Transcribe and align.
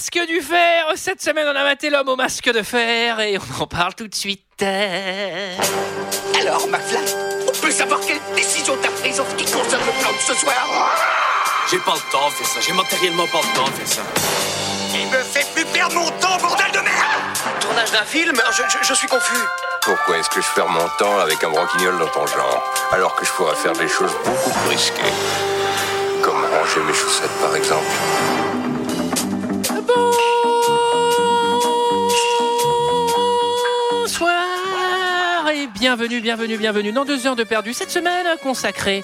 masque 0.00 0.26
du 0.28 0.40
fer. 0.40 0.86
Cette 0.96 1.20
semaine, 1.20 1.46
on 1.46 1.54
a 1.54 1.62
maté 1.62 1.90
l'homme 1.90 2.08
au 2.08 2.16
masque 2.16 2.50
de 2.50 2.62
fer 2.62 3.20
et 3.20 3.36
on 3.36 3.62
en 3.62 3.66
parle 3.66 3.94
tout 3.94 4.08
de 4.08 4.14
suite. 4.14 4.40
Alors, 4.62 6.66
McFly, 6.68 7.14
on 7.46 7.52
peut 7.60 7.70
savoir 7.70 8.00
quelle 8.00 8.18
décision 8.34 8.78
t'as 8.80 8.88
prise 9.02 9.20
en 9.20 9.26
ce 9.28 9.34
qui 9.34 9.44
concerne 9.44 9.82
le 9.84 9.92
plan 10.00 10.10
de 10.10 10.18
ce 10.26 10.32
soir? 10.34 10.96
J'ai 11.70 11.76
pas 11.80 11.92
le 11.94 12.10
temps 12.10 12.28
de 12.28 12.32
faire 12.32 12.46
ça, 12.46 12.60
j'ai 12.60 12.72
matériellement 12.72 13.26
pas 13.26 13.40
le 13.42 13.54
temps 13.54 13.66
de 13.68 13.72
faire 13.72 13.88
ça. 13.88 14.00
Il 14.94 15.06
me 15.06 15.22
fait 15.22 15.46
plus 15.54 15.66
perdre 15.66 15.96
mon 15.96 16.08
temps, 16.12 16.38
bordel 16.40 16.72
de 16.72 16.78
merde 16.78 17.60
Tournage 17.60 17.90
d'un 17.92 18.04
film? 18.04 18.34
Je, 18.52 18.62
je- 18.70 18.82
je 18.88 18.94
suis 18.94 19.06
confus. 19.06 19.36
Pourquoi 19.82 20.16
est-ce 20.16 20.30
que 20.30 20.40
je 20.40 20.48
perds 20.54 20.68
mon 20.68 20.88
temps 20.98 21.18
avec 21.18 21.44
un 21.44 21.50
branquignol 21.50 21.98
dans 21.98 22.08
ton 22.08 22.26
genre, 22.26 22.72
alors 22.92 23.14
que 23.16 23.26
je 23.26 23.32
pourrais 23.32 23.54
faire 23.54 23.74
des 23.74 23.88
choses 23.88 24.12
beaucoup 24.24 24.50
plus 24.50 24.68
risquées? 24.70 25.12
Comme 26.22 26.42
ranger 26.42 26.80
mes 26.86 26.94
chaussettes, 26.94 27.38
par 27.42 27.54
exemple. 27.54 27.84
Bienvenue, 35.80 36.20
bienvenue, 36.20 36.58
bienvenue 36.58 36.92
dans 36.92 37.06
deux 37.06 37.26
heures 37.26 37.36
de 37.36 37.42
perdu. 37.42 37.72
Cette 37.72 37.90
semaine 37.90 38.26
consacrée 38.42 39.02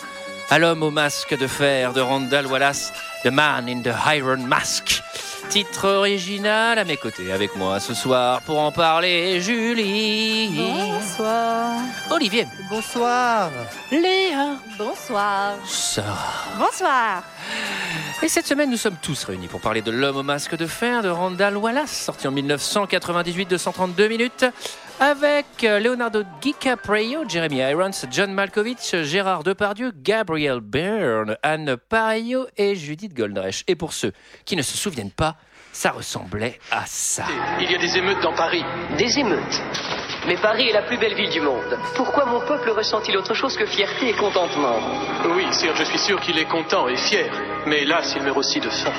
à 0.51 0.59
l'homme 0.59 0.83
au 0.83 0.91
masque 0.91 1.37
de 1.37 1.47
fer 1.47 1.95
de 1.95 2.03
Randall 2.03 2.47
Wallace, 2.47 2.93
The 3.25 3.29
Man 3.29 3.67
in 3.67 3.80
the 3.80 3.95
Iron 4.15 4.47
Mask. 4.47 5.03
Titre 5.48 5.89
original 5.89 6.79
à 6.79 6.84
mes 6.84 6.98
côtés 6.98 7.33
avec 7.33 7.57
moi 7.57 7.81
ce 7.81 7.95
soir 7.95 8.43
pour 8.43 8.59
en 8.61 8.73
parler 8.73 9.41
Julie, 9.41 10.51
Bonsoir. 10.59 11.81
Olivier, 12.11 12.47
Bonsoir. 12.69 13.51
Léa, 13.91 14.56
Bonsoir. 14.77 15.55
Sarah. 15.65 16.59
Bonsoir. 16.59 17.23
Et 18.23 18.29
cette 18.29 18.47
semaine, 18.47 18.70
nous 18.70 18.77
sommes 18.77 18.97
tous 19.01 19.25
réunis 19.25 19.47
pour 19.48 19.61
parler 19.61 19.83
de 19.83 19.91
L'homme 19.91 20.17
au 20.17 20.23
masque 20.23 20.56
de 20.56 20.67
fer 20.67 21.03
de 21.03 21.09
Randall 21.09 21.56
Wallace, 21.56 21.93
sorti 22.05 22.27
en 22.27 22.33
1998 22.33 23.48
de 23.48 23.56
132 23.56 24.09
minutes, 24.09 24.45
avec 25.00 25.47
euh, 25.64 25.78
Leonardo 25.78 26.22
DiCaprio, 26.41 27.28
Jeremy 27.28 27.58
Irons, 27.58 27.91
John 28.11 28.33
Malkovich, 28.33 29.03
Gérard 29.03 29.42
Depardieu, 29.42 29.92
Gabriel 29.94 30.61
Byrne, 30.61 31.36
Anne 31.42 31.77
Parayo 31.77 32.47
et 32.56 32.75
Judith 32.75 33.14
Goldreich. 33.14 33.64
Et 33.66 33.75
pour 33.75 33.92
ceux 33.92 34.12
qui 34.44 34.56
ne 34.56 34.62
se 34.62 34.77
souviennent 34.77 35.11
pas, 35.11 35.36
ça 35.72 35.91
ressemblait 35.91 36.58
à 36.70 36.84
ça. 36.86 37.25
Il 37.61 37.70
y 37.70 37.75
a 37.75 37.78
des 37.78 37.98
émeutes 37.98 38.22
dans 38.22 38.34
Paris. 38.34 38.64
Des 38.97 39.19
émeutes. 39.19 39.62
Mais 40.27 40.36
Paris 40.36 40.69
est 40.69 40.72
la 40.72 40.82
plus 40.82 40.96
belle 40.98 41.14
ville 41.14 41.30
du 41.30 41.41
monde. 41.41 41.78
Pourquoi 41.94 42.24
mon 42.24 42.41
peuple 42.41 42.70
ressent-il 42.70 43.16
autre 43.16 43.34
chose 43.34 43.56
que 43.56 43.64
fierté 43.66 44.08
et 44.08 44.12
contentement 44.14 44.77
Oui, 45.36 45.46
sire, 45.52 45.74
je 45.77 45.84
suis 45.84 45.98
sûr 45.98 46.20
qu'il 46.20 46.38
est 46.38 46.46
content 46.46 46.88
et 46.88 46.96
fier. 46.96 47.30
Mais 47.66 47.82
hélas, 47.82 48.12
il 48.16 48.22
meurt 48.22 48.36
aussi 48.36 48.58
de 48.60 48.69
faim. 48.69 48.92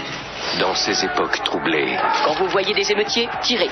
Dans 0.61 0.73
ces 0.75 1.03
époques 1.03 1.43
troublées, 1.43 1.97
Quand 2.25 2.33
vous 2.35 2.47
voyez 2.47 2.73
des 2.73 2.89
émeutiers, 2.91 3.27
tirez. 3.41 3.69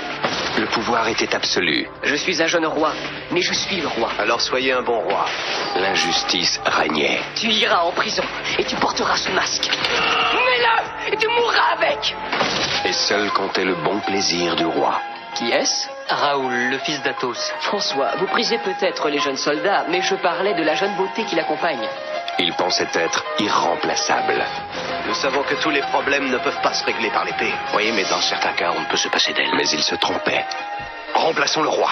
le 0.59 0.65
pouvoir 0.67 1.07
était 1.07 1.33
absolu. 1.33 1.87
Je 2.03 2.15
suis 2.15 2.41
un 2.43 2.47
jeune 2.47 2.65
roi, 2.65 2.91
mais 3.31 3.41
je 3.41 3.53
suis 3.53 3.79
le 3.79 3.87
roi. 3.87 4.09
Alors 4.19 4.41
soyez 4.41 4.73
un 4.73 4.81
bon 4.81 4.99
roi. 4.99 5.25
L'injustice 5.77 6.59
régnait. 6.65 7.21
Tu 7.35 7.47
iras 7.47 7.83
en 7.83 7.91
prison 7.91 8.23
et 8.59 8.65
tu 8.65 8.75
porteras 8.75 9.15
ce 9.15 9.31
masque. 9.31 9.69
Mets-le 10.33 11.13
et 11.13 11.17
tu 11.17 11.27
mourras 11.29 11.75
avec. 11.77 12.15
Et 12.83 12.91
seul 12.93 13.31
comptait 13.31 13.63
le 13.65 13.75
bon 13.75 13.99
plaisir 14.01 14.55
du 14.57 14.65
roi. 14.65 14.99
Qui 15.35 15.51
est-ce 15.51 15.89
Raoul, 16.07 16.53
le 16.69 16.77
fils 16.79 17.01
d'Athos. 17.03 17.51
François, 17.59 18.15
vous 18.19 18.27
prisez 18.27 18.57
peut-être 18.59 19.09
les 19.09 19.19
jeunes 19.19 19.35
soldats, 19.35 19.83
mais 19.89 20.01
je 20.01 20.15
parlais 20.15 20.53
de 20.53 20.63
la 20.63 20.75
jeune 20.75 20.95
beauté 20.95 21.25
qui 21.25 21.35
l'accompagne. 21.35 21.85
Il 22.39 22.53
pensait 22.53 22.87
être 22.93 23.23
irremplaçable. 23.39 24.41
Nous 25.05 25.13
savons 25.13 25.43
que 25.43 25.55
tous 25.55 25.71
les 25.71 25.81
problèmes 25.81 26.29
ne 26.29 26.37
peuvent 26.37 26.61
pas 26.61 26.73
se 26.73 26.85
régler 26.85 27.09
par 27.09 27.25
l'épée. 27.25 27.53
Oui, 27.75 27.91
mais 27.93 28.03
dans 28.05 28.21
certains 28.21 28.53
cas, 28.53 28.71
on 28.77 28.79
ne 28.79 28.85
peut 28.85 28.95
se 28.95 29.09
passer 29.09 29.33
d'elle. 29.33 29.53
Mais 29.55 29.67
il 29.67 29.83
se 29.83 29.95
trompait. 29.95 30.45
Remplaçons 31.13 31.63
le 31.63 31.69
roi. 31.69 31.89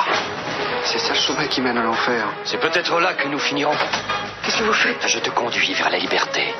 C'est 0.85 0.99
ça 0.99 1.13
le 1.13 1.19
chemin 1.19 1.47
qui 1.47 1.59
mène 1.59 1.77
à 1.77 1.83
l'enfer. 1.83 2.25
C'est 2.45 2.59
peut-être 2.59 2.97
là 3.01 3.13
que 3.13 3.27
nous 3.27 3.39
finirons. 3.39 3.75
Qu'est-ce 4.43 4.59
que 4.59 4.63
vous 4.63 4.73
faites? 4.73 5.05
Je 5.05 5.19
te 5.19 5.29
conduis 5.31 5.73
vers 5.73 5.89
la 5.89 5.97
liberté. 5.97 6.53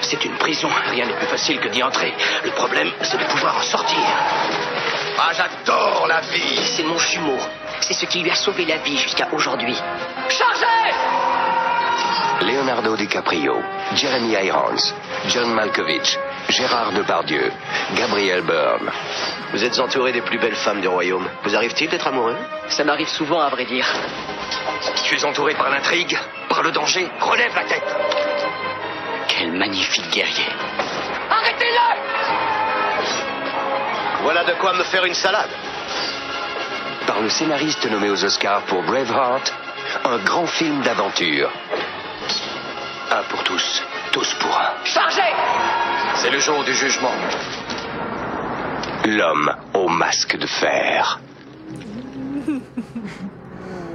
C'est 0.00 0.24
une 0.24 0.36
prison. 0.38 0.68
Rien 0.90 1.06
n'est 1.06 1.14
plus 1.14 1.26
facile 1.26 1.60
que 1.60 1.68
d'y 1.68 1.82
entrer. 1.84 2.12
Le 2.44 2.50
problème, 2.50 2.90
c'est 3.02 3.18
de 3.18 3.24
pouvoir 3.24 3.56
en 3.58 3.62
sortir. 3.62 3.98
Ah, 5.18 5.32
j'adore 5.32 6.06
la 6.08 6.20
vie. 6.20 6.60
C'est 6.64 6.82
mon 6.82 6.98
jumeau. 6.98 7.38
C'est 7.80 7.94
ce 7.94 8.06
qui 8.06 8.20
lui 8.20 8.30
a 8.30 8.34
sauvé 8.34 8.64
la 8.66 8.76
vie 8.78 8.98
jusqu'à 8.98 9.28
aujourd'hui. 9.32 9.76
Chargez 10.28 10.66
Leonardo 12.42 12.96
DiCaprio, 12.96 13.62
Jeremy 13.94 14.32
Irons, 14.44 14.92
John 15.28 15.54
Malkovich, 15.54 16.18
Gérard 16.50 16.92
Depardieu, 16.92 17.50
Gabriel 17.96 18.42
Byrne. 18.42 18.90
Vous 19.52 19.64
êtes 19.64 19.78
entouré 19.78 20.12
des 20.12 20.20
plus 20.20 20.38
belles 20.38 20.54
femmes 20.54 20.82
du 20.82 20.88
royaume. 20.88 21.26
Vous 21.44 21.56
arrive-t-il 21.56 21.88
d'être 21.88 22.06
amoureux? 22.06 22.36
Ça 22.68 22.84
m'arrive 22.84 23.08
souvent, 23.08 23.40
à 23.40 23.48
vrai 23.48 23.64
dire. 23.64 23.86
Tu 25.02 25.16
es 25.16 25.24
entouré 25.24 25.54
par 25.54 25.70
l'intrigue, 25.70 26.18
par 26.48 26.62
le 26.62 26.72
danger. 26.72 27.08
Relève 27.20 27.54
la 27.54 27.64
tête. 27.64 27.96
Quel 29.28 29.52
magnifique 29.52 30.10
guerrier. 30.10 30.46
Arrêtez-le 31.30 32.55
Voilà 34.26 34.42
de 34.42 34.54
quoi 34.54 34.72
me 34.72 34.82
faire 34.82 35.04
une 35.04 35.14
salade. 35.14 35.50
Par 37.06 37.20
le 37.20 37.28
scénariste 37.28 37.88
nommé 37.88 38.10
aux 38.10 38.24
Oscars 38.24 38.62
pour 38.62 38.82
Braveheart, 38.82 39.54
un 40.04 40.18
grand 40.18 40.48
film 40.48 40.80
d'aventure. 40.80 41.48
Un 43.12 43.22
pour 43.30 43.44
tous, 43.44 43.84
tous 44.10 44.34
pour 44.40 44.50
un. 44.50 44.84
Chargez 44.84 45.32
C'est 46.16 46.30
le 46.30 46.40
jour 46.40 46.64
du 46.64 46.74
jugement. 46.74 47.14
L'homme 49.04 49.54
au 49.74 49.86
masque 49.88 50.36
de 50.36 50.46
fer. 50.48 51.20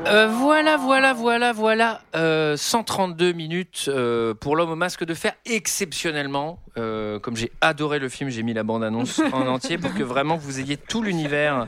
Euh, 0.08 0.28
voilà, 0.28 0.78
voilà, 0.78 1.14
voilà, 1.14 1.54
voilà. 1.54 2.02
Euh, 2.16 2.58
132 2.58 3.34
minutes 3.34 3.86
euh, 3.88 4.34
pour 4.34 4.56
l'homme 4.56 4.72
au 4.72 4.76
masque 4.76 5.06
de 5.06 5.14
fer, 5.14 5.34
exceptionnellement. 5.46 6.60
Euh, 6.78 7.20
comme 7.20 7.38
j'ai 7.38 7.52
adoré 7.62 8.00
le 8.00 8.10
film, 8.10 8.30
j'ai 8.30 8.42
mis 8.42 8.54
la 8.54 8.64
bande-annonce 8.64 9.22
en 9.34 9.48
entier 9.48 9.78
pour 9.78 9.94
que 9.94 10.02
vraiment 10.04 10.38
vous 10.38 10.60
ayez 10.60 10.76
tout 10.76 11.04
l'univers 11.04 11.68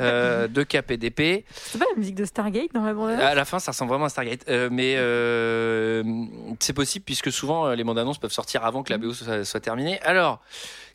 euh, 0.00 0.48
de 0.48 0.62
KPDP. 0.64 1.44
C'est 1.54 1.78
pas 1.78 1.86
la 1.88 1.96
musique 1.96 2.16
de 2.16 2.24
Stargate 2.24 2.72
dans 2.74 2.84
la 2.84 2.94
bande 2.94 3.10
À 3.10 3.34
la 3.34 3.44
fin, 3.44 3.58
ça 3.60 3.70
ressemble 3.70 3.90
vraiment 3.90 4.06
à 4.06 4.10
Stargate. 4.10 4.48
Euh, 4.48 4.68
mais 4.70 4.94
euh, 4.96 6.02
c'est 6.58 6.72
possible 6.72 7.04
puisque 7.04 7.30
souvent 7.30 7.66
euh, 7.66 7.74
les 7.76 7.84
bandes 7.84 7.98
annonces 7.98 8.18
peuvent 8.18 8.32
sortir 8.32 8.64
avant 8.64 8.82
que 8.82 8.92
la 8.92 8.98
BO 8.98 9.14
soit, 9.14 9.44
soit 9.44 9.60
terminée. 9.60 10.00
Alors, 10.02 10.40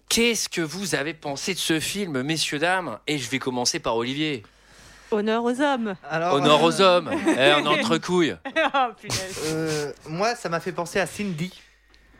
qu'est-ce 0.09 0.50
que 0.50 0.61
vous 0.61 0.95
avez 0.95 1.13
pensé 1.13 1.53
de 1.53 1.59
ce 1.59 1.79
film, 1.79 2.22
messieurs, 2.23 2.59
dames? 2.59 3.00
Et 3.07 3.17
je 3.17 3.29
vais 3.29 3.39
commencer 3.39 3.79
par 3.79 3.95
Olivier. 3.95 4.44
Honneur 5.12 5.44
aux 5.44 5.62
hommes. 5.62 5.95
Alors, 6.09 6.35
Honneur 6.35 6.62
aux 6.63 6.81
hommes. 6.81 7.09
Eh, 7.28 7.53
on 7.56 7.66
est 7.66 7.79
entre 7.79 7.97
couilles. 7.97 8.35
oh, 8.75 8.78
euh, 9.45 9.91
moi, 10.07 10.35
ça 10.35 10.50
m'a 10.50 10.59
fait 10.59 10.72
penser 10.72 11.00
à 11.00 11.06
Cindy. 11.06 11.51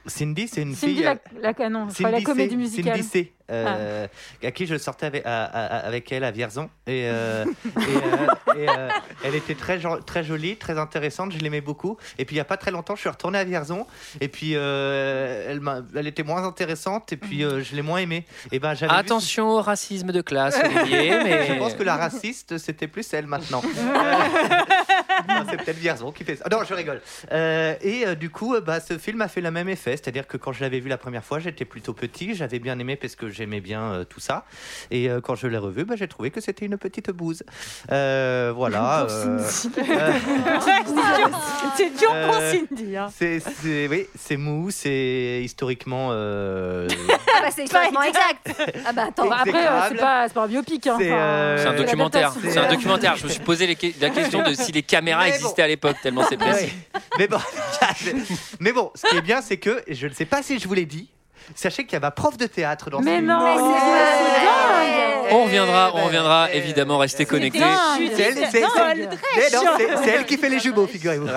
Cindy, 0.06 0.48
c'est 0.48 0.62
une 0.62 0.76
Cindy, 0.76 0.96
fille. 0.96 1.04
la, 1.04 1.12
euh, 1.12 1.16
la 1.42 1.54
canon, 1.54 1.90
Cindy 1.90 2.12
la 2.12 2.22
comédie 2.22 2.56
musicale. 2.56 2.96
Cindy 2.98 3.08
C, 3.08 3.34
euh, 3.52 4.08
à 4.44 4.52
qui 4.52 4.66
je 4.68 4.78
sortais 4.78 5.06
avec, 5.06 5.24
à- 5.26 5.46
à- 5.46 5.78
avec 5.88 6.12
elle 6.12 6.24
à 6.24 6.32
Vierzon. 6.32 6.70
Et, 6.88 7.08
euh, 7.08 7.46
et, 7.66 7.80
euh, 7.80 8.56
et, 8.58 8.70
euh, 8.70 8.90
elle 9.24 9.36
était 9.36 9.56
très, 9.56 9.80
très 10.06 10.24
jolie, 10.24 10.58
très 10.58 10.78
intéressante, 10.78 11.32
je 11.32 11.38
l'aimais 11.40 11.62
beaucoup. 11.62 11.98
Et 12.18 12.26
puis 12.26 12.36
il 12.36 12.38
n'y 12.38 12.42
a 12.42 12.46
pas 12.46 12.58
très 12.58 12.72
longtemps, 12.72 12.96
je 12.96 13.02
suis 13.02 13.10
retourné 13.10 13.40
à 13.40 13.44
Vierzon. 13.44 13.86
Et 14.22 14.28
puis 14.28 14.52
euh, 14.56 15.58
elle, 15.96 16.08
était 16.08 16.24
moins 16.24 16.44
intéressante, 16.44 17.12
et 17.14 17.18
puis 17.18 17.44
euh, 17.44 17.64
je 17.64 17.76
l'ai 17.76 17.82
moins 17.82 18.00
aimée. 18.00 18.26
Et 18.52 18.60
ben, 18.60 18.74
vu- 18.74 18.86
Attention 18.90 19.50
au 19.50 19.62
racisme 19.62 20.12
de 20.12 20.22
classe, 20.22 20.60
Olivier. 20.64 21.18
Mais... 21.24 21.48
Je 21.48 21.54
pense 21.54 21.74
que 21.74 21.84
la 21.84 21.96
raciste, 21.98 22.58
c'était 22.58 22.88
plus 22.88 23.12
elle 23.14 23.28
maintenant. 23.28 23.62
Non, 25.28 25.44
c'est 25.50 25.58
peut-être 25.58 25.78
Vierzon 25.78 26.12
qui 26.12 26.24
fait 26.24 26.36
ça. 26.36 26.46
Non, 26.52 26.60
je 26.64 26.74
rigole. 26.74 27.02
Euh, 27.32 27.76
et 27.82 28.06
euh, 28.06 28.16
du 28.16 28.30
coup, 28.30 28.54
euh, 28.56 28.62
bah, 28.62 28.80
ce 28.80 28.98
film 28.98 29.20
a 29.22 29.28
fait 29.28 29.42
le 29.42 29.52
même 29.52 29.68
effet. 29.68 29.92
C'est-à-dire 29.98 30.28
que 30.28 30.38
quand 30.38 30.52
je 30.54 30.62
l'avais 30.62 30.80
vu 30.80 30.90
la 30.90 30.98
première 30.98 31.24
fois, 31.24 31.40
j'étais 31.40 31.66
plutôt 31.66 31.94
petit. 31.94 32.36
J'avais 32.36 32.60
bien 32.60 32.78
aimé 32.80 32.96
parce 32.96 33.16
que 33.16 33.30
j'aimais 33.38 33.62
bien 33.62 33.82
euh, 33.92 34.04
tout 34.04 34.20
ça. 34.20 34.46
Et 34.92 35.10
euh, 35.10 35.22
quand 35.22 35.36
je 35.36 35.48
l'ai 35.48 35.58
revu, 35.58 35.86
bah, 35.86 35.96
j'ai 35.96 36.08
trouvé 36.08 36.32
que 36.32 36.42
c'était 36.42 36.66
une 36.66 36.78
petite 36.78 37.12
bouse. 37.12 37.44
Euh, 37.92 38.52
voilà. 38.56 39.06
Pour 39.08 39.46
Cindy. 39.46 39.76
C'est 41.78 41.96
dur 41.98 42.12
pour 42.26 42.36
Cindy. 42.36 42.98
hein. 42.98 43.08
c'est, 43.16 43.88
oui, 43.88 44.08
c'est 44.18 44.38
mou, 44.38 44.70
c'est 44.72 45.42
historiquement. 45.44 46.10
euh, 46.12 46.88
Ah 47.36 47.42
bah 47.42 47.50
c'est 47.56 47.64
historiquement 47.66 48.02
exact. 48.02 48.50
Ah 48.86 48.94
bah 48.94 49.06
attends. 49.10 49.28
Bah, 49.28 49.38
après, 49.42 49.52
c'est 49.90 49.96
pas, 49.96 50.28
c'est 50.28 50.34
pas 50.34 50.44
un 50.44 50.48
biopic. 50.48 50.88
Hein. 50.88 50.96
C'est, 51.00 51.10
euh, 51.12 51.70
un 51.70 51.74
documentaire. 51.76 52.34
C'est 52.42 52.58
un 52.58 52.70
documentaire. 52.70 53.16
Je 53.18 53.26
me 53.26 53.30
suis 53.30 53.44
posé 53.44 53.68
les 53.68 53.76
que- 53.76 53.88
la 54.02 54.10
question 54.10 54.42
de 54.44 54.54
si 54.54 54.72
les 54.72 54.84
caméras 54.84 55.26
Mais 55.26 55.30
bon. 55.32 55.36
existaient 55.36 55.62
à 55.62 55.68
l'époque, 55.68 55.98
tellement 56.02 56.24
c'est 56.28 56.38
précis. 56.38 56.66
ouais. 56.66 57.02
Mais 57.20 57.28
bon, 57.28 57.38
mais 58.60 58.72
bon, 58.72 58.92
ce 58.96 59.08
qui 59.10 59.18
est 59.18 59.22
bien, 59.22 59.42
c'est 59.42 59.58
que 59.58 59.84
je 59.88 60.08
ne 60.08 60.14
sais 60.14 60.26
pas 60.26 60.42
si 60.42 60.60
je 60.60 60.68
vous 60.68 60.74
l'ai 60.74 60.86
dit. 60.86 61.10
Sachez 61.56 61.84
qu'il 61.86 61.94
y 61.94 61.96
avait 61.98 62.08
un 62.08 62.12
prof 62.12 62.38
de 62.38 62.46
théâtre 62.46 62.90
dans 62.90 63.00
ce 63.00 63.06
Mais 63.06 63.16
film. 63.18 63.28
non, 63.28 63.44
Mais 63.44 63.56
c'est. 63.58 65.30
On 65.30 65.44
reviendra, 65.44 65.92
on 65.96 66.06
reviendra. 66.06 66.52
Évidemment, 66.54 66.98
restez 66.98 67.26
connectés. 67.26 67.60
C'est 68.16 68.22
elle, 68.24 68.48
c'est- 68.50 68.62
dingue. 68.62 69.10
Mais 69.36 69.50
non, 69.54 69.62
c'est- 69.78 69.98
c'est 70.04 70.10
elle 70.12 70.26
qui 70.26 70.38
fait 70.38 70.50
les 70.50 70.60
jumeaux, 70.60 70.88
figurez-vous. 70.88 71.28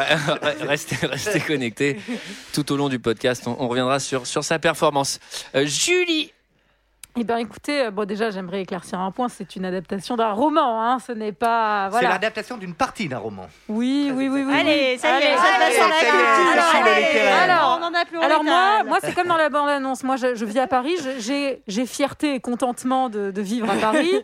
Restez, 0.62 0.96
restez 1.06 1.40
connectés 1.40 1.98
tout 2.52 2.70
au 2.72 2.76
long 2.76 2.88
du 2.88 2.98
podcast. 3.00 3.42
On, 3.46 3.56
on 3.58 3.68
reviendra 3.68 3.98
sur, 3.98 4.26
sur 4.26 4.44
sa 4.44 4.58
performance. 4.60 5.18
Euh, 5.56 5.66
Julie, 5.66 6.32
Eh 7.16 7.24
bien, 7.24 7.38
écoutez, 7.38 7.86
euh, 7.86 7.90
bon, 7.90 8.06
déjà, 8.06 8.30
j'aimerais 8.30 8.62
éclaircir 8.62 8.98
un 9.00 9.10
point. 9.10 9.28
C'est 9.28 9.56
une 9.56 9.64
adaptation 9.64 10.16
d'un 10.16 10.32
roman, 10.32 10.80
hein. 10.82 10.98
Ce 11.04 11.12
n'est 11.12 11.32
pas. 11.32 11.86
C'est 11.86 11.90
Voilà. 11.90 12.08
l'adaptation 12.10 12.56
d'une 12.56 12.74
partie 12.74 13.08
d'un 13.08 13.18
roman. 13.18 13.46
Oui, 13.68 14.12
oui, 14.14 14.28
oui, 14.28 14.44
oui. 14.46 14.54
Allez, 14.54 14.92
oui. 14.94 14.98
ça 14.98 15.08
y 15.18 15.22
est, 15.22 15.26
Allez, 15.26 15.36
ça 15.36 15.42
va 15.58 15.64
allez, 15.66 15.74
sur 15.74 15.88
la 15.88 15.94
culture, 15.96 17.32
alors, 17.42 17.78
on 17.80 17.84
en 17.84 17.94
a 17.94 18.04
plus 18.04 18.18
alors 18.18 18.44
moi, 18.44 18.84
moi 18.84 18.98
c'est 19.02 19.14
comme 19.14 19.26
dans 19.26 19.36
la 19.36 19.48
bande-annonce. 19.48 20.02
Moi, 20.04 20.16
je, 20.16 20.34
je 20.34 20.44
vis 20.44 20.58
à 20.60 20.66
Paris. 20.66 20.94
J'ai 21.18 21.62
j'ai 21.66 21.86
fierté 21.86 22.34
et 22.34 22.40
contentement 22.40 23.08
de, 23.08 23.30
de 23.30 23.42
vivre 23.42 23.68
à 23.70 23.74
Paris. 23.76 24.12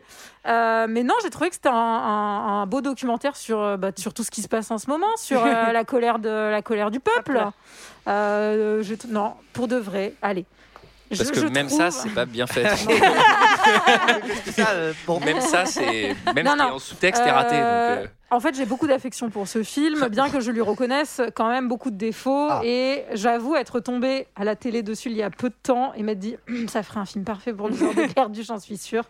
Euh, 0.48 0.86
mais 0.88 1.02
non, 1.02 1.14
j'ai 1.24 1.30
trouvé 1.30 1.48
que 1.48 1.56
c'était 1.56 1.70
un, 1.70 1.72
un- 1.74 2.62
un 2.62 2.66
beau 2.66 2.80
documentaire 2.80 3.34
sur, 3.34 3.60
euh, 3.60 3.76
bah, 3.76 3.88
sur 3.96 4.14
tout 4.14 4.22
ce 4.22 4.30
qui 4.30 4.42
se 4.42 4.46
passe 4.48 4.70
en 4.70 4.78
ce 4.78 4.88
moment, 4.88 5.08
sur 5.16 5.44
euh, 5.44 5.50
la, 5.72 5.84
colère 5.84 6.20
de, 6.20 6.28
la 6.28 6.62
colère 6.62 6.92
du 6.92 7.00
peuple. 7.00 7.44
Euh, 8.06 8.80
je- 8.80 8.94
non, 9.08 9.34
pour 9.52 9.66
de 9.66 9.74
vrai, 9.74 10.14
allez. 10.22 10.46
Parce 11.08 11.24
Je- 11.24 11.32
que 11.32 11.40
je 11.40 11.46
même 11.46 11.68
trouve- 11.68 11.78
ça, 11.78 11.90
c'est 11.90 12.08
pas 12.10 12.24
bien 12.26 12.46
fait. 12.46 12.66
Ça, 14.52 14.70
euh, 14.70 14.92
bon. 15.06 15.20
même 15.20 15.40
ça, 15.40 15.66
c'est. 15.66 16.14
Même 16.34 16.44
Non, 16.46 16.52
ce 16.52 16.56
qui 16.56 16.62
est 16.62 16.66
non. 16.68 16.74
en 16.74 16.78
sous-texte 16.78 17.22
est 17.24 17.30
raté. 17.30 17.54
Euh, 17.56 17.96
donc, 17.96 18.04
euh, 18.04 18.08
En 18.36 18.40
fait, 18.40 18.54
j'ai 18.56 18.64
beaucoup 18.66 18.86
d'affection 18.86 19.30
pour 19.30 19.46
ce 19.48 19.62
film, 19.62 20.08
bien 20.10 20.30
que 20.30 20.40
je 20.40 20.50
lui 20.50 20.60
reconnaisse 20.60 21.20
quand 21.34 21.48
même 21.48 21.68
beaucoup 21.68 21.90
de 21.90 21.96
défauts. 21.96 22.48
Ah. 22.50 22.60
Et 22.64 23.04
j'avoue 23.12 23.56
être 23.56 23.80
tombée 23.80 24.26
à 24.36 24.44
la 24.44 24.56
télé 24.56 24.82
dessus 24.82 25.10
il 25.10 25.16
y 25.16 25.22
a 25.22 25.30
peu 25.30 25.48
de 25.48 25.54
temps 25.62 25.92
et 25.94 26.02
m'être 26.02 26.18
dit, 26.18 26.36
ça 26.68 26.82
ferait 26.82 27.00
un 27.00 27.06
film 27.06 27.24
parfait 27.24 27.52
pour 27.52 27.68
le 27.68 27.76
genre 27.76 27.94
de 27.94 28.06
perdu, 28.14 28.42
j'en 28.42 28.58
suis 28.58 28.76
sûre. 28.76 29.04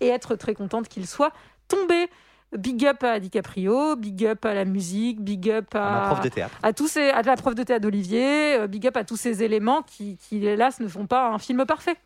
Et 0.00 0.08
être 0.08 0.34
très 0.36 0.54
contente 0.54 0.88
qu'il 0.88 1.06
soit 1.06 1.32
tombé. 1.68 2.08
Big 2.56 2.84
up 2.86 3.02
à 3.02 3.18
DiCaprio, 3.18 3.96
big 3.96 4.26
up 4.26 4.44
à 4.44 4.52
la 4.52 4.64
musique, 4.66 5.20
big 5.22 5.50
up 5.50 5.74
À 5.74 6.04
à, 6.04 6.06
prof 6.08 6.20
de 6.20 6.28
théâtre. 6.28 6.58
à 6.62 6.72
tous 6.72 6.86
ces, 6.88 7.08
à 7.08 7.22
la 7.22 7.36
prof 7.36 7.54
de 7.54 7.62
théâtre 7.62 7.82
d'Olivier, 7.82 8.56
euh, 8.58 8.66
big 8.66 8.86
up 8.86 8.96
à 8.96 9.04
tous 9.04 9.16
ces 9.16 9.42
éléments 9.42 9.82
qui, 9.82 10.18
qui, 10.18 10.44
hélas, 10.44 10.78
ne 10.80 10.88
font 10.88 11.06
pas 11.06 11.28
un 11.28 11.38
film 11.38 11.64
parfait. 11.64 11.96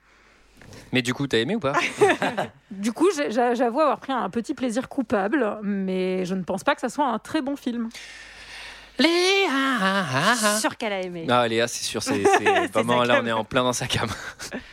Mais 0.93 1.02
du 1.02 1.14
coup, 1.14 1.26
t'as 1.26 1.38
aimé 1.38 1.56
ou 1.56 1.60
pas? 1.60 1.72
Du 2.70 2.93
coup, 2.93 3.08
j'avoue 3.31 3.81
avoir 3.81 3.98
pris 4.00 4.12
un 4.12 4.28
petit 4.28 4.52
plaisir 4.52 4.88
coupable, 4.88 5.58
mais 5.62 6.25
je 6.25 6.34
ne 6.34 6.43
pense 6.43 6.62
pas 6.62 6.75
que 6.75 6.81
ça 6.81 6.88
soit 6.88 7.06
un 7.06 7.19
très 7.19 7.40
bon 7.40 7.56
film. 7.56 7.88
Suis 8.98 10.60
sûre 10.60 10.76
qu'elle 10.76 10.93
a 10.93 11.00
aimé. 11.00 11.26
Ah, 11.28 11.46
Léa, 11.46 11.69
c'est 11.69 11.84
sûr, 11.84 12.02
c'est 12.02 12.22
vraiment 12.72 13.02
là, 13.04 13.20
on 13.22 13.26
est 13.26 13.32
en 13.32 13.44
plein 13.44 13.62
dans 13.62 13.72
sa 13.72 13.87
cam. 13.87 14.08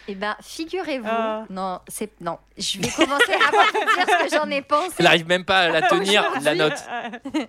Eh 0.10 0.16
ben, 0.16 0.36
figurez-vous. 0.42 1.08
Ah. 1.10 1.46
Non, 1.50 1.80
c'est 1.88 2.12
non. 2.20 2.38
Je 2.58 2.78
vais 2.78 2.90
commencer 2.90 3.32
à 3.32 3.52
vous 3.52 3.96
dire 3.96 4.06
ce 4.06 4.24
que 4.26 4.36
j'en 4.36 4.50
ai 4.50 4.62
pensé. 4.62 4.96
Elle 5.00 5.08
arrive 5.08 5.28
même 5.28 5.46
pas 5.46 5.60
à 5.60 5.70
la 5.70 5.82
tenir, 5.82 6.30
la 6.42 6.56
note. 6.56 6.84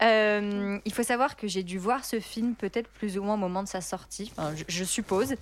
Euh, 0.00 0.78
il 0.84 0.94
faut 0.94 1.02
savoir 1.02 1.34
que 1.34 1.48
j'ai 1.48 1.64
dû 1.64 1.76
voir 1.76 2.04
ce 2.04 2.20
film 2.20 2.54
peut-être 2.54 2.88
plus 2.88 3.18
ou 3.18 3.22
moins 3.24 3.34
au 3.34 3.38
moment 3.38 3.64
de 3.64 3.68
sa 3.68 3.80
sortie, 3.80 4.32
enfin, 4.36 4.52
je, 4.54 4.62
je 4.68 4.84
suppose. 4.84 5.34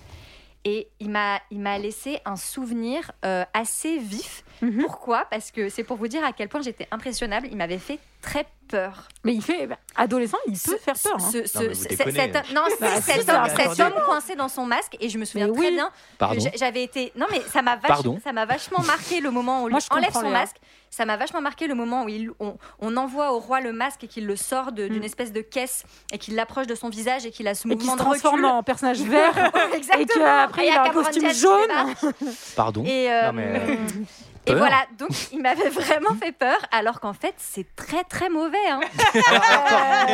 Et 0.65 0.89
il 0.99 1.11
m'a, 1.11 1.41
il 1.51 1.61
m'a 1.61 1.79
laissé 1.79 2.21
un 2.25 2.37
souvenir 2.37 3.13
euh, 3.27 3.45
assez 3.53 3.99
vif. 3.99 4.45
Mhm. 4.63 4.81
Pourquoi? 4.83 5.27
Parce 5.31 5.51
que 5.51 5.69
c'est 5.69 5.85
pour 5.85 5.97
vous 5.97 6.09
dire 6.09 6.25
à 6.25 6.33
quel 6.33 6.49
point 6.49 6.63
j'étais 6.63 6.89
impressionnable. 6.91 7.49
Il 7.51 7.57
m'avait 7.57 7.79
fait 7.79 7.99
très 8.23 8.47
peur. 8.69 9.09
Mais 9.25 9.35
il 9.35 9.43
fait 9.43 9.67
bah, 9.67 9.77
adolescent, 9.95 10.39
il 10.47 10.59
peut 10.59 10.77
faire 10.79 10.95
peur. 11.03 11.17
hein. 11.17 11.31
Ce- 11.33 11.47
ce- 11.47 11.59
Non, 11.59 11.75
cet, 11.75 12.53
non, 12.55 12.63
Bah, 12.81 12.87
homme, 12.97 13.03
cet 13.03 13.81
homme 13.81 14.03
coincé 14.07 14.35
dans 14.35 14.49
son 14.49 14.67
masque. 14.67 14.97
Et 15.01 15.09
je 15.09 15.19
me 15.19 15.25
souviens 15.25 15.47
Mais 15.49 15.53
très 15.53 15.67
oui. 15.69 15.75
bien 15.75 15.91
Pardon. 16.19 16.45
j'avais 16.57 16.83
été. 16.83 17.13
Non, 17.17 17.27
mais 17.31 17.41
ça 17.43 17.63
m'a 17.63 17.77
vach- 17.77 17.87
Pardon. 17.89 18.19
ça 18.25 18.33
m'a 18.33 18.45
vachement 18.47 18.83
marqué 18.83 19.21
le 19.21 19.31
moment 19.31 19.61
où 19.61 19.65
on 19.65 19.67
lui 19.67 19.73
Moi, 19.73 19.81
enlève 19.91 20.13
son 20.13 20.31
masque. 20.31 20.57
Ça 20.97 21.05
m'a 21.05 21.19
vachement 21.19 21.43
marqué 21.43 21.67
le 21.67 21.75
moment 21.75 22.05
où 22.05 22.09
il, 22.09 22.31
on, 22.41 22.57
on 22.79 22.97
envoie 22.97 23.33
au 23.35 23.39
roi 23.39 23.61
le 23.61 23.71
masque 23.73 24.05
et 24.05 24.09
qu'il 24.09 24.25
le 24.27 24.35
sort 24.35 24.73
de- 24.73 24.89
d'une 24.89 25.01
Mm. 25.03 25.05
espèce 25.05 25.31
de 25.31 25.43
caisse 25.43 25.85
et 26.11 26.17
qu'il 26.17 26.35
l'approche 26.37 26.67
de 26.67 26.75
son 26.75 26.89
visage 26.89 27.27
et 27.27 27.31
qu'il 27.31 27.47
a 27.49 27.55
ce 27.55 27.69
Et 27.69 27.73
mouvement 27.73 27.93
se 27.93 27.99
de 27.99 28.03
recul. 28.03 28.21
transforme 28.23 28.45
en 28.47 28.63
personnage 28.63 29.01
vert. 29.03 29.35
Exactement. 29.75 30.05
et 30.05 30.07
qu'après, 30.07 30.65
Et 30.65 30.69
il 30.69 30.73
a 30.75 30.85
un 30.85 30.89
costume 30.91 31.31
jaune. 31.35 31.71
Pardon. 32.57 32.83
Et, 32.87 33.13
euh, 33.13 33.27
Non, 33.27 33.33
mais, 33.35 33.45
euh, 33.47 33.75
et 34.47 34.53
Peur. 34.53 34.59
voilà, 34.59 34.87
donc 34.99 35.11
il 35.33 35.43
m'avait 35.43 35.69
vraiment 35.69 36.15
fait 36.15 36.33
peur, 36.33 36.57
alors 36.73 37.01
qu'en 37.01 37.13
fait 37.13 37.35
c'est 37.37 37.67
très 37.77 38.05
très 38.05 38.29
mauvais. 38.31 38.57
Hein. 38.71 38.81
Alors, 39.29 39.43
alors, 39.45 39.67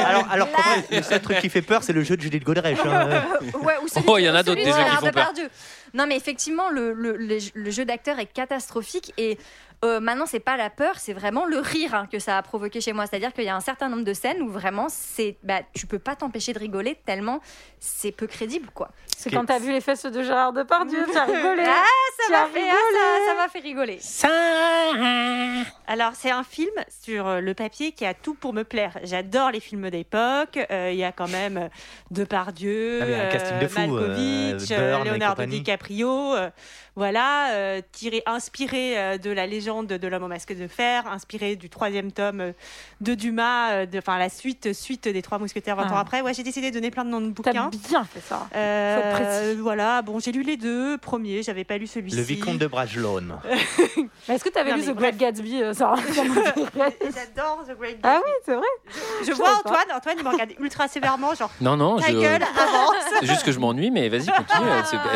alors, 0.07 0.29
alors, 0.33 0.47
Là- 0.49 0.53
comment- 0.57 0.83
le 0.99 1.03
seul 1.03 1.21
truc 1.21 1.39
qui 1.39 1.49
fait 1.51 1.63
peur, 1.63 1.83
c'est 1.85 1.93
le 1.93 2.03
jeu 2.03 2.17
de 2.17 2.23
Judith 2.23 2.43
Godrèche. 2.43 2.79
hein. 2.85 3.23
Ouais, 3.63 3.75
ou 3.85 3.89
celui 3.89 4.07
Oh, 4.09 4.19
il 4.19 4.25
y 4.25 4.31
en 4.31 4.35
a 4.35 4.43
d'autres, 4.43 4.59
de 4.61 4.65
des 4.65 4.71
jeux 4.73 4.77
qui 4.79 4.83
Gérard 4.85 4.95
font 5.01 5.11
peur. 5.11 5.13
Depardieu. 5.13 5.49
Non, 5.95 6.07
mais 6.07 6.17
effectivement, 6.17 6.71
le, 6.71 6.93
le, 6.95 7.17
le- 7.19 7.39
le 7.55 7.71
jeu 7.71 7.85
d'acteur 7.85 8.19
est 8.19 8.27
catastrophique 8.33 9.13
et 9.19 9.39
euh, 9.85 10.01
maintenant, 10.01 10.27
c'est 10.27 10.39
pas 10.41 10.57
la 10.57 10.71
peur, 10.71 10.99
c'est 10.99 11.13
vraiment 11.13 11.45
le 11.45 11.59
rire 11.59 11.95
hein, 11.95 12.07
que 12.11 12.19
ça 12.19 12.39
a 12.39 12.43
provoqué 12.43 12.81
chez 12.81 12.93
moi. 12.93 13.07
C'est-à-dire 13.07 13.33
qu'il 13.33 13.45
y 13.45 13.49
a 13.49 13.57
un 13.57 13.61
certain 13.61 13.89
nombre 13.89 14.05
de 14.05 14.15
scènes 14.15 14.41
où 14.43 14.49
vraiment, 14.49 14.87
c'est, 14.89 15.37
bah, 15.43 15.61
tu 15.75 15.87
peux 15.87 15.99
pas 15.99 16.15
t'empêcher 16.17 16.53
de 16.53 16.59
rigoler 16.59 16.97
tellement 17.05 17.41
c'est 17.81 18.13
peu 18.13 18.29
crédible, 18.29 18.69
quoi. 18.73 18.91
C'est 19.17 19.31
quand 19.31 19.45
t'as 19.45 19.59
vu 19.59 19.73
les 19.73 19.81
fesses 19.81 20.05
de 20.07 20.23
Gérard 20.23 20.53
Depardieu, 20.53 21.05
tu 21.11 21.19
as 21.19 21.25
rigolé. 21.25 21.65
Ah, 21.67 21.83
ça 22.17 22.23
Tu 22.27 22.33
m'a 22.33 22.43
as 22.43 22.47
fait, 22.47 22.59
rigolé. 22.61 22.73
ah, 22.73 23.19
ça- 23.27 23.33
ça 23.33 23.35
m'a 23.43 23.49
fait 23.49 23.59
rigoler. 23.59 23.99
Alors, 25.89 26.13
c'est 26.15 26.31
un 26.31 26.45
film 26.45 26.71
sur 27.05 27.27
euh, 27.27 27.41
le 27.41 27.55
papier 27.55 27.93
qui 27.93 28.05
a 28.07 28.15
tout 28.15 28.35
pour 28.35 28.53
me 28.53 28.63
plaire. 28.63 28.99
J'adore 29.03 29.51
les 29.51 29.61
films 29.61 29.91
d'époque. 29.91 30.59
Euh, 30.71 30.91
Il 30.93 30.99
y 30.99 31.05
a 31.05 31.13
quand 31.13 31.29
même 31.29 31.57
euh, 31.57 31.69
Depardieu, 32.11 33.01
Ah, 33.03 33.07
mais 33.07 33.21
un 33.21 33.29
casting 33.31 33.59
de 33.59 33.67
fou, 33.69 33.81
Malkovich, 33.81 34.71
euh, 34.71 35.05
Leonardo. 35.05 35.45
DiCaprio. 35.45 36.35
euh, 36.35 36.51
voilà, 36.95 37.53
euh, 37.55 37.81
tiré, 37.91 38.23
inspiré 38.27 38.99
euh, 38.99 39.17
de 39.19 39.31
la 39.31 39.47
légende 39.47 39.72
de 39.83 40.09
l'homme 40.09 40.25
au 40.25 40.29
masque 40.29 40.55
de 40.57 40.69
fer, 40.69 41.07
inspiré 41.07 41.57
du 41.57 41.71
troisième 41.71 42.13
tome 42.13 42.41
euh, 42.41 42.53
de 43.01 43.15
Dumas, 43.15 43.71
euh, 43.73 43.87
de- 43.87 43.99
enfin 43.99 44.19
la 44.19 44.29
suite, 44.29 44.73
suite 44.75 45.09
des 45.09 45.23
Trois 45.23 45.39
Mousquetaires 45.39 45.77
20 45.77 45.85
ans 45.85 45.95
Ah. 45.97 46.01
après. 46.01 46.21
Ouais, 46.21 46.35
j'ai 46.35 46.43
décidé 46.43 46.71
de 46.71 46.75
donner 46.75 46.91
plein 46.91 47.05
de 47.05 47.11
noms 47.11 47.21
de 47.21 47.33
T'as 47.33 47.53
bouquins. 47.53 47.71
bien 47.89 48.05
fait 48.05 48.21
ça. 48.21 48.47
Euh, 48.55 49.55
voilà, 49.61 50.03
bon, 50.03 50.19
j'ai 50.21 50.33
lu 50.33 50.43
les 50.43 50.57
deux 50.59 50.99
premiers, 50.99 51.43
j'avais 51.43 51.65
pas 51.65 51.79
lu 51.79 51.87
celui-ci. 51.87 52.17
Le 52.17 52.23
vicomte 52.23 52.59
de 52.59 52.67
Bragelonne. 52.67 53.39
Est-ce 54.29 54.45
que 54.45 54.51
t'avais 54.51 54.71
Non, 54.73 54.77
lu 54.77 54.85
The 54.85 54.95
Great 54.95 55.17
Gatsby, 55.17 55.63
euh, 55.63 55.73
Ça. 55.73 55.95
J'adore 56.75 57.65
The 57.67 57.77
Great 57.79 57.99
Ah 58.03 58.15
Gatsby. 58.15 58.25
oui, 58.27 58.33
c'est 58.45 58.55
vrai. 58.55 58.67
Je 59.23 59.27
Je 59.27 59.33
vois 59.33 59.47
pas. 59.47 59.71
Antoine, 59.71 59.97
Antoine 59.97 60.17
il 60.19 60.25
me 60.25 60.31
regarde 60.31 60.51
ultra 60.61 60.89
sévèrement, 60.89 61.35
genre 61.35 61.51
Non, 61.61 61.77
non, 61.77 61.99
ta 61.99 62.09
je... 62.09 62.19
gueule, 62.19 62.43
avance. 62.43 62.95
c'est 63.21 63.27
juste 63.27 63.45
que 63.45 63.53
je 63.53 63.59
m'ennuie, 63.59 63.91
mais 63.91 64.09
vas-y, 64.09 64.27
continue. 64.27 64.69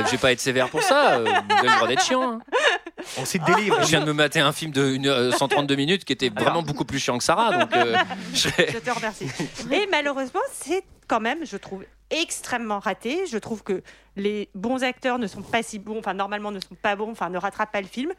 Je 0.07 0.11
vais 0.11 0.19
pas 0.19 0.33
être 0.33 0.41
sévère 0.41 0.69
pour 0.71 0.83
ça. 0.83 1.19
Vous 1.21 1.27
avez 1.29 1.69
le 1.69 1.75
droit 1.77 1.89
d'être 1.89 2.03
chiant. 2.03 2.33
hein. 2.33 2.39
On 3.19 3.25
cite 3.25 3.45
des 3.45 3.55
livres. 3.55 3.79
Je 3.83 3.87
viens 3.89 4.01
de 4.01 4.07
me 4.07 4.13
mater 4.13 4.41
un 4.41 4.46
film 4.53 4.71
de 4.73 4.93
une, 4.95 5.07
euh, 5.07 5.31
132 5.33 5.75
minutes 5.77 6.05
qui 6.05 6.13
était 6.13 6.29
vraiment 6.31 6.63
beaucoup 6.63 6.85
plus 6.85 6.99
chiant 6.99 7.19
que 7.19 7.25
Sarah. 7.25 7.57
Donc, 7.59 7.75
euh, 7.77 7.95
je 8.35 8.49
te 8.79 8.91
remercie. 8.91 9.27
Et 9.73 9.87
malheureusement, 9.91 10.41
c'est 10.53 10.85
quand 11.09 11.21
même, 11.21 11.45
je 11.47 11.57
trouve, 11.57 11.85
extrêmement 12.11 12.79
raté. 12.79 13.27
Je 13.31 13.39
trouve 13.39 13.63
que 13.63 13.83
les 14.17 14.49
bons 14.55 14.83
acteurs 14.85 15.19
ne 15.19 15.27
sont 15.27 15.43
pas 15.43 15.63
si 15.63 15.79
bons, 15.79 15.99
enfin 15.99 16.15
normalement 16.15 16.51
ne 16.51 16.61
sont 16.61 16.75
pas 16.81 16.97
bons, 16.97 17.11
enfin 17.11 17.29
ne 17.31 17.39
rattrapent 17.39 17.73
pas 17.73 17.81
le 17.81 17.87
film. 17.87 18.13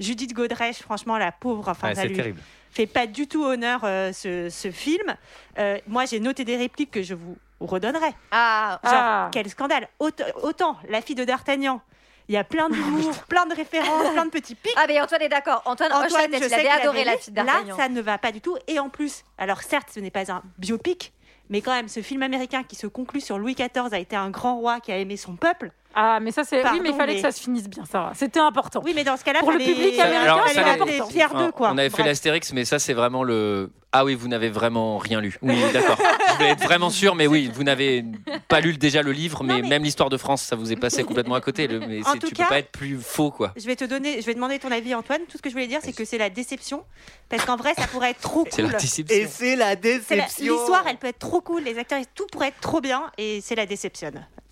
Judith 0.00 0.32
Godrèche, 0.32 0.78
franchement, 0.78 1.18
la 1.18 1.30
pauvre, 1.32 1.68
enfin 1.68 1.88
Ouais, 1.88 1.94
ça 1.94 2.02
c'est 2.02 2.08
lui 2.08 2.16
terrible. 2.16 2.40
fait 2.70 2.86
pas 2.86 3.06
du 3.06 3.26
tout 3.28 3.44
honneur 3.44 3.80
euh, 3.84 4.12
ce, 4.12 4.48
ce 4.50 4.70
film. 4.70 5.14
Euh, 5.58 5.78
moi, 5.86 6.06
j'ai 6.06 6.20
noté 6.20 6.44
des 6.44 6.56
répliques 6.56 6.90
que 6.90 7.02
je 7.02 7.14
vous 7.14 7.36
redonnerai. 7.60 8.14
Ah, 8.30 8.80
Genre, 8.82 8.92
Ah. 8.94 9.28
quel 9.32 9.48
scandale 9.48 9.88
Autant, 9.98 10.24
autant 10.42 10.76
la 10.88 11.00
fille 11.02 11.14
de 11.14 11.24
D'Artagnan, 11.24 11.80
il 12.28 12.34
y 12.34 12.38
a 12.38 12.44
plein 12.44 12.68
d'humour, 12.70 13.12
plein 13.28 13.46
de 13.46 13.54
références, 13.54 14.12
plein 14.12 14.24
de 14.24 14.30
petits 14.30 14.54
pics. 14.54 14.72
ah, 14.76 14.84
mais 14.88 15.00
Antoine 15.00 15.22
est 15.22 15.28
d'accord. 15.28 15.62
Antoine, 15.66 15.92
Antoine, 15.92 16.06
Hochelaga, 16.12 16.38
je 16.38 16.44
il 16.44 16.48
sais 16.48 16.54
avait 16.54 16.62
qu'il 16.64 16.72
adoré 16.72 17.04
la 17.04 17.16
fille 17.16 17.34
Là, 17.34 17.44
ça 17.76 17.88
ne 17.88 18.00
va 18.00 18.18
pas 18.18 18.32
du 18.32 18.40
tout. 18.40 18.56
Et 18.66 18.78
en 18.78 18.88
plus, 18.88 19.24
alors 19.38 19.62
certes, 19.62 19.88
ce 19.94 20.00
n'est 20.00 20.10
pas 20.10 20.30
un 20.32 20.42
biopic, 20.58 21.12
mais 21.50 21.60
quand 21.60 21.72
même, 21.72 21.88
ce 21.88 22.00
film 22.00 22.22
américain 22.22 22.62
qui 22.62 22.76
se 22.76 22.86
conclut 22.86 23.20
sur 23.20 23.38
Louis 23.38 23.54
XIV 23.54 23.92
a 23.92 23.98
été 23.98 24.16
un 24.16 24.30
grand 24.30 24.56
roi 24.56 24.80
qui 24.80 24.92
a 24.92 24.98
aimé 24.98 25.16
son 25.16 25.36
peuple. 25.36 25.70
Ah, 25.94 26.18
mais 26.20 26.32
ça, 26.32 26.42
c'est. 26.42 26.60
Oui, 26.70 26.80
mais 26.82 26.88
il 26.90 26.96
fallait 26.96 27.12
mais- 27.14 27.20
que 27.22 27.26
ça 27.28 27.30
se 27.30 27.40
finisse 27.40 27.68
bien, 27.68 27.84
Sarah. 27.84 28.12
C'était 28.14 28.40
important. 28.40 28.80
Oui, 28.84 28.92
mais 28.96 29.04
dans 29.04 29.16
ce 29.16 29.22
cas-là, 29.22 29.40
Pour 29.40 29.52
le 29.52 29.58
public 29.58 29.96
américain, 29.98 30.32
Alors, 30.34 30.48
ça, 30.48 30.66
apporter 30.66 31.00
Pierre 31.08 31.30
Enfin, 31.32 31.46
II, 31.46 31.52
quoi. 31.52 31.70
On 31.72 31.78
avait 31.78 31.90
fait 31.90 32.02
l'Astérix, 32.02 32.52
mais 32.52 32.64
ça, 32.64 32.78
c'est 32.80 32.94
vraiment 32.94 33.22
le. 33.22 33.70
Ah 33.96 34.04
oui, 34.04 34.16
vous 34.16 34.26
n'avez 34.26 34.48
vraiment 34.50 34.98
rien 34.98 35.20
lu. 35.20 35.38
Oui, 35.40 35.54
d'accord. 35.72 35.96
Je 36.30 36.32
voulais 36.34 36.48
être 36.50 36.64
vraiment 36.64 36.90
sûr, 36.90 37.14
mais 37.14 37.28
oui, 37.28 37.48
vous 37.54 37.62
n'avez 37.62 38.04
pas 38.48 38.60
lu 38.60 38.76
déjà 38.76 39.02
le 39.02 39.12
livre, 39.12 39.44
mais, 39.44 39.62
mais- 39.62 39.68
même 39.68 39.84
l'histoire 39.84 40.10
de 40.10 40.16
France, 40.16 40.42
ça 40.42 40.56
vous 40.56 40.72
est 40.72 40.76
passé 40.76 41.04
complètement 41.04 41.36
à 41.36 41.40
côté. 41.40 41.68
Le- 41.68 41.78
Mais 41.78 42.00
En 42.04 42.14
tout 42.14 42.26
tu 42.26 42.34
cas- 42.34 42.42
peux 42.42 42.48
pas 42.48 42.58
être 42.58 42.72
plus 42.72 42.98
faux, 43.00 43.30
quoi. 43.30 43.52
Je 43.56 43.64
vais 43.66 43.76
te 43.76 43.84
donner, 43.84 44.20
je 44.20 44.26
vais 44.26 44.34
demander 44.34 44.58
ton 44.58 44.72
avis, 44.72 44.94
Antoine. 44.96 45.20
Tout 45.30 45.36
ce 45.36 45.42
que 45.42 45.48
je 45.48 45.54
voulais 45.54 45.68
dire, 45.68 45.78
c'est 45.82 45.92
que 45.92 46.04
c'est 46.04 46.18
la 46.18 46.28
déception, 46.28 46.82
parce 47.28 47.44
qu'en 47.44 47.54
vrai, 47.56 47.72
ça 47.78 47.86
pourrait 47.86 48.10
être 48.10 48.20
trop 48.20 48.44
C'est 48.50 48.62
cool. 48.62 48.70
Et 48.70 48.72
l'anticipation. 48.72 49.28
c'est 49.30 49.54
la 49.56 49.64
C'est 49.70 49.76
la- 49.76 49.76
déception. 49.76 50.54
L'histoire, 50.56 50.84
elle 50.88 50.96
peut 50.96 51.06
être 51.06 51.20
trop 51.20 51.40
cool, 51.40 51.62
les 51.62 51.78
acteurs, 51.78 52.00
tout 52.16 52.26
pourrait 52.32 52.48
être 52.48 52.60
trop 52.60 52.80
bien, 52.80 53.04
et 53.16 53.40
c'est 53.42 53.54
la 53.54 53.64
déception. 53.66 54.10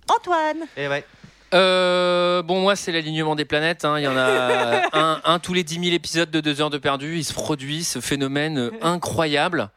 Antoine, 0.09 0.67
Et 0.77 0.87
ouais. 0.87 1.05
Euh, 1.55 2.43
bon, 2.43 2.61
moi, 2.61 2.77
c'est 2.77 2.93
l'alignement 2.93 3.35
des 3.37 3.45
planètes. 3.45 3.85
hein. 3.85 3.99
Il 3.99 4.03
y 4.05 4.09
en 4.09 4.17
a 4.17 4.83
un, 4.93 5.21
un 5.25 5.39
tous 5.39 5.53
les 5.55 5.65
10 5.65 5.75
000 5.83 5.95
épisodes 5.95 6.31
de 6.31 6.41
2 6.41 6.61
heures 6.61 6.71
de 6.71 6.79
perdu. 6.79 7.19
Il 7.19 7.25
se 7.25 7.33
produit 7.35 7.85
ce 7.85 8.01
phénomène 8.01 8.71
incroyable. 8.81 9.71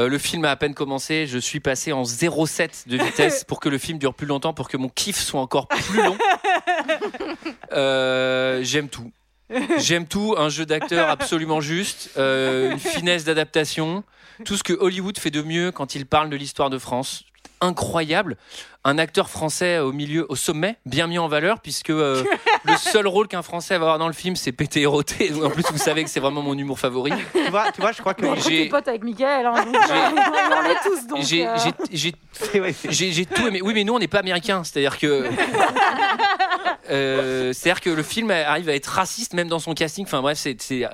Euh, 0.00 0.08
le 0.08 0.18
film 0.18 0.44
a 0.44 0.50
à 0.50 0.56
peine 0.56 0.74
commencé. 0.74 1.26
Je 1.26 1.38
suis 1.38 1.60
passé 1.60 1.92
en 1.92 2.02
0,7 2.02 2.88
de 2.88 2.96
vitesse 3.02 3.44
pour 3.44 3.60
que 3.60 3.68
le 3.68 3.78
film 3.78 3.98
dure 3.98 4.12
plus 4.14 4.26
longtemps, 4.26 4.52
pour 4.52 4.68
que 4.68 4.76
mon 4.76 4.88
kiff 4.88 5.16
soit 5.18 5.40
encore 5.40 5.68
plus 5.68 6.02
long. 6.02 6.16
Euh, 7.72 8.60
J'aime 8.62 8.88
tout. 8.88 9.10
J'aime 9.78 10.06
tout. 10.06 10.34
Un 10.38 10.48
jeu 10.48 10.64
d'acteur 10.66 11.08
absolument 11.08 11.60
juste. 11.60 12.10
euh, 12.16 12.72
une 12.72 12.78
finesse 12.78 13.24
d'adaptation. 13.24 14.04
Tout 14.44 14.56
ce 14.56 14.62
que 14.62 14.72
Hollywood 14.72 15.18
fait 15.18 15.30
de 15.30 15.42
mieux 15.42 15.70
quand 15.72 15.94
il 15.94 16.06
parle 16.06 16.30
de 16.30 16.36
l'histoire 16.36 16.70
de 16.70 16.78
France. 16.78 17.24
Incroyable. 17.64 18.36
Un 18.84 18.98
acteur 18.98 19.30
français 19.30 19.78
au 19.78 19.92
milieu, 19.92 20.26
au 20.28 20.36
sommet, 20.36 20.76
bien 20.84 21.06
mis 21.06 21.18
en 21.18 21.26
valeur, 21.26 21.60
puisque 21.60 21.88
euh, 21.90 22.22
le 22.64 22.76
seul 22.76 23.06
rôle 23.06 23.28
qu'un 23.28 23.40
Français 23.42 23.74
va 23.78 23.86
avoir 23.86 23.98
dans 23.98 24.08
le 24.08 24.12
film, 24.12 24.36
c'est 24.36 24.52
péter 24.52 24.82
et 24.82 24.86
roter. 24.86 25.32
En 25.42 25.48
plus, 25.48 25.64
vous 25.70 25.78
savez 25.78 26.04
que 26.04 26.10
c'est 26.10 26.20
vraiment 26.20 26.42
mon 26.42 26.56
humour 26.56 26.78
favori. 26.78 27.10
Tu 27.32 27.50
vois, 27.50 27.72
tu 27.72 27.80
vois, 27.80 27.92
je 27.92 28.00
crois 28.00 28.12
que 28.12 28.26
j'ai- 28.46 28.68
pote 28.68 28.86
avec 28.86 29.02
hein, 29.46 29.54
euh, 32.54 32.72
j'ai 32.90 33.24
tout 33.26 33.46
aimé. 33.46 33.60
Oui, 33.62 33.72
mais 33.74 33.84
nous, 33.84 33.94
on 33.94 33.98
n'est 33.98 34.08
pas 34.08 34.18
américains. 34.18 34.62
C'est-à-dire 34.64 34.98
que. 34.98 35.28
Euh, 36.90 37.54
C'est-à-dire 37.54 37.80
que 37.80 37.88
le 37.88 38.02
film 38.02 38.30
arrive 38.30 38.68
à 38.68 38.74
être 38.74 38.86
raciste 38.88 39.32
même 39.32 39.48
dans 39.48 39.58
son 39.58 39.72
casting. 39.72 40.04
Enfin 40.04 40.20
bref, 40.20 40.36
c'est. 40.38 40.86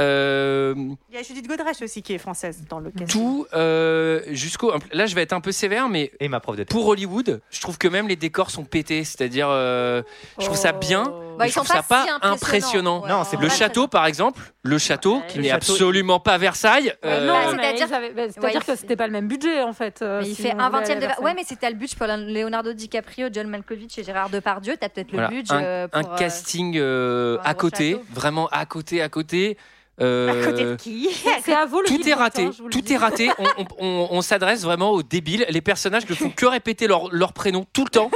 Euh, 0.00 0.74
Il 1.10 1.14
y 1.14 1.18
a 1.18 1.22
Judith 1.22 1.46
Godrèche 1.48 1.82
aussi 1.82 2.02
qui 2.02 2.14
est 2.14 2.18
française 2.18 2.64
dans 2.68 2.78
le 2.80 2.90
casting. 2.90 3.06
tout 3.06 3.46
euh, 3.54 4.20
jusqu'au. 4.30 4.72
Là, 4.92 5.06
je 5.06 5.14
vais 5.14 5.22
être 5.22 5.32
un 5.32 5.40
peu 5.40 5.52
sévère, 5.52 5.88
mais 5.88 6.10
et 6.20 6.28
ma 6.28 6.40
prof 6.40 6.56
de 6.56 6.64
pour 6.64 6.86
Hollywood, 6.88 7.40
je 7.50 7.60
trouve 7.60 7.78
que 7.78 7.88
même 7.88 8.08
les 8.08 8.16
décors 8.16 8.50
sont 8.50 8.64
pétés. 8.64 9.04
C'est-à-dire, 9.04 9.48
euh, 9.50 10.02
je 10.38 10.44
trouve 10.44 10.56
ça 10.56 10.72
bien. 10.72 11.04
Oh. 11.06 11.20
Bah, 11.36 11.44
mais 11.44 11.46
ils 11.46 11.50
je 11.50 11.56
trouve 11.56 11.66
sont 11.66 11.72
ça 11.74 11.82
pas 11.82 12.04
pas 12.06 12.18
si 12.20 12.26
impressionnant. 12.26 13.02
Ouais, 13.02 13.08
Non, 13.08 13.24
c'est 13.24 13.36
Le 13.40 13.48
pas 13.48 13.54
château, 13.54 13.88
par 13.88 14.06
exemple, 14.06 14.40
le 14.62 14.78
château 14.78 15.20
qui 15.28 15.40
n'est 15.40 15.50
absolument 15.50 16.20
pas 16.20 16.38
Versailles. 16.38 16.92
Euh, 17.04 17.26
non, 17.26 17.32
Bah, 17.32 17.56
mais 17.56 17.76
c'est-à-dire- 17.76 18.12
bah, 18.14 18.48
Ouais, 18.48 18.52
que 18.64 18.76
c'était 18.76 18.96
pas 18.96 19.06
le 19.06 19.12
même 19.12 19.26
budget 19.28 19.62
en 19.62 19.72
fait. 19.72 20.00
euh, 20.02 20.20
Mais 20.22 20.28
il 20.28 20.36
fait 20.36 20.52
un 20.52 20.70
vingtième 20.70 21.00
de. 21.00 21.06
Ouais, 21.22 21.34
mais 21.34 21.42
c'était 21.44 21.68
le 21.70 21.76
budget 21.76 21.96
pour 21.96 22.06
Leonardo 22.06 22.72
DiCaprio, 22.72 23.28
John 23.32 23.48
Malkovich 23.48 23.98
et 23.98 24.04
Gérard 24.04 24.30
Depardieu. 24.30 24.76
T'as 24.80 24.88
peut-être 24.88 25.10
le 25.12 25.18
Voilà, 25.18 25.28
budget 25.28 25.52
un, 25.54 25.62
euh, 25.62 25.88
euh, 25.94 26.02
casting 26.16 26.76
euh, 26.78 27.38
à 27.44 27.54
côté, 27.54 27.96
vraiment 28.12 28.48
à 28.52 28.64
côté, 28.66 29.02
à 29.02 29.08
côté. 29.08 29.56
Euh, 30.00 30.42
À 30.42 30.46
côté 30.46 30.64
de 30.64 30.74
qui 30.74 31.08
C'est 31.44 31.52
à 31.54 31.66
vous 31.66 31.80
le 31.80 31.86
tout 31.86 32.08
est 32.08 32.14
raté, 32.14 32.48
tout 32.70 32.92
est 32.92 32.96
raté. 32.96 33.30
On, 33.38 33.44
on- 33.58 33.66
on- 33.78 34.08
on 34.10 34.22
s'adresse 34.22 34.62
vraiment 34.62 34.90
aux 34.90 35.02
débiles. 35.02 35.46
Les 35.50 35.60
personnages 35.60 36.08
ne 36.08 36.14
font 36.14 36.30
que 36.30 36.46
répéter 36.46 36.86
leur, 36.86 37.12
leur 37.14 37.32
prénom 37.32 37.64
tout 37.72 37.84
le 37.84 37.90
temps. 37.90 38.10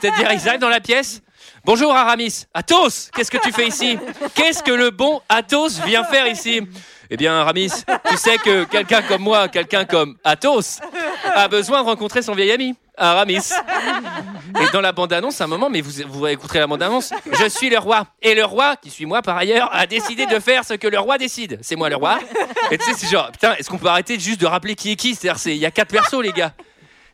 C'est-à-dire, 0.00 0.32
ils 0.32 0.48
arrivent 0.48 0.60
dans 0.60 0.68
la 0.68 0.80
pièce. 0.80 1.22
Bonjour 1.64 1.92
Aramis. 1.94 2.44
Athos, 2.54 3.10
qu'est-ce 3.14 3.30
que 3.30 3.38
tu 3.38 3.52
fais 3.52 3.66
ici? 3.68 3.98
Qu'est-ce 4.34 4.62
que 4.62 4.72
le 4.72 4.90
bon 4.90 5.20
Athos 5.28 5.68
vient 5.86 6.02
faire 6.04 6.26
ici? 6.26 6.60
Eh 7.14 7.16
bien, 7.18 7.34
Aramis, 7.34 7.70
tu 8.08 8.16
sais 8.16 8.38
que 8.38 8.64
quelqu'un 8.64 9.02
comme 9.02 9.20
moi, 9.20 9.46
quelqu'un 9.48 9.84
comme 9.84 10.16
Athos, 10.24 10.80
a 11.34 11.46
besoin 11.46 11.82
de 11.82 11.86
rencontrer 11.86 12.22
son 12.22 12.32
vieil 12.34 12.50
ami, 12.52 12.74
Aramis. 12.96 13.50
Et 14.58 14.70
dans 14.72 14.80
la 14.80 14.92
bande-annonce, 14.92 15.38
un 15.42 15.46
moment, 15.46 15.68
mais 15.68 15.82
vous, 15.82 15.90
vous 16.08 16.26
écouterez 16.28 16.60
la 16.60 16.66
bande-annonce, 16.66 17.12
je 17.30 17.48
suis 17.50 17.68
le 17.68 17.76
roi. 17.78 18.06
Et 18.22 18.34
le 18.34 18.46
roi, 18.46 18.76
qui 18.76 18.88
suis 18.88 19.04
moi 19.04 19.20
par 19.20 19.36
ailleurs, 19.36 19.68
a 19.74 19.86
décidé 19.86 20.24
de 20.24 20.38
faire 20.40 20.64
ce 20.64 20.72
que 20.72 20.88
le 20.88 20.98
roi 20.98 21.18
décide. 21.18 21.58
C'est 21.60 21.76
moi 21.76 21.90
le 21.90 21.96
roi. 21.96 22.18
Et 22.70 22.78
tu 22.78 22.84
sais, 22.86 22.92
c'est 22.96 23.08
genre, 23.10 23.30
putain, 23.30 23.56
est-ce 23.56 23.68
qu'on 23.68 23.76
peut 23.76 23.88
arrêter 23.88 24.18
juste 24.18 24.40
de 24.40 24.46
rappeler 24.46 24.74
qui 24.74 24.92
est 24.92 24.96
qui? 24.96 25.14
C'est-à-dire, 25.14 25.38
c'est- 25.38 25.50
il 25.54 25.58
y 25.60 25.66
a 25.66 25.70
quatre 25.70 25.90
persos, 25.90 26.22
les 26.22 26.32
gars. 26.32 26.52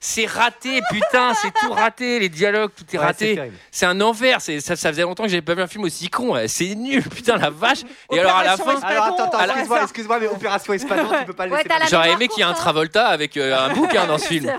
C'est 0.01 0.27
raté, 0.27 0.81
putain, 0.91 1.33
c'est 1.35 1.53
tout 1.61 1.73
raté, 1.73 2.21
les 2.21 2.29
dialogues, 2.29 2.71
tout 2.77 2.85
est 2.95 2.99
Ouais, 2.99 3.05
raté. 3.05 3.51
C'est 3.73 3.87
un 3.87 4.01
envers, 4.01 4.41
c'est- 4.41 4.61
ça, 4.61 4.77
ça 4.77 4.91
faisait 4.91 5.03
longtemps 5.03 5.25
que 5.25 5.29
j'avais 5.29 5.43
pas 5.43 5.55
vu 5.55 5.63
un 5.63 5.67
film 5.67 5.83
aussi 5.85 6.09
con, 6.09 6.35
ouais. 6.35 6.47
c'est 6.47 6.75
nul, 6.77 7.03
putain 7.11 7.37
la 7.37 7.51
vache. 7.51 7.81
Et 8.13 8.21
alors 8.21 8.37
à 8.37 8.45
la 8.45 8.57
fin, 8.57 8.81
Alors 8.81 9.05
attends, 9.07 9.25
attends, 9.25 9.39
la- 9.39 9.47
excuse-moi, 9.55 9.83
excuse-moi, 9.83 10.19
mais 10.21 10.27
Opération 10.29 10.73
Espadon, 10.73 11.09
tu 11.19 11.25
peux 11.27 11.33
pas 11.33 11.47
le 11.47 11.53
Ouais, 11.53 11.65
laisser. 11.65 11.79
la 11.81 11.87
j'aurais 11.87 12.13
aimé 12.13 12.29
qu'il 12.29 12.39
y 12.39 12.47
ait 12.47 12.51
un. 12.51 12.55
Travolta 12.59 13.07
avec 13.09 13.37
euh, 13.37 13.57
un 13.59 13.73
bouquin 13.75 14.07
dans 14.09 14.19
ce 14.19 14.27
film. 14.27 14.53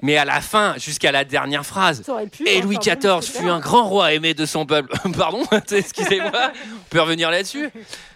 Mais 0.00 0.16
à 0.16 0.24
la 0.24 0.40
fin, 0.40 0.74
jusqu'à 0.78 1.10
la 1.12 1.24
dernière 1.24 1.64
phrase, 1.66 2.02
pu, 2.32 2.48
et 2.48 2.58
hein, 2.58 2.60
Louis 2.62 2.78
XIV 2.78 3.20
fut 3.22 3.48
un 3.48 3.58
grand 3.60 3.84
roi 3.84 4.12
aimé 4.12 4.34
de 4.34 4.46
son 4.46 4.64
peuple. 4.66 4.92
Pardon, 5.16 5.42
excusez-moi, 5.70 6.30
on 6.32 6.88
peut 6.90 7.00
revenir 7.00 7.30
là-dessus. 7.30 7.68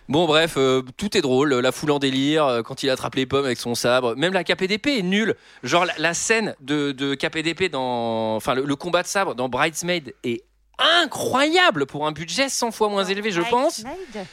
Bon, 0.08 0.26
bref, 0.26 0.54
euh, 0.56 0.82
tout 0.96 1.16
est 1.16 1.20
drôle. 1.20 1.54
La 1.54 1.72
foule 1.72 1.90
en 1.90 1.98
délire, 1.98 2.46
euh, 2.46 2.62
quand 2.62 2.82
il 2.82 2.90
attrape 2.90 3.16
les 3.16 3.26
pommes 3.26 3.44
avec 3.44 3.58
son 3.58 3.75
sabre. 3.75 4.14
Même 4.16 4.32
la 4.32 4.44
KPDP 4.44 4.98
est 4.98 5.02
nulle. 5.02 5.34
Genre, 5.62 5.84
la, 5.84 5.94
la 5.98 6.14
scène 6.14 6.54
de, 6.60 6.92
de 6.92 7.14
KPDP 7.14 7.70
dans. 7.70 8.36
Enfin, 8.36 8.54
le, 8.54 8.64
le 8.64 8.76
combat 8.76 9.02
de 9.02 9.08
sabre 9.08 9.34
dans 9.34 9.48
Bridesmaid 9.48 10.14
est 10.22 10.44
incroyable 10.78 11.86
pour 11.86 12.06
un 12.06 12.12
budget 12.12 12.48
100 12.48 12.70
fois 12.70 12.88
moins 12.88 13.04
élevé, 13.04 13.30
je 13.30 13.40
pense. 13.42 13.82
Bridesmaid 13.82 14.26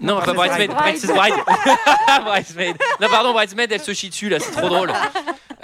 Non, 0.00 0.20
pas 0.20 0.32
Bridesmaid. 0.32 0.70
Bridesmaid. 0.70 1.16
Bridesmaid. 1.16 1.44
Bridesmaid. 2.24 2.76
Non, 3.00 3.08
pardon, 3.08 3.32
Bridesmaid, 3.32 3.70
elle 3.70 3.80
se 3.82 3.92
chie 3.92 4.08
dessus, 4.08 4.28
là, 4.28 4.40
c'est 4.40 4.50
trop 4.52 4.68
drôle. 4.68 4.92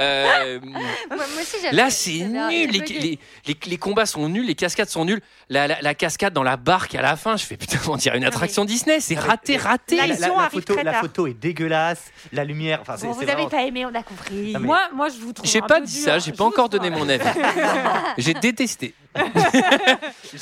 Euh, 0.01 0.61
Moi, 0.63 1.25
aussi, 1.41 1.57
Là, 1.73 1.91
c'est 1.91 2.11
nul. 2.13 2.41
Les, 2.51 2.67
bugué. 2.81 2.99
les- 3.01 3.19
les- 3.47 3.57
les 3.67 3.77
combats 3.79 4.07
sont 4.07 4.29
nuls, 4.29 4.47
les 4.47 4.55
cascades 4.55 4.89
sont 4.89 5.05
nulles. 5.05 5.21
La, 5.49 5.67
la- 5.67 5.81
la 5.81 5.95
cascade 5.95 6.33
dans 6.33 6.43
la 6.45 6.57
barque 6.57 6.95
à 6.95 7.03
la 7.03 7.17
fin, 7.17 7.37
je 7.37 7.45
fais 7.45 7.57
putain, 7.57 7.79
on 7.89 7.97
dirait 7.97 8.17
une 8.19 8.25
attraction 8.25 8.65
Disney. 8.65 9.01
C'est 9.01 9.19
raté, 9.19 9.57
raté. 9.57 9.97
La- 9.97 11.01
photo, 11.01 11.27
est 11.27 11.35
dégueulasse, 11.35 12.05
la 12.33 12.45
lumière, 12.45 12.79
enfin 12.83 12.95
Bon, 13.01 13.13
vous 13.13 13.23
avez 13.23 13.33
vraiment- 13.33 13.49
pas 13.49 13.63
aimé, 13.63 13.85
on 13.87 13.95
a 13.95 14.03
compris. 14.03 14.53
Non, 14.53 14.61
mais- 14.61 14.67
Moi, 14.67 14.81
moi, 14.95 15.09
je 15.09 15.19
vous 15.19 15.33
trouve. 15.33 15.49
J'ai 15.51 15.61
pas 15.61 15.81
peu 15.81 15.87
dit 15.87 15.95
dur. 15.97 16.05
ça, 16.05 16.19
j'ai 16.19 16.31
Je 16.33 16.37
pas 16.37 16.45
encore 16.45 16.69
donné 16.69 16.91
mon 16.91 17.09
avis. 17.09 17.25
J'ai 18.19 18.35
détesté. 18.35 18.95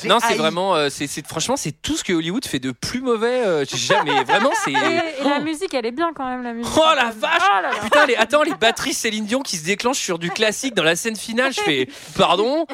Non, 0.05 0.19
c'est 0.25 0.35
vraiment, 0.35 0.75
euh, 0.75 0.89
c'est 0.91 1.25
franchement, 1.25 1.55
c'est 1.55 1.71
tout 1.71 1.95
ce 1.95 2.03
que 2.03 2.13
Hollywood 2.13 2.45
fait 2.45 2.59
de 2.59 2.71
plus 2.71 3.01
mauvais. 3.01 3.41
euh, 3.45 3.65
j'ai 3.67 3.77
jamais, 3.77 4.23
vraiment, 4.23 4.51
c'est. 4.63 4.71
Et, 4.71 4.75
et 4.75 5.23
la 5.29 5.39
musique, 5.39 5.73
elle 5.73 5.85
est 5.85 5.91
bien 5.91 6.11
quand 6.15 6.25
même, 6.25 6.43
la 6.43 6.53
musique. 6.53 6.71
Oh 6.77 6.83
la 6.95 7.05
vache 7.11 7.41
Oh 7.41 7.61
là 7.61 7.61
là. 7.61 7.69
Putain, 7.81 8.05
les, 8.05 8.15
attends, 8.15 8.43
les 8.43 8.53
batteries 8.53 8.93
Céline 8.93 9.25
Dion 9.25 9.41
qui 9.47 9.57
se 9.57 9.65
déclenchent 9.65 9.97
sur 9.99 10.19
du 10.19 10.29
classique 10.29 10.75
dans 10.75 10.83
la 10.83 10.95
scène 10.95 11.15
finale, 11.15 11.53
je 11.53 11.61
fais 11.61 11.87
pardon, 12.17 12.67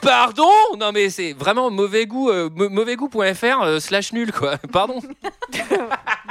pardon. 0.00 0.48
Non 0.78 0.92
mais 0.92 1.10
c'est 1.10 1.32
vraiment 1.34 1.70
mauvais 1.70 2.06
goût, 2.06 2.30
euh, 2.30 2.48
mau- 2.54 2.68
mauvais 2.70 2.96
goût.fr 2.96 3.62
euh, 3.62 3.80
slash 3.80 4.12
nul 4.12 4.32
quoi. 4.32 4.56
Pardon. 4.72 5.00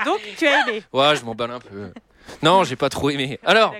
Donc, 0.05 0.19
tu 0.37 0.47
as 0.47 0.61
aimé. 0.67 0.81
Ouais, 0.93 1.15
je 1.15 1.23
m'emballe 1.25 1.51
un 1.51 1.59
peu. 1.59 1.91
Non, 2.41 2.63
j'ai 2.63 2.75
pas 2.77 2.89
trop 2.89 3.09
aimé. 3.09 3.39
Alors, 3.45 3.75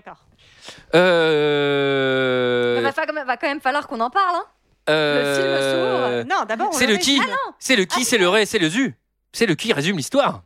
euh, 0.96 2.76
Il 2.80 2.84
va, 3.26 3.38
quand 3.38 3.48
même 3.48 3.62
falloir 3.62 3.88
qu'on 3.88 4.00
en 4.02 4.10
parle. 4.10 4.36
Hein. 4.36 4.44
euh, 4.90 6.24
Non, 6.26 6.44
d'abord, 6.48 6.70
on 6.70 6.74
c'est 6.74 6.88
le 6.88 6.98
qui, 6.98 7.20
résume. 7.20 7.36
c'est 7.60 7.76
le 7.76 7.86
qui, 7.86 8.04
c'est 8.04 8.18
le 8.18 8.28
ré, 8.30 8.46
c'est 8.46 8.60
le 8.60 8.70
zu. 8.70 8.96
C'est 9.32 9.46
le 9.46 9.56
qui 9.56 9.72
résume 9.74 9.98
l'histoire. 9.98 10.42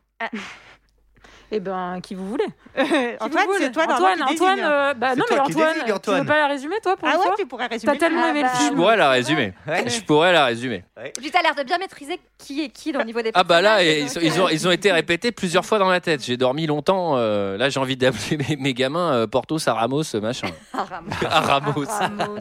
Eh 1.56 1.60
ben, 1.60 2.00
qui 2.02 2.16
vous 2.16 2.26
voulez. 2.28 2.46
Antoine, 3.20 3.46
c'est 3.58 3.70
toi 3.70 3.86
dans 3.86 3.94
Antoine, 3.94 4.22
Antoine, 4.24 4.58
euh, 4.60 4.94
bah 4.94 5.14
non, 5.14 5.24
mais 5.30 5.38
Antoine, 5.38 5.72
désigne, 5.74 5.84
tu 5.86 5.92
Antoine. 5.92 6.20
veux 6.22 6.26
pas 6.26 6.36
la 6.38 6.46
résumer, 6.48 6.74
toi, 6.82 6.96
pour 6.96 7.06
Ah 7.08 7.16
ouais, 7.16 7.26
tu 7.38 7.46
pourrais 7.46 7.66
résumer. 7.68 7.92
T'as 7.92 7.98
tellement 7.98 8.22
Ah 8.24 8.30
aimé 8.30 8.42
bah. 8.42 8.48
le 8.52 8.58
Je 8.58 8.64
film. 8.64 8.74
pourrais 8.76 8.96
la 8.96 9.08
résumer. 9.10 9.52
Ouais. 9.68 9.84
Je 9.88 10.00
pourrais 10.00 10.32
la 10.32 10.44
résumer. 10.46 10.82
Puis 11.16 11.30
t'as 11.30 11.42
l'air 11.42 11.54
de 11.54 11.62
bien 11.62 11.78
maîtriser 11.78 12.18
qui 12.38 12.64
est 12.64 12.68
qui 12.70 12.96
au 12.96 13.04
niveau 13.04 13.22
des 13.22 13.30
Ah 13.34 13.44
bah 13.44 13.60
là, 13.60 13.76
personnages, 13.76 13.96
ils, 13.96 14.00
donc, 14.02 14.10
sont- 14.10 14.20
ils 14.20 14.40
ont, 14.42 14.48
ils 14.48 14.68
ont 14.68 14.70
été 14.72 14.90
répétés 14.90 15.30
plusieurs 15.30 15.64
fois 15.64 15.78
dans 15.78 15.90
la 15.90 16.00
tête. 16.00 16.24
J'ai 16.24 16.36
dormi 16.36 16.66
longtemps. 16.66 17.16
euh, 17.18 17.56
là, 17.56 17.68
j'ai 17.68 17.78
envie 17.78 17.96
d'appeler 17.96 18.36
mes, 18.48 18.56
mes 18.56 18.74
gamins 18.74 19.12
euh, 19.12 19.26
Portos, 19.28 19.58
Aramos, 19.68 20.02
machin. 20.20 20.48
Ah, 20.72 20.84
Ramos. 20.90 21.84
Aramos. 21.94 22.40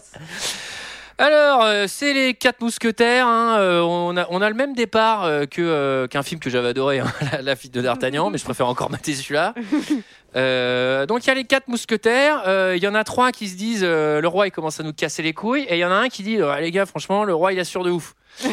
Alors, 1.20 1.64
euh, 1.64 1.86
c'est 1.88 2.14
les 2.14 2.34
quatre 2.34 2.62
mousquetaires. 2.62 3.28
hein, 3.28 3.58
euh, 3.60 3.82
on, 3.82 4.18
a, 4.18 4.26
on 4.30 4.42
a 4.42 4.50
le 4.50 4.56
même 4.56 4.74
départ 4.74 5.24
euh, 5.26 5.46
que, 5.46 5.62
euh, 5.62 6.08
qu'un 6.08 6.24
film 6.24 6.40
que 6.40 6.50
j'avais 6.50 6.70
adoré, 6.70 7.00
hein, 7.00 7.08
la, 7.32 7.42
la 7.42 7.56
fille 7.56 7.70
de 7.70 7.82
D'Artagnan, 7.82 8.30
mais 8.30 8.38
je 8.38 8.44
préfère 8.44 8.68
encore 8.68 8.90
mater 8.90 9.14
celui-là. 9.14 9.54
Euh, 10.36 11.06
donc 11.06 11.24
il 11.24 11.28
y 11.28 11.30
a 11.30 11.36
les 11.36 11.44
quatre 11.44 11.68
mousquetaires. 11.68 12.42
euh, 12.48 12.74
Il 12.76 12.82
y 12.82 12.88
en 12.88 12.96
a 12.96 13.04
trois 13.04 13.32
qui 13.32 13.48
se 13.48 13.56
disent 13.56 13.84
euh, 13.86 14.20
le 14.20 14.28
roi 14.28 14.48
il 14.48 14.52
commence 14.52 14.80
à 14.80 14.84
nous 14.84 14.92
casser 14.92 15.22
les 15.22 15.32
couilles, 15.32 15.62
et 15.70 15.76
il 15.76 15.78
y 15.78 15.86
en 15.86 15.92
a 15.92 15.94
un 15.94 16.10
qui 16.10 16.24
dit 16.24 16.40
les 16.60 16.72
gars 16.72 16.88
franchement 16.88 17.24
le 17.24 17.36
roi 17.36 17.54
il 17.54 17.60
assure 17.60 17.84
de 17.84 17.92
ouf. 17.92 18.16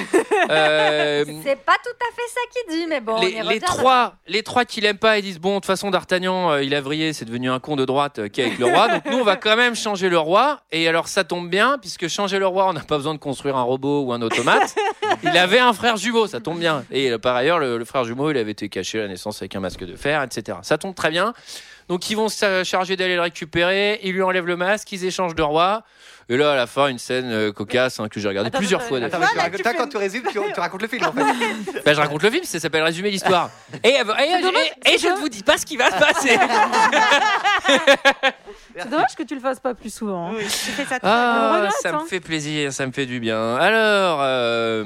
Euh, 0.50 1.24
C'est 1.44 1.56
pas 1.56 1.76
tout 1.84 1.90
à 2.00 2.14
fait 2.14 2.28
ça 2.28 2.40
qu'il 2.52 2.76
dit, 2.76 2.86
mais 2.88 3.00
bon. 3.00 3.16
on 3.18 3.22
y 3.22 3.40
les, 3.48 3.60
trois, 3.60 4.14
les 4.26 4.42
trois 4.42 4.64
qui 4.64 4.80
l'aiment 4.80 4.98
pas, 4.98 5.18
ils 5.18 5.22
disent 5.22 5.38
bon, 5.38 5.50
de 5.50 5.54
toute 5.56 5.66
façon, 5.66 5.90
D'Artagnan, 5.90 6.50
euh, 6.50 6.62
il 6.64 6.74
a 6.74 6.80
vrillé, 6.80 7.12
c'est 7.12 7.24
devenu 7.24 7.50
un 7.50 7.60
con 7.60 7.76
de 7.76 7.84
droite 7.84 8.18
euh, 8.18 8.28
qui 8.28 8.40
est 8.40 8.46
avec 8.46 8.58
le 8.58 8.66
roi. 8.66 8.88
Donc 8.88 9.04
nous, 9.06 9.18
on 9.18 9.24
va 9.24 9.36
quand 9.36 9.54
même 9.56 9.76
changer 9.76 10.08
le 10.08 10.18
roi. 10.18 10.60
Et 10.72 10.88
alors, 10.88 11.06
ça 11.08 11.22
tombe 11.22 11.48
bien, 11.48 11.78
puisque 11.78 12.08
changer 12.08 12.38
le 12.38 12.46
roi, 12.46 12.66
on 12.68 12.72
n'a 12.72 12.80
pas 12.80 12.96
besoin 12.96 13.14
de 13.14 13.20
construire 13.20 13.56
un 13.56 13.62
robot 13.62 14.02
ou 14.02 14.12
un 14.12 14.22
automate. 14.22 14.74
il 15.22 15.36
avait 15.36 15.60
un 15.60 15.72
frère 15.72 15.96
jumeau, 15.96 16.26
ça 16.26 16.40
tombe 16.40 16.58
bien. 16.58 16.84
Et 16.90 17.16
par 17.18 17.36
ailleurs, 17.36 17.58
le, 17.60 17.78
le 17.78 17.84
frère 17.84 18.04
jumeau, 18.04 18.30
il 18.30 18.38
avait 18.38 18.52
été 18.52 18.68
caché 18.68 18.98
à 18.98 19.02
la 19.02 19.08
naissance 19.08 19.40
avec 19.40 19.54
un 19.54 19.60
masque 19.60 19.84
de 19.84 19.94
fer, 19.94 20.22
etc. 20.22 20.58
Ça 20.62 20.78
tombe 20.78 20.94
très 20.94 21.10
bien. 21.10 21.32
Donc 21.88 22.08
ils 22.08 22.16
vont 22.16 22.28
se 22.28 22.62
charger 22.64 22.96
d'aller 22.96 23.16
le 23.16 23.22
récupérer. 23.22 23.98
Ils 24.04 24.12
lui 24.12 24.22
enlèvent 24.22 24.46
le 24.46 24.56
masque, 24.56 24.90
ils 24.92 25.04
échangent 25.04 25.34
de 25.34 25.42
roi. 25.42 25.82
Et 26.32 26.36
là, 26.36 26.52
à 26.52 26.56
la 26.56 26.66
fin, 26.68 26.86
une 26.86 26.98
scène 26.98 27.30
euh, 27.32 27.52
cocasse 27.52 27.98
hein, 28.00 28.08
que 28.08 28.20
j'ai 28.20 28.28
regardée 28.28 28.48
Attends, 28.48 28.58
plusieurs 28.58 28.80
attends, 28.80 28.88
fois. 28.88 28.98
Attends, 28.98 29.18
d'ailleurs. 29.18 29.28
mais 29.34 29.34
tu 29.36 29.40
racontes- 29.42 29.62
toi, 29.62 29.74
quand 29.74 29.88
tu 29.88 29.96
résumes, 29.96 30.22
tu, 30.30 30.38
tu 30.54 30.60
racontes 30.60 30.82
le 30.82 30.88
film 30.88 31.04
en 31.04 31.12
fait. 31.72 31.82
Ben, 31.84 31.92
je 31.94 32.00
raconte 32.00 32.22
le 32.22 32.30
film, 32.30 32.44
ça 32.44 32.60
s'appelle 32.60 32.82
Résumer 32.84 33.10
l'histoire. 33.10 33.50
Et, 33.84 33.88
et, 33.88 33.92
et- 34.00 34.94
et 34.94 34.98
je 34.98 35.08
ne 35.08 35.16
vous 35.16 35.28
dis 35.28 35.42
pas 35.42 35.58
ce 35.58 35.66
qui 35.66 35.76
va 35.76 35.90
se 35.90 35.98
passer. 35.98 36.38
C'est 38.76 38.88
dommage 38.88 39.14
que 39.16 39.22
tu 39.24 39.34
le 39.34 39.40
fasses 39.40 39.60
pas 39.60 39.74
plus 39.74 39.92
souvent. 39.92 40.30
hein. 40.30 40.34
Tu 40.38 40.46
fais 40.70 40.84
ça 40.84 40.98
Ah, 41.02 41.52
regrette, 41.56 41.72
ça 41.82 41.92
me 41.92 41.96
hein. 41.98 42.04
fait 42.08 42.20
plaisir, 42.20 42.72
ça 42.72 42.86
me 42.86 42.92
fait 42.92 43.06
du 43.06 43.20
bien. 43.20 43.56
Alors, 43.56 44.20
euh, 44.22 44.82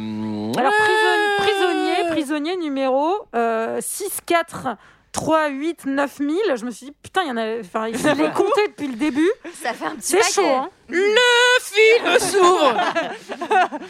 Alors, 0.57 0.73
prison- 0.73 1.37
prisonnier, 1.39 2.11
prisonnier 2.11 2.57
numéro 2.57 3.15
euh, 3.37 3.79
6, 3.81 4.21
4, 4.27 4.69
3, 5.15 5.49
8, 5.49 5.87
9 5.87 6.19
000. 6.19 6.31
Je 6.57 6.65
me 6.65 6.71
suis 6.71 6.87
dit, 6.87 6.93
putain, 7.03 7.23
il 7.23 7.29
y 7.29 7.31
en 7.31 7.37
a. 7.37 7.61
Enfin, 7.61 7.89
il 7.89 7.95
les 8.19 8.31
compté 8.31 8.69
depuis 8.69 8.89
le 8.89 8.97
début. 8.97 9.31
Ça 9.63 9.73
fait 9.73 9.87
un 9.87 9.95
petit 9.95 10.17
C'est 10.21 10.35
chaud, 10.35 10.47
hein. 10.47 10.69
Le 10.89 11.17
film 11.63 12.19
s'ouvre 12.19 12.77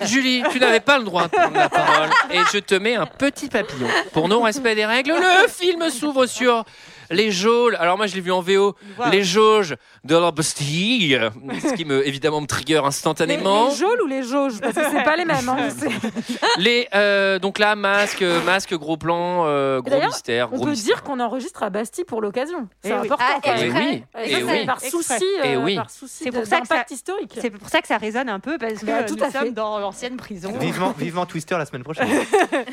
Julie, 0.02 0.44
tu 0.52 0.60
n'avais 0.60 0.78
pas 0.78 0.98
le 0.98 1.04
droit 1.04 1.24
de 1.24 1.30
prendre 1.30 1.56
la 1.56 1.68
parole 1.68 2.10
et 2.30 2.38
je 2.52 2.58
te 2.58 2.76
mets 2.76 2.94
un 2.94 3.06
petit 3.06 3.48
papillon. 3.48 3.88
Pour 4.12 4.28
non-respect 4.28 4.76
des 4.76 4.86
règles, 4.86 5.12
le 5.12 5.48
film 5.48 5.90
s'ouvre 5.90 6.26
sur 6.26 6.64
les 7.10 7.30
jauges. 7.30 7.74
Alors 7.78 7.96
moi 7.96 8.06
je 8.06 8.14
l'ai 8.14 8.20
vu 8.20 8.32
en 8.32 8.40
VO, 8.40 8.74
Wow. 8.98 9.10
les 9.10 9.22
jauges 9.24 9.76
de 10.04 10.16
la 10.16 10.30
Bastille, 10.30 11.18
ce 11.62 11.74
qui 11.74 11.84
me 11.84 12.06
évidemment 12.06 12.40
me 12.40 12.46
trigger 12.46 12.74
Les, 12.80 12.86
instantanément. 12.86 13.68
les 13.68 13.74
jauges 13.76 14.00
ou 14.02 14.06
les 14.06 14.22
jauges? 14.22 14.60
Parce 14.60 14.74
que 14.74 14.82
c'est 14.90 15.02
pas 15.04 15.16
les 15.16 15.24
mêmes. 15.24 15.48
hein. 15.48 15.56
Les 16.58 16.88
euh, 16.94 17.38
donc 17.38 17.58
là 17.58 17.74
masque, 17.76 18.24
masque, 18.46 18.74
gros 18.74 18.96
plan, 18.96 19.44
euh, 19.46 19.80
gros 19.80 20.00
mystère, 20.00 20.48
On 20.52 20.56
gros 20.56 20.64
peut 20.66 20.70
mystère. 20.70 20.94
dire 20.96 21.02
qu'on 21.02 21.20
enregistre 21.20 21.62
à 21.62 21.70
Bastille 21.70 22.04
pour 22.04 22.20
l'occasion. 22.20 22.68
C'est 22.82 22.90
Eh 22.90 22.92
oui. 22.94 22.98
important. 23.06 23.24
Ah, 23.44 23.58
et. 23.60 23.64
Eh 23.66 23.70
oui, 23.70 24.02
Et 24.24 24.34
eh 24.38 24.40
ça, 24.40 24.52
oui. 24.52 24.66
Par 24.66 24.80
souci, 24.80 25.24
Eh 25.42 25.54
euh, 25.56 25.62
oui. 25.62 25.76
par 25.76 25.90
souci 25.90 26.24
C'est 26.24 26.30
pour 26.30 26.44
ça 26.46 26.60
que 26.60 26.66
ça- 26.68 26.84
historique. 26.90 27.32
C'est 27.40 27.50
pour 27.50 27.68
ça 27.68 27.80
que 27.80 27.88
ça 27.88 27.96
résonne 27.98 28.28
un 28.28 28.40
peu 28.40 28.56
parce 28.58 28.74
que 28.80 28.86
Bah, 28.86 29.02
tout 29.04 29.16
nous 29.16 29.24
à 29.24 29.30
fait. 29.30 29.38
sommes 29.40 29.52
dans 29.52 29.78
l'ancienne 29.78 30.16
prison. 30.16 30.52
Vivement, 30.58 30.92
vivement 30.98 31.26
Twister 31.26 31.56
la 31.58 31.66
semaine 31.66 31.82
prochaine. 31.82 32.08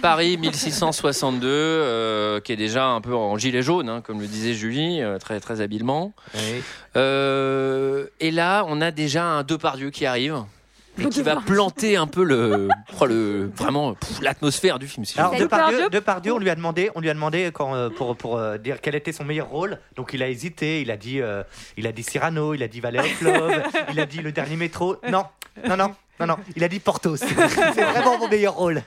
Paris 0.02 0.38
1662, 0.38 1.48
euh, 1.48 2.40
qui 2.40 2.54
est 2.54 2.58
déjà 2.58 2.86
un 2.86 3.02
peu 3.02 3.16
en 3.16 3.38
gilet 3.38 3.62
jaune, 3.62 3.90
hein, 3.90 4.02
comme 4.02 4.21
le 4.22 4.28
disait 4.28 4.54
Julie, 4.54 5.02
euh, 5.02 5.18
très 5.18 5.40
très 5.40 5.62
habilement. 5.62 6.14
Oui. 6.34 6.64
Euh, 6.96 8.08
et 8.20 8.32
là, 8.32 8.66
on 8.68 8.82
a 8.82 8.92
déjà 8.92 9.26
un 9.26 9.44
Depardieu 9.44 9.90
qui 9.90 10.06
arrive. 10.06 10.44
Et 10.98 11.06
qui 11.10 11.22
va 11.22 11.38
planter 11.38 11.96
un 11.96 12.08
peu 12.08 12.24
le, 12.24 12.68
oh, 13.00 13.06
le 13.06 13.52
vraiment 13.56 13.96
l'atmosphère 14.22 14.80
du 14.80 14.88
film. 14.88 15.06
Si 15.06 15.20
Alors. 15.20 15.34
Depardieu, 15.90 16.34
on 16.34 16.38
lui 16.40 16.50
a 16.50 16.56
demandé, 16.56 16.92
on 16.96 17.00
lui 17.00 17.10
a 17.10 17.14
demandé 17.14 17.52
quand, 17.54 17.76
euh, 17.76 17.90
pour, 17.90 18.16
pour 18.16 18.38
euh, 18.38 18.58
dire 18.58 18.82
quel 18.82 18.96
était 18.96 19.12
son 19.12 19.24
meilleur 19.24 19.48
rôle. 19.48 19.80
Donc 19.96 20.12
il 20.14 20.22
a 20.22 20.30
hésité, 20.30 20.82
il 20.82 20.92
a 20.92 20.98
dit, 20.98 21.22
euh, 21.22 21.44
il 21.78 21.88
a 21.88 21.92
dit 21.92 22.04
Cyrano, 22.04 22.54
il 22.54 22.64
a 22.64 22.68
dit 22.68 22.80
Valley 22.82 23.00
of 23.00 23.22
Love, 23.22 23.64
il 23.92 24.00
a 24.00 24.06
dit 24.06 24.22
le 24.22 24.32
dernier 24.32 24.58
métro. 24.58 24.98
Non, 25.10 25.26
non, 25.68 25.78
non, 25.78 25.96
non, 26.20 26.28
non. 26.28 26.38
Il 26.56 26.64
a 26.64 26.68
dit 26.68 26.80
Portos. 26.80 27.16
C'est 27.18 27.34
vraiment 27.34 28.18
mon 28.18 28.28
meilleur 28.28 28.54
rôle. 28.56 28.84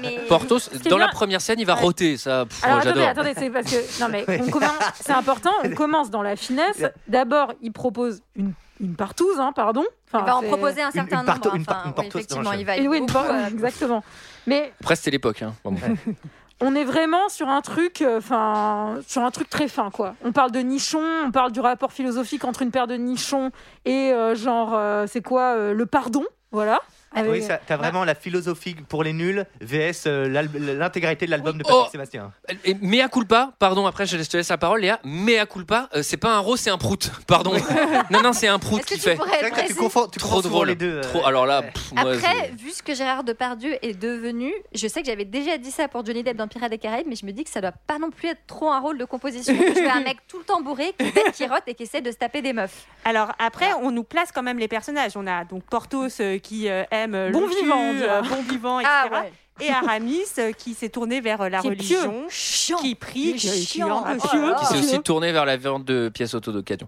Mais... 0.00 0.14
Est 0.16 0.88
dans 0.88 0.98
la 0.98 1.08
première 1.08 1.40
scène, 1.40 1.60
il 1.60 1.66
va 1.66 1.74
Ouais. 1.76 1.82
roter. 1.82 2.16
Ça, 2.16 2.46
pff, 2.46 2.64
Alors 2.64 2.78
attendez, 2.78 3.00
j'adore. 3.00 3.08
attendez, 3.10 3.34
c'est 3.36 3.50
parce 3.50 3.70
que 3.70 4.00
non 4.00 4.08
mais 4.10 4.24
Ouais. 4.26 4.40
on 4.42 4.50
commence, 4.50 4.72
c'est 5.00 5.12
important. 5.12 5.50
On 5.64 5.70
commence 5.74 6.10
dans 6.10 6.22
la 6.22 6.34
finesse. 6.36 6.82
D'abord, 7.06 7.52
il 7.62 7.72
propose 7.72 8.22
une 8.34 8.52
une 8.80 8.94
partouze, 8.94 9.38
hein, 9.38 9.52
pardon. 9.54 9.84
Enfin, 10.08 10.24
Il 10.24 10.26
va 10.26 10.36
en 10.36 10.42
proposer 10.42 10.82
un 10.82 10.90
certain 10.90 11.20
une 11.22 11.26
nombre. 11.26 11.54
une 11.56 11.62
enfin, 11.62 11.82
une 11.86 11.92
oui, 11.98 12.06
effectivement, 12.06 12.52
il 12.52 12.64
va 12.64 12.74
oui, 12.76 12.84
une 12.98 13.06
beaucoup, 13.06 13.12
par- 13.12 13.30
euh, 13.30 13.46
exactement. 13.52 14.04
Mais 14.46 14.72
Après, 14.80 14.96
c'était 14.96 15.10
l'époque. 15.10 15.42
Hein. 15.42 15.54
Bon, 15.64 15.72
bon. 15.72 15.96
on 16.60 16.74
est 16.74 16.84
vraiment 16.84 17.28
sur 17.28 17.48
un 17.48 17.60
truc, 17.60 18.00
euh, 18.02 18.18
enfin, 18.18 18.98
sur 19.06 19.22
un 19.22 19.30
truc 19.30 19.50
très 19.50 19.68
fin, 19.68 19.90
quoi. 19.90 20.14
On 20.24 20.32
parle 20.32 20.52
de 20.52 20.60
nichons, 20.60 21.02
on 21.26 21.30
parle 21.30 21.52
du 21.52 21.60
rapport 21.60 21.92
philosophique 21.92 22.44
entre 22.44 22.62
une 22.62 22.70
paire 22.70 22.86
de 22.86 22.94
nichons 22.94 23.50
et 23.84 24.12
euh, 24.12 24.34
genre, 24.34 24.72
euh, 24.74 25.06
c'est 25.08 25.22
quoi, 25.22 25.54
euh, 25.56 25.74
le 25.74 25.86
pardon, 25.86 26.24
voilà. 26.52 26.80
Avec- 27.14 27.30
Oui, 27.30 27.42
ça- 27.42 27.58
t'as 27.66 27.76
vraiment 27.76 28.04
la 28.04 28.14
philosophie 28.14 28.74
pour 28.88 29.02
les 29.02 29.12
nuls, 29.14 29.46
VS 29.60 30.04
euh, 30.06 30.28
l'intégralité 30.28 31.24
de 31.26 31.30
l'album 31.30 31.56
de 31.56 31.62
Oh. 31.66 31.68
Patrick 31.68 31.92
Sébastien. 31.92 32.32
Et 32.64 32.74
mea 32.74 33.08
culpa, 33.08 33.52
pardon, 33.58 33.86
après 33.86 34.06
je 34.06 34.16
te 34.18 34.36
laisse 34.36 34.48
la 34.48 34.58
parole, 34.58 34.80
Léa. 34.80 35.00
Mea 35.04 35.46
culpa, 35.46 35.88
euh, 35.94 36.02
c'est 36.02 36.16
pas 36.18 36.34
un 36.34 36.40
rose, 36.40 36.60
c'est 36.60 36.70
un 36.70 36.78
prout. 36.78 37.10
Pardon. 37.26 37.52
non, 38.10 38.20
non, 38.22 38.32
c'est 38.32 38.48
un 38.48 38.58
prout 38.58 38.84
qui 38.84 38.98
fait. 38.98 39.14
vrai 39.14 39.50
que 39.50 39.66
tu 39.66 39.74
confonds, 39.74 40.08
tu 40.08 40.18
Trop 40.18 40.42
drôle. 40.42 40.68
les 40.68 40.74
deux. 40.74 40.96
euh, 40.98 41.02
Trop- 41.02 41.24
alors 41.24 41.46
là, 41.46 41.62
pff, 41.62 41.92
Après, 41.96 42.50
vu 42.58 42.70
ce 42.70 42.82
que 42.82 42.94
Gérard 42.94 43.24
Depardieu 43.24 43.76
est 43.82 43.98
devenu, 43.98 44.52
je 44.74 44.86
sais 44.88 45.00
que 45.00 45.06
j'avais 45.06 45.24
déjà 45.24 45.56
dit 45.58 45.70
ça 45.70 45.88
pour 45.88 46.04
Johnny 46.04 46.22
Depp 46.22 46.36
dans 46.36 46.48
Pirates 46.48 46.70
des 46.70 46.78
Caraïbes, 46.78 47.06
mais 47.08 47.16
je 47.16 47.24
me 47.24 47.32
dis 47.32 47.44
que 47.44 47.50
ça 47.50 47.60
doit 47.60 47.72
pas 47.86 47.98
non 47.98 48.10
plus 48.10 48.28
être 48.28 48.46
trop 48.46 48.70
un 48.70 48.80
rôle 48.80 48.98
de 48.98 49.04
composition. 49.04 49.54
Je 49.76 49.80
veux 49.80 49.90
un 49.90 50.00
mec 50.00 50.18
tout 50.28 50.38
le 50.38 50.44
temps 50.44 50.60
bourré, 50.60 50.92
qui 50.98 51.10
pète, 51.12 51.32
qui 51.32 51.46
rote 51.46 51.62
et 51.66 51.74
qui 51.74 51.84
essaie 51.84 52.00
de 52.00 52.10
se 52.10 52.16
taper 52.16 52.42
des 52.42 52.52
meufs. 52.52 52.86
Alors 53.04 53.32
après, 53.38 53.72
on 53.82 53.90
nous 53.90 54.04
place 54.04 54.32
quand 54.32 54.42
même 54.42 54.58
les 54.58 54.68
personnages. 54.68 55.12
On 55.16 55.26
a 55.26 55.44
donc 55.44 55.62
Porthos 55.64 56.08
euh, 56.20 56.38
qui 56.38 56.68
euh, 56.68 56.82
aime 57.04 57.14
euh, 57.14 57.30
Bon 57.30 57.46
le 57.46 57.54
vivant, 57.54 57.82
euh, 57.82 58.22
bon 58.22 58.42
vivant, 58.48 58.80
etc. 58.80 58.92
Ah 58.94 59.08
ouais. 59.22 59.32
Et 59.58 59.70
Aramis 59.70 60.20
euh, 60.38 60.52
qui 60.52 60.74
s'est 60.74 60.90
tourné 60.90 61.22
vers 61.22 61.40
euh, 61.40 61.48
la 61.48 61.60
Qui 61.62 61.70
pieux. 61.70 61.96
religion, 61.98 62.24
Chiant. 62.28 62.76
qui 62.76 62.94
prie, 62.94 63.34
qui 63.36 63.48
est 63.48 63.66
chiant. 63.66 64.04
un 64.04 64.16
peu 64.16 64.20
Oh 64.22 64.28
pieux. 64.28 64.40
là 64.42 64.48
là. 64.50 64.56
qui 64.60 64.66
s'est 64.66 64.78
aussi 64.78 65.00
tourné 65.00 65.32
vers 65.32 65.46
la 65.46 65.56
vente 65.56 65.86
de 65.86 66.10
pièces 66.10 66.34
auto 66.34 66.52
d'occasion. 66.52 66.86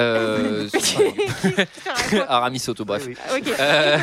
Euh, 0.00 0.68
Aramis 2.28 2.62
Auto, 2.68 2.84
bref. 2.84 3.04
oui, 3.06 3.16
oui. 3.32 3.40
Ok. 3.52 3.54
Euh, 3.60 3.98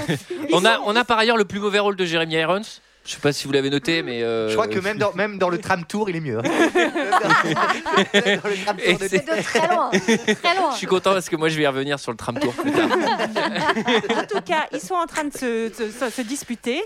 on, 0.53 0.63
a, 0.65 0.79
on 0.85 0.95
a 0.95 1.03
par 1.03 1.17
ailleurs 1.19 1.37
le 1.37 1.45
plus 1.45 1.59
mauvais 1.59 1.79
rôle 1.79 1.95
de 1.95 2.05
Jeremy 2.05 2.35
Irons. 2.35 2.61
Je 3.05 3.11
sais 3.13 3.19
pas 3.19 3.31
si 3.31 3.45
vous 3.45 3.53
l'avez 3.53 3.69
noté, 3.69 4.01
mais. 4.01 4.23
euh, 4.23 4.49
Je 4.49 4.53
crois 4.55 4.67
que 4.67 4.79
même 4.79 4.97
dans, 4.97 5.13
même 5.13 5.37
dans 5.37 5.49
le 5.49 5.59
tram 5.59 5.85
tour, 5.85 6.09
il 6.09 6.15
est 6.15 6.19
mieux. 6.21 6.39
hein. 6.39 6.41
Dans 6.41 6.49
le 8.49 8.63
tram 8.63 8.77
Et 8.83 8.91
tour 8.91 8.99
de- 8.99 9.07
c'est- 9.07 9.19
de 9.37 9.43
très 9.43 9.67
loin. 9.67 9.91
Très 9.91 10.55
loin. 10.57 10.71
Je 10.71 10.77
suis 10.77 10.87
content 10.87 11.13
parce 11.13 11.29
que 11.29 11.35
moi 11.35 11.49
je 11.49 11.55
vais 11.57 11.63
y 11.63 11.67
revenir 11.67 11.99
sur 11.99 12.11
le 12.11 12.17
tram 12.17 12.39
tour 12.39 12.53
plus 12.53 12.71
tard. 12.71 12.89
En 14.17 14.25
tout 14.25 14.41
cas, 14.43 14.65
ils 14.71 14.79
sont 14.79 14.95
en 14.95 15.05
train 15.05 15.25
de 15.25 15.31
se 15.37 16.21
disputer. 16.21 16.81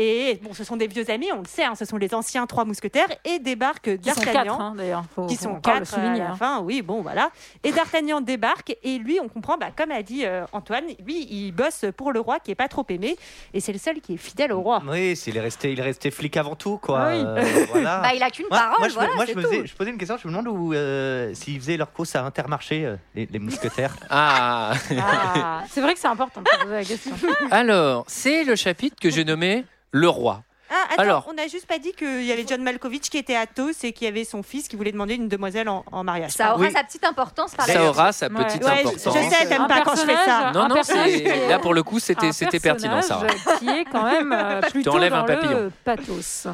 Et 0.00 0.38
bon, 0.44 0.54
ce 0.54 0.62
sont 0.62 0.76
des 0.76 0.86
vieux 0.86 1.10
amis, 1.10 1.26
on 1.34 1.40
le 1.40 1.46
sait, 1.48 1.64
hein, 1.64 1.74
ce 1.74 1.84
sont 1.84 1.96
les 1.96 2.14
anciens 2.14 2.46
trois 2.46 2.64
mousquetaires. 2.64 3.08
Et 3.24 3.40
débarque 3.40 3.98
Qui 3.98 4.10
sont 4.10 4.20
D'Artagnan. 4.20 4.56
quatre, 4.56 4.60
hein. 4.60 5.04
Faut- 5.14 5.26
qui 5.26 5.34
faut 5.36 5.42
sont 5.44 5.50
encore 5.56 5.74
le 5.74 5.80
quatre 5.80 5.88
souligner, 5.88 6.20
à 6.20 6.24
la 6.24 6.30
hein. 6.30 6.36
fin, 6.36 6.60
oui, 6.60 6.82
bon, 6.82 7.02
voilà. 7.02 7.30
Et 7.64 7.72
D'Artagnan 7.72 8.20
débarque, 8.20 8.76
et 8.84 8.98
lui, 8.98 9.18
on 9.20 9.28
comprend, 9.28 9.58
bah, 9.58 9.70
comme 9.76 9.90
a 9.90 10.02
dit 10.04 10.24
euh, 10.24 10.44
Antoine, 10.52 10.84
lui, 11.04 11.26
il 11.28 11.50
bosse 11.50 11.84
pour 11.96 12.12
le 12.12 12.20
roi 12.20 12.38
qui 12.38 12.52
est 12.52 12.54
pas 12.54 12.68
trop 12.68 12.86
aimé, 12.90 13.16
et 13.52 13.58
c'est 13.58 13.72
le 13.72 13.78
seul 13.80 14.00
qui 14.00 14.14
est 14.14 14.18
fidèle 14.18 14.52
au 14.52 14.60
roi. 14.60 14.80
Oui, 14.88 15.16
c'est- 15.16 15.30
il 15.32 15.36
est 15.36 15.40
resté, 15.40 15.72
il 15.72 15.80
est 15.80 15.82
resté 15.82 16.12
flic 16.12 16.36
avant 16.36 16.54
tout, 16.54 16.78
quoi. 16.78 17.00
Ah 17.00 17.08
oui. 17.10 17.22
Euh, 17.26 17.64
voilà. 17.72 17.98
Bah, 18.00 18.10
il 18.14 18.22
a 18.22 18.30
qu'une 18.30 18.46
parole, 18.46 18.76
moi, 18.78 18.88
je, 18.88 18.94
me- 18.94 18.98
voilà, 19.00 19.14
moi, 19.16 19.24
je 19.26 19.34
me 19.34 19.42
tout. 19.42 19.48
faisais- 19.50 19.66
je 19.66 19.74
posais 19.74 19.90
une 19.90 19.98
question, 19.98 20.16
je 20.16 20.28
me 20.28 20.32
demande 20.32 20.46
où 20.46 20.72
euh, 20.74 21.34
s'ils 21.34 21.58
faisaient 21.58 21.76
leur 21.76 21.92
course 21.92 22.14
à 22.14 22.24
Intermarché, 22.24 22.84
euh, 22.84 22.94
les, 23.16 23.26
les 23.26 23.38
mousquetaires. 23.40 23.96
Ah 24.10 24.74
Ah, 24.96 25.64
c'est 25.68 25.80
vrai 25.80 25.94
que 25.94 25.98
c'est 26.00 26.06
important 26.06 26.40
de 26.40 26.46
poser 26.62 26.74
la 26.74 26.84
question. 26.84 27.12
Alors, 27.50 28.04
c'est 28.06 28.44
le 28.44 28.54
chapitre 28.54 28.96
que 29.00 29.10
j'ai 29.10 29.24
nommé 29.24 29.64
Le 29.92 30.08
Roi. 30.08 30.42
Ah, 30.70 30.77
attends, 30.90 31.02
Alors. 31.02 31.26
on 31.30 31.34
n'a 31.34 31.46
juste 31.48 31.66
pas 31.66 31.78
dit 31.78 31.92
qu'il 31.92 32.24
y 32.24 32.32
avait 32.32 32.44
John 32.48 32.62
Malkovich 32.62 33.08
qui 33.10 33.18
était 33.18 33.34
à 33.36 33.40
Athos 33.40 33.70
et 33.82 33.92
qui 33.92 34.06
avait 34.06 34.24
son 34.24 34.42
fils 34.42 34.68
qui 34.68 34.76
voulait 34.76 34.92
demander 34.92 35.14
une 35.14 35.28
demoiselle 35.28 35.68
en, 35.68 35.84
en 35.90 36.04
mariage. 36.04 36.32
Ça 36.32 36.54
aura 36.54 36.60
Oui. 36.66 36.72
sa 36.72 36.84
petite 36.84 37.04
importance 37.04 37.54
par 37.54 37.66
Ça 37.66 37.82
aura 37.84 38.12
sa 38.12 38.28
Ouais. 38.28 38.44
petite 38.44 38.64
Ouais, 38.64 38.70
je, 38.82 38.88
importance. 38.88 39.16
je 39.16 39.30
sais, 39.36 39.46
t'aimes 39.46 39.62
Un 39.62 39.66
pas 39.68 39.80
quand 39.82 39.96
je 39.96 40.00
fais 40.02 40.14
ça. 40.14 40.52
personnage- 40.52 40.54
Non, 40.54 40.68
non, 40.68 40.76
est- 40.76 41.48
là 41.48 41.58
pour 41.58 41.74
le 41.74 41.82
coup, 41.82 41.98
c'était 41.98 42.30
pertinent, 42.60 43.02
ça. 43.02 43.20
Qui 43.58 43.68
est 43.68 43.84
quand 43.84 44.02
même 44.04 44.32
euh, 44.32 44.60
plutôt 44.62 44.90
dans 44.92 44.98
un 45.02 45.22
papillon. 45.24 45.50
le 45.58 45.72
pathos. 45.84 46.46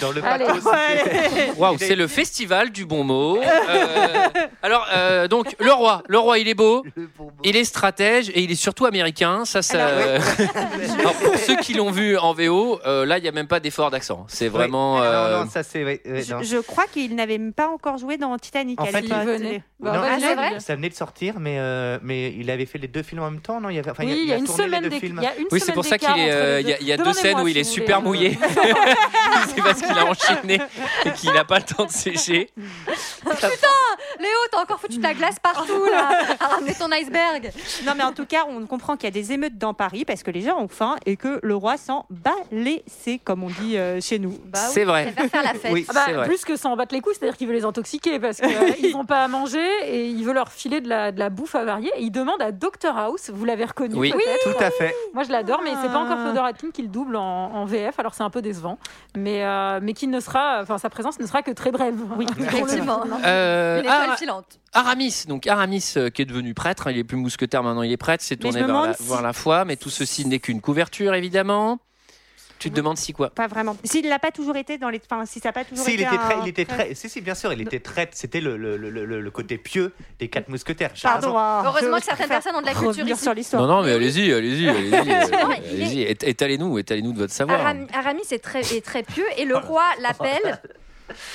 Dans 0.00 0.12
le 0.12 0.24
Allez. 0.24 0.44
pathos. 0.46 0.64
Ouais. 0.64 1.52
Waouh, 1.56 1.76
c'est 1.78 1.96
le 1.96 2.06
festival 2.06 2.70
du 2.70 2.84
bon 2.86 3.04
mot. 3.04 3.38
Euh, 3.38 4.26
alors, 4.62 4.86
euh, 4.94 5.28
donc, 5.28 5.54
le 5.58 5.72
roi, 5.72 6.02
le 6.08 6.18
roi, 6.18 6.38
il 6.38 6.48
est 6.48 6.54
beau, 6.54 6.84
il 7.44 7.56
est 7.56 7.64
stratège 7.64 8.28
et 8.30 8.40
il 8.42 8.50
est 8.50 8.54
surtout 8.56 8.86
américain. 8.86 9.44
Ça, 9.44 9.62
ça. 9.62 9.86
Alors, 9.86 11.14
pour 11.22 11.36
ceux 11.36 11.56
qui 11.56 11.74
l'ont 11.74 11.90
vu 11.90 12.16
en 12.18 12.32
VO, 12.32 12.80
euh, 12.86 13.04
là, 13.06 13.18
il 13.18 13.22
n'y 13.22 13.28
a 13.28 13.32
même 13.32 13.46
pas 13.48 13.60
d'accent. 13.90 14.24
C'est 14.28 14.48
vraiment. 14.48 14.96
Oui. 14.96 15.02
euh, 15.04 15.38
Non, 15.38 15.44
non, 15.44 15.50
ça 15.50 15.62
c'est. 15.62 16.00
non. 16.04 16.40
Je, 16.42 16.44
je 16.44 16.58
crois 16.58 16.86
qu'il 16.86 17.14
n'avait 17.14 17.38
pas 17.52 17.68
encore 17.68 17.96
joué 17.98 18.16
dans 18.16 18.36
Titanic. 18.38 18.80
En 18.80 18.84
fait, 18.86 19.00
il 19.00 19.14
venait. 19.14 19.62
Bah, 19.80 19.92
Non, 19.92 20.02
Ah, 20.04 20.16
c'est 20.20 20.30
il- 20.30 20.34
vrai 20.36 20.60
Ça 20.60 20.74
venait 20.74 20.88
de 20.88 20.94
sortir, 20.94 21.38
mais, 21.38 21.56
euh, 21.58 21.98
mais 22.02 22.34
il 22.36 22.50
avait 22.50 22.66
fait 22.66 22.78
les 22.78 22.88
deux 22.88 23.02
films 23.04 23.22
en 23.22 23.30
même 23.30 23.40
temps, 23.40 23.60
non? 23.60 23.68
Il 23.70 23.76
y 23.76 23.78
avait, 23.78 23.90
enfin, 23.92 24.04
Oui, 24.04 24.12
il 24.12 24.18
il 24.22 24.26
y 24.28 24.32
a 24.32 24.36
une 24.36 24.46
semaine 24.48 24.90
films. 24.90 25.18
il 25.22 25.24
y 25.24 25.26
a 25.28 25.36
une 25.36 25.46
Oui, 25.52 25.60
c'est 25.60 25.72
pour 25.72 25.84
ça 25.84 25.96
qu'il 25.98 26.08
est. 26.10 26.30
euh, 26.32 26.60
Il 26.60 26.68
y 26.68 26.72
a, 26.72 26.76
deux. 26.76 26.82
il 26.82 26.88
y 26.88 26.92
a 26.92 26.96
deux 26.96 27.02
Demandez-moi 27.04 27.22
scènes 27.22 27.40
où 27.40 27.46
si 27.46 27.52
il 27.52 27.58
est 27.58 27.64
super 27.64 28.02
mouillé. 28.02 28.38
c'est 29.54 29.62
parce 29.62 29.80
qu'il 29.80 29.96
a 29.96 30.06
enchaîné 30.06 30.60
et 31.04 31.10
qu'il 31.12 31.32
n'a 31.32 31.44
pas 31.44 31.58
le 31.58 31.64
temps 31.64 31.84
de 31.84 31.90
sécher. 31.90 32.50
Léo, 34.20 34.30
t'as 34.50 34.62
encore 34.62 34.80
foutu 34.80 34.98
de 34.98 35.02
la 35.02 35.14
glace 35.14 35.36
partout 35.40 35.84
là, 35.90 36.10
à 36.40 36.46
ramener 36.48 36.74
ton 36.74 36.90
iceberg. 36.90 37.50
Non, 37.86 37.92
mais 37.96 38.02
en 38.02 38.12
tout 38.12 38.26
cas, 38.26 38.44
on 38.48 38.66
comprend 38.66 38.96
qu'il 38.96 39.04
y 39.04 39.08
a 39.08 39.10
des 39.12 39.32
émeutes 39.32 39.58
dans 39.58 39.74
Paris 39.74 40.04
parce 40.04 40.22
que 40.22 40.30
les 40.30 40.40
gens 40.40 40.58
ont 40.58 40.68
faim 40.68 40.96
et 41.06 41.16
que 41.16 41.38
le 41.42 41.54
roi 41.54 41.76
s'en 41.76 42.06
bat 42.10 42.34
les 42.50 42.82
c'est 42.86 43.18
comme 43.22 43.44
on 43.44 43.48
dit 43.48 43.67
euh, 43.76 44.00
chez 44.00 44.18
nous. 44.18 44.38
Bah 44.46 44.58
oui, 44.66 44.70
C'est 44.72 44.84
vrai. 44.84 45.06
il 45.08 45.12
préfère 45.14 45.30
faire 45.42 45.52
la 45.52 45.58
fête. 45.58 45.72
Oui. 45.72 45.84
Ah 45.88 45.92
bah, 45.92 46.00
C'est 46.06 46.12
vrai. 46.14 46.26
plus 46.26 46.44
que 46.44 46.56
s'en 46.56 46.76
battre 46.76 46.94
les 46.94 47.00
couilles, 47.00 47.14
c'est-à-dire 47.18 47.36
qu'il 47.36 47.46
veut 47.48 47.52
les 47.54 47.64
intoxiquer 47.64 48.18
parce 48.18 48.38
qu'ils 48.40 48.92
n'ont 48.96 49.04
pas 49.04 49.24
à 49.24 49.28
manger 49.28 49.58
et 49.86 50.08
il 50.08 50.24
veut 50.24 50.32
leur 50.32 50.50
filer 50.50 50.80
de 50.80 50.88
la, 50.88 51.12
de 51.12 51.18
la 51.18 51.28
bouffe 51.30 51.54
avariée. 51.54 51.90
Et 51.96 52.02
il 52.02 52.10
demande 52.10 52.40
à 52.40 52.52
Dr 52.52 52.96
House, 52.96 53.30
vous 53.32 53.44
l'avez 53.44 53.64
reconnu 53.64 53.94
Oui. 53.96 54.12
Tout 54.44 54.50
à 54.64 54.70
fait. 54.70 54.94
Moi 55.14 55.24
je 55.24 55.30
l'adore, 55.32 55.60
mais 55.64 55.70
c'est 55.82 55.88
pas 55.92 55.98
encore 55.98 56.16
Ah. 56.20 56.28
Fodor 56.28 56.44
Atkin 56.44 56.70
qui 56.72 56.82
le 56.82 56.88
double 56.88 57.16
en, 57.16 57.22
en 57.54 57.64
VF, 57.64 57.98
alors 57.98 58.14
c'est 58.14 58.22
un 58.22 58.30
peu 58.30 58.42
décevant. 58.42 58.78
Mais, 59.16 59.44
euh, 59.44 59.80
mais 59.82 59.92
qui 59.92 60.06
ne 60.06 60.20
sera, 60.20 60.60
enfin 60.62 60.78
sa 60.78 60.90
présence 60.90 61.18
ne 61.18 61.26
sera 61.26 61.42
que 61.42 61.50
très 61.50 61.70
brève. 61.72 61.96
Oui, 62.16 62.26
Effectivement. 62.40 63.02
Euh, 63.24 63.78
Une 63.80 63.84
étoile 63.84 64.08
Ara- 64.10 64.16
filante. 64.16 64.60
Aramis, 64.74 65.24
donc 65.26 65.46
Aramis 65.46 65.94
euh, 65.96 66.10
qui 66.10 66.22
est 66.22 66.26
devenu 66.26 66.52
prêtre, 66.54 66.86
hein, 66.86 66.90
il 66.90 66.98
est 66.98 67.04
plus 67.04 67.16
mousquetaire 67.16 67.62
maintenant, 67.62 67.82
il 67.82 67.90
est 67.90 67.96
prêtre, 67.96 68.22
s'est 68.22 68.36
tourné 68.36 68.60
me 68.60 68.66
vers 68.66 68.74
la, 68.74 68.82
demande 68.82 68.96
si- 68.96 69.08
vers 69.08 69.22
la 69.22 69.32
foi, 69.32 69.64
mais 69.64 69.76
tout 69.76 69.88
ceci 69.90 70.26
n'est 70.26 70.38
qu'une 70.40 70.60
couverture 70.60 71.14
évidemment. 71.14 71.78
Tu 72.58 72.70
te 72.70 72.74
demandes 72.76 72.96
si 72.98 73.12
quoi 73.12 73.30
Pas 73.30 73.46
vraiment. 73.46 73.76
S'il 73.84 74.08
l'a 74.08 74.18
pas 74.18 74.30
toujours 74.30 74.56
été 74.56 74.78
dans 74.78 74.88
les. 74.90 75.00
Enfin, 75.10 75.24
si 75.26 75.38
ça 75.40 75.50
n'a 75.50 75.52
pas 75.52 75.64
toujours 75.64 75.84
Si, 75.84 75.94
il 75.94 76.00
été. 76.00 76.08
était 76.08 76.16
très, 76.18 76.34
un- 76.34 76.42
il 76.42 76.48
était 76.48 76.64
très. 76.64 76.94
Si, 76.94 77.08
si, 77.08 77.20
bien 77.20 77.34
sûr, 77.34 77.52
il 77.52 77.60
était 77.60 77.80
très. 77.80 78.08
C'était 78.12 78.40
le, 78.40 78.56
le, 78.56 78.76
le, 78.76 78.90
le, 78.90 79.20
le 79.20 79.30
côté 79.30 79.58
pieux 79.58 79.92
des 80.18 80.28
quatre 80.28 80.48
mousquetaires. 80.48 80.92
Pardon. 81.02 81.38
hein, 81.38 81.62
Heureusement 81.66 81.98
que 81.98 82.04
certaines 82.04 82.28
personnes 82.28 82.56
ont 82.56 82.60
de 82.60 82.66
la 82.66 82.74
culture 82.74 83.06
ici. 83.08 83.22
sur 83.22 83.34
l'histoire. 83.34 83.62
Non, 83.62 83.68
non, 83.68 83.82
mais 83.82 83.92
allez-y, 83.92 84.32
allez-y, 84.32 84.68
allez-y, 84.68 84.94
allez-y, 85.72 86.02
ét- 86.04 86.24
étalez-nous, 86.28 86.78
étalez-nous 86.78 87.12
de 87.12 87.18
votre 87.18 87.32
savoir. 87.32 87.60
Aram- 87.60 87.86
Aramis 87.94 88.22
est 88.30 88.38
très, 88.42 88.60
est 88.74 88.84
très 88.84 89.02
pieux 89.02 89.26
et 89.36 89.44
le 89.44 89.56
roi 89.56 89.84
l'appelle 90.00 90.60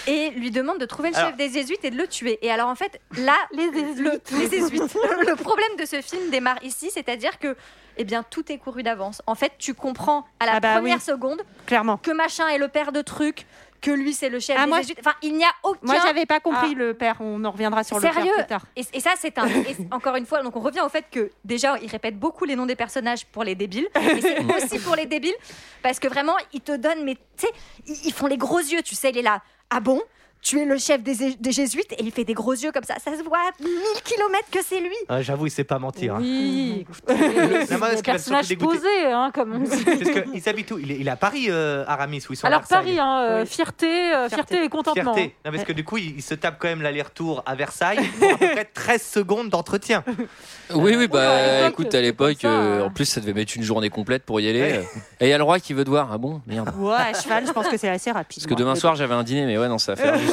et 0.07 0.29
lui 0.31 0.51
demande 0.51 0.79
de 0.79 0.85
trouver 0.85 1.09
le 1.11 1.15
Alors- 1.15 1.29
chef 1.29 1.37
des 1.37 1.49
jésuites 1.49 1.83
et 1.85 1.91
de 1.91 1.97
le 1.97 2.07
tuer. 2.07 2.39
Et 2.41 2.51
alors 2.51 2.69
en 2.69 2.75
fait, 2.75 2.99
là, 3.17 3.35
Les 3.51 3.67
le, 3.67 4.21
les 4.39 4.49
jésuites. 4.49 4.93
le 5.27 5.35
problème 5.35 5.75
de 5.79 5.85
ce 5.85 6.01
film 6.01 6.29
démarre 6.29 6.61
ici, 6.63 6.89
c'est-à-dire 6.91 7.39
que 7.39 7.55
eh 7.97 8.03
bien, 8.05 8.23
tout 8.23 8.51
est 8.51 8.57
couru 8.57 8.81
d'avance. 8.83 9.21
En 9.27 9.35
fait, 9.35 9.51
tu 9.59 9.73
comprends 9.75 10.25
à 10.39 10.45
la 10.47 10.53
Ah 10.55 10.59
bah 10.59 10.73
première 10.75 10.95
oui. 10.97 11.01
seconde 11.01 11.41
Clairement. 11.67 11.97
que 11.97 12.09
machin 12.11 12.47
est 12.47 12.57
le 12.57 12.67
père 12.67 12.91
de 12.91 13.01
trucs, 13.01 13.45
que 13.83 13.91
lui 13.91 14.13
c'est 14.13 14.29
le 14.29 14.39
chef 14.39 14.55
Ah, 14.57 14.63
des 14.63 14.69
moi. 14.69 14.79
Enfin, 14.99 15.13
il 15.21 15.35
n'y 15.35 15.43
a 15.43 15.51
aucun. 15.63 15.79
Moi, 15.83 15.95
j'avais 16.03 16.25
pas 16.25 16.39
compris 16.39 16.69
Ah. 16.71 16.75
le 16.79 16.93
père. 16.95 17.17
On 17.19 17.43
en 17.45 17.51
reviendra 17.51 17.83
sur 17.83 17.97
le 17.97 18.01
père 18.01 18.13
plus 18.13 18.45
tard. 18.47 18.65
et, 18.75 18.83
et 18.93 18.99
ça, 18.99 19.11
c'est 19.19 19.37
un. 19.37 19.45
et 19.47 19.75
encore 19.91 20.15
une 20.15 20.25
fois, 20.25 20.41
donc 20.41 20.55
on 20.55 20.61
revient 20.61 20.81
au 20.81 20.89
fait 20.89 21.05
que 21.11 21.29
déjà, 21.43 21.77
il 21.81 21.89
répète 21.89 22.17
beaucoup 22.17 22.45
les 22.45 22.55
noms 22.55 22.65
des 22.65 22.75
personnages 22.77 23.25
pour 23.27 23.43
les 23.43 23.53
débiles. 23.55 23.87
C'est 23.93 24.39
aussi 24.55 24.79
pour 24.79 24.95
les 24.95 25.05
débiles 25.05 25.35
parce 25.83 25.99
que 25.99 26.07
vraiment, 26.07 26.35
ils 26.53 26.61
te 26.61 26.71
donnent, 26.75 27.03
mais 27.03 27.15
tu 27.15 27.45
sais, 27.45 27.51
ils, 27.85 28.07
ils 28.07 28.13
font 28.13 28.27
les 28.27 28.37
gros 28.37 28.59
yeux, 28.59 28.81
tu 28.81 28.95
sais, 28.95 29.09
il 29.11 29.17
est 29.17 29.21
là. 29.21 29.41
Ah 29.69 29.79
bon? 29.81 30.01
Tu 30.43 30.59
es 30.59 30.65
le 30.65 30.77
chef 30.77 31.01
des, 31.01 31.35
des 31.39 31.51
jésuites 31.51 31.93
et 31.93 32.03
il 32.03 32.11
fait 32.11 32.25
des 32.25 32.33
gros 32.33 32.51
yeux 32.53 32.71
comme 32.71 32.83
ça. 32.83 32.95
Ça 33.03 33.17
se 33.17 33.23
voit 33.23 33.37
à 33.39 33.63
1000 33.63 33.69
km 34.03 34.39
que 34.51 34.59
c'est 34.63 34.81
lui. 34.81 34.93
Ah, 35.07 35.21
J'avoue, 35.21 35.47
il 35.47 35.51
sait 35.51 35.63
pas 35.63 35.79
mentir. 35.79 36.15
hein. 36.15 36.19
Oui, 36.21 36.85
Non, 37.07 37.77
moi, 37.77 37.89
des 37.91 37.97
ce 37.97 38.03
qui 38.03 38.11
va 38.11 38.17
surtout 38.19 38.31
personnages 38.41 38.47
dégoûter- 38.49 38.75
posés, 38.77 39.05
hein, 39.11 39.31
comme 39.33 39.53
on 39.53 39.59
dit. 39.59 39.83
Parce 39.85 40.27
qu'ils 40.31 40.49
habitent 40.49 40.71
où? 40.71 40.79
Il 40.79 40.91
est, 40.91 40.97
il 40.99 41.07
est 41.07 41.11
à 41.11 41.15
Paris, 41.15 41.45
euh, 41.49 41.85
Aramis, 41.87 42.21
où 42.29 42.33
ils 42.33 42.35
sont 42.35 42.45
à 42.45 42.49
Alors. 42.49 42.63
Paris, 42.67 42.99
hein, 42.99 43.21
euh, 43.23 43.41
Oui. 43.43 43.47
fierté, 43.47 44.13
euh, 44.13 44.27
fierté 44.29 44.63
et 44.63 44.69
contentement. 44.69 45.13
Fierté. 45.13 45.33
Non, 45.45 45.51
parce 45.51 45.63
que 45.63 45.71
du 45.73 45.83
coup, 45.85 45.97
il, 45.97 46.17
il 46.17 46.21
se 46.21 46.33
tape 46.35 46.57
quand 46.59 46.67
même 46.67 46.81
l'aller-retour 46.81 47.41
à 47.45 47.55
Versailles 47.55 47.99
pour 48.19 48.31
à 48.33 48.37
peu 48.37 48.47
près 48.49 48.65
13 48.73 49.01
secondes 49.01 49.49
d'entretien. 49.49 50.03
Oui, 50.73 50.95
oui, 50.97 51.07
bah 51.07 51.69
écoute, 51.69 51.93
à 51.95 52.01
l'époque, 52.01 52.43
euh, 52.45 52.81
euh. 52.81 52.85
en 52.85 52.89
plus, 52.89 53.05
ça 53.05 53.21
devait 53.21 53.33
mettre 53.33 53.53
une 53.55 53.63
journée 53.63 53.89
complète 53.89 54.23
pour 54.23 54.41
y 54.41 54.49
aller. 54.49 54.61
Ouais. 54.61 54.77
euh. 54.77 54.99
Et 55.21 55.27
il 55.27 55.29
y 55.29 55.33
a 55.33 55.37
le 55.37 55.43
roi 55.43 55.59
qui 55.59 55.73
veut 55.73 55.85
te 55.85 55.89
voir. 55.89 56.09
Ah 56.11 56.17
bon? 56.17 56.41
Merde. 56.47 56.69
Ouais, 56.77 56.93
à 56.95 57.13
cheval, 57.13 57.45
je 57.47 57.51
pense 57.53 57.67
que 57.69 57.77
c'est 57.77 57.87
assez 57.89 58.11
rapide. 58.11 58.39
Parce 58.43 58.47
que 58.53 58.59
demain 58.59 58.75
soir, 58.75 58.95
j'avais 58.95 59.13
un 59.13 59.23
dîner, 59.23 59.45
mais 59.45 59.57
ouais, 59.57 59.69
non, 59.69 59.77
ça 59.77 59.93
va 59.95 60.03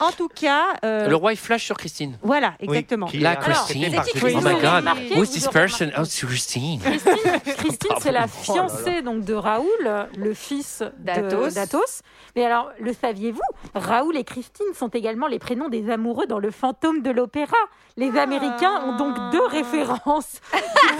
En 0.00 0.10
tout 0.12 0.28
cas, 0.28 0.74
euh, 0.84 1.08
Le 1.08 1.16
roi, 1.16 1.32
il 1.32 1.36
flash 1.36 1.64
sur 1.64 1.76
Christine. 1.76 2.16
voilà, 2.22 2.54
exactement. 2.60 3.06
qui 3.06 3.18
La 3.18 3.36
Christine. 3.36 3.94
Oh 4.22 4.40
my 4.40 4.54
god. 4.54 4.64
remarqué, 4.64 5.14
Who's 5.16 5.30
this 5.30 5.48
person? 5.48 5.90
Oh, 5.98 6.04
c'est 6.04 6.26
Christine. 6.26 6.80
Christine, 6.80 7.54
Christine, 7.56 7.96
c'est 8.00 8.12
la 8.12 8.24
Oh 8.24 8.42
fiancée 8.42 9.02
donc 9.02 9.24
de 9.24 9.34
Raoul, 9.34 10.08
le 10.16 10.34
fils 10.34 10.82
D'Athos. 10.98 12.00
Mais 12.36 12.44
alors, 12.44 12.70
le 12.80 12.92
saviez-vous? 12.92 13.40
Raoul 13.74 14.16
et 14.16 14.24
Christine 14.24 14.66
sont 14.76 14.88
également 14.88 15.26
les 15.26 15.38
prénoms 15.38 15.68
des 15.68 15.90
amoureux 15.90 16.26
dans 16.26 16.38
le 16.38 16.50
fantôme 16.50 17.02
de 17.02 17.10
l'opéra. 17.10 17.56
Les 17.96 18.18
Américains 18.18 18.82
ont 18.86 18.96
donc 18.96 19.16
deux 19.32 19.46
références. 19.46 20.40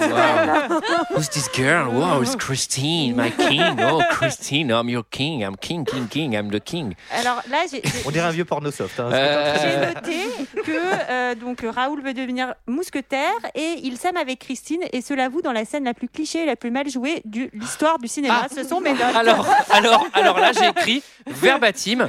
Wow. 0.00 0.80
Who's 1.16 1.28
this 1.30 1.48
girl? 1.52 1.88
Wow, 1.88 2.22
it's 2.22 2.36
Christine, 2.36 3.16
my 3.16 3.30
king. 3.30 3.62
Oh, 3.80 4.00
Christine, 4.10 4.70
I'm 4.70 4.88
your 4.88 5.04
king. 5.10 5.42
I'm 5.42 5.56
king, 5.56 5.84
king, 5.84 6.08
king. 6.08 6.34
I'm 6.34 6.50
the 6.50 6.60
king. 6.60 6.94
Alors 7.12 7.40
là, 7.50 7.58
On 8.06 8.10
dirait 8.10 8.26
un 8.26 8.30
vieux 8.30 8.44
porno. 8.44 8.70
Hein. 8.98 9.10
Euh, 9.12 9.54
j'ai 9.60 9.94
noté 9.94 10.62
que 10.62 11.10
euh, 11.10 11.34
donc 11.34 11.64
Raoul 11.68 12.02
veut 12.02 12.14
devenir 12.14 12.54
mousquetaire 12.66 13.32
et 13.54 13.76
il 13.82 13.96
s'aime 13.96 14.16
avec 14.16 14.38
Christine 14.40 14.82
et 14.92 15.00
se 15.00 15.14
l'avoue 15.14 15.42
dans 15.42 15.52
la 15.52 15.64
scène 15.64 15.84
la 15.84 15.94
plus 15.94 16.08
cliché 16.08 16.42
et 16.42 16.46
la 16.46 16.56
plus 16.56 16.70
mal 16.70 16.88
jouée 16.88 17.22
de 17.24 17.50
l'histoire 17.52 17.98
du 17.98 18.08
cinéma. 18.08 18.46
Ce 18.54 18.64
sont 18.64 18.80
mes 18.80 18.92
notes. 18.92 19.16
Alors, 19.16 19.46
alors, 19.70 20.06
alors 20.12 20.38
là, 20.38 20.52
j'ai 20.52 20.66
écrit 20.68 21.02
verbatim. 21.26 22.08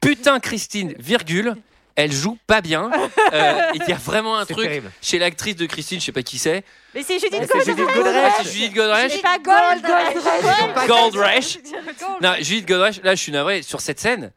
Putain, 0.00 0.40
Christine, 0.40 0.94
virgule. 0.98 1.54
Elle 2.00 2.12
joue 2.12 2.38
pas 2.46 2.60
bien. 2.60 2.92
Euh, 3.32 3.60
Il 3.74 3.82
y 3.88 3.92
a 3.92 3.96
vraiment 3.96 4.38
un 4.38 4.44
truc 4.46 4.68
terrible. 4.68 4.88
chez 5.02 5.18
l'actrice 5.18 5.56
de 5.56 5.66
Christine, 5.66 5.98
je 5.98 6.04
sais 6.04 6.12
pas 6.12 6.22
qui 6.22 6.38
c'est. 6.38 6.62
Mais 6.94 7.02
c'est 7.02 7.18
Judith 7.18 7.42
C'est 7.50 7.64
Judith 7.64 7.86
Godrèche. 7.92 8.22
Ah, 8.24 8.40
c'est 8.44 8.52
Judith 8.52 8.72
Godrèche. 8.72 9.12
C'est 9.16 9.20
pas 9.20 9.38
Gold. 9.38 10.86
Goldrush. 10.86 11.58
Non, 12.22 12.34
Judith 12.38 12.68
Godrèche, 12.68 13.00
là 13.02 13.16
je 13.16 13.22
suis 13.22 13.32
navré, 13.32 13.62
sur 13.62 13.80
cette 13.80 13.98
scène, 13.98 14.30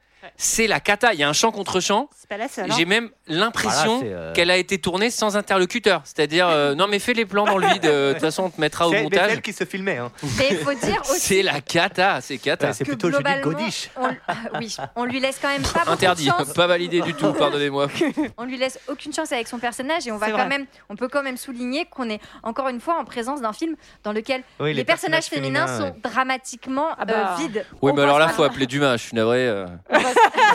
c'est 0.44 0.66
la 0.66 0.80
cata. 0.80 1.14
Il 1.14 1.20
y 1.20 1.24
a 1.24 1.30
un 1.30 1.34
chant 1.34 1.52
contre 1.52 1.80
chant. 1.80 2.10
C'est 2.18 2.28
pas 2.28 2.38
la 2.38 2.48
seule. 2.48 2.66
hein. 2.72 2.76
J'ai 2.76 2.86
même 2.86 3.10
l'impression 3.28 3.98
Voilà, 4.00 4.02
c'est, 4.02 4.14
euh, 4.14 4.34
qu'elle 4.34 4.50
a 4.50 4.58
été 4.58 4.80
tournée 4.80 5.12
sans 5.12 5.38
interlocuteur. 5.38 6.02
C'est-à-dire, 6.04 6.48
euh, 6.50 6.74
non 6.74 6.88
mais 6.88 6.98
fais 6.98 7.14
les 7.14 7.26
plans 7.26 7.46
dans 7.46 7.58
le 7.60 7.68
vide, 7.68 7.86
euh, 7.86 8.10
de 8.10 8.14
toute 8.14 8.22
façon 8.22 8.44
on 8.46 8.50
te 8.50 8.60
mettra 8.60 8.88
au 8.88 8.92
C'est 8.92 9.04
montage. 9.04 9.30
celle 9.30 9.42
qui 9.44 9.54
se 9.54 9.66
filmait. 9.66 9.98
Hein. 9.98 10.12
Mais 10.40 10.48
il 10.52 10.58
faut 10.58 10.74
dire 10.74 11.00
aussi 11.12 11.20
C'est 11.20 11.44
la 11.44 11.62
cata, 11.62 12.22
c'est 12.22 12.40
cata. 12.40 12.68
Ouais, 12.68 12.74
c'est 12.74 12.84
que 12.86 12.90
plutôt 12.90 13.12
Judith 13.12 13.42
Godiche. 13.44 13.90
on, 13.98 14.10
ah, 14.28 14.34
oui, 14.60 14.76
on 14.96 15.06
lui 15.06 15.20
laisse 15.20 15.38
quand 15.40 15.50
même 15.50 15.62
pas 15.62 15.80
beaucoup 15.82 15.92
Interdit, 15.92 16.26
de 16.26 16.32
chance. 16.32 16.54
pas 16.54 16.66
validé 16.68 17.02
du 17.02 17.14
tout, 17.14 17.32
pardonnez-moi. 17.34 17.88
On 18.38 18.46
lui 18.46 18.58
laisse 18.58 18.80
aucune 18.88 19.14
chance 19.14 19.32
avec 19.32 19.48
son 19.48 19.60
personnage 19.60 20.08
et 20.08 20.12
on 20.12 20.18
va 20.18 20.26
C'est 20.26 20.32
quand 20.32 20.38
vrai. 20.40 20.48
même, 20.48 20.66
on 20.90 20.96
peut 20.96 21.08
quand 21.08 21.22
même 21.22 21.38
souligner 21.38 21.86
qu'on 21.86 22.10
est 22.10 22.20
encore 22.44 22.70
une 22.70 22.80
fois 22.82 22.98
en 22.98 23.06
présence 23.06 23.42
d'un 23.42 23.54
film 23.54 23.76
dans 24.04 24.12
lequel 24.14 24.42
Oui, 24.60 24.70
les, 24.70 24.74
les 24.76 24.84
personnages, 24.84 25.30
personnages 25.30 25.44
féminins, 25.44 25.68
féminins, 25.68 25.92
sont 25.94 26.10
dramatiquement 26.10 26.88
Ah 26.98 27.06
bah. 27.06 27.14
euh, 27.14 27.42
vides. 27.44 27.66
Oui, 27.82 27.92
On 27.92 27.96
mais 27.96 28.02
alors 28.02 28.16
voit 28.16 28.26
là, 28.26 28.28
ça. 28.30 28.34
faut 28.34 28.44
appeler 28.44 28.66
Dumas, 28.66 28.98
je 28.98 29.04
suis 29.04 29.16
navré. 29.16 29.48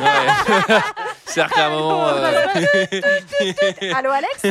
Ouais. 0.01 0.75
C'est-à-dire 1.25 1.55
qu'à 1.55 1.67
un 1.67 1.71
moment. 1.71 2.09
euh, 2.09 2.33
Allô 3.95 4.11
Alex 4.11 4.43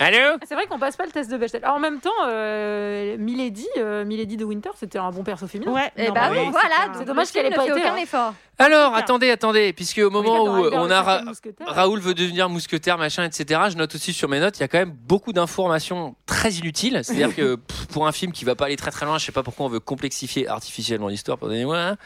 Allô 0.00 0.36
C'est 0.46 0.54
vrai 0.54 0.66
qu'on 0.66 0.78
passe 0.78 0.96
pas 0.96 1.04
le 1.04 1.12
test 1.12 1.30
de 1.30 1.36
Bechdel. 1.36 1.64
Alors, 1.64 1.76
en 1.76 1.80
même 1.80 2.00
temps, 2.00 2.10
euh, 2.26 3.16
Milady, 3.18 3.66
euh, 3.78 4.04
Milady 4.04 4.36
de 4.36 4.44
Winter, 4.44 4.70
c'était 4.78 4.98
un 4.98 5.10
bon 5.10 5.22
perso 5.22 5.46
féminin. 5.46 5.72
Ouais, 5.72 5.90
Eh 5.96 6.08
non, 6.08 6.14
bah 6.14 6.28
mais 6.30 6.38
oui, 6.40 6.44
c'est 6.46 6.50
voilà. 6.50 6.92
C'est 6.98 7.04
dommage 7.04 7.28
le 7.28 7.32
qu'elle 7.32 7.42
film 7.42 7.54
ait 7.54 7.56
ne 7.56 7.60
pas 7.60 7.74
fait 7.74 7.78
été, 7.78 7.88
aucun 7.88 7.94
hein. 7.94 8.02
effort. 8.02 8.34
Alors, 8.58 8.94
attendez, 8.94 9.30
attendez, 9.30 9.72
puisque 9.74 9.98
au 9.98 10.08
moment 10.10 10.44
Oui, 10.44 10.68
où 10.68 10.70
on 10.74 10.90
a 10.90 11.02
Ra-. 11.02 11.22
Raoul 11.66 12.00
veut 12.00 12.14
devenir 12.14 12.48
mousquetaire, 12.48 12.96
machin, 12.98 13.24
etc. 13.24 13.60
Je 13.70 13.76
note 13.76 13.94
aussi 13.94 14.12
sur 14.14 14.28
mes 14.28 14.40
notes, 14.40 14.56
il 14.58 14.62
y 14.62 14.64
a 14.64 14.68
quand 14.68 14.78
même 14.78 14.92
beaucoup 15.06 15.32
d'informations 15.34 16.14
très 16.24 16.50
inutiles. 16.52 17.00
C'est-à-dire 17.02 17.34
que 17.36 17.54
pff, 17.68 17.86
pour 17.88 18.06
un 18.06 18.12
film 18.12 18.32
qui 18.32 18.44
va 18.46 18.54
pas 18.54 18.64
aller 18.66 18.76
très 18.76 18.90
très 18.90 19.04
loin, 19.06 19.18
je 19.18 19.26
sais 19.26 19.32
pas 19.32 19.42
pourquoi 19.42 19.66
on 19.66 19.68
veut 19.68 19.80
complexifier 19.80 20.48
artificiellement 20.48 21.08
l'histoire. 21.08 21.36
Pardonnez-moi. 21.38 21.76
hein. 21.78 21.96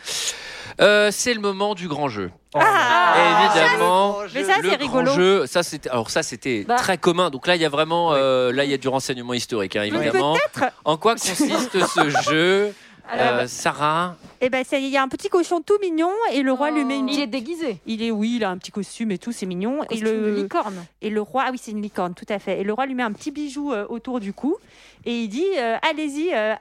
Euh, 0.80 1.10
c'est 1.12 1.34
le 1.34 1.40
moment 1.40 1.74
du 1.74 1.88
grand 1.88 2.08
jeu. 2.08 2.30
Ah, 2.54 3.14
Évidemment. 3.44 4.18
Mais 4.34 4.44
ça, 4.44 4.56
le 4.60 4.70
c'est 4.70 4.76
grand 4.78 4.98
rigolo. 4.98 5.12
jeu, 5.14 5.46
ça 5.46 5.62
c'était, 5.62 5.90
alors 5.90 6.10
ça 6.10 6.22
c'était 6.22 6.64
Bah. 6.66 6.76
très 6.76 6.96
commun. 6.98 7.30
Donc 7.30 7.46
là, 7.46 7.54
il 7.56 7.62
y 7.62 7.64
a 7.64 7.68
vraiment, 7.68 8.12
euh, 8.14 8.50
là 8.52 8.64
il 8.64 8.70
y 8.70 8.74
a 8.74 8.78
du 8.78 8.88
renseignement 8.88 9.34
historique, 9.34 9.76
hein, 9.76 9.82
évidemment. 9.82 10.36
En 10.84 10.96
quoi 10.96 11.14
consiste 11.14 11.84
ce 11.86 12.08
jeu, 12.30 12.74
Euh, 13.12 13.46
Sarah 13.46 14.16
Et 14.40 14.48
ben 14.50 14.64
ça 14.64 14.78
y 14.78 14.84
est, 14.84 14.88
il 14.88 14.92
y 14.92 14.96
a 14.96 15.02
un 15.02 15.08
petit 15.08 15.28
cochon 15.28 15.60
tout 15.60 15.78
mignon 15.80 16.10
et 16.32 16.42
le 16.42 16.52
roi 16.52 16.70
lui 16.70 16.84
met 16.84 16.98
une 16.98 17.08
il 17.08 17.20
est 17.20 17.26
déguisé. 17.26 17.78
Il 17.86 18.02
est 18.02 18.10
oui, 18.10 18.34
il 18.36 18.44
a 18.44 18.50
un 18.50 18.58
petit 18.58 18.70
costume 18.70 19.10
et 19.10 19.18
tout, 19.18 19.32
c'est 19.32 19.46
mignon. 19.46 19.80
Et 19.90 19.98
de 20.00 20.04
le 20.04 20.34
licorne. 20.36 20.84
et 21.02 21.10
le 21.10 21.20
roi, 21.20 21.44
ah 21.46 21.50
oui, 21.50 21.58
c'est 21.60 21.70
une 21.72 21.82
licorne, 21.82 22.14
tout 22.14 22.26
à 22.28 22.38
fait. 22.38 22.60
Et 22.60 22.64
le 22.64 22.72
roi 22.72 22.86
lui 22.86 22.94
met 22.94 23.02
un 23.02 23.12
petit 23.12 23.30
bijou 23.30 23.72
euh, 23.72 23.86
autour 23.88 24.20
du 24.20 24.32
cou 24.32 24.56
et 25.04 25.22
il 25.22 25.28
dit 25.28 25.44
euh, 25.58 25.76
allez-y, 25.90 26.32
euh, 26.34 26.54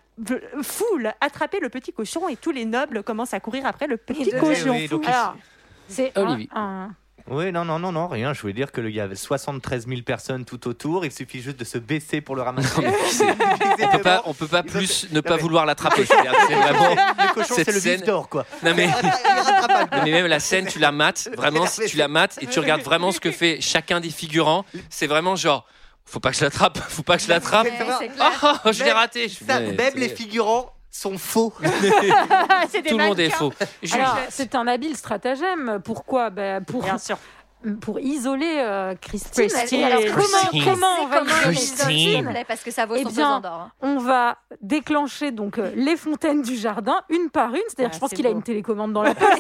foule, 0.62 1.14
attrapez 1.22 1.60
le 1.60 1.70
petit 1.70 1.92
cochon 1.94 2.28
et 2.30 2.36
tous 2.36 2.52
les 2.52 2.66
nobles 2.66 3.04
commencent 3.04 3.34
à 3.34 3.40
courir 3.40 3.66
après 3.66 3.88
le 3.88 3.98
petit 3.98 4.32
cochon. 4.32 4.72
Oui, 4.72 4.88
donc 4.88 5.04
il- 5.04 5.10
Alors, 5.10 5.36
c'est 5.88 6.12
un, 6.18 6.24
Olivier. 6.28 6.50
un- 6.56 6.90
Oui, 7.30 7.52
non, 7.52 7.65
non, 7.65 7.80
non, 7.80 7.92
non, 7.92 8.08
rien. 8.08 8.34
Je 8.34 8.42
voulais 8.42 8.54
dire 8.54 8.72
qu'il 8.72 8.89
y 8.89 9.00
avait 9.00 9.15
73 9.15 9.88
000 9.88 10.02
personnes 10.02 10.46
tout 10.46 10.68
autour. 10.68 11.06
Il 11.06 11.12
suffit 11.12 11.42
juste 11.42 11.58
de 11.60 11.63
se 11.63 11.78
baisser 11.78 12.22
pour 12.22 12.36
le 12.36 12.42
ramasser. 12.42 12.82
On 13.82 13.88
peut 13.92 14.02
pas, 14.02 14.22
on 14.26 14.34
peut 14.34 14.48
pas 14.48 14.63
plus 14.63 15.08
ne 15.12 15.22
pas 15.22 15.38
vouloir 15.38 15.65
l'attraper. 15.65 16.02
Que 16.04 16.08
c'est 16.08 16.56
vraiment. 16.56 16.96
Le 16.96 17.34
cochon, 17.34 17.56
Cette 17.56 17.65
c'est 17.65 17.72
le 17.74 17.80
scène- 17.80 17.98
vif 17.98 18.06
d'or, 18.06 18.30
quoi. 18.30 18.46
Non 18.63 18.74
mais, 18.76 18.89
Il 19.94 19.98
non, 19.98 20.04
même 20.06 20.28
la 20.28 20.39
scène, 20.39 20.68
tu 20.68 20.80
la 20.80 20.92
mates. 20.92 21.30
Vraiment, 21.36 21.65
si 21.65 21.86
tu 21.86 21.98
la 21.98 22.08
mates 22.08 22.38
et 22.42 22.48
tu 22.48 22.60
regardes 22.60 22.82
vraiment 22.82 23.12
ce 23.12 23.20
que 23.20 23.32
fait 23.32 23.60
chacun 23.62 24.00
des 24.00 24.10
figurants, 24.10 24.65
c'est 24.89 25.08
vraiment 25.08 25.36
genre. 25.36 25.65
Faut 26.06 26.20
pas 26.20 26.32
que 26.32 26.38
je 26.38 26.44
l'attrape, 26.44 26.80
faut 26.89 27.04
pas 27.04 27.18
que 27.18 27.24
je 27.24 27.30
l'attrape. 27.30 27.68
Oh, 28.65 28.72
je 28.72 28.84
l'ai 28.84 28.92
raté. 28.92 29.30
Ça, 29.30 29.60
même 29.60 29.94
les 29.96 30.10
figurants 30.10 30.74
sont 30.91 31.17
faux. 31.17 31.54
Tout 31.62 32.97
le 32.97 33.08
monde 33.08 33.19
est 33.19 33.30
faux. 33.30 33.54
C'est 34.30 34.56
un 34.56 34.67
habile 34.67 34.95
stratagème. 34.95 35.80
Pourquoi? 35.84 36.30
Ben, 36.30 36.63
pour, 36.63 36.84
Bien 36.84 36.97
sûr. 36.97 37.17
Pour 37.82 38.00
isoler 38.00 38.56
euh, 38.60 38.95
Christine. 39.02 39.48
Christine. 39.48 39.84
Alors, 39.84 40.00
Christine. 40.00 40.63
comment, 40.63 40.65
comment 40.72 40.88
on 41.04 41.08
va 41.08 41.52
isoler 41.52 42.45
parce 42.48 42.62
que 42.63 42.72
ça 42.72 42.86
vaut 42.86 42.95
Eh 42.98 43.04
son 43.04 43.10
bien, 43.10 43.41
hein. 43.43 43.72
On 43.82 43.98
va 43.98 44.38
déclencher 44.62 45.32
donc 45.32 45.58
euh, 45.60 45.72
les 45.76 45.98
fontaines 45.98 46.41
du 46.41 46.56
jardin, 46.56 46.95
une 47.10 47.30
par 47.30 47.50
une. 47.54 47.62
C'est-à-dire, 47.67 47.89
Ah, 47.91 47.95
je 47.95 48.00
pense 48.00 48.12
qu'il 48.12 48.26
a 48.26 48.30
une 48.30 48.43
télécommande 48.43 48.93
dans 48.93 49.04
la 49.04 49.13
poche. 49.15 49.28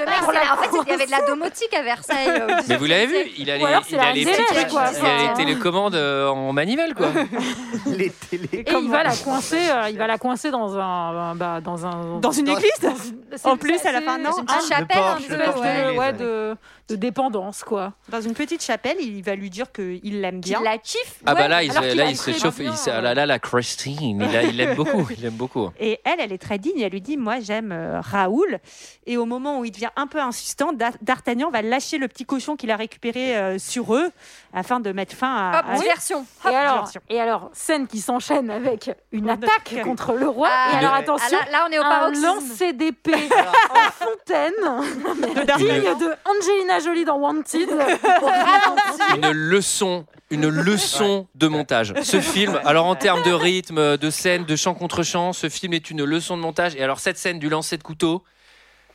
En 0.00 0.56
fait, 0.62 0.68
il 0.86 0.88
y 0.88 0.92
avait 0.92 1.06
de 1.06 1.10
la 1.10 1.22
domotique 1.26 1.74
à 1.74 1.82
Versailles. 1.82 2.28
euh, 2.28 2.60
Mais 2.68 2.76
vous 2.76 2.84
l'avez 2.86 3.06
vu, 3.06 3.14
18e 3.14 3.24
siècle. 3.24 3.34
il 3.38 3.50
a 3.50 3.56
les, 3.58 3.64
alors 3.64 3.82
il 3.90 3.98
a 3.98 4.12
les 4.12 4.24
petites- 4.24 4.68
quoi. 4.70 4.84
il 4.96 5.04
a 5.06 5.28
les 5.28 5.34
télécommandes 5.34 5.94
euh, 5.94 6.28
en 6.28 6.52
manivelle 6.52 6.94
quoi. 6.94 7.08
Les 7.86 8.10
télés. 8.10 8.48
Et 8.52 8.72
il 8.80 8.88
va 8.90 9.02
la 9.02 9.14
coincer, 9.16 9.58
euh, 9.70 9.88
il 9.90 9.98
va 9.98 10.06
la 10.06 10.18
coincer 10.18 10.50
dans 10.50 10.78
un, 10.78 11.34
bah, 11.34 11.60
dans 11.60 11.84
un, 11.86 12.18
Dans 12.20 12.30
une 12.32 12.48
église 12.48 12.70
En 13.44 13.56
plus, 13.56 13.84
à 13.84 13.92
la 13.92 14.00
fin, 14.02 14.18
non 14.18 14.30
une 14.38 14.44
Ah, 14.48 14.58
chapelle, 14.68 15.96
ouais, 15.98 16.12
de, 16.12 16.54
de 16.88 16.96
dépendance, 16.96 17.64
quoi. 17.64 17.92
Dans 18.08 18.20
une 18.20 18.34
petite 18.34 18.62
chapelle, 18.62 18.96
il 19.00 19.22
va 19.22 19.34
lui 19.34 19.50
dire 19.50 19.70
qu'il 19.72 20.20
l'aime 20.20 20.40
Qu'il 20.40 20.52
bien. 20.54 20.62
la 20.62 20.78
kiffe. 20.78 21.16
Ah 21.26 21.34
bah 21.34 21.42
ouais. 21.42 21.48
là, 21.48 21.62
il, 21.62 21.70
qu'il 21.70 21.96
là, 21.96 22.06
il 22.10 22.16
se 22.16 22.32
chauffe. 22.32 22.58
Il, 22.60 22.70
ah 22.90 23.00
là 23.00 23.14
là, 23.14 23.26
la 23.26 23.38
Christine, 23.38 24.26
il, 24.42 24.56
l'aime 24.56 24.74
beaucoup, 24.74 25.06
il 25.10 25.20
l'aime 25.22 25.34
beaucoup. 25.34 25.70
Et 25.80 26.00
elle, 26.04 26.20
elle 26.20 26.32
est 26.32 26.38
très 26.38 26.58
digne. 26.58 26.80
Elle 26.80 26.92
lui 26.92 27.00
dit 27.02 27.16
Moi, 27.16 27.40
j'aime 27.40 27.72
euh, 27.72 28.00
Raoul. 28.00 28.58
Et 29.06 29.16
au 29.16 29.26
moment 29.26 29.58
où 29.60 29.64
il 29.64 29.70
devient 29.70 29.90
un 29.96 30.06
peu 30.06 30.18
insistant, 30.20 30.72
D'Ar- 30.72 30.92
D'Artagnan 31.02 31.50
va 31.50 31.60
lâcher 31.62 31.98
le 31.98 32.08
petit 32.08 32.24
cochon 32.24 32.56
qu'il 32.56 32.70
a 32.70 32.76
récupéré 32.76 33.36
euh, 33.36 33.58
sur 33.58 33.94
eux 33.94 34.10
afin 34.54 34.80
de 34.80 34.90
mettre 34.92 35.14
fin 35.14 35.34
à. 35.52 35.58
Hop, 35.60 35.66
à- 35.68 35.78
diversion. 35.78 36.24
Et 36.44 36.48
alors, 36.54 36.74
diversion. 36.76 37.00
et 37.10 37.20
alors, 37.20 37.50
scène 37.52 37.86
qui 37.86 38.00
s'enchaîne 38.00 38.50
avec 38.50 38.90
une 39.12 39.28
attaque 39.28 39.76
contre 39.84 40.12
le 40.14 40.26
roi. 40.28 40.48
Ah, 40.50 40.70
et 40.72 40.76
alors, 40.78 40.92
Le- 40.94 40.98
attention, 41.00 41.38
Ah, 41.42 41.44
là, 41.50 41.58
là, 41.58 41.66
on 41.68 41.72
est 41.72 41.78
au 41.78 41.82
un 41.82 41.88
paroxysme. 41.88 42.24
lancer 42.26 42.72
d'épée 42.72 43.12
en 43.70 44.06
hautaine, 44.06 44.52
digne 45.56 45.98
de 45.98 46.14
Angelina 46.24 46.77
Jolie 46.80 47.04
dans 47.04 47.18
Wanted. 47.18 47.68
Une 49.16 49.30
leçon, 49.30 50.06
une 50.30 50.48
leçon 50.48 51.26
de 51.34 51.48
montage. 51.48 51.94
Ce 52.02 52.20
film, 52.20 52.60
alors 52.64 52.86
en 52.86 52.94
termes 52.94 53.22
de 53.22 53.32
rythme, 53.32 53.96
de 53.96 54.10
scène, 54.10 54.44
de 54.44 54.56
chant 54.56 54.74
contre 54.74 55.02
chant, 55.02 55.32
ce 55.32 55.48
film 55.48 55.72
est 55.72 55.90
une 55.90 56.04
leçon 56.04 56.36
de 56.36 56.42
montage. 56.42 56.74
Et 56.76 56.82
alors 56.82 57.00
cette 57.00 57.18
scène 57.18 57.38
du 57.38 57.48
lancer 57.48 57.76
de 57.76 57.82
couteau. 57.82 58.22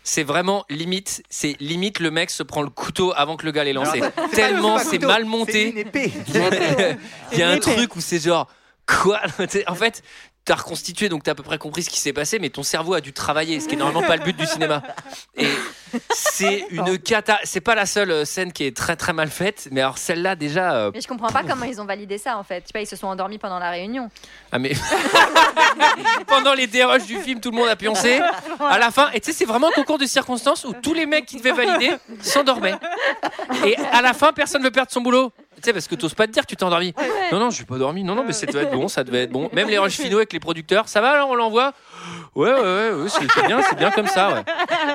C'est 0.06 0.24
vraiment 0.24 0.66
limite, 0.70 1.24
c'est 1.30 1.56
limite 1.62 2.00
le 2.02 2.12
mec 2.12 2.30
se 2.30 2.44
prend 2.44 2.62
le 2.62 2.70
couteau 2.70 3.14
avant 3.16 3.38
que 3.38 3.46
le 3.46 3.52
gars 3.54 3.64
l'ait 3.64 3.72
lancé. 3.72 4.02
Tellement 4.34 4.78
c'est 4.78 5.02
mal 5.02 5.22
c'est 5.22 5.30
monté. 5.30 5.70
une 5.70 5.78
épée. 5.78 6.12
Il 7.32 7.40
y 7.40 7.42
a 7.42 7.50
un 7.50 7.58
truc 7.58 7.96
où 7.96 8.02
c'est 8.02 8.20
genre 8.20 8.48
quoi? 8.86 9.22
En 9.68 9.76
fait, 9.76 10.04
t'as 10.46 10.56
reconstitué 10.56 11.08
donc 11.10 11.24
t'as 11.24 11.32
à 11.32 11.36
peu 11.36 11.44
près 11.44 11.58
compris 11.58 11.84
ce 11.84 11.90
qui 11.90 12.00
s'est 12.00 12.14
passé, 12.14 12.40
mais 12.40 12.50
ton 12.50 12.64
cerveau 12.64 12.94
a 12.94 13.02
dû 13.02 13.14
travailler, 13.14 13.60
ce 13.60 13.68
qui 13.68 13.76
est 13.76 13.78
normalement 13.78 14.06
pas 14.08 14.18
le 14.18 14.24
but 14.24 14.36
du 14.38 14.46
cinéma. 14.46 14.84
Et 15.38 15.48
c'est 16.14 16.66
une 16.72 16.98
cata. 17.00 17.40
C'est 17.44 17.62
pas 17.62 17.76
la 17.76 17.86
seule 17.86 18.12
euh, 18.12 18.26
scène 18.26 18.52
qui 18.52 18.66
est 18.66 18.76
très 18.76 18.96
très 18.96 19.14
mal 19.14 19.30
faite, 19.30 19.70
mais 19.72 19.82
alors 19.82 19.98
celle-là 19.98 20.36
déjà. 20.36 20.74
euh, 20.76 20.92
Mais 20.94 21.02
je 21.02 21.08
comprends 21.08 21.30
pas 21.30 21.44
comment 21.44 21.66
ils 21.66 21.80
ont 21.80 21.86
validé 21.86 22.18
ça 22.18 22.38
en 22.38 22.44
fait. 22.44 22.62
Tu 22.62 22.68
sais 22.68 22.74
pas, 22.74 22.82
ils 22.82 22.88
se 22.88 22.96
sont 22.96 23.08
endormis 23.08 23.38
pendant 23.38 23.60
la 23.60 23.70
réunion. 23.70 24.10
Ah 24.52 24.60
mais 24.60 24.74
pendant 26.28 26.54
les 26.54 26.68
déroges 26.68 27.06
du 27.06 27.18
film, 27.20 27.40
tout 27.40 27.52
le 27.52 27.58
monde 27.58 27.70
a 27.70 27.76
pioncé. 27.76 28.20
À 28.60 28.78
la 28.78 28.92
fin, 28.92 29.10
et 29.12 29.20
tu 29.20 29.32
sais, 29.32 29.38
c'est 29.38 29.46
vraiment 29.46 29.68
un 29.68 29.72
concours 29.72 29.98
de 29.98 30.06
circonstances 30.06 30.66
où 30.66 30.74
tous 30.74 30.94
les 30.94 31.06
mecs 31.06 31.26
qui 31.26 31.38
devaient 31.38 31.52
valider 31.52 31.92
s'endormaient. 32.22 32.76
Et 33.66 33.76
à 33.92 34.02
la 34.02 34.14
fin, 34.14 34.34
personne 34.34 34.64
veut 34.64 34.72
perdre 34.72 34.92
son 34.92 35.02
boulot. 35.02 35.32
Tu 35.64 35.70
sais, 35.70 35.74
parce 35.74 35.88
que 35.88 35.96
t'oses 35.96 36.14
pas 36.14 36.28
te 36.28 36.32
dire 36.34 36.44
que 36.44 36.48
tu 36.48 36.58
t'es 36.58 36.64
endormi. 36.66 36.94
Non, 37.32 37.40
non, 37.40 37.50
je 37.50 37.56
suis 37.56 37.64
pas 37.66 37.78
dormi. 37.78 38.04
Non, 38.04 38.16
non, 38.16 38.24
mais 38.26 38.34
ça 38.34 38.46
devait 38.46 38.64
être 38.64 38.72
bon, 38.74 38.90
ça 38.90 39.04
devait 39.06 39.24
être 39.24 39.32
bon. 39.32 39.50
Même 39.54 39.70
les 39.70 39.78
rushs 39.78 39.96
finaux 39.98 40.18
avec 40.18 40.34
les 40.34 40.40
producteurs, 40.42 40.90
ça 40.90 41.00
va 41.00 41.12
alors, 41.12 41.30
on 41.30 41.36
l'envoie? 41.36 41.72
Ouais, 42.36 42.52
ouais, 42.52 42.60
ouais, 42.60 42.92
ouais, 42.92 43.08
c'est 43.10 43.46
bien, 43.48 43.62
c'est 43.62 43.78
bien 43.78 43.92
comme 43.92 44.08
ça, 44.08 44.34
ouais. 44.34 44.44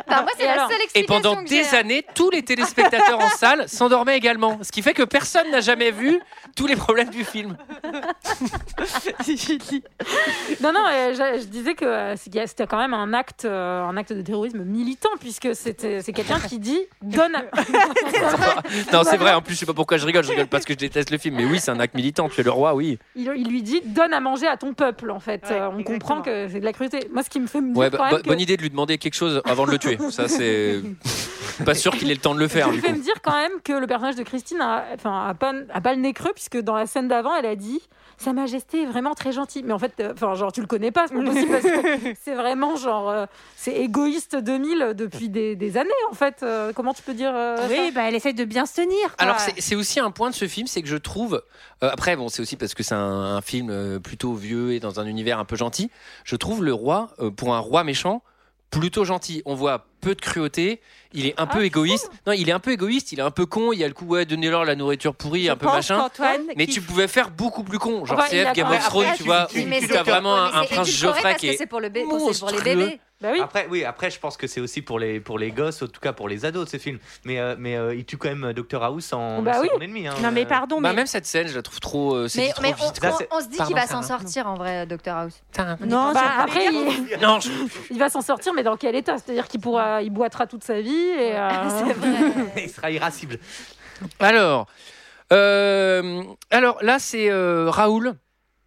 Enfin, 0.07 0.23
moi, 0.23 0.31
c'est 0.37 0.43
Et 0.43 0.47
la 0.47 0.53
alors 0.53 0.69
seule 0.71 0.79
Et 0.81 0.85
explication 0.85 1.23
pendant 1.23 1.43
que 1.43 1.49
des 1.49 1.75
années, 1.75 2.05
tous 2.15 2.29
les 2.31 2.43
téléspectateurs 2.43 3.19
en 3.19 3.29
salle 3.31 3.67
s'endormaient 3.69 4.17
également. 4.19 4.59
Ce 4.63 4.71
qui 4.73 4.83
fait 4.83 4.93
que 4.93 5.05
personne 5.05 5.51
n'a 5.51 5.61
jamais 5.63 5.91
vu 5.91 6.21
tous 6.57 6.67
les 6.67 6.77
problèmes 6.77 7.09
du 7.11 7.25
film. 7.25 7.57
Non, 10.61 10.73
non, 10.73 10.81
euh, 10.91 11.13
je, 11.15 11.41
je 11.43 11.47
disais 11.47 11.75
que 11.75 11.85
euh, 11.85 12.17
c'était 12.17 12.67
quand 12.67 12.79
même 12.79 12.95
un 12.95 13.13
acte, 13.15 13.45
euh, 13.45 13.83
un 13.85 13.97
acte 13.97 14.13
de 14.13 14.23
terrorisme 14.23 14.65
militant, 14.65 15.09
puisque 15.21 15.55
c'était- 15.55 16.03
c'est 16.03 16.13
quelqu'un 16.13 16.41
qui 16.41 16.59
dit 16.59 16.81
donne. 17.03 17.35
à- 17.37 17.43
Non, 18.93 19.03
c'est 19.05 19.17
vrai, 19.17 19.33
en 19.35 19.43
plus, 19.43 19.55
je 19.55 19.61
sais 19.61 19.67
pas 19.67 19.75
pourquoi 19.75 19.97
je 19.99 20.07
rigole, 20.07 20.25
je 20.25 20.31
rigole 20.31 20.47
parce 20.59 20.67
que 20.67 20.75
je 20.75 20.79
déteste 20.79 21.11
le 21.11 21.19
film, 21.19 21.37
mais 21.37 21.45
oui, 21.45 21.59
c'est 21.61 21.71
un 21.71 21.81
acte 21.81 21.95
militant, 21.95 22.29
tu 22.29 22.41
es 22.41 22.45
le 22.45 22.51
roi, 22.51 22.75
oui. 22.75 22.99
il, 23.17 23.31
il 23.37 23.49
lui 23.49 23.63
dit 23.63 23.81
donne 23.85 24.13
à 24.13 24.21
manger 24.21 24.47
à 24.47 24.57
ton 24.57 24.75
peuple, 24.75 25.11
en 25.11 25.21
fait. 25.21 25.43
Ouais, 25.49 25.59
Euh, 25.61 25.69
on 25.77 25.83
comprend 25.83 26.23
que 26.23 26.49
c'est 26.49 26.61
de 26.61 26.65
la 26.65 26.73
cruauté. 26.73 27.09
Moi, 27.13 27.23
ce 27.23 27.31
qui 27.31 27.41
me 27.41 27.47
fait 27.47 27.61
me 27.61 27.69
dire 27.73 27.77
Ouais, 27.79 27.91
quand 27.91 27.99
bah, 27.99 28.19
que- 28.21 28.29
bonne 28.29 28.41
idée 28.41 28.57
de 28.57 28.63
lui 28.63 28.71
demander 28.71 28.99
quelque 28.99 29.15
chose 29.15 29.41
avant 29.45 29.67
de 29.67 29.71
le 29.73 29.79
tuer. 29.79 29.99
Ça, 30.11 30.29
c'est 30.29 30.81
pas 31.65 31.75
sûr 31.75 31.97
qu'il 31.97 32.11
ait 32.11 32.15
le 32.15 32.21
temps 32.21 32.35
de 32.35 32.41
le 32.41 32.49
faire, 32.49 32.71
fait 32.73 32.81
coup. 32.81 32.93
me 32.97 33.03
dire 33.03 33.21
quand 33.23 33.37
même 33.37 33.53
que 33.65 33.73
le 33.73 33.87
personnage 33.87 34.17
de 34.17 34.23
Christine 34.23 34.61
a, 34.61 34.85
enfin, 34.95 35.27
a, 35.29 35.35
pas, 35.35 35.53
a 35.73 35.81
pas 35.81 35.95
le 35.95 36.01
nez 36.01 36.13
creux, 36.13 36.33
puisque 36.35 36.59
dans 36.61 36.77
la 36.77 36.87
scène 36.87 37.09
d'avant, 37.09 37.35
elle 37.37 37.47
a 37.47 37.57
dit 37.57 37.81
Sa 38.19 38.33
Majesté 38.33 38.83
est 38.83 38.87
vraiment 38.87 39.15
très 39.15 39.33
gentille. 39.33 39.63
Mais 39.63 39.73
en 39.73 39.79
fait, 39.79 39.93
euh, 40.01 40.13
enfin, 40.13 40.35
genre, 40.35 40.53
tu 40.53 40.61
le 40.61 40.67
connais 40.67 40.91
pas, 40.91 41.07
c'est 41.09 41.15
pas 41.15 41.23
possible, 41.25 41.51
parce 41.51 41.63
que 41.65 42.15
c'est 42.25 42.35
vraiment 42.35 42.77
genre. 42.77 43.09
euh, 43.09 43.27
c'est 43.57 43.73
égoïste 43.75 44.37
2000 44.37 44.95
depuis 44.97 45.29
des, 45.29 45.57
des 45.57 45.77
années, 45.77 45.91
en 46.11 46.15
fait. 46.15 46.43
Euh, 46.43 46.73
comment 46.75 46.93
tu 46.95 47.03
peux 47.03 47.15
dire 47.15 47.33
euh, 47.35 47.57
Oui, 47.69 47.91
bah, 47.95 48.03
elle 48.09 48.15
essaie 48.15 48.33
de 48.33 48.45
bien 48.45 48.67
se 48.67 48.75
tenir. 48.75 48.97
quoi. 49.17 49.17
Alors, 49.19 49.37
c'est 49.39 49.75
aussi 49.77 50.01
un 50.01 50.11
point 50.11 50.31
de 50.31 50.35
ce 50.35 50.47
film, 50.49 50.67
c'est 50.67 50.83
que 50.83 50.89
je 50.89 50.97
trouve. 50.97 51.43
euh, 51.83 51.91
après, 51.93 52.17
bon, 52.17 52.29
c'est 52.29 52.43
aussi 52.43 52.57
parce 52.57 52.75
que 52.75 52.83
c'est 52.83 52.95
un, 52.95 53.37
un 53.37 53.41
film 53.41 54.01
plutôt 54.01 54.35
vieux 54.35 54.73
et 54.73 54.81
dans 54.81 55.01
un 55.01 55.07
univers 55.07 55.39
un 55.39 55.45
peu 55.45 55.57
gentil. 55.57 55.91
Je 56.25 56.37
trouve 56.37 56.65
le 56.65 56.73
roi, 56.75 57.11
euh, 57.21 57.31
pour 57.31 57.55
un 57.55 57.59
roi 57.61 57.85
méchant, 57.85 58.23
plutôt 58.71 59.05
gentil. 59.05 59.43
On 59.45 59.55
voit 59.55 59.87
peu 60.01 60.15
de 60.15 60.21
cruauté. 60.21 60.81
Il 61.13 61.27
est 61.27 61.35
un 61.41 61.47
peu 61.47 61.65
égoïste. 61.65 62.11
Non, 62.27 62.33
il 62.35 62.49
est 62.49 62.53
un 62.53 62.59
peu 62.61 62.73
égoïste. 62.73 63.13
Il 63.13 63.19
est 63.19 63.23
un 63.23 63.31
peu 63.31 63.47
con. 63.47 63.73
Il 63.73 63.79
y 63.79 63.85
a 63.85 63.89
le 63.89 63.95
coup, 63.95 64.05
ouais, 64.07 64.27
donnez-leur 64.27 64.65
la 64.65 64.75
nourriture 64.77 65.15
pourrie, 65.15 65.47
Je 65.47 65.51
un 65.51 65.57
peu 65.57 65.67
machin. 65.67 66.09
Mais 66.57 66.67
tu 66.67 66.81
pouvais 66.83 67.09
faire 67.09 67.31
beaucoup 67.31 67.65
plus 67.65 67.79
con. 67.79 68.05
Genre, 68.05 68.19
il 68.31 68.39
a 68.47 68.53
Game 68.53 68.71
of 68.71 68.85
Thrones, 68.85 69.07
tu 69.17 69.23
vois, 69.25 69.47
tu- 69.51 69.97
as 69.97 70.03
vraiment 70.03 70.35
un, 70.37 70.65
prince 70.65 70.89
Geoffrey 70.91 71.35
qui 71.37 71.49
est. 71.49 71.57
c'est 71.57 71.67
pour, 71.67 71.81
le 71.81 71.89
bé- 71.89 72.03
pour- 72.05 72.33
c'est 72.33 72.39
pour 72.41 72.51
les 72.51 72.61
bébés. 72.63 73.01
Bah 73.21 73.31
oui. 73.33 73.41
Après, 73.41 73.67
oui, 73.69 73.85
après, 73.85 74.11
je 74.13 74.21
pense 74.21 74.37
que 74.37 74.47
c'est 74.47 74.61
aussi 74.61 74.81
pour 74.81 75.01
les, 75.01 75.19
pour 75.19 75.41
les 75.41 75.51
gosses, 75.51 75.83
en 75.83 75.89
tout 75.89 76.01
cas 76.01 76.13
pour 76.13 76.29
les 76.29 76.45
ados, 76.45 76.69
ce 76.69 76.77
film. 76.77 77.01
Mais, 77.25 77.41
euh, 77.41 77.57
mais 77.59 77.75
euh, 77.77 77.93
il 77.95 78.05
tue 78.05 78.17
quand 78.17 78.29
même 78.33 78.53
Dr 78.53 78.81
House 78.85 79.13
en 79.13 79.43
Bah 79.43 79.59
oui. 79.61 79.69
ennemi. 79.81 80.07
hein. 80.07 80.15
Non, 80.23 80.31
mais 80.31 80.43
Euh, 80.45 80.49
pardon, 80.49 80.81
Bah, 80.81 80.91
mais. 80.91 80.97
même 80.99 81.07
cette 81.09 81.27
scène, 81.27 81.49
je 81.49 81.57
la 81.57 81.63
trouve 81.63 81.81
trop. 81.81 82.15
euh, 82.15 82.29
c'est 82.29 82.43
Mais, 82.43 82.51
trop 82.53 82.63
mais 82.63 82.75
on, 82.81 82.87
vite. 82.87 83.03
Là, 83.03 83.17
on- 83.33 83.41
se 83.41 83.49
dit 83.49 83.59
qu'il 83.59 83.75
va 83.75 83.89
s'en 83.89 84.03
sortir 84.03 84.47
en 84.47 84.55
vrai, 84.55 84.87
Dr 84.87 85.13
House. 85.13 85.43
Non, 85.81 86.13
Bah, 86.13 86.23
après, 86.43 86.67
il, 86.67 87.19
Non, 87.21 87.41
je- 87.41 87.51
il 87.91 87.99
va 87.99 88.09
s'en 88.09 88.21
sortir, 88.23 88.55
mais 88.55 88.63
dans 88.63 88.77
quel 88.77 88.95
état? 88.95 89.17
C'est-à-dire 89.19 89.49
qu'il 89.49 89.61
pourra, 89.61 90.01
il 90.03 90.11
boitera 90.11 90.47
toute 90.47 90.63
sa 90.63 90.81
vie. 90.81 90.91
Et, 90.95 91.33
euh, 91.35 91.49
il 92.57 92.71
sera 92.71 92.91
irascible. 92.93 93.39
Alors, 94.21 94.67
euh, 95.33 96.23
alors 96.51 96.79
là, 96.83 96.99
c'est 96.99 97.31
euh, 97.31 97.69
Raoul. 97.69 98.15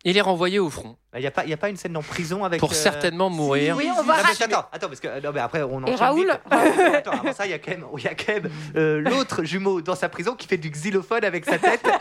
Il 0.03 0.17
est 0.17 0.21
renvoyé 0.21 0.59
au 0.59 0.69
front 0.69 0.97
Il 1.13 1.19
n'y 1.19 1.27
a, 1.27 1.31
pas- 1.31 1.45
y 1.45 1.51
a 1.51 1.57
pas 1.57 1.67
une 1.67 1.75
scène 1.75 1.97
en 1.97 2.01
prison 2.01 2.45
avec. 2.45 2.61
pour 2.61 2.71
euh, 2.71 2.73
certainement 2.73 3.29
mourir. 3.29 3.75
Oui, 3.77 3.89
on 3.91 4.01
va 4.03 4.17
Non, 4.17 4.23
mais 4.29 4.45
attends, 4.45 4.65
attends, 4.71 4.87
parce 4.87 5.01
que 5.01 5.09
euh, 5.09 5.19
non, 5.21 5.31
mais 5.33 5.41
après 5.41 5.61
on 5.61 5.83
enchaîne 5.83 5.95
Raoul 5.97 6.19
vite. 6.51 6.95
Attends, 6.95 7.11
avant 7.11 7.33
ça, 7.33 7.45
il 7.45 7.51
y 7.51 7.53
a 7.53 7.59
quand 7.59 7.71
même, 7.71 7.85
il 7.97 8.03
y 8.03 8.07
a 8.07 8.15
quand 8.15 8.31
même 8.33 8.49
euh, 8.77 9.01
l'autre 9.01 9.43
jumeau 9.43 9.81
dans 9.81 9.95
sa 9.95 10.07
prison 10.07 10.35
qui 10.35 10.47
fait 10.47 10.55
du 10.57 10.69
xylophone 10.69 11.25
avec 11.25 11.43
sa 11.45 11.57
tête. 11.57 11.81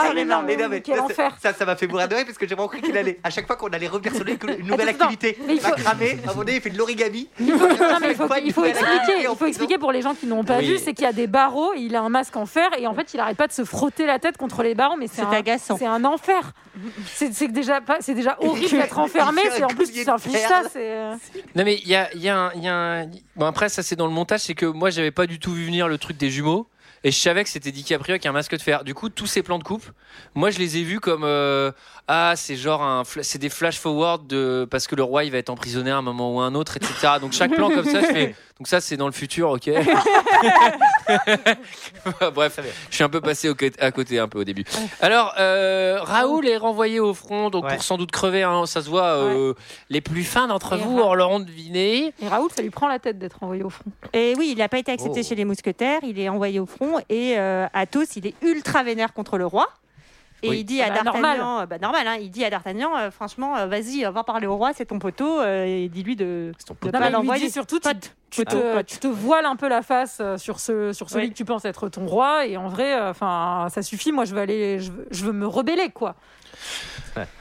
Ah, 0.00 0.10
mais 0.14 0.24
non, 0.24 0.42
mais 0.46 0.56
non, 0.56 0.68
mais 0.68 0.80
quel 0.80 0.96
ça, 0.96 1.02
enfer. 1.04 1.36
Ça, 1.40 1.52
ça 1.52 1.64
m'a 1.64 1.74
fait 1.74 1.86
mourir 1.88 2.06
de 2.08 2.14
rire 2.14 2.24
parce 2.24 2.36
que 2.38 2.46
j'ai 2.46 2.54
vraiment 2.54 2.68
cru 2.68 2.80
qu'il 2.80 2.96
allait, 2.96 3.18
à 3.24 3.30
chaque 3.30 3.46
fois 3.46 3.56
qu'on 3.56 3.68
allait 3.68 3.88
revenir 3.88 4.14
sur 4.14 4.22
lui, 4.22 4.38
une 4.58 4.66
nouvelle 4.66 4.90
Attends, 4.90 5.06
activité 5.06 5.36
mais 5.46 5.54
il 5.56 5.60
va 5.60 5.70
faut- 5.70 5.74
cramer. 5.76 6.10
À 6.10 6.12
un 6.12 6.26
moment 6.34 6.44
donné, 6.44 6.56
il 6.56 6.60
fait 6.60 6.70
de 6.70 6.78
l'origami. 6.78 7.28
Il 7.40 7.50
faut, 7.52 7.66
non, 7.68 7.96
mais 8.00 8.10
il 8.10 8.14
faut, 8.14 8.24
Chaque 8.24 8.26
fois, 8.28 8.38
il 8.38 8.52
faut 8.52 8.64
une 8.64 8.68
nouvelle 8.72 8.84
activité 8.84 8.96
expliquer, 9.12 9.28
en 9.28 9.32
il 9.32 9.38
faut 9.38 9.46
expliquer 9.46 9.78
pour 9.78 9.90
les 9.92 10.02
gens 10.02 10.14
qui 10.14 10.26
n'ont 10.26 10.44
pas 10.44 10.58
Oui. 10.58 10.66
vu, 10.68 10.78
c'est 10.78 10.92
qu'il 10.92 11.04
y 11.04 11.08
a 11.08 11.12
des 11.12 11.26
barreaux, 11.26 11.72
il 11.74 11.96
a 11.96 12.02
un 12.02 12.08
masque 12.10 12.36
en 12.36 12.46
fer 12.46 12.68
et 12.78 12.86
en 12.86 12.94
fait 12.94 13.12
il 13.14 13.18
arrête 13.18 13.36
pas 13.36 13.46
de 13.48 13.52
se 13.52 13.64
frotter 13.64 14.06
la 14.06 14.18
tête 14.18 14.36
contre 14.36 14.62
les 14.62 14.74
barreaux, 14.74 14.96
mais 14.96 15.06
c'est 15.08 15.16
C'est 15.16 15.22
un, 15.22 15.30
agaçant. 15.32 15.76
c'est 15.78 15.86
un 15.86 16.04
enfer. 16.04 16.52
C'est 17.14 17.48
déjà 17.48 17.80
déjà 18.36 18.48
horrible 18.50 18.70
d'être 18.82 18.98
enfermé, 18.98 19.42
c'est 19.52 19.64
en 19.64 19.68
plus 19.68 19.92
tu 19.92 20.00
de 20.00 20.04
t'infliges 20.04 20.36
ça, 20.40 20.62
c'est. 20.72 20.92
euh, 20.92 21.14
Non 21.54 21.64
mais 21.64 21.76
il 21.82 21.88
y 21.88 21.94
a, 21.96 22.08
il 22.14 22.20
y 22.22 22.28
a 22.28 22.36
un- 22.38 22.52
y 22.54 22.68
a 22.68 22.74
un- 22.74 23.06
Bon 23.36 23.46
après 23.46 23.68
ça 23.68 23.82
c'est 23.82 23.96
dans 23.96 24.06
le 24.06 24.12
montage, 24.12 24.40
c'est 24.40 24.54
que 24.54 24.66
moi 24.66 24.90
j'avais 24.90 25.10
pas 25.10 25.26
du 25.26 25.38
tout 25.38 25.52
vu 25.52 25.64
venir 25.66 25.88
le 25.88 25.98
truc 25.98 26.16
des 26.16 26.30
jumeaux. 26.30 26.66
Et 27.04 27.12
je 27.12 27.16
savais 27.16 27.44
que 27.44 27.48
c'était 27.48 27.70
DiCaprio 27.70 28.14
avec 28.14 28.26
un 28.26 28.32
masque 28.32 28.56
de 28.56 28.60
fer. 28.60 28.82
Du 28.82 28.92
coup, 28.92 29.08
tous 29.08 29.28
ces 29.28 29.44
plans 29.44 29.58
de 29.60 29.62
coupe, 29.62 29.84
moi 30.34 30.50
je 30.50 30.58
les 30.58 30.78
ai 30.78 30.82
vus 30.82 30.98
comme 30.98 31.22
euh, 31.22 31.70
ah 32.08 32.32
c'est 32.34 32.56
genre 32.56 32.82
un 32.82 33.04
c'est 33.22 33.38
des 33.38 33.50
flash 33.50 33.78
forward 33.78 34.26
de 34.26 34.66
parce 34.68 34.88
que 34.88 34.96
le 34.96 35.04
roi 35.04 35.22
il 35.22 35.30
va 35.30 35.38
être 35.38 35.48
emprisonné 35.50 35.92
à 35.92 35.96
un 35.98 36.02
moment 36.02 36.34
ou 36.34 36.40
à 36.40 36.44
un 36.46 36.56
autre, 36.56 36.76
etc. 36.76 36.92
Donc 37.20 37.34
chaque 37.34 37.54
plan 37.54 37.68
comme 37.70 37.84
ça, 37.84 38.00
je 38.00 38.06
fais 38.06 38.34
donc 38.58 38.66
ça 38.68 38.80
c'est 38.80 38.96
dans 38.96 39.06
le 39.06 39.12
futur, 39.12 39.50
ok. 39.50 39.70
Bref, 42.34 42.60
je 42.90 42.94
suis 42.94 43.04
un 43.04 43.08
peu 43.08 43.20
passé 43.20 43.48
au 43.48 43.54
à 43.80 43.90
côté 43.92 44.18
un 44.18 44.28
peu 44.28 44.40
au 44.40 44.44
début. 44.44 44.64
Alors 45.00 45.34
euh, 45.38 45.98
Raoul 46.02 46.46
est 46.46 46.56
renvoyé 46.56 47.00
au 47.00 47.14
front, 47.14 47.50
donc 47.50 47.64
Ouais. 47.64 47.74
pour 47.74 47.82
sans 47.82 47.96
doute 47.98 48.10
crever, 48.10 48.42
hein, 48.42 48.66
ça 48.66 48.82
se 48.82 48.88
voit. 48.88 49.16
euh, 49.16 49.54
Les 49.90 50.00
plus 50.00 50.24
fins 50.24 50.46
d'entre 50.46 50.76
vous 50.76 50.96
Ra- 50.98 51.06
en 51.08 51.14
l'auront 51.14 51.40
deviné. 51.40 52.12
Et 52.22 52.28
Raoul, 52.28 52.50
ça 52.54 52.62
lui 52.62 52.70
prend 52.70 52.88
la 52.88 52.98
tête 52.98 53.18
d'être 53.18 53.42
envoyé 53.42 53.62
au 53.64 53.70
front. 53.70 53.90
Et 54.12 54.34
oui, 54.38 54.50
il 54.52 54.58
n'a 54.58 54.68
pas 54.68 54.78
été 54.78 54.92
accepté 54.92 55.20
Oh. 55.24 55.28
chez 55.28 55.34
les 55.34 55.44
mousquetaires, 55.44 56.00
il 56.02 56.18
est 56.20 56.28
envoyé 56.28 56.60
au 56.60 56.66
front 56.66 56.98
et 57.08 57.34
euh, 57.38 57.66
Athos, 57.72 58.04
il 58.16 58.26
est 58.26 58.34
ultra 58.42 58.82
vénère 58.82 59.12
contre 59.12 59.38
le 59.38 59.46
roi. 59.46 59.68
Et 60.44 60.48
Oui. 60.50 60.58
il 60.60 60.64
dit 60.64 60.80
à 60.80 60.88
bah, 60.90 61.02
D'Artagnan, 61.02 61.36
normal. 61.36 61.66
bah, 61.66 61.78
normal, 61.78 62.06
hein, 62.06 62.16
il 62.20 62.30
dit 62.30 62.44
à 62.44 62.50
D'Artagnan, 62.50 62.90
euh, 62.96 63.10
franchement, 63.10 63.56
euh, 63.56 63.66
vas-y, 63.66 64.04
euh, 64.04 64.10
va 64.12 64.22
parler 64.22 64.46
au 64.46 64.56
roi, 64.56 64.70
c'est 64.72 64.84
ton 64.86 64.98
poteau, 65.00 65.40
euh, 65.40 65.64
et 65.64 65.88
dis-lui 65.88 66.14
de 66.14 66.52
ton 66.64 66.74
de 66.80 66.86
Non, 66.86 66.92
pas 66.92 67.06
lui 67.06 67.12
l'envoyer. 67.12 67.46
dit 67.46 67.50
surtout, 67.52 67.80
tu, 68.30 68.44
Poteau, 68.44 68.56
te, 68.60 68.82
tu 68.82 68.98
te 68.98 69.06
voiles 69.08 69.46
un 69.46 69.56
peu 69.56 69.68
la 69.68 69.82
face 69.82 70.22
sur, 70.36 70.60
ce, 70.60 70.92
sur 70.92 71.10
celui 71.10 71.24
Oui. 71.26 71.30
que 71.32 71.36
tu 71.36 71.44
penses 71.44 71.64
être 71.64 71.88
ton 71.88 72.06
roi, 72.06 72.46
et 72.46 72.56
en 72.56 72.68
vrai, 72.68 72.94
euh, 72.94 73.10
enfin, 73.10 73.66
ça 73.70 73.82
suffit. 73.82 74.12
Moi, 74.12 74.26
je 74.26 74.34
veux 74.34 74.40
aller, 74.40 74.78
je 74.78 74.92
veux, 74.92 75.06
je 75.10 75.24
veux 75.24 75.32
me 75.32 75.46
rebeller, 75.46 75.88
quoi. 75.90 76.14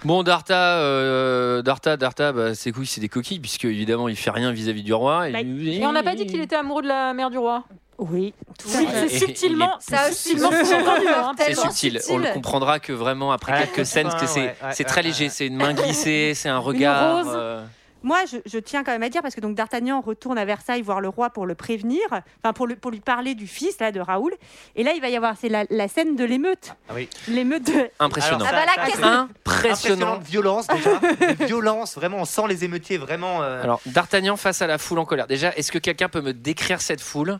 Bon, 0.03 0.23
Darta, 0.23 0.79
euh, 0.79 1.61
Darta, 1.61 1.97
Darta, 1.97 2.31
bah, 2.31 2.55
ses 2.55 2.71
couilles, 2.71 2.87
c'est 2.87 3.01
des 3.01 3.09
coquilles, 3.09 3.39
puisque 3.39 3.65
évidemment, 3.65 4.07
il 4.09 4.15
fait 4.15 4.31
rien 4.31 4.51
vis-à-vis 4.51 4.81
du 4.81 4.93
roi. 4.93 5.29
Bah, 5.31 5.41
Et 5.41 5.85
on 5.85 5.91
n'a 5.91 6.01
pas 6.01 6.15
dit 6.15 6.25
qu'il 6.25 6.41
était 6.41 6.55
amoureux 6.55 6.81
de 6.81 6.87
la 6.87 7.13
mère 7.13 7.29
du 7.29 7.37
roi? 7.37 7.63
Oui, 7.99 8.33
tout 8.59 8.67
Oui, 8.75 8.87
c'est 8.91 9.09
subtilement, 9.09 9.73
ça 9.79 10.05
hein. 10.05 10.09
C'est 10.11 11.55
subtil. 11.55 11.99
subtil. 11.99 12.01
On 12.09 12.17
le 12.17 12.31
comprendra 12.33 12.79
que 12.79 12.93
vraiment 12.93 13.31
après 13.31 13.65
quelques 13.67 13.85
scènes, 13.87 14.09
que 14.19 14.27
c'est 14.27 14.39
ouais, 14.39 14.45
ouais, 14.47 14.69
c'est 14.71 14.83
ouais, 14.83 14.89
très 14.89 15.01
ouais. 15.01 15.07
léger. 15.07 15.29
C'est 15.29 15.47
une 15.47 15.55
main 15.55 15.73
glissée, 15.73 16.33
c'est 16.35 16.49
un 16.49 16.59
regard. 16.59 17.23
rose. 17.25 17.33
euh, 17.35 17.65
Moi, 18.03 18.19
je, 18.31 18.37
je 18.45 18.59
tiens 18.59 18.83
quand 18.83 18.91
même 18.91 19.01
à 19.01 19.09
dire, 19.09 19.23
parce 19.23 19.33
que 19.33 19.41
donc 19.41 19.55
D'Artagnan 19.55 19.99
retourne 20.01 20.37
à 20.37 20.45
Versailles 20.45 20.83
voir 20.83 21.01
le 21.01 21.09
roi 21.09 21.31
pour 21.31 21.47
le 21.47 21.55
prévenir, 21.55 22.01
enfin 22.11 22.53
pour, 22.53 22.67
le- 22.67 22.75
pour 22.75 22.91
lui 22.91 22.99
parler 22.99 23.33
du 23.33 23.47
fils 23.47 23.79
là, 23.79 23.91
de 23.91 23.99
Raoul. 23.99 24.31
Et 24.75 24.83
là, 24.83 24.91
il 24.95 25.01
va 25.01 25.09
y 25.09 25.15
avoir, 25.15 25.33
c'est 25.41 25.49
la, 25.49 25.65
la 25.71 25.87
scène 25.87 26.15
de 26.15 26.23
l'émeute. 26.23 26.75
Ah 26.89 26.93
oui. 26.93 27.09
L'émeute 27.27 27.63
de. 27.65 27.89
impressionnant. 27.99 28.45
Ah 28.47 28.51
bah 28.51 28.65
là, 28.65 28.71
Impressionnant. 28.83 29.27
Impressionnante 29.43 30.23
violence 30.23 30.67
déjà. 30.67 30.99
Violence, 31.47 31.95
vraiment, 31.95 32.17
on 32.17 32.25
sent 32.25 32.43
les 32.47 32.63
émeutiers 32.63 32.99
vraiment. 32.99 33.41
euh, 33.41 33.63
Alors, 33.63 33.81
D'Artagnan 33.87 34.37
face 34.37 34.61
à 34.61 34.67
la 34.67 34.77
foule 34.77 34.99
en 34.99 35.05
colère. 35.05 35.25
Déjà, 35.25 35.51
est-ce 35.55 35.71
que 35.71 35.79
quelqu'un 35.79 36.09
peut 36.09 36.21
me 36.21 36.33
décrire 36.33 36.79
cette 36.81 37.01
foule? 37.01 37.39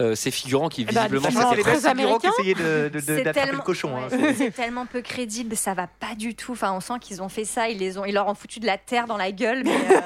Euh, 0.00 0.14
ces 0.14 0.30
figurants 0.30 0.68
qui 0.68 0.84
bah, 0.84 0.92
visiblement 0.92 1.28
les 1.28 1.34
s'étaient 1.34 1.56
les 1.56 1.62
très 1.62 1.90
figurants 1.90 2.18
qui 2.18 2.26
essayaient 2.28 2.54
de- 2.54 2.88
de- 2.88 2.88
de- 2.88 3.00
C'est 3.00 3.22
d'attraper 3.22 3.32
tellement- 3.48 3.58
le 3.58 3.64
cochon. 3.64 3.90
hein. 3.96 4.08
Ouais, 4.16 4.34
c'est 4.36 4.50
tellement 4.50 4.86
peu 4.86 5.02
crédible, 5.02 5.56
ça 5.56 5.74
va 5.74 5.86
pas 5.86 6.14
du 6.16 6.34
tout. 6.34 6.52
Enfin, 6.52 6.72
on 6.72 6.80
sent 6.80 6.94
qu'ils 7.00 7.20
ont 7.22 7.28
fait 7.28 7.44
ça, 7.44 7.68
ils 7.68 7.78
les 7.78 7.98
ont, 7.98 8.04
ils 8.04 8.12
leur 8.14 8.26
ont 8.28 8.34
foutu 8.34 8.60
de 8.60 8.66
la 8.66 8.78
terre 8.78 9.06
dans 9.06 9.16
la 9.16 9.30
gueule, 9.32 9.62
mais, 9.64 9.70
euh, 9.70 10.00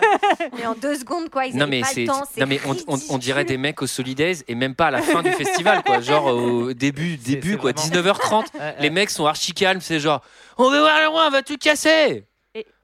mais 0.59 0.67
en 0.67 0.75
deux 0.75 0.97
secondes 0.97 1.31
quoi. 1.31 1.47
Ils 1.47 1.57
Non 1.57 1.67
mais 1.67 1.81
pas 1.83 1.87
c'est 1.89 2.01
le 2.03 2.07
temps. 2.09 2.23
non 2.39 2.47
mais 2.47 2.61
on, 2.67 2.77
on- 2.89 2.99
on 3.11 3.19
dirait 3.19 3.45
des 3.45 3.57
mecs 3.57 3.81
au 3.83 3.87
Solidays 3.87 4.39
et 4.49 4.55
même 4.55 4.75
pas 4.75 4.87
à 4.87 4.91
la 4.91 5.03
fin 5.03 5.23
du 5.23 5.31
festival 5.33 5.83
quoi 5.85 6.01
genre 6.01 6.27
au 6.27 6.73
début 6.73 7.17
début 7.17 7.57
quoi 7.57 7.73
vraiment- 7.73 7.87
19h30 7.87 8.47
Ouais, 8.55 8.75
les 8.81 8.91
mecs 8.91 9.11
sont 9.11 9.27
archi 9.27 9.53
calmes 9.53 9.81
c'est 9.81 10.01
genre 10.01 10.21
on 10.59 10.71
veut 10.71 10.81
voir 10.81 11.01
le 11.01 11.09
roi 11.09 11.25
on 11.29 11.31
va 11.31 11.43
tout 11.43 11.57
casser? 11.57 12.25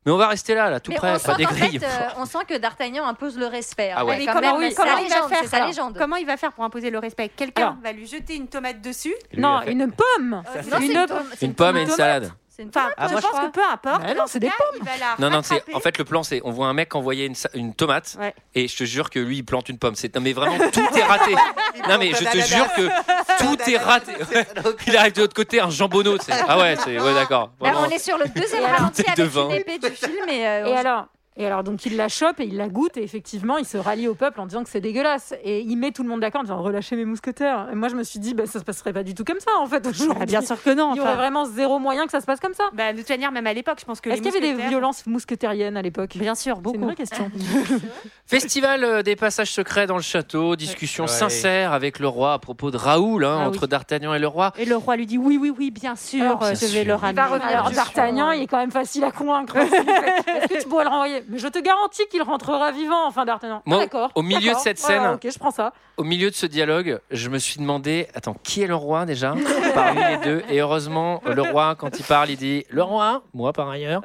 Mais 0.07 0.13
on 0.13 0.17
va 0.17 0.29
rester 0.29 0.55
là 0.55 0.71
là 0.71 0.81
tout 0.81 0.91
Mais 0.91 0.97
près 0.97 1.11
on 1.11 1.13
pas 1.15 1.19
sent 1.19 1.37
des 1.37 1.45
grilles 1.45 1.79
fait, 1.79 1.85
euh, 1.87 2.09
on 2.19 2.25
sent 2.25 2.39
que 2.49 2.57
D'Artagnan 2.59 3.07
impose 3.07 3.37
le 3.39 3.47
respect. 3.47 3.91
hein. 3.91 3.97
Ah 3.99 4.05
ouais. 4.05 4.19
Mais 4.19 4.27
comment, 4.27 4.41
même, 4.41 4.57
oui, 4.57 4.67
c'est 4.71 4.75
comment 4.77 4.97
sa 4.97 5.01
il 5.03 5.09
va 5.09 5.15
légende, 5.15 5.29
faire 5.29 5.39
c'est 5.43 5.47
sa 5.49 5.57
alors, 5.59 5.69
légende. 5.69 5.97
Comment 5.99 6.17
il 6.17 6.27
va 6.27 6.37
faire 6.37 6.53
pour 6.53 6.65
imposer 6.65 6.91
le 6.91 6.99
respect? 6.99 7.29
Quelqu'un 7.31 7.63
Alors. 7.63 7.77
va 7.83 7.93
lui 7.93 8.07
jeter 8.07 8.37
une 8.37 8.49
tomate 8.49 8.81
dessus? 8.81 9.15
Lui, 9.33 9.41
Non, 9.43 9.59
il 9.59 9.63
a 9.63 9.67
fait- 9.67 9.73
une 9.73 9.93
pomme. 9.93 10.07
Euh, 10.19 10.33
non, 10.35 10.43
c'est 10.79 10.85
une 10.87 10.91
une, 10.93 11.07
pomme. 11.07 11.19
c'est 11.37 11.47
une 11.47 11.55
pomme 11.55 11.77
et 11.77 11.81
une 11.81 11.85
tomate. 11.87 11.97
salade 11.99 12.33
C'est 12.61 12.65
une 12.65 12.69
Enfin, 12.69 12.91
tomate, 12.91 12.95
Ah, 12.99 13.07
je 13.07 13.13
moi, 13.13 13.21
je 13.21 13.27
pense 13.27 13.41
que 13.41 13.53
peu 13.53 13.61
importe. 13.73 14.03
Mais 14.03 14.15
non, 14.15 14.23
en 14.25 14.27
c'est 14.27 14.39
des 14.39 14.49
cas, 14.49 14.55
la 14.99 15.17
non 15.19 15.35
non 15.35 15.43
c'est 15.43 15.63
en 15.75 15.81
fait 15.81 15.97
le 15.97 16.05
plan 16.05 16.23
c'est 16.23 16.43
on 16.45 16.51
voit 16.51 16.67
un 16.67 16.75
mec 16.75 16.95
envoyer 16.95 17.31
une, 17.55 17.75
tomate 17.75 18.17
Ouais. 18.21 18.35
et 18.55 18.69
je 18.69 18.77
te 18.77 18.85
jure 18.85 19.09
que 19.09 19.19
lui 19.19 19.39
il 19.39 19.45
plante 19.45 19.69
une 19.71 19.79
pomme. 19.79 19.95
C'est 19.95 20.15
non 20.15 20.21
mais 20.21 20.35
vraiment 20.35 20.59
tout 20.71 20.81
est 20.81 21.03
raté. 21.03 21.35
Non 21.89 21.97
mais 21.99 22.13
je 22.13 22.25
te 22.25 22.39
jure 22.39 22.67
que 22.75 22.89
tout 23.39 23.71
est 23.71 23.79
raté. 23.79 24.13
il 24.87 24.97
arrive 24.97 25.13
de 25.15 25.23
l'autre 25.23 25.35
côté 25.35 25.61
un 25.61 25.71
jambonneau 25.71 26.19
ah 26.47 26.59
ouais 26.59 26.77
c'est 26.77 27.01
ouais 27.01 27.15
d'accord. 27.15 27.51
On 27.61 27.89
est 27.89 27.99
sur 27.99 28.19
le 28.19 28.27
deuxième 28.29 28.65
ralenti 28.65 29.03
avec 29.07 29.35
une 29.35 29.53
épée 29.53 29.79
du 29.79 29.91
film 29.91 30.29
et, 30.29 30.47
euh, 30.47 30.75
alors 30.77 31.07
et 31.37 31.47
alors, 31.47 31.63
donc, 31.65 31.87
il 31.87 31.97
la 31.97 32.09
chope 32.09 32.41
et 32.41 32.45
il 32.45 32.57
la 32.57 32.69
goûte, 32.69 32.97
et 32.97 33.03
effectivement, 33.03 33.57
il 33.57 33.65
se 33.65 33.79
rallie 33.79 34.09
au 34.09 34.15
peuple 34.15 34.41
en 34.41 34.47
disant 34.47 34.63
que 34.65 34.69
c'est 34.69 34.81
dégueulasse. 34.81 35.33
Et 35.45 35.61
il 35.61 35.77
met 35.77 35.91
tout 35.93 36.03
le 36.03 36.09
monde 36.09 36.21
d'accord 36.21 36.41
en 36.41 36.45
disant 36.45 36.61
relâchez 36.61 36.97
mes 36.97 37.05
mousquetaires. 37.05 37.69
Et 37.73 37.77
moi, 37.77 37.89
je 37.89 37.95
me 37.95 38.03
suis 38.03 38.19
dit, 38.19 38.35
bah, 38.35 38.47
ça 38.47 38.59
se 38.59 38.65
passerait 38.65 38.93
pas 38.93 39.03
du 39.05 39.15
tout 39.15 39.25
comme 39.25 39.41
ça, 39.41 39.53
en 39.59 39.67
fait, 39.67 39.87
aujourd'hui. 39.87 40.19
Ah, 40.21 40.27
bien 40.27 40.43
sûr 40.43 40.63
que 40.63 40.71
non. 40.71 40.93
Il 40.95 40.99
y 40.99 41.01
aurait 41.01 41.15
vraiment 41.15 41.45
zéro 41.47 41.79
moyen 41.79 42.05
que 42.05 42.11
ça 42.11 42.21
se 42.21 42.27
passe 42.27 42.41
comme 42.41 42.53
ça. 42.55 42.65
Bah, 42.75 42.93
de 42.93 42.99
toute 42.99 43.09
manière, 43.09 43.33
même 43.33 43.47
à 43.47 43.55
l'époque, 43.55 43.79
je 43.81 43.85
pense 43.87 44.01
que 44.01 44.11
Est-ce 44.11 44.21
qu'il 44.23 44.35
y 44.35 44.37
avait 44.37 44.55
des 44.55 44.69
violences 44.69 45.07
mousquetériennes 45.07 45.77
à 45.77 45.83
l'époque? 45.83 46.17
Bien 46.17 46.35
sûr, 46.35 46.57
C'est 46.57 46.63
beaucoup. 46.63 46.77
une 46.77 46.85
vraie 46.85 46.95
question. 46.97 47.31
Festival 48.27 48.85
euh, 48.85 49.03
des 49.03 49.17
passages 49.17 49.51
secrets 49.51 49.87
dans 49.87 49.97
le 49.97 50.03
château, 50.03 50.57
discussion 50.57 51.05
Ouais. 51.05 51.09
sincère 51.09 51.73
avec 51.73 51.99
le 51.99 52.07
roi 52.09 52.35
à 52.35 52.39
propos 52.39 52.71
de 52.71 52.77
Raoul, 52.77 53.25
hein, 53.25 53.39
Ah 53.43 53.49
entre 53.49 53.63
oui. 53.63 53.69
D'Artagnan 53.69 54.15
et 54.15 54.19
le 54.19 54.27
roi. 54.27 54.53
Et 54.59 54.65
le 54.65 54.77
roi 54.77 54.97
lui 54.97 55.07
dit 55.07 55.19
oui, 55.19 55.39
oui, 55.41 55.53
oui, 55.57 55.71
bien 55.71 55.97
sûr, 55.97 56.23
Alors, 56.25 56.43
euh, 56.43 56.51
bien 56.53 56.55
je 56.55 56.61
vais 56.67 56.67
sûr. 56.67 56.79
le 56.81 56.85
Il 56.85 56.93
ramener. 56.93 57.13
va 57.15 57.27
revenir 57.27 57.49
Alors. 57.49 57.71
D'Artagnan, 57.71 58.31
il 58.33 58.43
est 58.43 58.47
quand 58.47 58.59
même 58.59 58.71
facile 58.71 59.05
à 59.05 59.11
convaincre. 59.11 59.57
Est-ce 59.57 60.49
que 60.55 60.63
tu 60.63 60.69
pourrais 60.69 60.85
le 60.85 60.91
renvoyer? 60.91 61.25
Mais 61.31 61.39
je 61.39 61.47
te 61.47 61.59
garantis 61.61 62.03
qu'il 62.11 62.23
rentrera 62.23 62.73
vivant, 62.73 63.07
enfin, 63.07 63.25
D'Artagnan. 63.25 63.63
Moi, 63.65 63.79
Ah, 63.81 63.85
d'accord. 63.85 64.11
au 64.17 64.23
milieu 64.23 64.53
de 64.53 64.59
cette 64.59 64.81
Voilà, 64.81 65.03
scène- 65.03 65.15
ok, 65.15 65.29
je 65.33 65.39
prends 65.39 65.53
ça. 65.53 65.73
Au 65.97 66.03
milieu 66.03 66.29
de 66.29 66.35
ce 66.35 66.45
dialogue, 66.47 67.01
je 67.13 67.29
me 67.29 67.39
suis 67.39 67.61
demandé, 67.61 68.09
attends, 68.15 68.35
qui 68.43 68.63
est 68.63 68.67
le 68.67 68.75
roi 68.75 69.07
déjà 69.07 69.35
parmi 69.75 70.01
les 70.03 70.17
deux? 70.19 70.43
Et 70.51 70.59
heureusement, 70.61 71.23
le 71.25 71.43
roi, 71.43 71.77
quand 71.79 71.99
il 71.99 72.05
parle, 72.05 72.31
il 72.31 72.37
dit 72.37 72.65
le 72.69 72.83
roi, 72.83 73.23
moi 73.33 73.53
par 73.53 73.69
ailleurs, 73.71 74.03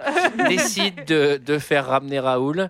décide 0.48 1.06
de, 1.06 1.38
de 1.44 1.58
faire 1.58 1.88
ramener 1.88 2.20
Raoul. 2.20 2.70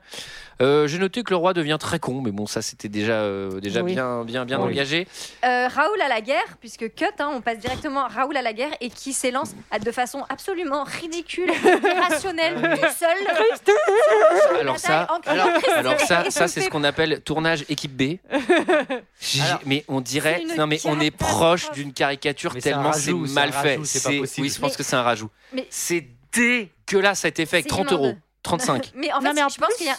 Euh, 0.61 0.87
J'ai 0.87 0.99
noté 0.99 1.21
que 1.23 1.31
le 1.31 1.35
roi 1.35 1.53
devient 1.53 1.77
très 1.79 1.99
con, 1.99 2.21
mais 2.21 2.31
bon, 2.31 2.45
ça 2.45 2.61
c'était 2.61 2.87
déjà, 2.87 3.13
euh, 3.23 3.59
déjà 3.59 3.81
Oui. 3.81 3.93
bien, 3.93 4.23
bien, 4.23 4.45
bien 4.45 4.57
Oui. 4.61 4.71
engagé. 4.71 5.05
Euh, 5.43 5.67
Raoul 5.67 6.01
à 6.01 6.07
la 6.07 6.21
guerre, 6.21 6.57
puisque 6.61 6.93
cut, 6.95 7.05
hein, 7.19 7.29
on 7.33 7.41
passe 7.41 7.59
directement 7.59 8.05
à 8.05 8.07
Raoul 8.07 8.37
à 8.37 8.41
la 8.41 8.53
guerre 8.53 8.71
et 8.79 8.89
qui 8.89 9.11
s'élance 9.11 9.53
de 9.83 9.91
façon 9.91 10.23
absolument 10.29 10.83
ridicule, 10.85 11.51
irrationnelle, 11.83 12.55
tout 12.81 12.87
seul. 12.97 14.59
Alors 14.61 14.79
ça, 14.79 15.07
alors 15.75 15.99
ça, 15.99 16.29
ça 16.31 16.47
c'est 16.47 16.61
ce 16.61 16.69
qu'on 16.69 16.83
appelle 16.85 17.21
tournage 17.21 17.65
équipe 17.69 17.95
B. 17.95 18.17
Alors, 19.45 19.59
mais 19.65 19.83
on 19.87 20.01
dirait, 20.01 20.41
non 20.57 20.67
mais 20.67 20.79
on 20.85 20.99
est 20.99 21.11
proche 21.11 21.71
d'une 21.71 21.91
caricature 21.93 22.51
Mais 22.53 22.61
tellement 22.61 22.93
c'est 22.93 23.11
mal 23.13 23.51
fait. 23.51 23.75
rajout, 23.77 23.99
pas 24.03 24.09
oui, 24.41 24.49
je 24.49 24.59
pense 24.59 24.71
Mais- 24.71 24.75
que 24.77 24.83
c'est 24.83 24.95
un 24.95 25.01
rajout. 25.03 25.29
mais- 25.53 25.67
C'est 25.69 26.05
dégueulasse, 26.33 27.19
ça 27.21 27.27
a 27.27 27.29
été 27.29 27.45
fait 27.45 27.57
avec 27.57 27.65
C'est 27.65 27.69
30 27.69 27.91
euros, 27.91 28.05
immonde. 28.05 28.17
35. 28.43 28.91
Mais 28.95 29.11
en 29.11 29.19
fait, 29.19 29.27
Non, 29.27 29.33
mais 29.33 29.43
en 29.43 29.49
je 29.49 29.57
pense 29.57 29.73
qu'il 29.75 29.87
y 29.87 29.89
a, 29.89 29.95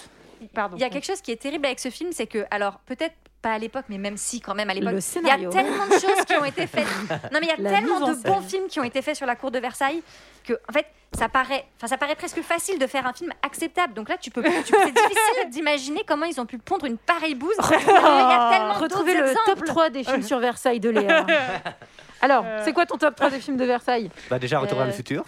Pardon. 0.55 0.77
il 0.77 0.81
y 0.81 0.85
a 0.85 0.91
quelque 0.91 1.07
chose 1.07 1.21
qui 1.21 1.33
est 1.33 1.37
terrible 1.37 1.67
avec 1.67 1.81
ce 1.81 1.91
film, 1.91 2.11
c'est 2.13 2.27
que, 2.27 2.45
alors 2.51 2.79
peut-être 2.87 3.15
pas 3.43 3.53
à 3.53 3.59
l'époque, 3.59 3.85
mais 3.89 3.99
même 3.99 4.17
si 4.17 4.41
quand 4.41 4.55
même 4.55 4.71
à 4.71 4.75
l'époque, 4.75 4.95
il 5.17 5.27
y 5.27 5.31
a 5.31 5.37
tellement 5.51 5.87
de 5.87 5.93
choses 5.93 6.25
qui 6.27 6.35
ont 6.37 6.45
été 6.45 6.67
faites. 6.67 6.87
Non, 7.33 7.39
mais 7.41 7.43
il 7.43 7.49
y 7.49 7.51
a 7.51 7.57
La 7.59 7.71
tellement 7.71 8.01
de 8.01 8.15
bons 8.15 8.41
films 8.41 8.67
qui 8.69 8.81
ont 8.81 8.85
été 8.85 9.03
faits 9.03 9.15
sur 9.17 9.27
la 9.27 9.37
cour 9.37 9.51
de 9.51 9.59
Versailles 9.59 10.03
que, 10.45 10.55
en 10.69 10.73
fait, 10.73 10.87
ça 11.17 11.29
paraît, 11.29 11.65
enfin, 11.77 11.87
ça 11.87 11.97
paraît 11.99 12.15
presque 12.17 12.41
facile 12.43 12.79
de 12.79 12.87
faire 12.87 13.07
un 13.07 13.13
film 13.13 13.33
acceptable. 13.45 13.95
Donc 13.95 14.09
là, 14.09 14.17
tu 14.19 14.31
peux, 14.31 14.43
tu 14.43 14.51
c'est 14.51 14.91
difficile 14.93 15.51
d'imaginer 15.51 16.03
comment 16.07 16.25
ils 16.25 16.41
ont 16.41 16.47
pu 16.47 16.59
pondre 16.59 16.87
une 16.87 16.99
pareille 16.99 17.35
bouse. 17.35 17.55
Il 17.69 17.71
y 17.71 17.75
a 17.75 18.49
tellement 18.53 18.73
Retrouver 18.81 19.15
le 19.15 19.21
top 19.33 19.39
exemples. 19.49 19.67
3 19.67 19.91
des 19.91 20.05
films 20.05 20.23
sur 20.23 20.39
Versailles 20.39 20.81
de 20.81 20.91
Léa. 20.91 21.27
Alors, 22.23 22.45
c'est 22.65 22.73
quoi 22.73 22.87
ton 22.87 22.97
top 22.97 23.15
3 23.15 23.31
des 23.31 23.41
films 23.41 23.57
de 23.59 23.65
Versailles? 23.65 24.11
Bah, 24.31 24.39
déjà, 24.39 24.59
Retour 24.59 24.79
vers 24.79 24.87
Euh, 24.87 24.91
le 24.91 24.95
futur. 24.97 25.25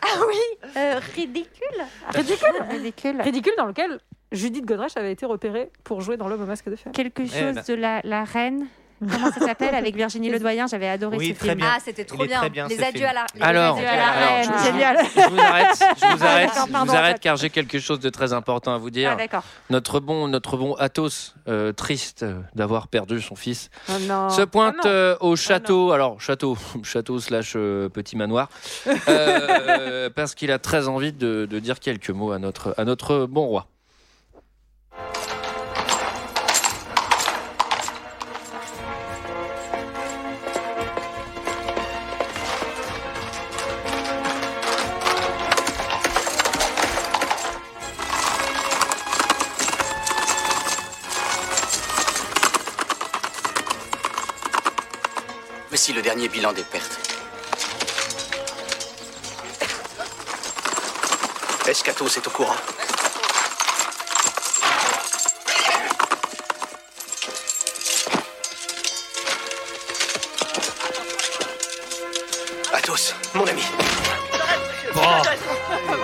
Ah 0.12 0.20
oui, 0.26 0.70
euh, 0.76 0.98
ridicule. 1.14 1.84
Ridicule 2.14 2.48
Ridicule. 2.70 3.20
Ridicule 3.20 3.52
dans 3.58 3.66
lequel 3.66 3.98
Judith 4.32 4.64
Godrèche 4.64 4.96
avait 4.96 5.12
été 5.12 5.26
repérée 5.26 5.70
pour 5.84 6.00
jouer 6.00 6.16
dans 6.16 6.28
L'homme 6.28 6.42
au 6.42 6.46
masque 6.46 6.68
de 6.70 6.76
fer. 6.76 6.92
Quelque 6.92 7.26
chose 7.26 7.54
ben. 7.54 7.64
de 7.66 7.74
la, 7.74 8.00
la 8.04 8.24
reine. 8.24 8.66
Comment 9.00 9.32
ça 9.32 9.40
s'appelle 9.46 9.74
Avec 9.74 9.96
Virginie 9.96 10.30
Ledoyen, 10.30 10.66
j'avais 10.66 10.88
adoré 10.88 11.16
Oui, 11.16 11.28
ce 11.34 11.38
très 11.38 11.48
film. 11.48 11.58
bien. 11.58 11.68
Ah, 11.74 11.78
c'était 11.82 12.04
trop 12.04 12.24
bien. 12.24 12.38
très 12.38 12.50
bien, 12.50 12.68
Les 12.68 12.82
adieux 12.82 13.06
à 13.06 13.12
la. 13.12 13.26
Alors, 13.40 13.76
adieux 13.76 13.88
à 13.88 13.96
la 13.96 14.06
alors, 14.08 14.28
reine, 14.36 14.50
je, 14.52 14.70
vous 15.30 15.40
arrête, 15.40 15.84
je 15.96 16.16
vous 16.16 16.24
arrête, 16.24 16.50
je 16.54 16.68
vous 16.70 16.74
en 16.76 16.88
arrête 16.94 17.12
fait. 17.16 17.20
car 17.22 17.36
j'ai 17.36 17.50
quelque 17.50 17.78
chose 17.78 17.98
de 18.00 18.10
très 18.10 18.32
important 18.32 18.74
à 18.74 18.78
vous 18.78 18.90
dire. 18.90 19.16
Ah. 19.32 19.42
Notre 19.70 20.00
bon, 20.00 20.28
notre 20.28 20.56
bon 20.56 20.74
Athos, 20.74 21.32
euh, 21.48 21.72
triste 21.72 22.22
euh, 22.24 22.40
d'avoir 22.54 22.88
perdu 22.88 23.20
son 23.22 23.36
fils, 23.36 23.70
Oh 23.88 23.92
non. 24.02 24.28
se 24.28 24.42
pointe 24.42 24.76
non. 24.84 24.90
euh, 24.90 25.16
au 25.20 25.34
château, 25.34 25.92
alors 25.92 26.20
château, 26.20 26.56
château 26.82 27.18
slash 27.20 27.54
euh, 27.56 27.88
petit 27.88 28.16
manoir, 28.16 28.48
euh, 29.08 30.10
parce 30.14 30.34
qu'il 30.34 30.52
a 30.52 30.58
très 30.58 30.88
envie 30.88 31.12
de, 31.12 31.46
de 31.50 31.58
dire 31.58 31.80
quelques 31.80 32.10
mots 32.10 32.32
à 32.32 32.38
notre, 32.38 32.74
à 32.76 32.84
notre 32.84 33.26
bon 33.26 33.46
roi. 33.46 33.66
Dernier 56.12 56.28
bilan 56.28 56.52
des 56.52 56.64
pertes. 56.64 56.98
Est-ce 61.68 61.84
qu'Athos 61.84 62.08
est 62.16 62.26
au 62.26 62.30
courant 62.30 62.56
Athos, 72.72 73.14
mon 73.34 73.46
ami. 73.46 73.62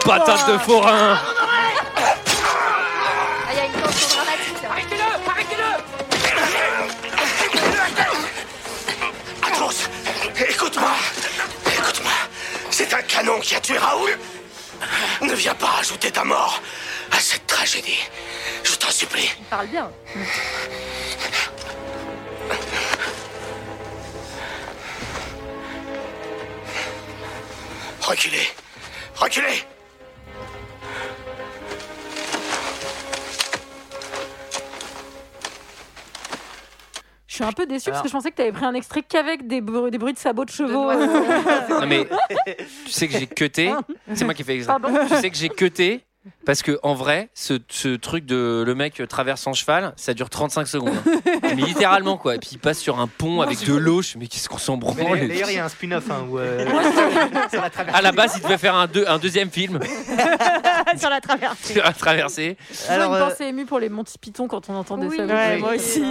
Patate 0.05 0.49
de 0.49 0.59
forain 0.59 1.19
viens 15.37 15.55
pas 15.55 15.79
ajouter 15.81 16.11
ta 16.11 16.25
mort 16.25 16.62
à 17.12 17.20
cette 17.20 17.46
tragédie. 17.46 18.03
Je 18.64 18.75
t'en 18.77 18.90
supplie. 18.90 19.31
Il 19.38 19.44
parle 19.44 19.66
bien. 19.68 19.90
Reculez. 28.01 28.49
Reculez. 29.16 29.75
Suis 37.37 37.44
un 37.44 37.53
peu 37.53 37.66
déçue 37.66 37.90
parce 37.90 38.03
que 38.03 38.09
je 38.09 38.12
pensais 38.12 38.31
que 38.31 38.37
tu 38.37 38.42
avais 38.42 38.53
pris 38.53 38.64
un 38.64 38.75
extrait 38.75 39.03
qu'avec 39.03 39.46
des, 39.46 39.61
bru- 39.61 39.90
des 39.90 39.99
bruits 39.99 40.12
de 40.12 40.18
sabots 40.18 40.44
de 40.44 40.51
chevaux. 40.51 40.90
Non 41.81 41.87
mais 41.87 42.07
tu 42.87 42.90
sais 42.90 43.07
que 43.09 43.18
j'ai 43.18 43.27
cuté, 43.27 43.72
c'est 44.14 44.25
moi 44.25 44.35
qui 44.35 44.42
fais 44.44 44.57
exprès. 44.57 44.79
Pardon. 44.81 44.99
Tu 45.09 45.14
sais 45.16 45.31
que 45.31 45.37
j'ai 45.37 45.49
cuté 45.49 46.05
Parce 46.44 46.62
que 46.62 46.78
en 46.82 46.94
vrai, 46.94 47.28
ce, 47.34 47.54
ce 47.68 47.96
truc 47.96 48.24
de 48.26 48.62
le 48.66 48.74
mec 48.74 49.02
traverse 49.08 49.46
en 49.46 49.52
cheval, 49.52 49.92
ça 49.96 50.14
dure 50.14 50.30
35 50.30 50.66
secondes. 50.66 50.94
hein. 51.06 51.20
mais 51.42 51.54
littéralement 51.62 52.16
quoi. 52.16 52.34
Et 52.36 52.38
puis 52.38 52.50
il 52.52 52.58
passe 52.58 52.78
sur 52.78 52.98
un 53.00 53.06
pont 53.06 53.40
avec 53.40 53.64
de 53.64 53.74
l'eau. 53.74 54.02
Je 54.02 54.08
me 54.08 54.12
dis, 54.12 54.18
mais 54.20 54.26
qu'est-ce 54.28 54.48
qu'on 54.48 54.58
s'en 54.58 54.76
branle 54.76 55.26
D'ailleurs, 55.28 55.50
il 55.50 55.56
y 55.56 55.58
a 55.58 55.64
un 55.64 55.68
spin-off 55.68 56.10
hein, 56.10 56.24
où. 56.28 56.38
euh, 56.38 56.64
sur 57.50 57.60
la 57.62 57.70
traversée. 57.70 57.98
À 57.98 58.02
la 58.02 58.12
base, 58.12 58.34
il 58.36 58.42
devait 58.42 58.58
faire 58.58 58.74
un, 58.74 58.86
deux- 58.86 59.04
un 59.06 59.18
deuxième 59.18 59.50
film 59.50 59.81
sur 60.98 61.10
la 61.10 61.20
traversée. 61.20 61.72
sur 61.74 61.83
la 61.85 61.92
traversée. 61.92 62.56
Alors, 62.88 63.14
une 63.14 63.22
euh, 63.22 63.29
pensée 63.29 63.44
émue 63.44 63.66
pour 63.66 63.79
les 63.79 63.88
Monty 63.88 64.18
Python 64.18 64.48
quand 64.48 64.68
on 64.68 64.74
entendait 64.74 65.06
Oui. 65.06 65.16
ça. 65.16 65.24
Ouais, 65.27 65.58
moi 65.58 65.74
aussi. 65.74 66.02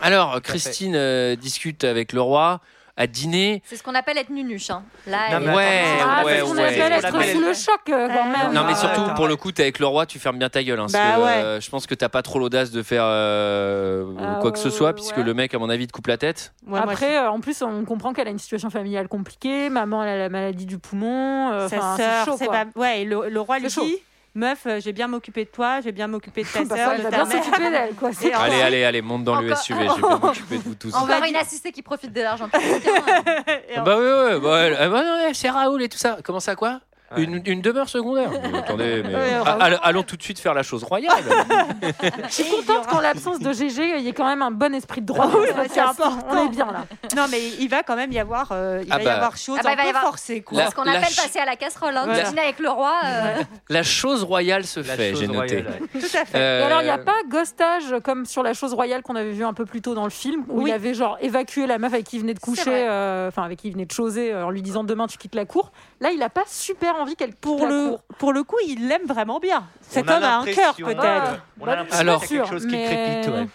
Alors, 0.00 0.40
Christine 0.42 0.94
euh, 0.96 1.36
discute 1.36 1.84
avec 1.84 2.12
le 2.12 2.20
roi 2.20 2.60
à 2.96 3.06
dîner. 3.06 3.62
C'est 3.64 3.76
ce 3.76 3.82
qu'on 3.82 3.94
appelle 3.94 4.18
être 4.18 4.28
nunuche. 4.30 4.70
Hein. 4.70 4.84
Là, 5.06 5.40
Non, 5.40 5.54
Ouais, 5.54 5.82
Ah, 6.02 6.24
ouais, 6.24 6.32
c'est 6.34 6.38
ce 6.40 6.44
qu'on 6.44 6.56
ouais. 6.56 6.64
appelle 6.82 6.92
être 6.92 7.22
sous 7.32 7.40
le 7.40 7.54
choc 7.54 7.80
euh, 7.88 8.08
quand 8.08 8.28
Euh, 8.28 8.44
même. 8.44 8.52
Non, 8.52 8.64
mais 8.66 8.74
surtout, 8.74 9.14
pour 9.16 9.26
le 9.28 9.36
coup, 9.36 9.50
t'es 9.50 9.62
avec 9.62 9.78
le 9.78 9.86
roi, 9.86 10.04
tu 10.06 10.18
fermes 10.18 10.38
bien 10.38 10.48
ta 10.50 10.62
gueule. 10.62 10.78
hein, 10.78 10.86
parce 10.90 10.92
Bah 10.92 11.16
que, 11.16 11.20
ouais. 11.22 11.30
euh, 11.44 11.60
je 11.60 11.70
pense 11.70 11.86
que 11.86 11.94
t'as 11.94 12.08
pas 12.10 12.22
trop 12.22 12.38
l'audace 12.38 12.70
de 12.70 12.82
faire 12.82 13.04
euh, 13.04 14.04
Ah, 14.20 14.38
quoi 14.40 14.52
que 14.52 14.58
ce 14.58 14.70
soit, 14.70 14.88
ouais, 14.88 14.94
puisque 14.94 15.16
le 15.16 15.34
mec, 15.34 15.54
à 15.54 15.58
mon 15.58 15.70
avis, 15.70 15.86
te 15.86 15.92
coupe 15.92 16.06
la 16.06 16.18
tête. 16.18 16.52
Après, 16.74 17.16
euh, 17.16 17.30
en 17.30 17.40
plus, 17.40 17.62
on 17.62 17.84
comprend 17.84 18.12
qu'elle 18.12 18.28
a 18.28 18.30
une 18.30 18.38
situation 18.38 18.70
familiale 18.70 19.08
compliquée. 19.08 19.68
Maman, 19.70 20.02
elle 20.04 20.10
a 20.10 20.18
la 20.18 20.28
maladie 20.28 20.66
du 20.66 20.78
poumon. 20.78 21.50
euh, 21.52 21.68
sa 21.68 21.96
sœur, 21.96 22.36
c'est 22.38 22.46
pas. 22.46 22.64
Ouais, 22.76 23.04
le, 23.04 23.28
le 23.28 23.40
roi 23.40 23.58
lui 23.58 23.68
dit 23.68 23.96
Meuf, 24.34 24.64
euh, 24.66 24.80
j'ai 24.80 24.92
bien 24.92 25.08
m'occuper 25.08 25.44
de 25.44 25.50
toi, 25.50 25.80
j'ai 25.82 25.92
bien 25.92 26.06
m'occuper 26.06 26.42
de 26.42 26.48
ta 26.48 26.64
Bah, 26.64 26.76
sœur, 26.76 26.96
de 26.96 27.02
ta 27.02 27.10
bien 27.10 27.24
mère. 27.26 27.70
d'elle, 27.70 27.94
quoi. 27.94 28.10
Allez, 28.34 28.62
allez, 28.62 28.84
allez, 28.84 29.02
monte 29.02 29.24
dans 29.24 29.40
le 29.40 29.54
SUV, 29.54 29.86
je 29.88 29.94
vais 29.94 30.00
pas 30.00 30.16
m'occuper 30.22 30.56
de 30.56 30.62
vous 30.62 30.74
tous. 30.74 30.94
Encore 30.94 31.06
va 31.20 31.28
une 31.28 31.36
assistée 31.36 31.70
qui 31.70 31.82
profite 31.82 32.12
de 32.12 32.20
l'argent 32.22 32.48
hein. 32.52 32.58
Et 33.68 33.78
Bah 33.80 33.98
ouais, 33.98 34.12
ouais, 34.34 34.40
bah, 34.40 34.76
ah 34.80 34.88
bah 34.88 35.02
c'est 35.34 35.50
Raoul 35.50 35.82
et 35.82 35.88
tout 35.88 35.98
ça. 35.98 36.18
Comment 36.24 36.40
ça, 36.40 36.56
quoi? 36.56 36.80
Ouais. 37.16 37.22
une, 37.24 37.42
une 37.46 37.60
demeure 37.62 37.88
secondaire 37.88 38.30
Mais 38.30 38.58
Attendez, 38.58 39.02
mais 39.06 39.14
Ouais, 39.14 39.30
ah, 39.44 39.56
allons- 39.60 39.78
allons 39.82 40.02
tout 40.02 40.16
de 40.16 40.22
suite 40.22 40.38
faire 40.38 40.54
la 40.54 40.62
chose 40.62 40.82
royale. 40.84 41.12
Je 42.28 42.32
suis 42.32 42.44
contente 42.50 42.86
qu'en 42.88 43.00
l'absence 43.00 43.38
de 43.40 43.52
GG, 43.52 43.98
il 43.98 44.04
y 44.04 44.08
ait 44.08 44.12
quand 44.12 44.26
même 44.26 44.42
un 44.42 44.50
bon 44.50 44.74
esprit 44.74 45.00
de 45.00 45.06
droit. 45.06 45.28
Ah 45.32 45.36
oui, 45.38 45.46
bah, 45.54 45.62
c'est 45.70 45.80
important. 45.80 46.26
On 46.30 46.46
est 46.46 46.50
bien 46.50 46.66
là. 46.66 46.84
Non, 47.16 47.24
mais 47.30 47.40
il 47.58 47.68
va 47.68 47.82
quand 47.82 47.96
même 47.96 48.12
y 48.12 48.18
avoir, 48.18 48.48
euh, 48.52 48.82
il 48.84 48.92
Ah 48.92 48.96
va 48.96 49.02
y 49.02 49.06
bah. 49.06 49.14
avoir 49.16 49.36
chose 49.36 49.58
Ah 49.60 49.62
bah, 49.64 49.70
un 49.70 49.72
il 49.72 49.76
va 49.76 49.82
y 49.82 49.84
peu 49.86 49.88
avoir- 49.96 50.02
forcée, 50.04 50.42
quoi. 50.42 50.58
La- 50.58 50.70
ce 50.70 50.74
qu'on 50.74 50.82
appelle 50.82 51.04
ch- 51.04 51.16
passer 51.26 51.38
à 51.38 51.44
la 51.44 51.56
casserole. 51.56 51.96
Hein. 51.96 52.06
Dîner 52.28 52.40
avec 52.42 52.58
le 52.58 52.68
roi. 52.70 52.94
euh, 53.04 53.34
La 53.68 53.82
chose 53.82 54.22
royale 54.22 54.64
se 54.64 54.80
La 54.80 54.96
fait, 54.96 55.14
j'ai 55.14 55.26
noté. 55.26 55.62
royale, 55.62 55.78
ouais. 55.94 56.00
Tout 56.00 56.16
à 56.16 56.24
fait. 56.24 56.38
Euh, 56.38 56.60
Et 56.60 56.64
alors, 56.64 56.80
il 56.80 56.84
n'y 56.84 56.90
a 56.90 56.98
pas 56.98 57.14
ghostage 57.28 57.94
comme 58.04 58.26
sur 58.26 58.42
la 58.42 58.54
chose 58.54 58.74
royale 58.74 59.02
qu'on 59.02 59.16
avait 59.16 59.32
vu 59.32 59.44
un 59.44 59.52
peu 59.54 59.64
plus 59.66 59.80
tôt 59.82 59.94
dans 59.94 60.04
le 60.04 60.10
film, 60.10 60.44
où 60.48 60.62
Oui. 60.62 60.70
il 60.70 60.72
avait 60.72 60.94
genre 60.94 61.16
évacué 61.20 61.66
la 61.66 61.78
meuf 61.78 61.92
avec 61.92 62.06
qui 62.06 62.16
il 62.16 62.20
venait 62.20 62.34
de 62.34 62.38
coucher, 62.40 62.62
euh, 62.88 63.28
enfin 63.28 63.42
avec 63.42 63.58
qui 63.60 63.68
il 63.68 63.72
venait 63.72 63.84
de 63.86 63.92
choser, 63.92 64.34
en 64.34 64.50
lui 64.50 64.62
disant 64.62 64.84
demain 64.84 65.06
tu 65.06 65.18
quittes 65.18 65.34
la 65.34 65.44
cour. 65.44 65.72
Là, 66.00 66.10
il 66.10 66.18
n'a 66.18 66.28
pas 66.30 66.44
super 66.46 66.94
envie 67.02 67.16
qu'elle 67.16 67.34
Pour 67.34 67.60
la 67.60 67.68
le, 67.68 67.88
cour. 67.90 68.02
pour 68.18 68.32
le 68.32 68.42
coup, 68.44 68.56
il 68.66 68.88
l'aime 68.88 69.06
vraiment 69.06 69.38
bien. 69.38 69.64
Cet 69.80 70.06
On 70.06 70.08
a 70.12 70.16
homme 70.16 70.22
a 70.24 70.38
un 70.38 70.44
cœur, 70.44 70.74
peut-être. 70.74 70.94
Ouais. 71.32 71.38
On 71.60 71.66
a 71.68 71.76
l'impression 71.76 72.00
Alors- 72.00 72.22
a 72.22 72.26
quelque 72.26 72.46
chose 72.48 72.66
qui 72.66 72.72
mais- 72.72 72.84
crépite, 73.22 73.32
ouais. 73.34 73.46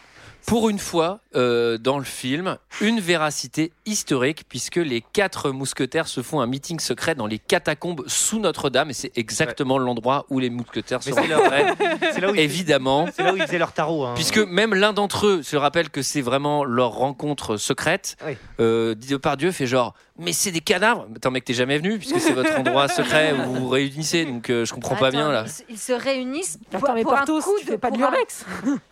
Pour 0.47 0.69
une 0.69 0.79
fois, 0.79 1.19
euh, 1.35 1.77
dans 1.77 1.97
le 1.99 2.05
film, 2.05 2.57
une 2.79 3.01
véracité 3.01 3.73
historique, 3.85 4.45
puisque 4.47 4.77
les 4.77 5.01
quatre 5.01 5.51
mousquetaires 5.51 6.07
se 6.07 6.21
font 6.21 6.39
un 6.39 6.47
meeting 6.47 6.79
secret 6.79 7.15
dans 7.15 7.27
les 7.27 7.37
catacombes 7.37 8.05
sous 8.07 8.39
Notre-Dame, 8.39 8.89
et 8.91 8.93
c'est 8.93 9.11
exactement 9.17 9.77
l'endroit 9.77 10.25
où 10.29 10.39
les 10.39 10.49
mousquetaires 10.49 11.03
se 11.03 11.09
Mais 11.09 11.21
c'est 11.21 11.27
leur- 11.27 11.41
rencontrent, 11.51 11.75
C'est 12.13 12.21
là 12.21 12.31
où 12.31 12.35
ils 12.35 12.39
évidemment. 12.39 13.09
c'est 13.13 13.23
là 13.23 13.33
où 13.33 13.35
ils 13.35 13.41
faisaient 13.43 13.57
leur 13.57 13.73
tarot. 13.73 14.05
hein. 14.05 14.13
Puisque 14.15 14.37
même 14.37 14.73
l'un 14.73 14.93
d'entre 14.93 15.27
eux 15.27 15.43
se 15.43 15.57
rappelle 15.57 15.89
que 15.89 16.01
c'est 16.01 16.21
vraiment 16.21 16.63
leur 16.63 16.91
rencontre 16.91 17.57
secrète. 17.57 18.15
Oui. 18.25 18.37
Euh, 18.61 18.95
Pardieu 19.19 19.51
fait 19.51 19.67
genre, 19.67 19.95
mais 20.17 20.31
c'est 20.31 20.51
des 20.51 20.61
cadavres. 20.61 21.07
Attends 21.13 21.29
mec, 21.31 21.43
t'es 21.43 21.53
jamais 21.53 21.77
venu 21.77 21.99
puisque 21.99 22.21
c'est 22.21 22.31
votre 22.31 22.57
endroit 22.57 22.87
secret 22.87 23.33
où 23.33 23.43
vous 23.43 23.55
vous 23.55 23.69
réunissez, 23.69 24.23
donc 24.23 24.49
euh, 24.49 24.63
je 24.63 24.73
comprends 24.73 24.95
pas 24.95 25.11
bien 25.11 25.29
là. 25.29 25.43
Ils 25.69 25.77
se, 25.77 25.91
réunissent 25.91 26.57
pour, 26.71 26.85
Attends, 26.85 26.93
mais 26.95 27.03
pour 27.03 27.13
un 27.17 27.25
coup 27.25 27.59
de 27.69 27.75
pas 27.75 27.91
de 27.91 27.97
pour 27.97 28.05
un- 28.05 28.11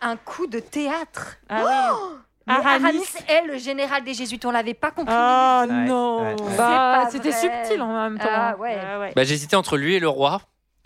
un 0.02 0.16
coup 0.16 0.46
de 0.46 0.58
théâtre. 0.60 1.38
Ah 1.48 1.62
oui. 1.64 2.16
Mais 2.48 2.54
Aramis. 2.54 2.84
Aramis 2.84 3.04
est 3.28 3.42
le 3.46 3.58
général 3.58 4.04
des 4.04 4.14
Jésuites. 4.14 4.44
On 4.46 4.50
l'avait 4.52 4.74
pas 4.74 4.90
compris. 4.92 5.14
Oh 5.16 5.62
Ouais, 5.68 5.84
non. 5.86 6.22
ouais. 6.22 6.36
Bah, 6.56 7.08
c'était 7.10 7.32
subtil 7.32 7.82
en 7.82 7.92
même 8.08 8.18
temps. 8.18 8.26
Ah 8.30 8.56
ouais. 8.56 8.78
Ah 8.80 9.00
ouais. 9.00 9.12
Bah, 9.16 9.24
J'hésitais 9.24 9.56
entre 9.56 9.76
lui 9.76 9.94
et 9.96 10.00
le 10.00 10.08
roi, 10.08 10.40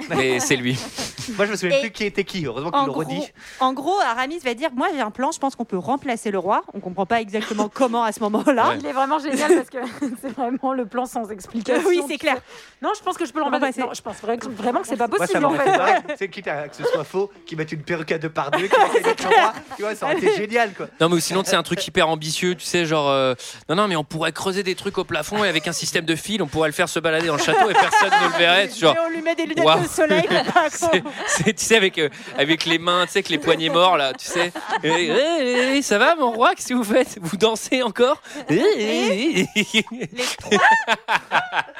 mais 0.09 0.41
c'est 0.41 0.57
lui. 0.57 0.79
Moi, 1.37 1.47
je 1.47 1.53
me 1.53 1.57
souviens 1.57 1.77
Et- 1.77 1.81
plus 1.83 1.91
qui 1.93 2.05
était 2.05 2.25
qui. 2.25 2.45
Heureusement 2.47 2.71
l'ont 2.73 2.87
gros, 2.93 3.01
redit. 3.01 3.23
en 3.61 3.73
gros, 3.73 3.99
Aramis 4.01 4.39
va 4.41 4.55
dire 4.55 4.71
Moi 4.75 4.89
j'ai 4.95 5.01
un 5.01 5.11
plan, 5.11 5.31
je 5.31 5.39
pense 5.39 5.55
qu'on 5.55 5.65
peut 5.65 5.79
remplacer 5.79 6.31
le 6.31 6.39
roi. 6.39 6.63
On 6.75 6.81
comprend 6.81 7.07
pas 7.07 7.21
exactement 7.21 7.69
comment 7.73 8.03
à 8.03 8.13
ce 8.13 8.21
moment-là. 8.21 8.71
Ouais. 8.71 8.79
Il 8.81 8.87
est 8.87 8.93
vraiment 8.93 9.19
génial 9.19 9.55
parce 9.55 9.71
que 9.71 9.79
c'est 10.23 10.33
vraiment 10.37 10.73
le 10.73 10.87
plan 10.87 11.07
sans 11.07 11.31
explication. 11.31 11.83
Oui, 11.89 12.03
c'est 12.09 12.19
clair. 12.19 12.39
Non, 12.83 12.91
je 12.97 13.03
pense 13.03 13.17
que 13.17 13.25
je 13.27 13.33
peux 13.33 13.39
le 13.39 13.45
remplacer. 13.45 13.81
Non, 13.81 13.91
je 13.95 14.03
pense 14.03 14.17
vrai- 14.21 14.39
vraiment 14.43 14.81
que 14.81 14.87
c'est 14.89 14.97
pas 14.97 15.07
Moi, 15.09 15.19
ça 15.19 15.27
possible 15.27 15.45
en 15.45 15.51
fait. 15.55 16.17
C'est 16.19 16.29
quitte 16.29 16.49
à 16.49 16.69
que 16.69 16.77
ce 16.77 16.85
soit 16.85 17.05
faux, 17.05 17.31
qu'ils 17.47 17.59
mettent 17.59 17.73
une 17.73 17.83
perruque 17.83 18.13
à 18.13 18.19
deux 18.19 18.31
par 18.31 18.51
deux, 18.51 18.67
qu'ils 18.67 19.03
mettent 19.05 19.23
le 19.23 19.29
roi. 19.29 19.53
Tu 19.77 19.83
vois, 19.83 19.95
ça 19.95 20.07
aurait 20.07 20.17
été 20.19 20.35
génial, 20.35 20.73
quoi. 20.73 20.87
Non 21.01 21.09
mais 21.09 21.21
sinon 21.21 21.43
c'est 21.45 21.57
un 21.57 21.63
truc 21.63 21.87
hyper 21.87 22.09
ambitieux, 22.09 22.55
tu 22.55 22.65
sais 22.65 22.85
genre 22.87 23.09
euh, 23.09 23.35
non 23.69 23.77
non 23.77 23.89
mais 23.89 23.97
on 23.97 24.05
pourrait 24.05 24.33
creuser 24.33 24.63
des 24.63 24.75
trucs 24.75 24.99
au 24.99 25.05
plafond 25.05 25.45
et 25.45 25.49
avec 25.49 25.69
un 25.69 25.73
système 25.73 26.05
de 26.05 26.15
fil 26.17 26.43
on 26.43 26.47
pourrait 26.47 26.69
le 26.69 26.73
faire 26.75 26.89
se 26.89 26.99
balader 26.99 27.27
dans 27.29 27.37
le 27.37 27.43
château 27.43 27.69
et 27.71 27.75
personne 27.75 28.11
ne 28.11 28.33
le 28.33 28.39
verrait. 28.39 28.71
Genre, 28.71 28.95
Et 28.95 28.99
on 29.07 29.11
lui 29.11 29.23
met 29.23 29.35
des 29.35 29.45
lunettes 29.47 29.65
Waouh. 29.65 29.81
Soleil. 29.91 30.22
pour 30.22 30.53
pas 30.53 30.70
qu'on- 30.70 31.03
c'est, 31.26 31.53
tu 31.55 31.64
sais 31.64 31.76
avec 31.76 31.99
euh, 31.99 32.09
avec 32.38 32.64
les 32.64 32.78
mains, 32.78 33.05
tu 33.07 33.12
sais 33.12 33.18
avec 33.18 33.28
les 33.28 33.38
poignets 33.38 33.68
morts 33.68 33.97
là, 33.97 34.12
tu 34.12 34.26
sais. 34.26 34.53
Et, 34.84 35.09
Eh, 35.11 35.76
eh, 35.78 35.82
ça 35.82 35.99
va 35.99 36.14
mon 36.14 36.30
roi, 36.30 36.55
qu'est-ce 36.55 36.68
que 36.68 36.74
vous 36.74 36.84
faites? 36.84 37.18
Vous 37.20 37.36
dansez 37.36 37.82
encore? 37.82 38.20
Eh, 38.49 38.62
eh, 38.76 39.47
eh. 39.57 39.84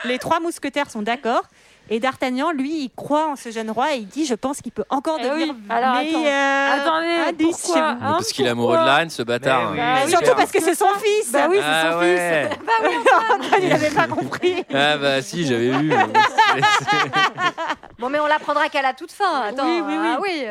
les 0.05 0.19
trois 0.19 0.41
mousquetaires 0.41 0.91
sont 0.91 1.03
d'accord. 1.03 1.43
Et 1.93 1.99
D'Artagnan, 1.99 2.53
lui, 2.53 2.85
il 2.85 2.91
croit 2.95 3.27
en 3.33 3.37
ce 3.37 3.51
jeune 3.51 3.69
roi 3.71 3.95
et 3.95 3.99
il 3.99 4.07
dit 4.07 4.25
Je 4.25 4.35
pense 4.35 4.61
qu'il 4.63 4.71
peut 4.71 4.85
encore 4.91 5.19
Eh 5.21 5.25
devenir 5.29 5.49
oui. 5.49 5.55
Alors, 5.69 5.95
attends. 5.95 6.21
meilleur. 6.21 6.73
Attendez, 6.73 7.45
pourquoi 7.45 7.79
hein, 7.83 7.99
Parce 8.01 8.33
qu'il 8.33 8.47
est 8.47 8.51
amoureux 8.51 8.79
de 8.79 8.85
la 8.85 8.95
reine, 8.95 9.11
ce 9.11 9.23
bâtard. 9.25 9.73
Mais 9.73 9.81
oui. 9.81 9.85
Bah 9.85 10.01
oui, 10.05 10.11
Surtout 10.11 10.37
parce 10.37 10.53
que 10.53 10.61
c'est 10.63 10.75
son 10.77 10.87
fils. 11.03 11.33
Bah 11.33 11.47
oui, 11.51 11.57
c'est 11.59 11.65
Ah 11.65 11.93
son 11.93 11.99
ouais. 11.99 12.51
fils. 13.51 13.59
il 13.63 13.69
n'avait 13.69 13.91
pas 13.91 14.07
compris. 14.07 14.65
Ah 14.73 14.97
bah 14.99 15.21
si, 15.21 15.45
j'avais 15.45 15.71
vu. 15.79 15.93
Bon, 17.99 18.09
mais 18.09 18.19
on 18.21 18.27
l'apprendra 18.27 18.69
qu'à 18.69 18.83
la 18.83 18.95
toute 18.95 19.13
fin. 19.13 19.43
Attends. 19.43 19.67
Oui, 19.67 19.83
oui, 19.87 19.95
oui. 19.99 20.07
Ah 20.15 20.19
oui. 20.23 20.45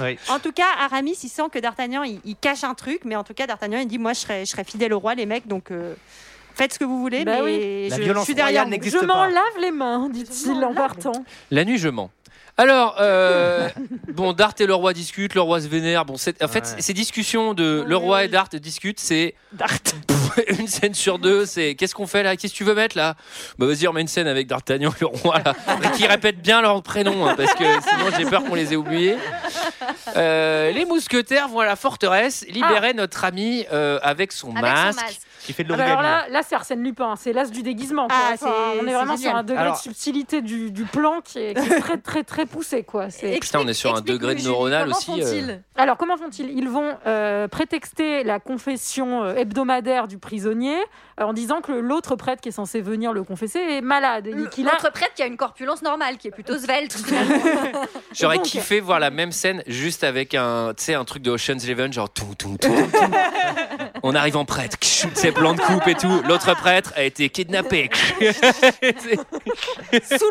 Oui. 0.00 0.18
En 0.28 0.38
tout 0.38 0.52
cas, 0.52 0.66
Aramis, 0.80 1.16
il 1.22 1.28
sent 1.28 1.44
que 1.52 1.58
D'Artagnan, 1.58 2.02
il, 2.02 2.20
il 2.24 2.36
cache 2.36 2.64
un 2.64 2.74
truc, 2.74 3.02
mais 3.04 3.14
en 3.16 3.24
tout 3.24 3.34
cas, 3.34 3.46
D'Artagnan, 3.46 3.78
il 3.78 3.86
dit 3.86 3.98
Moi, 3.98 4.12
je 4.14 4.20
serai, 4.20 4.44
je 4.44 4.50
serai 4.50 4.64
fidèle 4.64 4.92
au 4.92 4.98
roi, 4.98 5.14
les 5.14 5.24
mecs, 5.26 5.46
donc 5.46 5.70
euh, 5.70 5.94
faites 6.58 6.74
ce 6.74 6.78
que 6.78 6.84
vous 6.84 7.00
voulez, 7.00 7.24
Bah 7.24 7.36
mais 7.36 7.42
oui. 7.42 7.88
La 7.88 7.96
je, 7.96 8.02
violence 8.02 8.22
je 8.22 8.24
suis 8.26 8.34
derrière 8.34 8.66
Je 8.66 9.06
m'en 9.06 9.24
lave 9.24 9.34
les 9.60 9.70
mains, 9.70 10.08
dit-il 10.10 10.62
en 10.64 10.74
partant. 10.74 11.24
La 11.50 11.64
nuit, 11.64 11.78
je 11.78 11.88
mens. 11.88 12.10
Alors, 12.60 12.96
euh, 12.98 13.68
bon, 14.12 14.32
Dart 14.32 14.54
et 14.58 14.66
le 14.66 14.74
roi 14.74 14.92
discutent, 14.92 15.36
le 15.36 15.40
roi 15.40 15.60
se 15.60 15.68
vénère. 15.68 16.04
Bon, 16.04 16.14
en 16.14 16.18
fait, 16.18 16.42
Ouais. 16.42 16.60
ces 16.80 16.92
discussions 16.92 17.54
de 17.54 17.84
le 17.86 17.96
roi 17.96 18.24
et 18.24 18.28
Dart 18.28 18.48
discutent, 18.48 18.98
c'est 18.98 19.36
une 20.58 20.66
scène 20.66 20.92
sur 20.92 21.20
deux. 21.20 21.46
C'est 21.46 21.76
qu'est-ce 21.76 21.94
qu'on 21.94 22.08
fait 22.08 22.24
là? 22.24 22.36
Qu'est-ce 22.36 22.52
que 22.52 22.58
tu 22.58 22.64
veux 22.64 22.74
mettre 22.74 22.96
là? 22.96 23.14
Bah 23.58 23.66
vas-y, 23.66 23.86
on 23.86 23.92
met 23.92 24.00
une 24.00 24.08
scène 24.08 24.26
avec 24.26 24.48
D'Artagnan 24.48 24.90
et 24.90 25.00
le 25.00 25.06
roi 25.06 25.38
là, 25.44 25.54
et 25.84 25.90
qui 25.96 26.04
répètent 26.08 26.42
bien 26.42 26.60
leur 26.60 26.82
prénom, 26.82 27.28
hein, 27.28 27.34
parce 27.36 27.54
que 27.54 27.62
sinon 27.64 28.10
j'ai 28.16 28.24
peur 28.24 28.42
qu'on 28.42 28.56
les 28.56 28.72
ait 28.72 28.76
oubliés. 28.76 29.16
Euh, 30.16 30.72
les 30.72 30.84
mousquetaires 30.84 31.46
vont 31.48 31.60
à 31.60 31.66
la 31.66 31.76
forteresse 31.76 32.44
libérer 32.48 32.92
notre 32.92 33.24
ami 33.24 33.66
euh, 33.72 34.00
avec 34.02 34.32
son 34.32 34.50
Avec 34.50 34.62
masque. 34.62 34.98
son 34.98 35.04
masque. 35.06 35.20
Qui 35.48 35.54
fait 35.54 35.64
de 35.64 35.72
Ah 35.72 35.76
bah 35.78 35.84
alors 35.86 36.02
là, 36.02 36.26
là 36.28 36.42
c'est 36.46 36.54
Arsène 36.54 36.84
Lupin, 36.84 37.14
c'est 37.16 37.32
l'as 37.32 37.50
du 37.50 37.62
déguisement. 37.62 38.06
quoi. 38.06 38.14
Ah, 38.20 38.30
Enfin, 38.34 38.52
on 38.78 38.84
est 38.84 38.88
c'est 38.88 38.92
vraiment 38.94 39.16
sur 39.16 39.34
un 39.34 39.42
degré 39.42 39.62
Alors- 39.62 39.76
de 39.76 39.80
subtilité 39.80 40.42
du, 40.42 40.70
du 40.70 40.84
plan 40.84 41.22
qui 41.24 41.38
est, 41.38 41.54
qui 41.58 41.72
est 41.72 41.80
très 41.80 41.96
très 41.96 42.22
très 42.22 42.44
poussé 42.44 42.82
quoi. 42.82 43.08
C'est- 43.08 43.40
Putain, 43.40 43.60
on 43.62 43.66
est 43.66 43.72
sur 43.72 43.96
un 43.96 44.02
degré 44.02 44.34
de 44.34 44.42
neuronal 44.42 44.90
aussi. 44.90 45.10
euh. 45.10 45.24
font-ils 45.24 45.62
Alors 45.74 45.96
comment 45.96 46.18
font-ils? 46.18 46.50
Ils 46.50 46.68
vont 46.68 46.98
euh, 47.06 47.48
prétexter 47.48 48.24
la 48.24 48.40
confession 48.40 49.24
euh, 49.24 49.36
hebdomadaire 49.36 50.06
du 50.06 50.18
prisonnier 50.18 50.76
en 51.18 51.32
disant 51.32 51.62
que 51.62 51.72
l'autre 51.72 52.14
prêtre 52.14 52.42
qui 52.42 52.50
est 52.50 52.52
censé 52.52 52.82
venir 52.82 53.14
le 53.14 53.22
confesser 53.24 53.58
est 53.58 53.80
malade. 53.80 54.26
et 54.26 54.48
qu'il 54.50 54.68
a- 54.68 54.72
L'autre 54.72 54.92
prêtre 54.92 55.14
qui 55.14 55.22
a 55.22 55.26
une 55.26 55.38
corpulence 55.38 55.80
normale, 55.80 56.18
qui 56.18 56.28
est 56.28 56.30
plutôt 56.30 56.58
svelte. 56.58 56.98
J'aurais 58.12 58.36
donc- 58.36 58.44
kiffé 58.44 58.80
voir 58.80 59.00
la 59.00 59.08
même 59.10 59.32
scène 59.32 59.62
juste 59.66 60.04
avec 60.04 60.34
un, 60.34 60.74
tu 60.76 60.84
sais, 60.84 60.94
un 60.94 61.04
truc 61.06 61.22
de 61.22 61.30
Ocean's 61.30 61.64
Eleven, 61.64 61.90
genre 61.90 62.10
tout, 62.10 62.34
tout, 62.38 62.56
tout, 62.60 62.68
tout. 62.68 62.98
On 64.10 64.14
arrive 64.14 64.36
en 64.36 64.44
prêtre, 64.44 64.76
c'est 64.80 65.32
plan 65.32 65.54
de 65.54 65.60
coupe 65.60 65.86
et 65.86 65.94
tout. 65.94 66.22
L'autre 66.26 66.54
prêtre 66.54 66.92
a 66.96 67.02
été 67.02 67.28
kidnappé. 67.28 67.90
Sous 68.20 68.30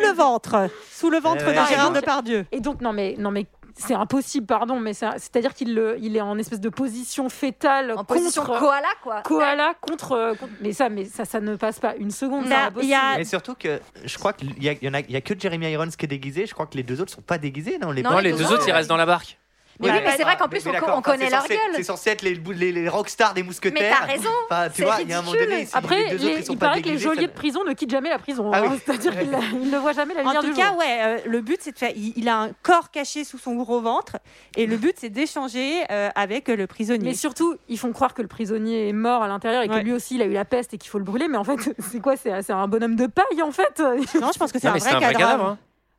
le 0.02 0.14
ventre. 0.16 0.70
Sous 0.92 1.10
le 1.10 1.20
ventre 1.20 1.46
de. 1.46 1.54
Gérard 1.54 1.72
Et 1.72 1.76
donc- 1.78 1.96
Depardieu. 1.96 2.46
Et 2.52 2.60
donc 2.60 2.82
non 2.82 2.94
mais 2.94 3.16
non 3.20 3.32
mais 3.32 3.46
c'est 3.80 3.94
impossible, 3.94 4.48
pardon, 4.48 4.80
mais 4.80 4.94
c'est- 4.94 5.06
c'est-à-dire 5.18 5.54
qu'il 5.54 5.76
le- 5.76 5.98
il 6.02 6.18
est 6.18 6.22
en 6.22 6.36
espèce 6.40 6.60
de 6.60 6.70
position 6.70 7.30
fétale 7.30 7.92
en 7.92 7.98
contre 7.98 8.16
position 8.16 8.44
koala, 8.44 8.88
quoi. 9.04 9.22
koala 9.22 9.76
contre, 9.80 10.14
euh, 10.14 10.34
contre- 10.34 10.52
mais 10.62 10.74
ça 10.74 10.90
mais 10.90 11.06
ça 11.06 11.26
ça 11.26 11.40
ne 11.40 11.56
passe 11.56 11.80
pas 11.80 11.96
une 11.98 12.10
seconde. 12.10 12.46
c'est 12.46 12.50
Là, 12.50 12.72
y 12.82 12.94
a- 12.96 13.18
Mais 13.18 13.24
surtout 13.26 13.54
que 13.54 13.80
je 14.04 14.18
crois 14.18 14.34
qu'il 14.34 14.52
y, 14.64 14.68
y 14.68 14.90
en 14.90 14.96
a, 14.96 15.00
il 15.02 15.12
y 15.12 15.16
a 15.16 15.22
que 15.22 15.40
Jeremy 15.40 15.70
Irons 15.72 15.90
qui 15.96 16.06
est 16.06 16.08
déguisé. 16.08 16.48
Je 16.48 16.54
crois 16.54 16.66
que 16.66 16.76
les 16.76 16.82
deux 16.84 17.00
autres 17.02 17.14
sont 17.14 17.22
pas 17.22 17.38
déguisés, 17.38 17.78
non 17.80 17.92
les 17.92 18.02
Non, 18.02 18.20
deux 18.20 18.52
autres, 18.52 18.68
ils 18.68 18.72
restent 18.72 18.90
dans 18.90 18.98
la 18.98 19.06
barque. 19.06 19.38
Mais 19.80 19.92
oui, 19.92 19.98
mais 20.04 20.12
c'est 20.18 20.24
vrai 20.24 20.38
qu'en 20.38 20.48
plus, 20.48 20.64
on, 20.66 21.02
connaît 21.02 21.30
leur 21.30 21.48
gueule. 21.48 21.58
C'est 21.76 21.84
censé 21.84 22.10
être 22.10 22.24
les, 22.24 22.90
rockstars 22.90 23.34
des 23.34 23.44
mousquetaires. 23.44 23.74
Mais 23.74 24.08
t'as 24.08 24.12
raison, 24.12 24.30
tu 24.50 24.72
c'est 24.74 24.84
vois, 24.84 24.98
il 25.02 25.10
y 25.10 25.14
a 25.14 25.20
un 25.20 25.22
moment 25.22 25.38
donné. 25.38 25.68
Après, 25.74 26.16
il 26.50 26.58
paraît 26.58 26.82
que 26.82 26.90
les 26.90 26.98
geôliers 26.98 27.28
de 27.28 27.32
prison 27.32 27.64
ne 27.64 27.74
quittent 27.74 27.92
jamais 27.92 28.10
la 28.10 28.20
prison. 28.20 28.52
Ah 28.54 28.62
hein. 28.64 28.78
C'est-à-dire 28.84 29.18
qu'ils 29.18 29.38
ils 29.62 29.70
ne 29.70 29.78
voient 29.78 29.94
jamais 29.94 30.14
la 30.14 30.22
En 30.22 30.26
lumière 30.26 30.42
tout 30.42 30.48
du 30.48 30.54
cas, 30.54 30.70
jour. 30.70 30.78
ouais, 30.78 31.00
euh, 31.02 31.18
le 31.26 31.42
but 31.42 31.60
c'est 31.62 31.72
de 31.72 31.78
faire. 31.78 31.92
Il, 31.96 32.28
a 32.30 32.42
un 32.42 32.50
corps 32.64 32.92
caché 32.92 33.24
sous 33.24 33.38
son 33.38 33.56
gros 33.56 33.82
ventre, 33.82 34.18
et 34.56 34.66
le 34.66 34.78
but 34.78 34.96
c'est 34.98 35.10
d'échanger 35.10 35.84
euh, 35.92 36.10
avec 36.16 36.48
le 36.48 36.68
prisonnier. 36.68 37.10
Mais 37.10 37.14
surtout, 37.14 37.56
ils 37.68 37.78
font 37.78 37.92
croire 37.92 38.14
que 38.14 38.22
le 38.22 38.28
prisonnier 38.28 38.90
est 38.90 38.94
mort 38.94 39.24
à 39.24 39.28
l'intérieur 39.28 39.64
et 39.64 39.68
que 39.68 39.78
lui 39.78 39.94
aussi 39.94 40.16
il 40.16 40.22
a 40.22 40.26
eu 40.26 40.34
la 40.34 40.46
peste 40.46 40.74
et 40.74 40.78
qu'il 40.78 40.90
faut 40.90 41.00
le 41.00 41.04
brûler. 41.04 41.28
Mais 41.28 41.38
en 41.38 41.44
fait, 41.44 41.58
c'est 41.92 42.00
quoi 42.00 42.16
C'est 42.18 42.52
un 42.52 42.68
bonhomme 42.68 42.96
de 42.96 43.08
paille 43.08 43.42
en 43.42 43.52
fait? 43.52 43.80
Non, 43.80 44.32
je 44.34 44.40
pense 44.40 44.52
que 44.52 44.60
c'est 44.60 44.68
un 44.68 44.72
vrai 44.72 44.80
c'est 44.80 44.90
un 44.90 45.00
vrai 45.00 45.14
cadavre. 45.14 45.58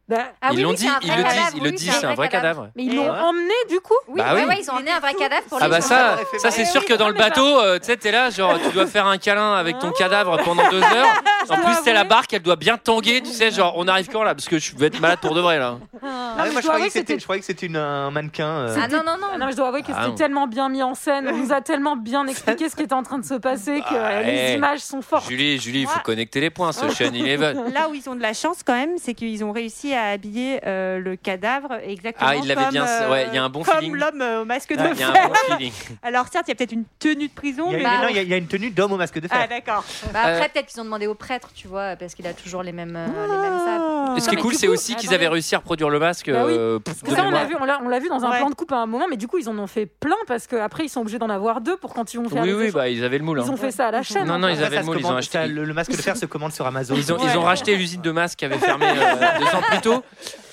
Bah, 0.08 0.16
Ah 0.40 0.48
Ils 0.52 0.56
oui, 0.56 0.62
l'ont 0.62 0.72
dit, 0.72 0.84
c'est 0.84 0.88
un 0.88 0.98
ils 1.02 1.08
vrai 1.08 1.16
le 1.18 1.22
cadavre, 1.22 1.46
disent, 1.46 1.54
ils 1.56 1.62
le 1.64 1.70
disent, 1.72 1.92
c'est 2.00 2.06
un 2.06 2.14
vrai 2.14 2.28
cadavre. 2.30 2.68
Mais 2.76 2.84
ils 2.84 2.96
l'ont 2.96 3.10
emmené 3.12 3.52
du 3.68 3.78
coup 3.80 3.92
Oui, 4.08 4.16
Bah 4.22 4.32
oui. 4.34 4.44
ouais, 4.46 4.58
ils 4.62 4.70
ont 4.70 4.74
emmené 4.74 4.90
un 4.90 5.00
vrai 5.00 5.12
cadavre 5.14 5.42
pour 5.42 5.58
Ah 5.60 5.64
les 5.66 5.70
bah 5.70 5.80
gens. 5.80 5.86
ça, 5.86 6.16
fait 6.30 6.38
ça 6.38 6.50
c'est 6.50 6.64
sûr 6.64 6.80
oui, 6.80 6.86
que 6.86 6.94
dans 6.94 7.08
le 7.08 7.14
bateau, 7.14 7.60
euh, 7.60 7.78
tu 7.78 7.84
sais, 7.86 7.96
t'es 7.98 8.10
là, 8.10 8.30
genre 8.30 8.58
tu 8.58 8.70
dois 8.72 8.86
faire 8.86 9.06
un 9.06 9.18
câlin 9.18 9.54
avec 9.54 9.78
ton 9.78 9.90
cadavre 9.92 10.38
pendant 10.44 10.68
deux 10.70 10.82
heures. 10.82 11.22
En 11.50 11.56
plus, 11.56 11.76
c'est 11.82 11.94
la 11.94 12.04
barque, 12.04 12.34
elle 12.34 12.42
doit 12.42 12.56
bien 12.56 12.76
tanguer, 12.76 13.22
tu 13.22 13.30
sais, 13.30 13.50
genre 13.50 13.72
on 13.76 13.88
arrive 13.88 14.08
quand 14.12 14.22
là? 14.22 14.34
Parce 14.34 14.48
que 14.48 14.58
je 14.58 14.76
vais 14.76 14.88
être 14.88 15.00
malade 15.00 15.18
pour 15.22 15.34
de 15.34 15.40
vrai 15.40 15.58
là. 15.58 15.78
Ah 16.02 16.06
Non, 16.36 16.42
ouais, 16.42 16.48
mais 16.48 16.52
moi, 16.52 16.60
je 16.60 16.66
croyais 16.66 16.70
avouer 16.74 16.86
que 16.88 16.92
c'était, 16.92 17.14
que 17.14 17.20
je 17.20 17.24
croyais 17.24 17.40
que 17.40 17.46
c'était 17.46 17.66
une- 17.66 17.76
un 17.76 18.10
mannequin. 18.10 18.46
euh, 18.46 18.76
Ah 18.78 18.86
non, 18.88 18.98
non, 19.06 19.16
non. 19.18 19.28
Ah 19.40 19.50
je 19.50 19.56
dois 19.56 19.68
avouer 19.68 19.80
que 19.82 19.92
Ah 19.94 20.02
c'était 20.04 20.16
tellement 20.24 20.46
bien 20.46 20.68
mis 20.68 20.82
en 20.82 20.94
scène, 20.94 21.26
on 21.32 21.36
nous 21.36 21.50
a 21.52 21.62
tellement 21.62 21.96
bien 21.96 22.26
expliqué 22.26 22.68
ce 22.68 22.76
qui 22.76 22.82
était 22.82 22.92
en 22.92 23.02
train 23.02 23.18
de 23.18 23.24
se 23.24 23.32
passer 23.34 23.80
que 23.80 23.94
Ah, 23.94 24.08
euh, 24.18 24.22
les 24.24 24.50
eh. 24.50 24.54
images 24.56 24.80
sont 24.80 25.00
fortes. 25.00 25.26
Julie, 25.30 25.58
Julie, 25.58 25.82
il 25.82 25.86
faut 25.86 26.00
connecter 26.00 26.40
les 26.40 26.50
points, 26.50 26.72
ce 26.72 26.86
Sean 26.90 27.14
Eleven. 27.14 27.72
Là 27.72 27.88
où 27.88 27.94
ils 27.94 28.06
ont 28.10 28.14
de 28.16 28.20
la 28.22 28.34
chance 28.34 28.58
quand 28.62 28.74
même, 28.74 28.96
c'est 28.98 29.14
qu'ils 29.14 29.42
ont 29.42 29.52
réussi 29.52 29.94
à 29.94 29.97
habiller 30.04 30.60
euh, 30.66 30.98
le 30.98 31.16
cadavre 31.16 31.72
exactement 31.84 32.30
Ah, 32.30 32.36
il 32.36 32.46
l'avait 32.46 32.62
comme, 32.62 32.72
bien- 32.72 32.86
euh, 32.86 33.10
ouais, 33.10 33.26
il 33.28 33.34
y 33.34 33.38
a 33.38 33.44
un 33.44 33.48
bon 33.48 33.62
comme 33.62 33.74
feeling. 33.76 33.96
l'homme 33.96 34.20
euh, 34.22 34.42
au 34.42 34.44
masque 34.44 34.70
de 34.74 34.94
fer. 34.94 35.10
un 35.10 35.28
bon 35.28 35.34
feeling. 35.56 35.72
Alors 36.02 36.26
certes, 36.32 36.44
il 36.48 36.50
y 36.50 36.52
a 36.52 36.54
peut-être 36.54 36.72
une 36.72 36.84
tenue 36.98 37.28
de 37.28 37.32
prison, 37.32 37.66
Il 37.70 37.80
y 37.80 37.84
a, 37.84 38.00
mais 38.00 38.10
il 38.10 38.16
y 38.16 38.18
a- 38.18 38.22
il 38.22 38.28
y 38.28 38.34
a 38.34 38.36
une 38.36 38.46
tenue 38.46 38.70
d'homme 38.70 38.92
au 38.92 38.96
masque 38.96 39.18
de 39.20 39.28
fer. 39.28 39.38
ah 39.42 39.46
d'accord. 39.46 39.84
Bah 40.12 40.20
après, 40.20 40.32
Euh, 40.36 40.48
peut-être 40.52 40.66
qu'ils 40.66 40.80
ont 40.80 40.84
demandé 40.84 41.06
au 41.06 41.14
prêtre, 41.14 41.50
tu 41.54 41.68
vois, 41.68 41.96
parce 41.96 42.14
qu'il 42.14 42.26
a 42.26 42.32
toujours 42.32 42.62
les 42.62 42.72
mêmes, 42.72 42.96
euh, 42.96 43.06
les 43.06 43.38
mêmes 43.50 43.58
sabres. 43.58 44.16
Et 44.16 44.20
ce 44.20 44.28
qui 44.28 44.34
est 44.34 44.38
cool, 44.38 44.54
c'est 44.54 44.66
coup, 44.66 44.72
aussi 44.72 44.94
qu'ils 44.96 45.08
attendez. 45.08 45.14
avaient 45.16 45.28
réussi 45.28 45.54
à 45.54 45.58
reproduire 45.58 45.90
le 45.90 45.98
masque. 45.98 46.30
Bah 46.30 46.44
oui. 46.46 46.52
euh, 46.56 46.78
pff, 46.78 47.02
de 47.04 47.10
Ça, 47.14 47.24
on 47.26 47.30
l'a 47.30 47.44
vu, 47.44 47.56
on 47.60 47.64
l'a, 47.64 47.80
on 47.84 47.88
l'a 47.88 47.98
vu 47.98 48.08
dans 48.08 48.24
un 48.24 48.30
Ouais. 48.30 48.38
plan 48.38 48.50
de 48.50 48.54
coupe 48.54 48.72
à 48.72 48.76
un 48.76 48.86
moment, 48.86 49.06
mais 49.10 49.16
du 49.16 49.26
coup, 49.28 49.38
ils 49.38 49.48
en 49.48 49.58
ont 49.58 49.66
fait 49.66 49.86
plein 49.86 50.16
parce 50.26 50.46
qu'après, 50.46 50.84
ils 50.84 50.88
sont 50.88 51.00
obligés 51.00 51.18
d'en 51.18 51.28
avoir 51.30 51.60
deux 51.60 51.76
pour 51.76 51.94
quand 51.94 52.12
ils 52.12 52.18
vont 52.18 52.28
faire 52.28 52.42
Oui, 52.42 52.52
oui, 52.52 52.70
bah 52.70 52.88
ils 52.88 53.04
avaient 53.04 53.18
le 53.18 53.24
moule. 53.24 53.42
Ils 53.44 53.48
hein. 53.48 53.52
ont 53.52 53.56
fait 53.56 53.70
ça 53.70 53.88
à 53.88 53.90
la 53.90 54.02
chaîne. 54.02 54.26
Non, 54.26 54.38
non, 54.38 54.48
ils 54.48 54.62
avaient 54.62 54.78
le 54.78 54.84
moule, 54.84 54.98
ils 55.00 55.06
ont 55.06 55.16
acheté. 55.16 55.46
le, 55.46 55.72
masque 55.74 55.92
de 55.92 55.96
fer 55.96 56.16
se 56.16 56.26
commande 56.26 56.52
sur 56.52 56.66
Amazon. 56.66 56.94
Ils 56.96 57.12
ont, 57.38 57.42
racheté 57.42 57.76
l'usine 57.76 58.02
de 58.02 58.10
masques 58.10 58.38
qui 58.38 58.44
avait 58.44 58.58
fermé 58.58 58.86
deux 58.92 59.46
ans 59.56 59.62
plus 59.70 59.80
tôt. 59.80 59.87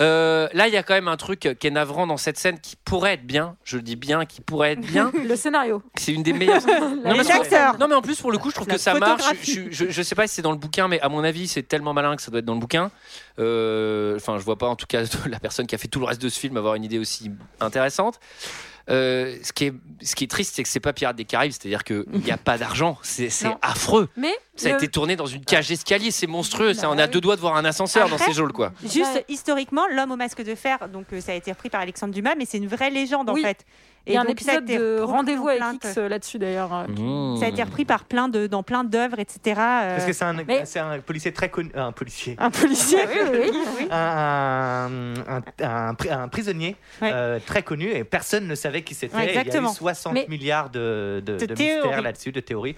Euh, 0.02 0.48
là, 0.54 0.68
il 0.68 0.74
y 0.74 0.78
a 0.78 0.84
quand 0.84 0.94
même 0.94 1.08
un 1.08 1.18
truc 1.18 1.56
qui 1.60 1.68
est 1.68 1.72
navrant 1.72 2.06
dans 2.08 2.18
cette 2.18 2.38
scène 2.38 2.60
qui 2.60 2.76
pourrait 2.76 3.14
être 3.14 3.26
bien. 3.26 3.56
Je 3.64 3.78
le 3.78 3.82
dis 3.84 3.96
bien, 3.96 4.26
qui 4.26 4.42
pourrait 4.42 4.74
être 4.74 4.82
bien. 4.82 5.12
Le 5.24 5.36
scénario. 5.36 5.82
C'est 5.98 6.12
une 6.14 6.24
des 6.24 6.34
meilleures. 6.34 6.62
Non, 7.06 7.14
Les 7.14 7.32
acteurs. 7.32 7.78
non, 7.80 7.88
mais 7.88 7.96
en 7.96 8.02
plus, 8.02 8.20
pour 8.20 8.32
le 8.32 8.38
coup, 8.38 8.50
je 8.50 8.56
trouve 8.56 8.68
La 8.68 8.76
que 8.76 8.80
ça 8.80 8.94
marche. 8.96 9.24
Je, 9.44 9.62
je, 9.72 9.86
je 9.90 10.02
sais 10.02 10.16
pas 10.16 10.28
si 10.28 10.36
c'est 10.36 10.42
dans 10.42 10.52
le 10.52 10.58
bouquin, 10.58 10.88
mais 10.88 11.00
à 11.02 11.10
mon 11.10 11.24
avis, 11.24 11.48
c'est 11.48 11.64
tellement 11.64 11.94
malin 11.94 12.16
que 12.16 12.22
ça 12.22 12.32
doit 12.32 12.40
être 12.40 12.46
dans 12.46 12.54
le 12.56 12.60
bouquin. 12.60 12.92
Euh, 13.40 14.16
Enfin, 14.16 14.38
je 14.38 14.44
vois 14.44 14.58
pas 14.58 14.68
en 14.68 14.76
tout 14.76 14.86
cas 14.88 15.04
la 15.30 15.40
personne 15.40 15.68
qui 15.68 15.76
a 15.76 15.78
fait 15.78 15.88
tout 15.88 16.00
le 16.00 16.06
reste 16.06 16.22
de 16.22 16.30
ce 16.30 16.40
film 16.40 16.58
avoir 16.58 16.76
une 16.76 16.84
idée 16.84 17.00
aussi 17.00 17.32
intéressante. 17.60 18.20
Euh, 18.88 19.36
ce, 19.42 19.52
qui 19.52 19.66
est, 19.66 19.74
ce 20.04 20.14
qui 20.16 20.26
est 20.26 20.28
triste, 20.28 20.54
c'est 20.56 20.62
que 20.62 20.70
c'est 20.70 20.80
pas 20.80 20.94
Pirates 20.94 21.16
des 21.16 21.26
Caraïbes, 21.26 21.52
c'est-à-dire 21.52 21.84
qu'il 21.84 22.06
n'y 22.24 22.30
a 22.32 22.38
pas 22.38 22.58
d'argent. 22.60 23.00
C'est 23.02 23.30
affreux. 23.64 24.10
Mais 24.16 24.32
Ça 24.56 24.68
a 24.68 24.72
le- 24.74 24.78
été 24.78 24.88
tourné 24.90 25.16
dans 25.16 25.26
une 25.26 25.44
cage 25.44 25.70
d'escalier, 25.70 26.12
c'est 26.12 26.28
monstrueux. 26.28 26.74
Ça, 26.76 26.84
Bah 26.84 26.90
on 26.94 26.98
a 27.00 27.08
deux 27.08 27.20
doigts 27.22 27.36
de 27.36 27.42
voir 27.42 27.56
un 27.56 27.66
ascenseur 27.66 28.10
dans 28.10 28.20
ces 28.20 28.34
geôles, 28.34 28.54
quoi. 28.54 28.74
Juste 28.84 29.24
historiquement, 29.28 29.88
l'homme 29.92 30.12
au 30.12 30.16
masque 30.16 30.44
de 30.44 30.54
fer, 30.54 30.88
donc 30.88 31.08
euh, 31.14 31.20
ça 31.22 31.32
a 31.32 31.36
été 31.36 31.52
repris 31.52 31.70
par 31.70 31.82
Alexandre 31.82 32.14
Dumas, 32.14 32.36
mais 32.38 32.46
c'est 32.46 32.58
une 32.60 32.68
vraie 32.68 32.92
légende 32.92 33.30
Oui. 33.32 33.42
en 33.42 33.44
fait. 33.48 33.66
Il 34.08 34.14
y 34.14 34.18
a 34.18 34.22
un 34.22 34.26
épisode 34.26 34.66
de 34.66 34.99
Rendez-vous 35.01 35.45
en 35.45 35.47
avec 35.47 35.58
plainte. 35.60 35.84
X 35.84 35.97
euh, 35.97 36.08
là-dessus 36.08 36.38
d'ailleurs. 36.39 36.86
Mmh. 36.89 37.38
Ça 37.39 37.45
a 37.45 37.49
été 37.49 37.64
repris 37.64 37.86
par 37.86 38.03
plein 38.06 38.28
de, 38.30 38.47
dans 38.47 38.62
plein 38.64 38.84
d'œuvres, 38.84 39.20
etc. 39.20 39.39
euh, 39.60 39.95
Parce 39.95 40.06
que 40.06 40.14
c'est 40.14 40.26
un, 40.26 40.34
Mais- 40.47 40.66
c'est 40.66 40.80
un 40.80 40.99
policier 40.99 41.34
très 41.34 41.49
connu. 41.49 41.72
euh, 41.76 41.86
Un 41.86 41.91
policier. 41.91 42.36
Un 42.38 42.51
policier, 42.51 42.99
oui, 43.08 43.39
oui, 43.51 43.51
oui. 43.80 43.88
Un, 43.91 45.14
un, 45.28 45.41
un 45.64 45.93
pri- 45.93 46.12
un 46.12 46.28
prisonnier 46.28 46.76
Ouais. 47.01 47.12
euh, 47.14 47.39
très 47.45 47.64
connu 47.64 47.89
et 47.89 48.03
personne 48.03 48.47
ne 48.47 48.56
savait 48.56 48.82
qui 48.84 48.93
c'était. 48.93 49.16
Ouais, 49.16 49.24
Il 49.24 49.28
y 49.28 49.30
a 49.32 49.34
eu 49.36 49.38
exactement. 49.39 49.70
60 49.74 50.14
Mais- 50.14 50.26
milliards 50.30 50.70
de, 50.70 51.22
de, 51.26 51.38
De 51.38 51.45
de 51.45 51.53
théories. 51.56 51.82
mystères 51.84 52.01
là-dessus, 52.01 52.32
de 52.32 52.39
théories. 52.39 52.76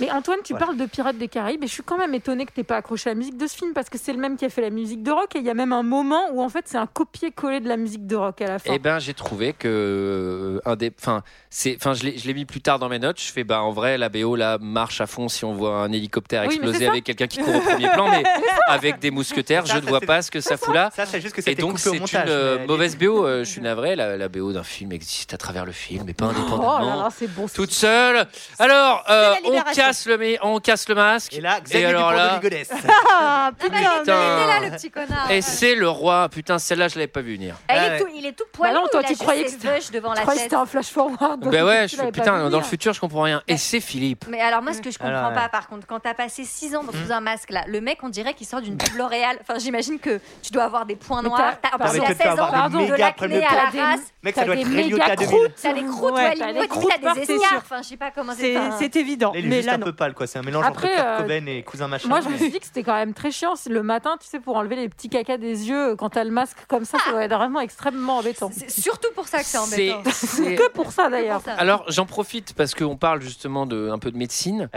Mais 0.00 0.10
Antoine, 0.10 0.38
tu 0.44 0.52
Voilà. 0.54 0.66
parles 0.66 0.76
de 0.78 0.86
Pirates 0.86 1.18
des 1.18 1.28
Caraïbes 1.28 1.62
et 1.62 1.66
je 1.68 1.72
suis 1.72 1.82
quand 1.84 1.96
même 1.98 2.14
étonnée 2.14 2.46
que 2.46 2.52
tu 2.52 2.64
pas 2.64 2.76
accroché 2.76 3.10
à 3.10 3.12
la 3.12 3.18
musique 3.18 3.36
de 3.36 3.46
ce 3.46 3.56
film 3.56 3.72
parce 3.74 3.88
que 3.88 3.96
c'est 3.98 4.12
le 4.12 4.18
même 4.18 4.36
qui 4.36 4.44
a 4.44 4.48
fait 4.48 4.62
la 4.62 4.70
musique 4.70 5.02
de 5.02 5.10
rock 5.12 5.36
et 5.36 5.38
il 5.38 5.44
y 5.44 5.50
a 5.50 5.54
même 5.54 5.72
un 5.72 5.82
moment 5.84 6.22
où 6.32 6.42
en 6.42 6.48
fait 6.48 6.64
c'est 6.66 6.78
un 6.78 6.86
copier-coller 6.86 7.60
de 7.60 7.68
la 7.68 7.76
musique 7.76 8.06
de 8.06 8.16
rock 8.16 8.40
à 8.42 8.46
la 8.48 8.58
fin. 8.58 8.72
Eh 8.74 8.78
ben, 8.78 8.98
j'ai 8.98 9.14
trouvé 9.14 9.52
que 9.52 10.60
enfin, 10.66 11.22
c'est, 11.50 11.76
enfin, 11.76 11.94
je 11.94 12.04
l'ai, 12.04 12.18
je 12.18 12.26
l'ai 12.26 12.34
mis 12.34 12.44
plus 12.44 12.60
tard 12.60 12.78
dans 12.78 12.88
mes 12.88 12.98
notes. 12.98 13.20
Je 13.20 13.32
fais, 13.32 13.44
bah, 13.44 13.62
en 13.62 13.70
vrai, 13.70 13.98
la 13.98 14.08
BO 14.08 14.36
là 14.36 14.58
marche 14.60 15.00
à 15.00 15.06
fond 15.06 15.28
si 15.28 15.44
on 15.44 15.52
voit 15.54 15.76
un 15.76 15.92
hélicoptère 15.92 16.42
Oui, 16.46 16.54
exploser 16.54 16.86
avec 16.88 17.04
quelqu'un 17.04 17.26
qui 17.26 17.38
court 17.38 17.54
au 17.54 17.60
premier 17.60 17.88
plan, 17.90 18.08
mais 18.08 18.22
avec 18.68 18.98
des 18.98 19.10
mousquetaires, 19.10 19.66
Ça, 19.66 19.74
je 19.74 19.78
ne 19.80 19.86
vois 19.86 20.00
pas 20.00 20.22
ce 20.22 20.30
que 20.30 20.40
ça 20.40 20.56
fout 20.56 20.74
là. 20.74 20.90
Ça, 20.94 21.06
c'est 21.06 21.20
juste 21.20 21.34
que 21.34 21.48
Et 21.50 21.54
donc 21.54 21.78
c'est 21.78 21.96
une 21.96 22.04
euh, 22.26 22.66
mauvaise 22.66 22.96
BO. 22.96 23.26
euh, 23.26 23.44
je 23.44 23.50
suis 23.50 23.60
navré. 23.60 23.96
La, 23.96 24.16
la 24.16 24.28
BO 24.28 24.52
d'un 24.52 24.62
film 24.64 24.92
existe 24.92 25.34
à 25.34 25.36
travers 25.38 25.64
le 25.64 25.72
film, 25.72 26.04
mais 26.06 26.14
pas 26.14 26.26
Oh 26.28 26.32
là 26.32 26.38
indépendamment. 26.38 27.02
là, 27.04 27.08
c'est 27.16 27.28
beau. 27.28 27.46
toute 27.52 27.72
seule. 27.72 28.26
Alors, 28.58 29.04
euh, 29.10 29.34
on 29.44 29.62
casse 29.74 30.06
le, 30.06 30.18
mais 30.18 30.38
on 30.42 30.58
casse 30.60 30.88
le 30.88 30.94
masque. 30.94 31.32
Et 31.34 31.40
là, 31.40 31.60
Xavier 31.60 31.86
alors 31.86 32.10
Dupont 32.10 32.16
là-. 32.16 32.40
Ah, 33.12 33.50
putain, 33.58 33.76
était- 33.76 33.84
il 33.84 34.00
était 34.02 34.10
là, 34.12 34.54
Putain. 34.56 34.60
le 34.60 34.70
petit 34.76 34.90
connard. 34.90 35.30
Et 35.30 35.40
c'est 35.42 35.74
le 35.74 35.88
roi. 35.88 36.28
Putain, 36.30 36.58
celle-là, 36.58 36.88
je 36.88 36.94
l'avais 36.96 37.06
pas 37.06 37.20
vu 37.20 37.34
venir. 37.34 37.56
Il, 37.70 37.76
est 37.76 37.98
tout, 37.98 38.06
il 38.14 38.26
est 38.26 38.32
tout 38.32 38.44
poilu. 38.52 38.72
Bah 38.74 38.80
non, 38.80 38.86
toi, 38.90 39.02
tu 39.02 39.14
croyais 39.16 39.44
que 39.44 39.92
devant 39.92 40.12
la 40.14 40.24
tête. 40.24 40.53
C'était 40.54 40.62
un 40.62 40.66
flash 40.66 40.88
forward. 40.88 41.48
Ben 41.50 41.64
ouais, 41.64 41.86
Tu 41.86 41.96
je 41.96 42.00
fais 42.02 42.12
putain, 42.12 42.48
dans 42.50 42.58
le 42.58 42.64
futur, 42.64 42.92
je 42.92 43.00
comprends 43.00 43.22
rien. 43.22 43.42
Et 43.48 43.56
c'est 43.56 43.80
Philippe. 43.80 44.24
Mais 44.28 44.40
alors 44.40 44.62
moi 44.62 44.72
ce 44.72 44.80
que 44.80 44.90
je 44.90 44.98
comprends 44.98 45.14
Alors, 45.14 45.28
ouais. 45.30 45.34
pas 45.34 45.48
par 45.48 45.68
contre 45.68 45.86
quand 45.86 46.00
t'as 46.00 46.14
passé 46.14 46.44
6 46.44 46.74
ans 46.76 46.82
dans- 46.84 46.92
sous 46.92 47.12
un 47.12 47.20
masque 47.20 47.50
là 47.50 47.64
le 47.66 47.80
mec 47.80 47.98
on 48.02 48.08
dirait 48.08 48.34
qu'il 48.34 48.46
sort 48.46 48.60
d'une 48.60 48.76
pub 48.76 48.94
L'Oréal 48.96 49.36
enfin 49.40 49.58
j'imagine 49.58 49.98
que 49.98 50.20
tu 50.42 50.52
dois 50.52 50.64
avoir 50.64 50.86
des 50.86 50.96
points 50.96 51.22
noirs 51.22 51.54
t'as- 51.60 51.70
T'as- 51.70 51.78
pardon. 51.78 51.92
Mais 51.94 52.00
peut-être 52.06 52.22
16 52.22 52.40
ans 52.40 52.68
des 52.78 52.86
de 52.86 52.94
l'acné 52.94 53.44
à 53.44 53.48
T'as 53.50 53.70
des- 53.70 53.78
la 53.78 53.84
race 53.86 54.00
Mec, 54.22 54.34
ça 54.34 54.40
T'as 54.40 54.46
doit 54.46 54.54
des 54.56 54.60
être 54.62 54.68
méga 54.68 54.82
Réliota 54.82 55.16
2000. 55.16 55.26
croûtes. 55.26 55.52
T'as 55.62 55.72
des 55.72 55.84
croûtes 55.84 56.14
Ouais, 56.14 56.22
ouais, 56.24 56.34
t'as 56.38 56.52
des 56.52 56.58
t'as 56.60 56.66
croûtes 56.66 56.92
des 56.96 57.02
partout, 57.04 57.20
c'est 57.26 57.32
escarres 57.34 57.52
enfin 57.58 57.82
je 57.82 57.88
sais 57.88 57.96
pas 57.96 58.10
comment 58.10 58.32
c'est 58.36 58.56
C'est 58.78 58.96
évident. 58.96 59.32
Là, 59.32 59.38
il 59.40 59.44
est 59.46 59.48
Mais 59.48 59.56
juste 59.56 59.68
là, 59.68 59.74
un 59.74 59.78
peu 59.78 59.92
pâle, 59.92 60.14
quoi. 60.14 60.26
C'est 60.26 60.38
un 60.38 60.42
mélange 60.42 60.64
entre 60.66 60.80
Kurt 60.80 60.92
euh, 60.98 61.18
Cobain 61.18 61.46
et 61.46 61.62
cousin 61.62 61.88
machin. 61.88 62.08
Moi, 62.08 62.20
je 62.22 62.28
me 62.28 62.36
suis 62.38 62.50
dit 62.50 62.58
que 62.58 62.64
c'était 62.66 62.82
quand 62.82 62.94
même 62.94 63.12
très 63.14 63.30
chiant 63.30 63.54
le 63.68 63.82
matin, 63.82 64.16
tu 64.20 64.26
sais, 64.28 64.40
pour 64.40 64.56
enlever 64.56 64.76
les 64.76 64.88
petits 64.88 65.08
cacas 65.08 65.36
des 65.36 65.68
yeux 65.68 65.94
quand 65.96 66.10
t'as 66.10 66.24
le 66.24 66.30
masque 66.30 66.56
comme 66.68 66.84
ça, 66.84 66.98
ça 67.04 67.10
doit 67.10 67.24
être 67.24 67.34
vraiment 67.34 67.60
extrêmement 67.60 68.18
embêtant. 68.18 68.50
c'est 68.56 68.70
surtout 68.70 69.08
pour 69.14 69.26
ça 69.28 69.38
que 69.40 69.44
c'est 69.46 69.58
embêtant 69.58 70.02
Que 70.36 70.70
pour 70.70 70.92
ça 70.92 71.08
d'ailleurs. 71.08 71.42
Alors 71.58 71.84
j'en 71.88 72.06
profite 72.06 72.54
parce 72.54 72.74
qu'on 72.74 72.96
parle 72.96 73.20
justement 73.20 73.66
de 73.66 73.90
un 73.90 73.98
peu 73.98 74.10
de 74.10 74.16
médecine. 74.16 74.68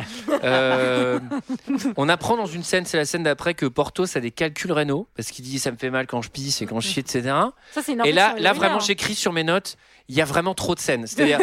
Euh, 0.44 1.20
on 1.98 2.10
apprend 2.10 2.38
dans 2.38 2.46
une 2.46 2.64
scène, 2.64 2.86
c'est 2.86 2.98
la 2.98 3.06
scène 3.06 3.24
d'après 3.24 3.54
que 3.54 3.66
Portos 3.66 4.06
a 4.16 4.20
des 4.20 4.32
calculs 4.32 4.72
rénaux 4.72 5.08
parce 5.16 5.32
qu'il 5.32 5.44
dit 5.44 5.60
ça 5.60 5.72
me 5.72 5.78
fait 5.78 5.90
mal 5.90 6.06
quand 6.08 6.22
je 6.22 6.30
pisse 6.30 6.62
et 6.62 6.66
quand 6.66 6.80
je 6.80 6.88
chie, 6.88 7.00
etc. 7.00 7.24
Ça, 7.72 7.82
c'est 7.82 7.94
une 7.94 8.06
Et 8.06 8.12
là, 8.12 8.36
là 8.38 8.54
vraiment 8.54 8.80
j'écris 8.80 9.16
sur 9.16 9.34
mes 9.34 9.44
notes. 9.44 9.78
Il 10.10 10.16
y 10.16 10.22
a 10.22 10.26
vraiment 10.26 10.54
trop 10.54 10.74
de 10.74 10.80
scènes. 10.80 11.06
C'est-à-dire 11.06 11.40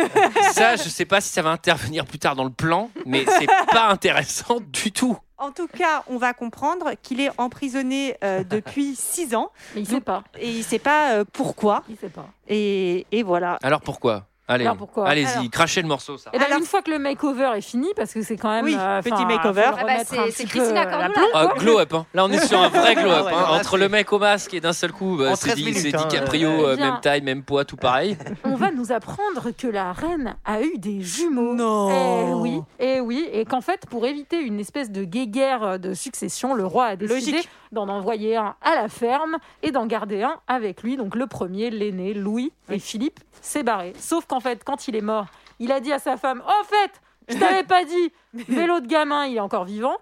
ça, 0.53 0.77
je 0.77 0.89
sais 0.89 1.05
pas 1.05 1.21
si 1.21 1.31
ça 1.31 1.43
va 1.43 1.51
intervenir 1.51 2.07
plus 2.07 2.19
tard 2.19 2.35
dans 2.35 2.45
le 2.45 2.51
plan, 2.51 2.91
mais 3.05 3.27
c'est 3.39 3.49
pas 3.73 3.89
intéressant 3.89 4.61
du 4.73 4.91
tout. 4.93 5.19
En 5.39 5.51
tout 5.51 5.67
cas, 5.67 6.05
on 6.09 6.17
va 6.17 6.33
comprendre 6.33 6.93
qu'il 7.03 7.21
est 7.21 7.31
emprisonné 7.39 8.17
euh, 8.23 8.45
depuis 8.49 8.95
6 8.95 9.35
ans 9.35 9.51
Mais 9.75 9.81
il 9.83 9.87
sait 9.87 10.01
pas. 10.01 10.23
et 10.39 10.49
il 10.51 10.63
sait 10.65 10.79
pas 10.79 11.15
euh, 11.15 11.25
pourquoi. 11.33 11.83
Il 11.89 11.97
sait 11.97 12.09
pas. 12.09 12.27
Et, 12.49 13.07
et 13.11 13.23
voilà. 13.23 13.59
Alors 13.63 13.81
pourquoi? 13.81 14.27
Allez, 14.47 14.65
Alors 14.65 14.77
pourquoi 14.77 15.09
allez-y, 15.09 15.27
Alors- 15.27 15.51
crachez 15.51 15.81
le 15.81 15.89
morceau 15.89 16.19
ça. 16.19 16.29
Et 16.35 16.39
ben, 16.39 16.45
Alors- 16.45 16.59
une 16.59 16.67
fois 16.67 16.83
que 16.83 16.91
le 16.91 16.99
makeover 16.99 17.53
est 17.57 17.63
fini, 17.63 17.89
parce 17.97 18.13
que 18.13 18.23
c'est 18.23 18.37
quand 18.37 18.51
même. 18.51 18.67
Oui, 18.67 18.77
euh, 18.79 19.01
petit 19.01 19.25
makeover. 19.25 19.71
Ah 19.79 19.85
bah, 19.85 20.05
c'est- 20.05 20.45
Christina 20.45 20.83
euh, 20.83 20.85
Cordula. 20.85 20.99
l'aplomb, 21.09 21.23
Ah, 21.33 21.49
glow 21.57 21.79
up, 21.79 21.95
hein. 21.95 22.07
là 22.13 22.25
on 22.27 22.31
est 22.31 22.47
sur 22.47 22.61
un 22.61 22.69
vrai 22.69 22.95
glow 22.95 23.11
up. 23.11 23.27
hein. 23.33 23.45
Entre 23.59 23.79
le 23.79 23.89
mec 23.89 24.13
au 24.13 24.19
masque 24.19 24.53
et 24.53 24.61
d'un 24.61 24.75
seul 24.75 24.93
coup, 24.93 25.17
bah, 25.19 25.35
c'est 25.35 25.47
13 25.49 25.55
dit, 25.57 25.65
minutes, 25.65 25.79
c'est 25.81 25.95
hein, 25.97 26.07
DiCaprio, 26.11 26.49
euh, 26.51 26.73
euh, 26.73 26.77
bien. 26.77 26.91
même 26.93 27.01
taille, 27.01 27.23
même 27.23 27.43
poids, 27.43 27.65
tout 27.65 27.77
pareil. 27.77 28.19
On 28.45 28.55
va 28.57 28.71
nous 28.71 28.93
apprendre 28.93 29.49
que 29.57 29.67
la 29.67 29.93
reine 29.95 30.37
a 30.45 30.61
eu 30.61 30.77
des 30.77 31.01
jumeaux. 31.01 31.55
Non. 31.55 31.89
Eh 31.91 32.35
oui, 32.35 32.61
et 32.79 33.01
oui, 33.01 33.27
et 33.33 33.47
qu'en 33.47 33.63
fait, 33.63 33.87
pour 33.89 34.05
éviter 34.05 34.41
une 34.41 34.61
espèce 34.61 34.91
de 34.91 35.05
guéguerre 35.05 35.79
de 35.79 35.95
succession, 35.95 36.53
le 36.53 36.67
roi 36.67 36.85
a 36.87 36.97
décidé 36.97 37.33
Logique. 37.33 37.49
D'en 37.75 37.89
envoyer 37.89 38.37
un 38.37 38.57
à 38.63 38.75
la 38.75 38.89
ferme 38.89 39.37
et 39.63 39.71
d'en 39.71 39.87
garder 39.87 40.23
un 40.23 40.41
avec 40.47 40.83
lui. 40.83 40.97
Donc 40.97 41.15
le 41.15 41.27
premier, 41.27 41.71
l'aîné, 41.71 42.15
Louis, 42.15 42.53
et 42.71 42.79
Philippe 42.79 43.21
s'est 43.43 43.63
barré. 43.63 43.93
Sauf 43.99 44.25
qu'en 44.27 44.41
fait, 44.41 44.65
quand 44.65 44.89
il 44.89 44.97
est 44.97 45.03
mort, 45.03 45.27
il 45.59 45.71
a 45.73 45.81
dit 45.81 45.93
à 45.93 45.99
sa 45.99 46.17
femme 46.17 46.43
"Oh, 46.47 46.53
en 46.63 46.65
fait, 46.65 46.93
je 47.29 47.39
t'avais 47.39 47.65
pas 47.65 47.85
dit, 47.85 48.13
mais 48.49 48.67
l'autre 48.67 48.87
gamin, 48.87 49.27
il 49.27 49.37
est 49.37 49.41
encore 49.41 49.65
vivant." 49.65 49.97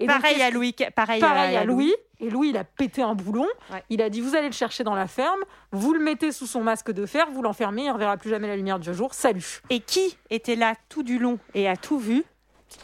Et 0.00 0.06
Pareil 0.06 0.40
à 0.42 0.50
Louis. 0.50 0.74
Pareil, 0.94 1.20
Pareil 1.20 1.56
à 1.56 1.64
Louis. 1.64 1.92
Et 2.20 2.30
Louis, 2.30 2.50
il 2.50 2.56
a 2.56 2.64
pété 2.64 3.02
un 3.02 3.14
boulon. 3.14 3.46
Ouais. 3.72 3.82
Il 3.90 4.02
a 4.02 4.10
dit 4.10 4.20
Vous 4.20 4.34
allez 4.36 4.46
le 4.46 4.52
chercher 4.52 4.84
dans 4.84 4.94
la 4.94 5.06
ferme, 5.06 5.40
vous 5.72 5.92
le 5.92 6.00
mettez 6.00 6.32
sous 6.32 6.46
son 6.46 6.62
masque 6.62 6.92
de 6.92 7.06
fer, 7.06 7.28
vous 7.32 7.42
l'enfermez, 7.42 7.82
il 7.82 7.88
ne 7.88 7.92
reverra 7.92 8.16
plus 8.16 8.30
jamais 8.30 8.48
la 8.48 8.56
lumière 8.56 8.78
du 8.78 8.92
jour. 8.94 9.14
Salut. 9.14 9.60
Et 9.70 9.80
qui 9.80 10.16
était 10.30 10.56
là 10.56 10.74
tout 10.88 11.02
du 11.02 11.18
long 11.18 11.38
et 11.54 11.68
a 11.68 11.76
tout 11.76 11.98
vu 11.98 12.24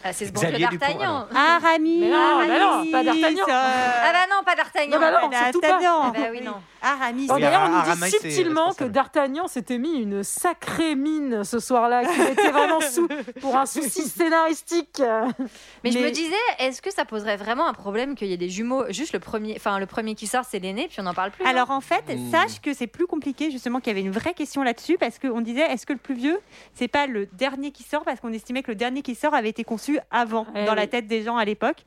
Ah, 0.02 0.12
c'est 0.12 0.26
ce 0.26 0.32
bon 0.32 0.40
Xavier 0.40 0.58
vieux 0.58 0.68
Dupont, 0.68 0.86
d'Artagnan. 0.86 1.26
Aramis. 1.34 1.98
Mais 2.00 2.10
non, 2.10 2.90
pas 2.92 3.04
d'Artagnan. 3.04 3.44
Ah 3.48 4.12
bah 4.12 4.26
non, 4.30 4.44
pas 4.44 4.54
d'Artagnan. 4.54 4.94
Non, 4.94 5.00
bah 5.00 5.10
non, 5.22 5.30
surtout 5.32 5.60
pas. 5.60 5.78
Ah 5.82 6.12
bah 6.14 6.20
oui, 6.30 6.40
non. 6.42 6.54
Aramis. 6.82 7.26
Bon, 7.26 7.34
Oui, 7.36 7.40
D'ailleurs, 7.40 7.62
on 7.64 7.68
nous 7.70 7.76
Aramis, 7.76 8.02
dit 8.02 8.10
subtilement 8.10 8.72
que. 8.74 8.84
D'Artagnan 8.84 9.46
s'était 9.48 9.78
mis 9.78 9.94
une 10.02 10.22
sacrée 10.22 10.94
mine 10.94 11.42
ce 11.44 11.58
soir-là, 11.58 12.04
qu'il 12.04 12.22
était 12.22 12.50
vraiment 12.50 12.80
sous 12.82 13.08
pour 13.40 13.56
un 13.56 13.64
souci 13.66 14.02
scénaristique. 14.02 15.00
Mais, 15.82 15.90
je 15.90 15.98
me 15.98 16.10
disais, 16.10 16.34
est-ce 16.58 16.82
que 16.82 16.92
ça 16.92 17.04
poserait 17.04 17.36
vraiment 17.36 17.66
un 17.66 17.72
problème 17.72 18.14
qu'il 18.14 18.28
y 18.28 18.32
ait 18.32 18.36
des 18.38 18.50
jumeaux? 18.50 18.84
Juste 18.90 19.12
le 19.14 19.20
premier, 19.20 19.54
enfin 19.56 19.78
le 19.78 19.86
premier 19.86 20.14
qui 20.14 20.26
sort, 20.26 20.44
c'est 20.48 20.58
l'aîné, 20.58 20.88
puis 20.88 21.00
on 21.00 21.04
n'en 21.04 21.14
parle 21.14 21.30
plus. 21.30 21.44
Alors 21.46 21.70
en 21.70 21.80
fait, 21.80 22.04
Hmm. 22.14 22.30
sache 22.30 22.60
que 22.60 22.74
c'est 22.74 22.86
plus 22.86 23.06
compliqué 23.06 23.50
justement 23.50 23.80
qu'il 23.80 23.88
y 23.88 23.96
avait 23.96 24.06
une 24.06 24.12
vraie 24.12 24.34
question 24.34 24.62
là-dessus 24.62 24.98
parce 24.98 25.18
qu'on 25.18 25.40
disait 25.40 25.62
est-ce 25.62 25.86
que 25.86 25.92
le 25.94 25.98
plus 25.98 26.14
vieux 26.14 26.38
c'est 26.74 26.86
pas 26.88 27.06
le 27.06 27.26
dernier 27.32 27.70
qui 27.72 27.82
sort? 27.82 28.02
Parce 28.04 28.20
qu'on 28.20 28.32
estimait 28.32 28.62
que 28.62 28.70
le 28.70 28.76
dernier 28.76 29.00
qui 29.02 29.14
sort 29.14 29.34
avait 29.34 29.48
été 29.48 29.64
conçu 29.74 29.98
avant 30.10 30.46
Eh 30.54 30.64
dans 30.64 30.74
la 30.74 30.86
tête 30.86 31.06
des 31.08 31.22
gens 31.24 31.36
à 31.36 31.44
l'époque 31.44 31.78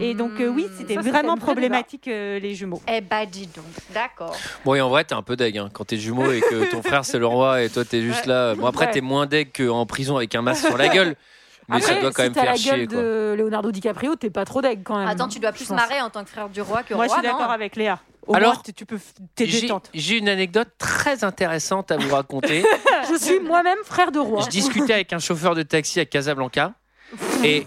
et 0.00 0.14
donc 0.14 0.40
euh, 0.40 0.48
oui 0.48 0.66
c'était 0.78 0.94
Ça, 0.94 1.00
c'était 1.02 1.10
vraiment 1.10 1.36
problématique 1.36 2.06
euh, 2.08 2.38
les 2.38 2.54
jumeaux. 2.54 2.80
Eh 2.88 3.00
bah 3.00 3.26
dis 3.26 3.46
donc, 3.48 3.64
d'accord. 3.92 4.36
Bon, 4.64 4.74
et 4.74 4.80
en 4.80 4.88
vrai, 4.88 5.04
t'es 5.04 5.14
un 5.14 5.22
peu 5.22 5.36
deg 5.36 5.58
hein, 5.58 5.68
quand 5.72 5.84
t'es 5.86 5.96
jumeau 5.96 6.30
et 6.30 6.40
que 6.40 6.70
ton 6.70 6.82
frère 6.82 7.04
c'est 7.04 7.18
le 7.18 7.26
roi 7.26 7.62
et 7.62 7.68
toi 7.70 7.84
t'es 7.84 8.00
juste 8.02 8.26
là. 8.26 8.54
Bon, 8.54 8.66
après, 8.66 8.86
Ouais. 8.86 8.92
t'es 8.92 9.00
moins 9.00 9.26
deg 9.26 9.50
qu'en 9.56 9.84
prison 9.86 10.16
avec 10.16 10.34
un 10.34 10.42
masque 10.42 10.66
sur 10.66 10.76
la 10.76 10.88
gueule. 10.88 11.16
Mais 11.68 11.80
ça 11.80 11.94
doit 11.94 12.10
quand 12.12 12.22
si 12.22 12.28
même 12.28 12.34
faire 12.34 12.44
la 12.44 12.56
chier. 12.56 12.70
gueule 12.72 12.88
Quoi. 12.88 12.98
de 12.98 13.34
Leonardo 13.38 13.70
DiCaprio, 13.72 14.16
t'es 14.16 14.28
pas 14.30 14.44
trop 14.44 14.60
deg 14.60 14.82
quand 14.84 14.98
même. 14.98 15.08
Attends, 15.08 15.28
tu 15.28 15.38
dois 15.40 15.50
plus 15.52 15.66
Je 15.68 15.72
marrer 15.74 16.00
en 16.02 16.10
tant 16.10 16.22
que 16.22 16.30
frère 16.30 16.48
du 16.50 16.60
roi 16.60 16.82
que 16.82 16.92
Moi 16.94 17.06
je 17.06 17.10
roi, 17.12 17.18
suis 17.20 17.26
d'accord 17.28 17.50
avec 17.50 17.74
Léa. 17.76 17.98
Au 18.26 18.34
Alors, 18.34 18.54
moins, 18.54 18.62
tu- 18.74 18.84
peux 18.86 18.98
t'es 19.34 19.46
J'ai 19.46 19.62
détente. 19.62 19.90
j'ai 19.92 20.16
une 20.18 20.28
anecdote 20.30 20.68
très 20.78 21.24
intéressante 21.24 21.90
à 21.90 21.96
vous 21.98 22.14
raconter. 22.14 22.64
Je 23.10 23.18
suis 23.18 23.38
moi-même 23.40 23.76
frère 23.84 24.12
de 24.12 24.18
roi. 24.18 24.42
Je 24.44 24.48
discutais 24.48 24.94
avec 24.94 25.12
un 25.12 25.18
chauffeur 25.18 25.54
de 25.54 25.62
taxi 25.62 26.00
à 26.00 26.06
Casablanca 26.06 26.72
et 27.44 27.66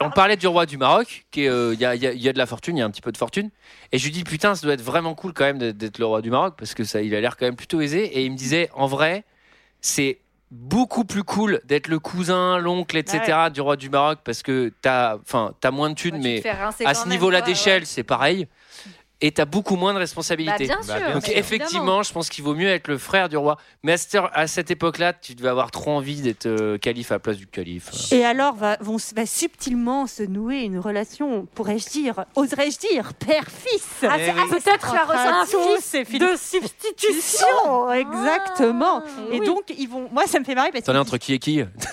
on 0.00 0.10
parlait 0.10 0.36
du 0.36 0.46
roi 0.48 0.66
du 0.66 0.76
Maroc, 0.78 1.26
qui 1.30 1.46
euh, 1.48 1.74
il 1.74 1.80
y, 1.80 1.84
a, 1.84 1.94
y 1.94 2.06
a- 2.06 2.12
il 2.12 2.20
y 2.22 2.28
a 2.28 2.32
de 2.32 2.38
la 2.38 2.46
fortune, 2.46 2.76
il 2.76 2.80
y 2.80 2.82
a 2.82 2.86
un 2.86 2.90
petit 2.90 3.00
peu 3.02 3.12
de 3.12 3.16
fortune. 3.16 3.50
Et 3.92 3.98
je 3.98 4.04
lui 4.04 4.10
dis 4.10 4.24
putain, 4.24 4.54
ça 4.54 4.62
doit 4.62 4.74
être 4.74 4.82
vraiment 4.82 5.14
cool 5.14 5.32
quand 5.32 5.44
même 5.44 5.58
d'être- 5.58 5.98
le 5.98 6.06
roi 6.06 6.22
du 6.22 6.30
Maroc 6.30 6.54
parce 6.58 6.74
que 6.74 6.82
ça, 6.84 7.02
il 7.02 7.14
a 7.14 7.20
l'air 7.20 7.36
quand 7.36 7.46
même 7.46 7.56
plutôt 7.56 7.80
aisé. 7.80 8.04
Et 8.18 8.24
il 8.24 8.32
me 8.32 8.36
disait 8.36 8.68
en 8.74 8.86
vrai, 8.86 9.24
c'est 9.80 10.18
beaucoup 10.50 11.04
plus 11.04 11.22
cool 11.22 11.60
d'être 11.64 11.88
le 11.88 11.98
cousin, 11.98 12.58
l'oncle, 12.58 12.96
etc. 12.96 13.48
du 13.54 13.60
roi 13.60 13.76
du 13.76 13.88
Maroc 13.90 14.18
parce 14.24 14.42
que 14.42 14.72
t'as, 14.82 15.16
enfin, 15.16 15.54
t'as 15.60 15.70
moins 15.70 15.88
de 15.90 15.94
thunes, 15.94 16.16
Ouais, 16.16 16.42
mais 16.44 16.84
à 16.84 16.94
ce 16.94 17.08
niveau-là 17.08 17.40
d'échelle, 17.40 17.82
ouais. 17.82 17.86
c'est 17.86 18.02
pareil. 18.02 18.46
Et 19.24 19.30
t'as 19.30 19.44
beaucoup 19.44 19.76
moins 19.76 19.94
de 19.94 19.98
responsabilités. 19.98 20.66
Bah, 20.66 20.74
bien 20.88 20.98
sûr, 20.98 21.12
Donc 21.14 21.28
effectivement, 21.28 22.02
je 22.02 22.12
pense 22.12 22.28
qu'il 22.28 22.42
vaut 22.42 22.54
mieux 22.54 22.68
être 22.68 22.88
le 22.88 22.98
frère 22.98 23.28
du 23.28 23.36
roi. 23.36 23.56
Mais 23.84 23.92
à 23.92 23.96
cette, 23.96 24.14
heure- 24.16 24.30
à 24.34 24.46
cette 24.48 24.70
époque-là, 24.72 25.12
tu 25.12 25.34
devais 25.36 25.48
avoir 25.48 25.70
trop 25.70 25.92
envie 25.92 26.20
d'être 26.22 26.46
euh, 26.46 26.76
calife 26.76 27.12
à 27.12 27.14
la 27.14 27.18
place 27.20 27.36
du 27.36 27.46
calife. 27.46 27.90
Et 28.12 28.24
alors 28.24 28.54
va, 28.56 28.76
vont, 28.80 28.96
va 29.14 29.24
subtilement 29.24 30.06
se 30.08 30.24
nouer 30.24 30.62
une 30.62 30.78
relation, 30.78 31.46
pourrais-je 31.54 31.88
dire, 31.88 32.24
oserais-je 32.34 32.78
dire, 32.78 33.14
père-fils? 33.14 33.86
Ah, 34.02 34.16
Eh 34.18 34.24
c'est- 34.24 34.32
oui. 34.32 34.38
ah, 34.42 34.46
peut-être 34.50 34.90
Tu 34.90 34.96
as 34.96 35.02
un 35.02 35.42
ressenti 35.44 35.56
fils 35.76 35.84
c'est 35.84 36.04
Philippe. 36.04 36.22
de 36.32 36.36
substitution. 36.36 37.46
Oh, 37.68 37.90
exactement. 37.92 39.02
Eh 39.30 39.36
et 39.36 39.40
oui. 39.40 39.46
donc 39.46 39.72
ils 39.78 39.88
vont, 39.88 40.08
moi 40.12 40.26
ça 40.26 40.40
me 40.40 40.44
fait 40.44 40.56
marrer 40.56 40.70
parce 40.72 40.84
T'en 40.84 40.92
es 40.92 40.96
que 40.96 41.00
entre 41.00 41.16
qui 41.18 41.34
et 41.34 41.38
qui? 41.38 41.62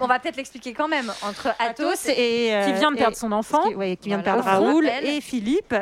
On 0.00 0.06
va 0.06 0.18
peut-être 0.18 0.36
l'expliquer 0.36 0.72
quand 0.72 0.88
même. 0.88 1.12
Entre 1.22 1.48
Athos 1.58 2.08
et 2.08 2.54
euh, 2.54 2.64
Qui 2.66 2.72
vient 2.74 2.90
de 2.90 2.96
et- 2.96 2.98
perdre 2.98 3.16
son 3.16 3.32
enfant. 3.32 3.62
qui, 3.68 3.74
ouais, 3.74 3.96
qui 3.96 4.08
vient 4.08 4.18
Voilà. 4.22 4.38
de 4.38 4.44
perdre 4.44 4.64
Raoul 4.64 4.88
et 5.02 5.20
Philippe. 5.20 5.74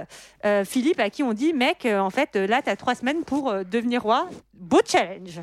Euh, 0.44 0.64
Philippe 0.64 1.00
à 1.00 1.10
qui 1.10 1.22
on 1.22 1.32
dit 1.32 1.52
mec, 1.52 1.86
euh, 1.86 1.98
en 1.98 2.10
fait 2.10 2.36
là 2.36 2.60
t'as 2.62 2.76
trois 2.76 2.94
semaines 2.94 3.24
pour 3.24 3.52
devenir 3.64 4.02
roi. 4.02 4.28
Beau 4.54 4.80
challenge. 4.86 5.40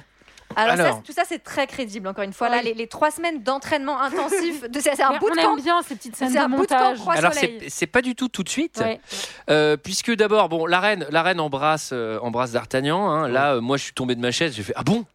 Alors, 0.57 1.01
tout 1.01 1.13
ça, 1.13 1.21
c'est 1.25 1.41
très 1.41 1.65
crédible, 1.65 2.09
encore 2.09 2.25
une 2.25 2.33
fois. 2.33 2.49
Là, 2.49 2.61
les, 2.61 2.73
les 2.73 2.87
trois 2.87 3.09
semaines 3.09 3.41
d'entraînement 3.41 4.01
intensif, 4.01 4.69
de- 4.69 4.79
c'est 4.81 5.01
un 5.01 5.17
bout 5.17 5.29
de 5.29 5.35
camp. 5.37 5.55
bien 5.55 5.81
ces 5.81 5.95
petites 5.95 6.17
scènes 6.17 6.27
C'est 6.29 6.39
de 6.39 6.43
un 6.43 6.49
bout 6.49 6.63
de 6.63 6.67
camp 6.67 6.93
Alors 7.15 7.31
c'est 7.33 7.59
c'est 7.69 7.87
pas 7.87 8.01
du 8.01 8.15
tout 8.15 8.27
tout 8.27 8.43
de 8.43 8.49
suite, 8.49 8.79
Ouais. 8.83 8.99
euh, 9.49 9.77
puisque 9.77 10.11
d'abord 10.13 10.49
bon 10.49 10.65
la 10.65 10.81
reine 10.81 11.05
la 11.09 11.21
reine 11.23 11.39
embrasse 11.39 11.91
euh, 11.93 12.19
embrasse 12.19 12.51
D'Artagnan. 12.51 13.09
hein. 13.09 13.27
Là 13.29 13.53
euh, 13.53 13.61
moi 13.61 13.77
je 13.77 13.83
suis 13.83 13.93
tombé 13.93 14.13
de 14.13 14.19
ma 14.19 14.31
chaise, 14.31 14.53
j'ai 14.53 14.63
fait 14.63 14.73
ah 14.75 14.83
bon? 14.83 15.05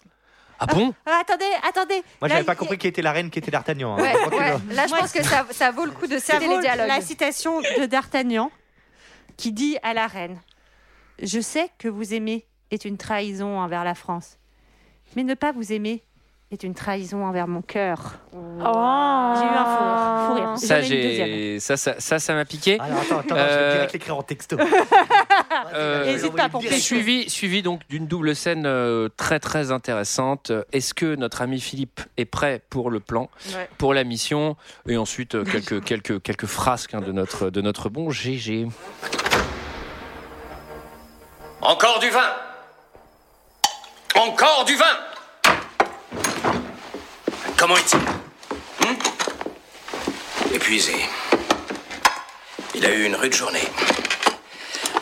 Ah 0.58 0.66
bon 0.66 0.94
Ah, 1.04 1.18
attendez, 1.22 1.44
attendez. 1.68 2.02
Moi, 2.20 2.28
j'avais 2.28 2.44
pas 2.44 2.54
il- 2.54 2.56
compris 2.56 2.78
qui 2.78 2.86
était 2.86 3.02
la 3.02 3.12
reine, 3.12 3.30
qui 3.30 3.38
était 3.38 3.50
d'Artagnan. 3.50 3.96
hein. 3.96 4.00
Ouais, 4.02 4.12
Tranquille. 4.14 4.38
ouais. 4.68 4.74
Là, 4.74 4.86
je 4.86 4.94
pense 4.94 5.12
que 5.12 5.22
ça, 5.22 5.46
ça 5.50 5.70
vaut 5.70 5.84
le 5.84 5.92
coup 5.92 6.06
de 6.06 6.18
citer 6.18 6.46
les 6.48 6.58
dialogues. 6.60 6.88
la 6.88 7.00
citation 7.00 7.60
de 7.60 7.86
D'Artagnan 7.86 8.50
qui 9.36 9.52
dit 9.52 9.76
à 9.82 9.92
la 9.94 10.06
reine 10.06 10.40
Je 11.22 11.40
sais 11.40 11.70
que 11.78 11.88
vous 11.88 12.14
aimez 12.14 12.46
est 12.70 12.84
une 12.84 12.96
trahison 12.96 13.58
envers 13.60 13.84
la 13.84 13.94
France, 13.94 14.38
mais 15.14 15.22
ne 15.24 15.34
pas 15.34 15.52
vous 15.52 15.72
aimer 15.72 16.02
est 16.52 16.62
une 16.62 16.74
trahison 16.74 17.24
envers 17.26 17.48
mon 17.48 17.60
cœur. 17.60 18.20
Oh. 18.32 18.36
J'ai 18.36 18.62
eu 18.62 19.48
un 19.48 19.64
fou 19.64 19.84
rire. 19.84 20.26
Fou 20.26 20.34
rire. 20.34 20.52
ça 20.58 20.80
j'ai 20.80 21.58
ça 21.58 21.76
ça 21.76 21.94
ça 21.98 22.18
ça 22.20 22.34
m'a 22.34 22.44
piqué. 22.44 22.78
Alors 22.78 22.98
attends, 23.00 23.18
attends, 23.18 23.34
je 23.36 23.40
Euh, 23.40 23.66
vais 23.68 23.72
direct 23.74 23.92
l'écrire 23.94 24.16
en 24.16 24.22
texto. 24.22 24.56
Euh, 25.74 26.04
Hésite 26.04 26.34
pas 26.36 26.48
pour. 26.48 26.62
Suivi, 26.62 27.28
suivi 27.28 27.62
donc 27.62 27.80
d'une 27.88 28.06
double 28.06 28.36
scène 28.36 28.64
euh, 28.66 29.08
très 29.16 29.40
très 29.40 29.70
intéressante. 29.72 30.52
Est-ce 30.72 30.94
que 30.94 31.16
notre 31.16 31.42
ami 31.42 31.60
Philippe 31.60 32.00
est 32.16 32.24
prêt 32.26 32.62
pour 32.70 32.90
le 32.90 33.00
plan, 33.00 33.28
Ouais. 33.54 33.68
pour 33.78 33.92
la 33.94 34.04
mission? 34.04 34.56
Et 34.86 34.96
ensuite 34.96 35.34
euh, 35.34 35.44
quelques 35.44 35.82
quelques 35.82 36.22
quelques 36.22 36.46
frasques 36.46 36.94
hein, 36.94 37.00
de 37.00 37.10
notre 37.10 37.50
de 37.50 37.60
notre 37.62 37.88
bon 37.88 38.10
GG. 38.10 38.68
Encore 41.62 41.98
du 41.98 42.10
vin 42.10 42.32
Encore 44.14 44.64
du 44.66 44.76
vin 44.76 44.84
Comment 47.56 47.76
est-il 47.76 47.98
Hmm 48.86 48.94
Épuisé. 50.52 50.94
Il 52.74 52.84
a 52.84 52.90
eu 52.90 53.04
une 53.04 53.16
rude 53.16 53.32
journée. 53.32 53.66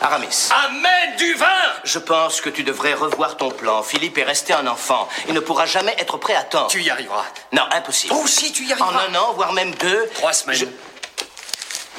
Aramis. 0.01 0.49
Amène 0.65 1.15
du 1.17 1.33
vin 1.33 1.45
Je 1.83 1.99
pense 1.99 2.39
que 2.39 2.49
tu 2.49 2.63
devrais 2.63 2.93
revoir 2.93 3.35
ton 3.37 3.51
plan. 3.51 3.83
Philippe 3.83 4.17
est 4.17 4.23
resté 4.23 4.53
un 4.53 4.67
enfant. 4.67 5.09
Il 5.27 5.33
ne 5.33 5.39
pourra 5.41 5.65
jamais 5.65 5.95
être 5.97 6.17
prêt 6.17 6.35
à 6.35 6.43
temps. 6.43 6.67
Tu 6.67 6.81
y 6.81 6.89
arriveras. 6.89 7.25
Non, 7.51 7.63
impossible. 7.71 8.13
Oh 8.17 8.25
si, 8.25 8.53
tu 8.53 8.63
y 8.63 8.71
arriveras. 8.71 8.91
En 8.91 9.11
un 9.11 9.15
an, 9.15 9.33
voire 9.33 9.51
même 9.51 9.73
deux. 9.75 10.09
Trois 10.13 10.33
semaines. 10.33 10.71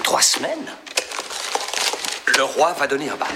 Trois 0.03 0.23
semaines 0.23 0.75
Le 2.27 2.45
roi 2.45 2.73
va 2.73 2.87
donner 2.87 3.11
un 3.11 3.17
bal. 3.17 3.29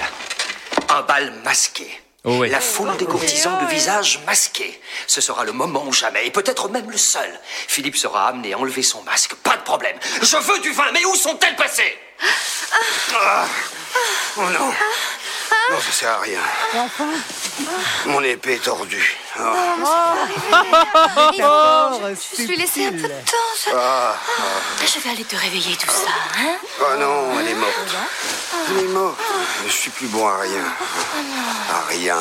Un 0.88 1.02
bal 1.02 1.32
masqué. 1.44 2.00
Oh. 2.24 2.44
La 2.44 2.60
foule 2.60 2.94
des 2.98 3.06
courtisans 3.06 3.58
de 3.64 3.70
visage 3.70 4.20
masqué. 4.26 4.78
Ce 5.06 5.22
sera 5.22 5.44
le 5.44 5.52
moment 5.52 5.86
ou 5.86 5.92
jamais, 5.92 6.26
et 6.26 6.30
peut-être 6.30 6.68
même 6.68 6.90
le 6.90 6.98
seul. 6.98 7.40
Philippe 7.66 7.96
sera 7.96 8.28
amené 8.28 8.52
à 8.52 8.58
enlever 8.58 8.82
son 8.82 9.02
masque, 9.04 9.34
pas 9.36 9.56
de 9.56 9.62
problème. 9.62 9.96
Je 10.20 10.36
veux 10.36 10.58
du 10.60 10.70
vin, 10.70 10.92
mais 10.92 11.04
où 11.06 11.14
sont-elles 11.14 11.56
passées? 11.56 11.96
Ah. 13.14 13.46
Oh 14.36 14.42
non. 14.42 14.72
Non, 15.70 15.80
ça 15.80 15.92
sert 15.92 16.10
à 16.10 16.18
rien. 16.20 16.40
Mon 18.06 18.22
épée 18.22 18.54
est 18.54 18.62
tordue. 18.64 19.16
Ah. 19.38 20.14
Je 22.10 22.42
suis 22.44 22.56
laissé 22.56 22.86
un 22.86 22.90
peu 22.92 22.98
de 23.02 23.08
temps. 23.08 23.54
ça- 23.56 23.70
Ah, 23.76 24.14
Je 24.84 24.98
vais 25.00 25.10
aller 25.10 25.24
te 25.24 25.36
réveiller 25.36 25.76
tout 25.76 25.90
ça, 25.90 26.10
hein 26.38 26.56
oh 26.80 26.96
non, 26.98 27.38
elle 27.40 27.48
est 27.48 27.54
morte. 27.54 27.74
Elle 28.70 28.78
est 28.84 28.88
morte. 28.88 29.18
Je 29.66 29.72
suis 29.72 29.90
plus 29.90 30.06
bon 30.08 30.26
à 30.26 30.38
rien. 30.38 30.64
À 31.72 31.86
rien. 31.88 32.18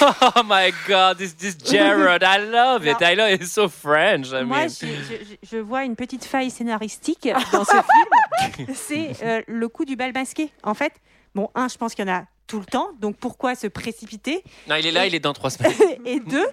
Oh 0.00 0.42
my 0.44 0.72
God, 0.86 1.18
this 1.18 1.34
this 1.36 1.56
Jared, 1.56 2.22
I 2.22 2.38
love 2.38 2.86
it. 2.86 3.00
I 3.00 3.14
love 3.14 3.30
it. 3.30 3.40
It's 3.42 3.52
so 3.52 3.68
French. 3.68 4.32
I 4.32 4.44
Moi, 4.44 4.58
mean. 4.58 4.68
je, 4.68 4.86
je- 4.86 5.36
je 5.50 5.56
vois 5.58 5.84
une 5.84 5.96
petite 5.96 6.24
faille 6.24 6.50
scénaristique 6.50 7.28
dans 7.52 7.64
ce 7.64 7.72
film. 7.72 8.66
C'est 8.74 9.12
euh, 9.22 9.42
le 9.46 9.68
coup 9.68 9.84
du 9.84 9.96
bal 9.96 10.12
masqué. 10.12 10.50
En 10.62 10.74
fait, 10.74 10.92
bon, 11.34 11.48
un, 11.54 11.68
je 11.68 11.76
pense 11.78 11.94
qu'il 11.94 12.06
y 12.06 12.10
en 12.10 12.14
a 12.14 12.24
tout 12.46 12.58
le 12.58 12.66
temps, 12.66 12.90
donc 13.00 13.16
pourquoi 13.16 13.54
se 13.54 13.66
précipiter? 13.66 14.44
Non, 14.68 14.76
il 14.76 14.86
est 14.86 14.92
là, 14.92 15.06
il 15.06 15.14
est 15.14 15.20
dans 15.20 15.32
trois 15.32 15.48
semaines. 15.50 15.72
Et 16.04 16.20
deux, 16.20 16.46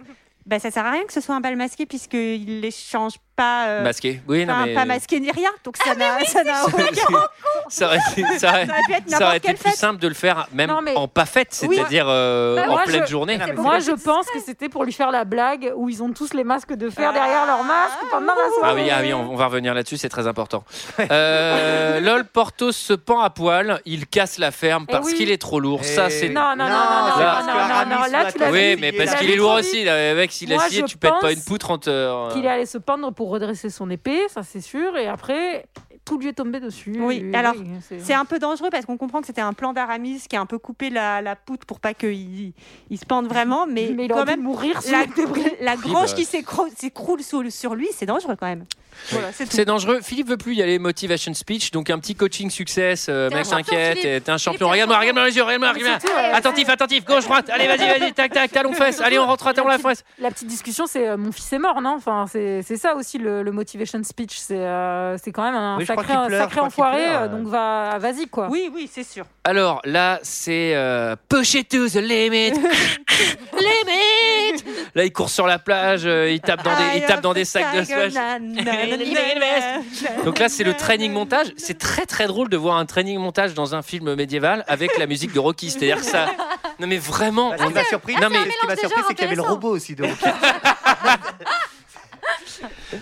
bah, 0.45 0.59
ça 0.59 0.71
sert 0.71 0.85
à 0.85 0.91
rien 0.91 1.03
que 1.03 1.11
ce 1.13 1.19
soit 1.19 1.35
un 1.35 1.41
bal 1.41 1.57
masqué 1.57 1.85
puisqu'il 1.85 2.61
les 2.61 2.71
change 2.71 3.15
pas. 3.41 3.65
euh, 3.67 3.83
Masqué. 3.83 4.21
Oui, 4.27 4.45
non 4.45 4.53
mais 4.65 4.73
Pas 4.73 4.85
masqué 4.85 5.19
ni 5.19 5.31
rien, 5.31 5.49
donc 5.63 5.77
ça 5.77 5.95
n'a 5.95 6.23
ça 6.25 6.43
n'a 6.43 6.65
aucun- 6.65 6.77
ça 7.69 7.85
aurait, 7.87 7.97
été- 8.11 8.39
ça 8.39 8.49
aurait- 8.49 8.65
Ça 8.67 8.73
aurait 8.73 8.97
être 8.97 9.09
ça 9.09 9.25
aurait 9.27 9.37
été 9.37 9.53
plus 9.53 9.71
simple 9.73 9.99
de 9.99 10.07
le 10.07 10.13
faire 10.13 10.47
même 10.53 10.69
Non, 10.69 10.81
mais- 10.81 10.95
en 10.95 11.07
pas 11.07 11.25
fête, 11.25 11.49
Oui. 11.67 11.75
c'est-à-dire 11.75 12.05
euh, 12.07 12.55
Bah, 12.55 12.63
en 12.67 12.71
moi, 12.71 12.83
pleine 12.85 13.03
je- 13.05 13.11
journée. 13.11 13.39
Moi, 13.57 13.79
je 13.79 13.91
pense 13.91 14.25
que 14.27 14.39
c'était 14.45 14.69
pour 14.69 14.83
lui 14.83 14.93
faire 14.93 15.11
la 15.11 15.23
blague 15.25 15.71
où 15.75 15.89
ils 15.89 16.01
ont 16.03 16.11
tous 16.13 16.33
les 16.33 16.43
masques 16.43 16.73
de 16.73 16.89
fer 16.89 17.11
derrière 17.13 17.45
leur 17.45 17.63
masque 17.63 17.97
pendant 18.11 18.33
la 18.35 18.41
Ah 18.45 18.59
soirée. 18.59 18.83
oui, 18.83 18.89
ah 18.91 18.99
oui, 19.01 19.13
on, 19.13 19.31
on 19.31 19.35
va 19.35 19.45
revenir 19.47 19.73
là-dessus, 19.73 19.97
c'est 19.97 20.09
très 20.09 20.27
important. 20.27 20.63
Euh, 21.11 21.99
Lol 22.01 22.25
Portos 22.25 22.71
se 22.71 22.93
pend 22.93 23.21
à 23.21 23.29
poil, 23.29 23.81
il 23.85 24.07
casse 24.07 24.37
la 24.37 24.51
ferme 24.51 24.85
Eh 24.87 24.91
parce 24.91 25.07
oui. 25.07 25.13
qu'il 25.15 25.31
est 25.31 25.41
trop 25.41 25.59
lourd. 25.59 25.83
Ça, 25.83 26.07
Eh 26.07 26.11
c'est. 26.11 26.29
Non, 26.29 26.55
non, 26.57 26.65
non, 26.65 26.69
non, 26.69 26.69
non, 26.69 27.11
c'est 27.17 27.23
non, 27.23 27.89
non, 27.89 27.95
non, 27.95 28.11
là, 28.11 28.31
tu 28.31 28.37
l'as 28.39 28.51
Oui, 28.51 28.75
mais 28.79 28.91
parce 28.91 29.15
qu'il 29.15 29.29
est 29.31 29.35
lourd 29.35 29.53
aussi. 29.53 29.85
Mec, 29.85 30.31
s'il 30.31 30.49
je 30.49 30.85
tu 30.85 30.97
pètes 30.97 31.11
pas 31.21 31.31
une 31.31 31.43
poutre 31.43 31.71
en 31.71 31.77
te. 31.77 32.33
Qu'il 32.33 32.47
allait 32.47 32.65
se 32.65 32.77
pendre 32.77 33.11
pour 33.11 33.29
redresser 33.31 33.69
son 33.69 33.89
épée, 33.89 34.19
ça 34.29 34.43
c'est 34.43 34.61
sûr, 34.61 34.95
et 34.97 35.07
après, 35.07 35.65
tout 36.05 36.17
lui 36.17 36.27
est 36.27 36.33
tombé 36.33 36.59
dessus. 36.59 36.95
Oui, 36.99 37.23
Et 37.31 37.35
alors 37.35 37.53
c'est- 37.81 37.99
c'est 37.99 38.13
un 38.13 38.25
peu 38.25 38.39
dangereux 38.39 38.69
parce 38.71 38.85
qu'on 38.85 38.97
comprend 38.97 39.21
que 39.21 39.27
c'était 39.27 39.41
un 39.41 39.53
plan 39.53 39.73
d'Aramis 39.73 40.21
qui 40.29 40.35
a 40.35 40.41
un 40.41 40.45
peu 40.45 40.57
coupé 40.59 40.89
la, 40.89 41.21
la 41.21 41.35
poutre 41.35 41.65
pour 41.65 41.79
pas 41.79 41.93
qu'il 41.93 42.53
il 42.89 42.97
se 42.99 43.05
pende 43.05 43.27
vraiment, 43.27 43.65
mais, 43.67 43.91
Mais 43.95 44.05
il 44.05 44.11
quand 44.11 44.25
même 44.25 44.41
mourir 44.41 44.79
la, 44.91 45.05
la 45.61 45.75
grange 45.77 46.09
bah, 46.11 46.15
qui 46.15 46.25
s'écro- 46.25 46.67
s'écroule 46.75 47.21
sur 47.23 47.75
lui, 47.75 47.87
c'est 47.93 48.05
dangereux 48.05 48.35
quand 48.39 48.47
même. 48.47 48.65
Voilà, 49.11 49.27
c'est 49.31 49.65
dangereux. 49.65 49.99
Philippe 50.03 50.29
veut 50.29 50.37
plus 50.37 50.55
y 50.55 50.61
aller 50.61 50.79
motivation 50.79 51.33
speech, 51.33 51.71
donc 51.71 51.89
un 51.89 51.99
petit 51.99 52.15
coaching 52.15 52.49
success. 52.49 53.07
Euh, 53.09 53.29
T'es 53.29 53.35
un 53.35 53.55
mec 53.57 53.65
Philippe. 53.67 54.23
t'es 54.23 54.29
un 54.29 54.37
champion. 54.37 54.69
Regarde-moi, 54.69 54.97
regarde-moi 54.99 55.23
dans 55.23 55.27
les 55.27 55.35
yeux, 55.35 55.43
regarde-moi, 55.43 55.73
euh, 55.75 56.33
Attentif, 56.33 56.69
attentif, 56.69 57.05
gauche, 57.05 57.23
droite. 57.25 57.49
Allez, 57.51 57.67
vas-y, 57.67 57.99
vas-y, 57.99 58.13
tac, 58.13 58.31
tac, 58.33 58.51
talon 58.51 58.73
fesse. 58.73 59.01
Allez, 59.01 59.19
on 59.19 59.25
rentre 59.25 59.47
à 59.47 59.53
talon 59.53 59.67
la 59.67 59.77
fesse. 59.79 60.03
La 60.19 60.29
petite 60.31 60.47
discussion, 60.47 60.85
c'est 60.87 61.07
euh, 61.07 61.17
mon 61.17 61.31
fils 61.31 61.51
est 61.53 61.59
mort, 61.59 61.81
non? 61.81 61.95
Enfin, 61.97 62.25
c'est 62.29 62.61
ça 62.77 62.95
aussi 62.95 63.17
le, 63.17 63.43
le 63.43 63.51
motivation 63.51 64.01
speech. 64.03 64.37
C'est 64.37 64.55
euh, 64.57 65.17
c'est 65.17 65.31
quand 65.31 65.43
même 65.43 65.55
un 65.55 65.77
Oui, 65.77 65.85
sacré, 65.85 66.05
pleure, 66.05 66.29
sacré 66.29 66.59
enfoiré. 66.61 66.97
pleure, 67.05 67.21
euh, 67.21 67.25
euh. 67.25 67.27
donc 67.27 67.47
va, 67.47 67.97
vas-y 67.99 68.27
quoi. 68.27 68.47
Oui, 68.49 68.69
oui, 68.73 68.89
c'est 68.91 69.03
sûr. 69.03 69.25
Alors 69.43 69.81
là, 69.85 70.19
c'est 70.23 70.73
euh, 70.75 71.15
push 71.29 71.53
it 71.55 71.69
to 71.69 71.87
the 71.89 71.95
limit. 71.95 72.51
limit. 73.53 74.10
Là, 74.95 75.05
il 75.05 75.11
court 75.13 75.29
sur 75.29 75.47
la 75.47 75.59
plage, 75.59 76.01
euh, 76.05 76.29
il 76.31 76.39
tape 76.41 76.63
dans 76.63 76.75
des, 76.75 76.97
il 76.97 77.05
tape 77.05 77.21
dans 77.21 77.33
des 77.33 77.45
sacs 77.45 77.75
de 77.75 77.83
squash. 77.83 78.13
Donc 80.25 80.39
là, 80.39 80.49
c'est 80.49 80.63
le 80.63 80.73
training 80.73 81.11
montage. 81.13 81.47
C'est 81.57 81.77
très 81.77 82.05
très 82.05 82.27
drôle 82.27 82.49
de 82.49 82.57
voir 82.57 82.77
un 82.77 82.85
training 82.85 83.17
montage 83.19 83.53
dans 83.53 83.75
un 83.75 83.81
film 83.81 84.13
médiéval 84.15 84.63
avec 84.67 84.97
la 84.97 85.07
musique 85.07 85.33
de 85.33 85.39
Rocky. 85.39 85.69
C'est-à-dire 85.71 85.97
que 85.97 86.03
ça. 86.05 86.27
Non 86.79 86.87
mais 86.87 86.97
vraiment. 86.97 87.51
Bah, 87.51 87.55
Ce 87.59 87.63
qui 87.63 87.67
on- 87.69 87.73
m'a 87.73 87.83
surpris, 87.85 88.15
Non, 88.15 88.29
mais- 88.29 88.37
ce 88.51 88.59
qui 88.59 88.67
m'a 88.67 88.75
surpris, 88.75 89.01
c'est 89.07 89.13
qu'il 89.13 89.23
y 89.23 89.27
avait 89.27 89.35
le 89.35 89.41
robot 89.43 89.69
aussi. 89.69 89.95
Donc. 89.95 90.09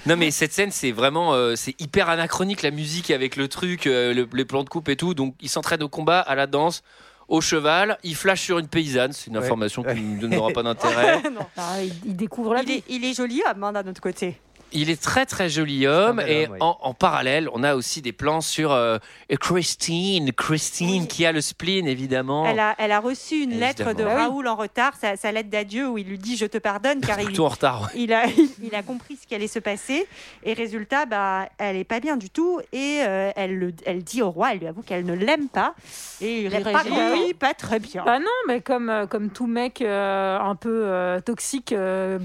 Non 0.06 0.16
mais 0.16 0.32
cette 0.32 0.54
scène 0.54 0.72
c'est 0.72 0.92
vraiment 0.92 1.34
euh, 1.34 1.56
c'est 1.56 1.80
hyper 1.82 2.10
anachronique 2.10 2.62
la 2.62 2.72
musique 2.72 3.12
avec 3.12 3.36
le 3.36 3.48
truc 3.48 3.88
euh, 3.88 4.14
le- 4.14 4.28
les 4.34 4.46
plans 4.46 4.64
de 4.64 4.70
coupe 4.70 4.88
et 4.90 4.96
tout 4.96 5.14
donc 5.14 5.36
il 5.42 5.50
s'entraîne 5.50 5.84
au 5.84 5.90
combat 5.90 6.20
à 6.22 6.36
la 6.36 6.48
danse 6.48 6.84
au 7.30 7.40
cheval 7.42 7.98
il 8.04 8.16
flash 8.16 8.42
sur 8.42 8.60
une 8.60 8.68
paysanne 8.68 9.14
c'est 9.14 9.28
une 9.28 9.38
Ouais. 9.38 9.44
information 9.46 9.84
qui 9.84 10.02
ne 10.02 10.20
donnera 10.28 10.50
pas 10.52 10.64
d'intérêt 10.64 11.22
Ah, 11.58 11.82
il, 11.82 11.94
il 12.06 12.16
découvre 12.16 12.54
la 12.56 12.62
il, 12.62 12.66
vie. 12.68 12.74
est, 12.74 12.84
il 12.90 13.06
est 13.06 13.14
joli 13.14 13.42
hein, 13.48 13.72
d'un 13.72 13.88
autre 13.88 14.02
côté. 14.02 14.40
Il 14.72 14.90
est 14.90 15.02
très 15.02 15.26
très 15.26 15.50
joli 15.50 15.88
homme 15.88 16.20
et 16.20 16.46
homme, 16.46 16.54
oui. 16.54 16.58
en, 16.62 16.78
en 16.82 16.94
parallèle 16.94 17.50
on 17.54 17.64
a 17.64 17.76
aussi 17.76 18.02
des 18.02 18.12
plans 18.12 18.42
sur 18.42 18.72
euh, 18.72 18.98
Christine 19.40 20.32
Christine 20.34 21.08
qui 21.08 21.26
a 21.26 21.32
le 21.32 21.42
spleen 21.42 21.88
évidemment. 21.88 22.46
Elle, 22.46 22.60
a, 22.60 22.76
elle 22.78 22.92
a 22.92 23.00
reçu 23.00 23.44
une 23.44 23.60
lettre 23.60 23.94
de 23.94 24.04
oui. 24.04 24.10
Raoul 24.10 24.48
en 24.48 24.56
retard, 24.56 24.94
sa, 25.00 25.16
sa 25.16 25.32
lettre 25.32 25.50
d'adieu 25.50 25.88
où 25.88 25.98
il 25.98 26.08
lui 26.08 26.18
dit 26.18 26.38
je 26.38 26.46
te 26.46 26.58
pardonne 26.58 27.02
car 27.02 27.20
il, 27.20 27.40
en 27.42 27.48
retard 27.48 27.82
ouais. 27.84 27.88
il 27.96 28.14
a, 28.14 28.26
il, 28.28 28.50
il 28.64 28.76
a 28.76 28.84
compris 28.84 29.18
ce 29.22 29.28
qui 29.28 29.36
allait 29.36 29.48
se 29.48 29.60
passer. 29.60 30.08
Et 30.44 30.54
résultat 30.54 31.06
bah 31.06 31.48
elle 31.58 31.76
est 31.76 31.84
pas 31.84 32.00
bien 32.00 32.18
du 32.18 32.30
tout 32.30 32.60
et 32.72 33.02
euh, 33.06 33.32
elle 33.36 33.58
le, 33.58 33.74
elle 33.86 34.04
dit 34.04 34.22
au 34.22 34.30
roi 34.32 34.54
elle 34.54 34.60
lui 34.60 34.68
avoue 34.68 34.82
qu'elle 34.82 35.06
ne 35.06 35.14
l'aime 35.14 35.48
pas. 35.48 35.74
Et 36.22 36.42
il 36.42 36.48
réagit 36.48 36.90
pas 36.90 37.12
oui, 37.14 37.34
pas 37.34 37.54
très 37.54 37.80
bien. 37.80 38.04
Bah 38.06 38.20
non, 38.20 38.26
mais 38.48 38.62
comme, 38.62 38.90
euh, 38.90 39.06
comme 39.08 39.30
tout 39.30 39.48
mec 39.48 39.82
euh, 39.82 40.38
un 40.40 40.56
peu 40.56 40.84
euh, 40.86 41.20
toxique, 41.22 41.72
euh, 41.72 42.20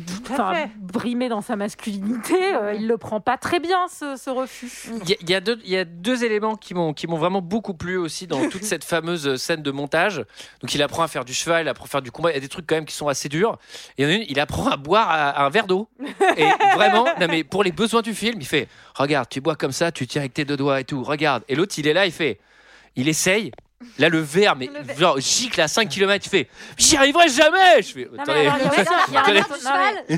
brimé 0.78 1.28
dans 1.28 1.42
sa 1.42 1.56
masculinité, 1.56 2.33
euh, 2.34 2.74
il 2.74 2.86
le 2.86 2.96
prend 2.98 3.20
pas 3.20 3.36
très 3.38 3.60
bien 3.60 3.86
ce, 3.88 4.16
ce 4.16 4.30
refus. 4.30 4.70
Il 5.02 5.08
y, 5.10 5.12
a- 5.12 5.16
il 5.20 5.30
y 5.30 5.34
a 5.34 5.40
deux, 5.40 5.58
il 5.64 5.70
y 5.70 5.76
a 5.76 5.84
deux 5.84 6.24
éléments 6.24 6.56
qui 6.56 6.74
m'ont 6.74 6.92
qui 6.92 7.06
m'ont 7.06 7.16
vraiment 7.18 7.40
beaucoup 7.42 7.74
plu 7.74 7.96
aussi 7.96 8.26
dans 8.26 8.48
toute 8.48 8.62
cette 8.64 8.84
fameuse 8.84 9.36
scène 9.36 9.62
de 9.62 9.70
montage. 9.70 10.24
Donc 10.60 10.74
il 10.74 10.82
apprend 10.82 11.02
à 11.02 11.08
faire 11.08 11.24
du 11.24 11.34
cheval, 11.34 11.64
il 11.64 11.68
apprend 11.68 11.84
à 11.84 11.88
faire 11.88 12.02
du 12.02 12.10
combat. 12.10 12.30
Il 12.30 12.34
y 12.34 12.38
a 12.38 12.40
des 12.40 12.48
trucs 12.48 12.66
quand 12.66 12.74
même 12.74 12.84
qui 12.86 12.94
sont 12.94 13.08
assez 13.08 13.28
durs. 13.28 13.58
Et 13.98 14.02
il 14.02 14.04
y 14.04 14.06
en 14.08 14.10
a 14.10 14.14
une, 14.16 14.24
il 14.28 14.40
apprend 14.40 14.68
à 14.68 14.76
boire 14.76 15.08
à- 15.10 15.30
à 15.30 15.44
un 15.44 15.50
verre 15.50 15.66
d'eau. 15.66 15.88
Et 16.36 16.46
vraiment, 16.74 17.04
non 17.20 17.26
mais 17.28 17.44
pour 17.44 17.62
les 17.64 17.72
besoins 17.72 18.02
du 18.02 18.14
film, 18.14 18.36
il 18.40 18.46
fait 18.46 18.68
regarde, 18.94 19.28
tu 19.28 19.40
bois 19.40 19.56
comme 19.56 19.72
ça, 19.72 19.90
tu 19.92 20.06
tiens 20.06 20.22
avec 20.22 20.34
tes 20.34 20.44
deux 20.44 20.56
doigts 20.56 20.80
et 20.80 20.84
tout. 20.84 21.02
Regarde. 21.02 21.42
Et 21.48 21.54
l'autre, 21.54 21.74
il 21.78 21.86
est 21.86 21.92
là, 21.94 22.06
il 22.06 22.12
fait, 22.12 22.38
il 22.96 23.08
essaye. 23.08 23.52
Là, 23.98 24.08
le 24.08 24.18
verre, 24.20 24.56
mais 24.56 24.70
Le 24.88 24.94
genre 24.98 25.18
gicle 25.20 25.60
à 25.60 25.68
5 25.68 25.88
km, 25.88 26.24
il 26.26 26.30
fait 26.30 26.48
j'y 26.78 26.96
arriverai 26.96 27.28
jamais. 27.28 27.82
Je 27.82 27.92
fais 27.92 28.08
attendez. 28.18 28.48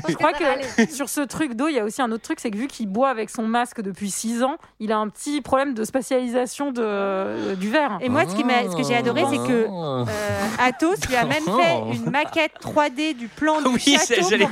Je 0.07 0.13
crois 0.13 0.31
que 0.33 0.91
sur 0.93 1.09
ce 1.09 1.21
truc 1.21 1.53
d'eau, 1.53 1.67
il 1.67 1.75
y 1.75 1.79
a 1.79 1.83
aussi 1.83 2.01
un 2.01 2.11
autre 2.11 2.23
truc, 2.23 2.39
c'est 2.39 2.49
que 2.49 2.57
vu 2.57 2.67
qu'il 2.67 2.87
boit 2.87 3.09
avec 3.09 3.29
son 3.29 3.43
masque 3.43 3.81
depuis 3.81 4.09
6 4.09 4.43
ans, 4.43 4.55
il 4.79 4.91
a 4.91 4.97
un 4.97 5.09
petit 5.09 5.41
problème 5.41 5.73
de 5.73 5.83
spatialisation 5.83 6.71
de, 6.71 6.81
euh, 6.81 7.55
du 7.55 7.69
verre. 7.69 7.97
et 8.01 8.07
moi 8.09 8.23
ce, 8.29 8.35
qui 8.35 8.43
m'a- 8.45 8.69
ce 8.71 8.75
que 8.75 8.83
j'ai 8.83 8.95
adoré 8.95 9.23
c'est 9.29 9.37
que 9.47 9.67
Ah. 9.69 10.05
euh, 10.07 10.65
Athos 10.65 10.95
lui 11.09 11.15
a 11.15 11.25
même 11.25 11.43
fait 11.43 11.95
une 11.97 12.09
maquette 12.09 12.53
3D 12.61 13.15
du 13.15 13.27
plan 13.27 13.61
du 13.61 13.67
Oui, 13.67 13.79
château 13.97 14.27
venir 14.29 14.49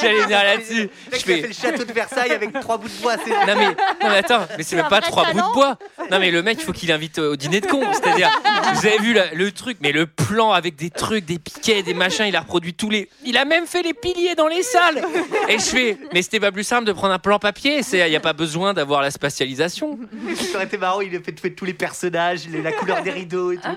J'allais 0.00 0.20
venir 0.22 0.38
là-dessus. 0.44 0.90
Je 1.12 1.16
fais 1.18 1.40
fait 1.42 1.48
le 1.48 1.52
château 1.54 1.84
de 1.84 1.92
Versailles 1.92 2.32
avec 2.32 2.52
trois 2.60 2.78
bouts 2.78 2.88
de 2.88 3.02
bois. 3.02 3.14
c'est- 3.24 3.30
Non 3.30 3.54
mais, 3.56 3.66
non 3.66 3.74
mais 4.10 4.16
attends, 4.18 4.46
mais 4.56 4.62
c'est 4.62 4.76
même 4.76 4.88
pas 4.88 5.00
vrai 5.00 5.10
trois 5.10 5.24
bouts 5.32 5.38
talent. 5.38 5.48
de 5.48 5.54
bois. 5.54 5.78
Non 6.10 6.18
mais 6.18 6.30
le 6.30 6.42
mec, 6.42 6.58
il 6.60 6.64
faut 6.64 6.72
qu'il 6.72 6.92
invite 6.92 7.18
au 7.18 7.36
dîner 7.36 7.60
de 7.60 7.66
con. 7.70 7.82
C'est-à-dire, 7.92 8.30
vous 8.74 8.86
avez 8.86 8.98
vu 8.98 9.12
la- 9.12 9.32
le 9.32 9.52
truc, 9.52 9.78
mais 9.80 9.92
le 9.92 10.06
plan 10.06 10.52
avec 10.52 10.76
des 10.76 10.90
trucs, 10.90 11.24
des 11.24 11.38
piquets, 11.38 11.82
des 11.82 11.94
machins, 11.94 12.26
il 12.26 12.36
a 12.36 12.40
reproduit 12.40 12.74
tous 12.74 12.90
les. 12.90 13.08
Il 13.24 13.36
a 13.36 13.44
même 13.44 13.66
fait 13.66 13.82
les 13.82 13.94
piliers 13.94 14.34
dans 14.34 14.48
les 14.48 14.62
salles. 14.62 15.02
Et 15.48 15.58
je 15.58 15.64
fais, 15.64 15.98
mais 16.12 16.22
c'était 16.22 16.40
pas 16.40 16.52
plus 16.52 16.64
simple 16.64 16.84
de 16.86 16.92
prendre 16.92 17.14
un 17.14 17.18
plan 17.18 17.38
papier. 17.38 17.82
C'est, 17.82 17.98
il 18.06 18.12
y 18.12 18.16
a 18.16 18.20
pas 18.20 18.32
besoin 18.32 18.74
d'avoir 18.74 19.02
la 19.02 19.10
spatialisation. 19.10 19.98
Ça 20.36 20.56
aurait 20.56 20.64
été 20.64 20.78
marrant, 20.78 21.00
il 21.00 21.14
a 21.16 21.20
fait, 21.20 21.38
fait 21.38 21.50
tous 21.50 21.64
les 21.64 21.74
personnages, 21.74 22.42
la 22.48 22.72
couleur 22.72 23.02
des 23.02 23.10
rideaux 23.10 23.52
et 23.52 23.56
tout. 23.58 23.68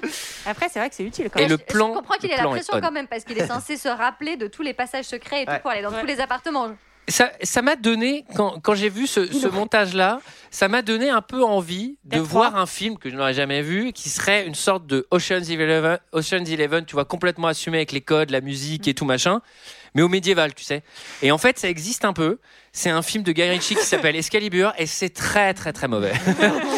après 0.45 0.67
c'est 0.71 0.79
vrai 0.79 0.89
que 0.89 0.95
c'est 0.95 1.03
utile 1.03 1.29
quand 1.31 1.39
Et 1.39 1.43
même 1.43 1.51
le 1.51 1.57
je, 1.57 1.73
plan- 1.73 1.89
je 1.89 1.97
comprends 1.99 2.15
qu'il 2.15 2.29
le 2.29 2.33
ait 2.33 2.37
la 2.37 2.43
plan 2.43 2.51
est 2.55 2.57
pression 2.59 2.73
on. 2.77 2.81
quand 2.81 2.91
même 2.91 3.07
parce 3.07 3.23
qu'il 3.23 3.37
est 3.37 3.47
censé 3.47 3.77
se 3.77 3.87
rappeler 3.87 4.35
de 4.37 4.47
tous 4.47 4.61
les 4.63 4.73
passages 4.73 5.05
secrets 5.05 5.43
et 5.43 5.45
tout 5.45 5.51
Ouais. 5.51 5.59
pour 5.59 5.71
aller 5.71 5.81
dans 5.81 5.91
tous 5.91 6.05
les 6.05 6.19
appartements. 6.19 6.69
Ça, 7.09 7.31
ça 7.41 7.61
m'a 7.61 7.75
donné 7.75 8.23
quand, 8.35 8.59
quand 8.61 8.75
j'ai 8.75 8.87
vu 8.89 9.07
ce, 9.07 9.25
ce 9.31 9.47
montage-là, 9.47 10.19
ça 10.51 10.69
m'a 10.69 10.81
donné 10.81 11.09
un 11.09 11.21
peu 11.21 11.43
envie 11.43 11.97
de 12.05 12.19
voir 12.19 12.55
un 12.55 12.65
film 12.65 12.97
que 12.97 13.09
je 13.09 13.15
n'aurais 13.15 13.33
jamais 13.33 13.61
vu, 13.61 13.91
qui 13.91 14.09
serait 14.09 14.45
une 14.45 14.55
sorte 14.55 14.87
de 14.87 15.05
Ocean's 15.11 15.49
Eleven, 15.49 15.99
Ocean's 16.13 16.49
Eleven, 16.49 16.85
tu 16.85 16.93
vois, 16.93 17.03
complètement 17.03 17.47
assumé 17.47 17.77
avec 17.79 17.91
les 17.91 18.01
codes, 18.01 18.29
la 18.29 18.39
musique 18.39 18.87
et 18.87 18.93
tout 18.93 19.03
machin, 19.03 19.41
mais 19.95 20.01
au 20.01 20.07
médiéval, 20.07 20.53
tu 20.53 20.63
sais. 20.63 20.81
Et 21.21 21.31
en 21.31 21.37
fait, 21.37 21.59
ça 21.59 21.67
existe 21.69 22.05
un 22.05 22.13
peu. 22.13 22.39
C'est 22.71 22.89
un 22.89 23.01
film 23.01 23.23
de 23.23 23.31
Guy 23.33 23.43
Ritchie 23.43 23.75
qui 23.75 23.83
s'appelle 23.83 24.15
Excalibur 24.15 24.73
et 24.77 24.85
c'est 24.85 25.09
très 25.09 25.53
très 25.53 25.73
très 25.73 25.89
mauvais. 25.89 26.13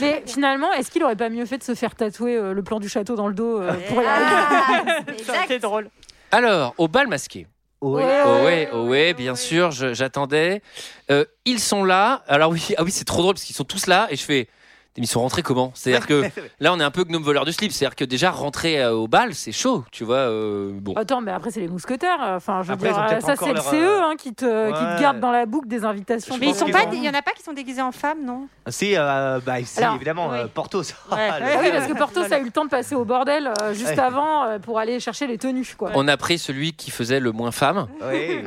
Mais 0.00 0.22
finalement, 0.26 0.72
est-ce 0.72 0.90
qu'il 0.90 1.02
aurait 1.02 1.16
pas 1.16 1.28
mieux 1.30 1.46
fait 1.46 1.58
de 1.58 1.64
se 1.64 1.74
faire 1.74 1.94
tatouer 1.94 2.36
euh, 2.36 2.52
le 2.52 2.62
plan 2.62 2.80
du 2.80 2.88
château 2.88 3.16
dans 3.16 3.28
le 3.28 3.34
dos 3.34 3.60
euh, 3.60 3.72
pour 3.88 4.02
y 4.02 4.06
Ah, 4.06 4.68
arriver 4.68 5.12
été 5.18 5.32
exact. 5.32 5.62
drôle 5.62 5.90
Alors, 6.30 6.74
au 6.78 6.88
bal 6.88 7.06
masqué. 7.08 7.46
Oui. 7.80 8.02
Ouais, 8.02 8.22
Oh 8.24 8.28
ouais, 8.28 8.44
ouais, 8.44 8.68
oh 8.72 8.84
ouais, 8.86 9.14
bien 9.14 9.36
sûr, 9.36 9.70
je- 9.70 9.94
j'attendais. 9.94 10.62
Euh, 11.10 11.24
ils 11.44 11.60
sont 11.60 11.84
là. 11.84 12.24
Alors 12.26 12.50
oui, 12.50 12.74
ah 12.76 12.82
oui, 12.82 12.90
c'est 12.90 13.04
trop 13.04 13.22
drôle 13.22 13.34
parce 13.34 13.44
qu'ils 13.44 13.54
sont 13.56 13.64
tous 13.64 13.86
là 13.86 14.08
et 14.10 14.16
je 14.16 14.24
fais. 14.24 14.48
Mais 14.98 15.04
ils 15.04 15.08
sont 15.08 15.20
rentrés 15.20 15.42
comment? 15.42 15.70
C'est-à-dire 15.74 16.06
que 16.06 16.24
là, 16.60 16.72
on 16.72 16.80
est 16.80 16.84
un 16.84 16.90
peu 16.90 17.04
gnome 17.04 17.22
voleur 17.22 17.44
de 17.44 17.50
slip. 17.52 17.72
C'est-à-dire 17.72 17.96
que 17.96 18.04
déjà 18.04 18.30
rentrer 18.30 18.82
euh, 18.82 18.92
au 18.92 19.08
bal, 19.08 19.34
c'est 19.34 19.52
chaud, 19.52 19.84
tu 19.92 20.04
vois. 20.04 20.16
euh, 20.16 20.70
bon. 20.74 20.94
Attends, 20.94 21.20
mais 21.20 21.30
après, 21.32 21.50
c'est 21.50 21.60
les 21.60 21.68
mousquetaires. 21.68 22.18
Enfin, 22.20 22.62
je 22.62 22.68
veux 22.68 22.74
Après, 22.74 22.88
dire, 22.88 22.96
ils 22.96 23.00
ont 23.00 23.04
euh, 23.04 23.08
peut-être 23.08 23.26
ça, 23.26 23.36
c'est 23.36 23.52
le 23.52 23.60
CE 23.60 24.02
hein, 24.02 24.14
qui, 24.18 24.34
te, 24.34 24.68
qui 24.68 24.72
te 24.78 24.94
ouais. 24.94 25.00
garde 25.00 25.20
dans 25.20 25.30
la 25.30 25.46
boucle 25.46 25.68
des 25.68 25.84
invitations. 25.84 26.34
Je 26.34 26.40
mais 26.40 26.48
ils 26.48 26.54
sont 26.54 26.66
pas 26.66 26.84
il 26.92 27.04
y 27.04 27.08
en 27.08 27.14
a 27.14 27.22
pas 27.22 27.30
qui 27.32 27.42
sont 27.42 27.52
déguisés 27.52 27.82
en 27.82 27.92
femmes 27.92 28.24
non? 28.24 28.48
Si, 28.68 28.94
euh, 28.96 29.40
bah, 29.44 29.56
si 29.64 29.78
Alors, 29.82 29.94
évidemment, 29.96 30.30
oui. 30.30 30.38
euh, 30.38 30.46
Portos. 30.52 30.80
Ouais. 30.80 30.84
Ah, 31.10 31.38
Ah 31.40 31.58
oui, 31.62 31.68
parce 31.72 31.86
que 31.86 31.92
Portos 31.96 32.20
Voilà. 32.20 32.36
a 32.36 32.38
eu 32.40 32.44
le 32.44 32.50
temps 32.50 32.64
de 32.64 32.70
passer 32.70 32.94
au 32.94 33.04
bordel 33.04 33.52
euh, 33.62 33.72
juste 33.74 33.88
Ouais. 33.90 33.98
avant 34.00 34.44
euh, 34.44 34.58
pour 34.58 34.78
aller 34.78 34.98
chercher 35.00 35.26
les 35.26 35.38
tenues. 35.38 35.74
Quoi. 35.78 35.90
On 35.94 36.08
a 36.08 36.16
pris 36.16 36.38
celui 36.38 36.72
qui 36.72 36.90
faisait 36.90 37.20
le 37.20 37.32
moins 37.32 37.50
femme, 37.52 37.86
Oui, 38.10 38.42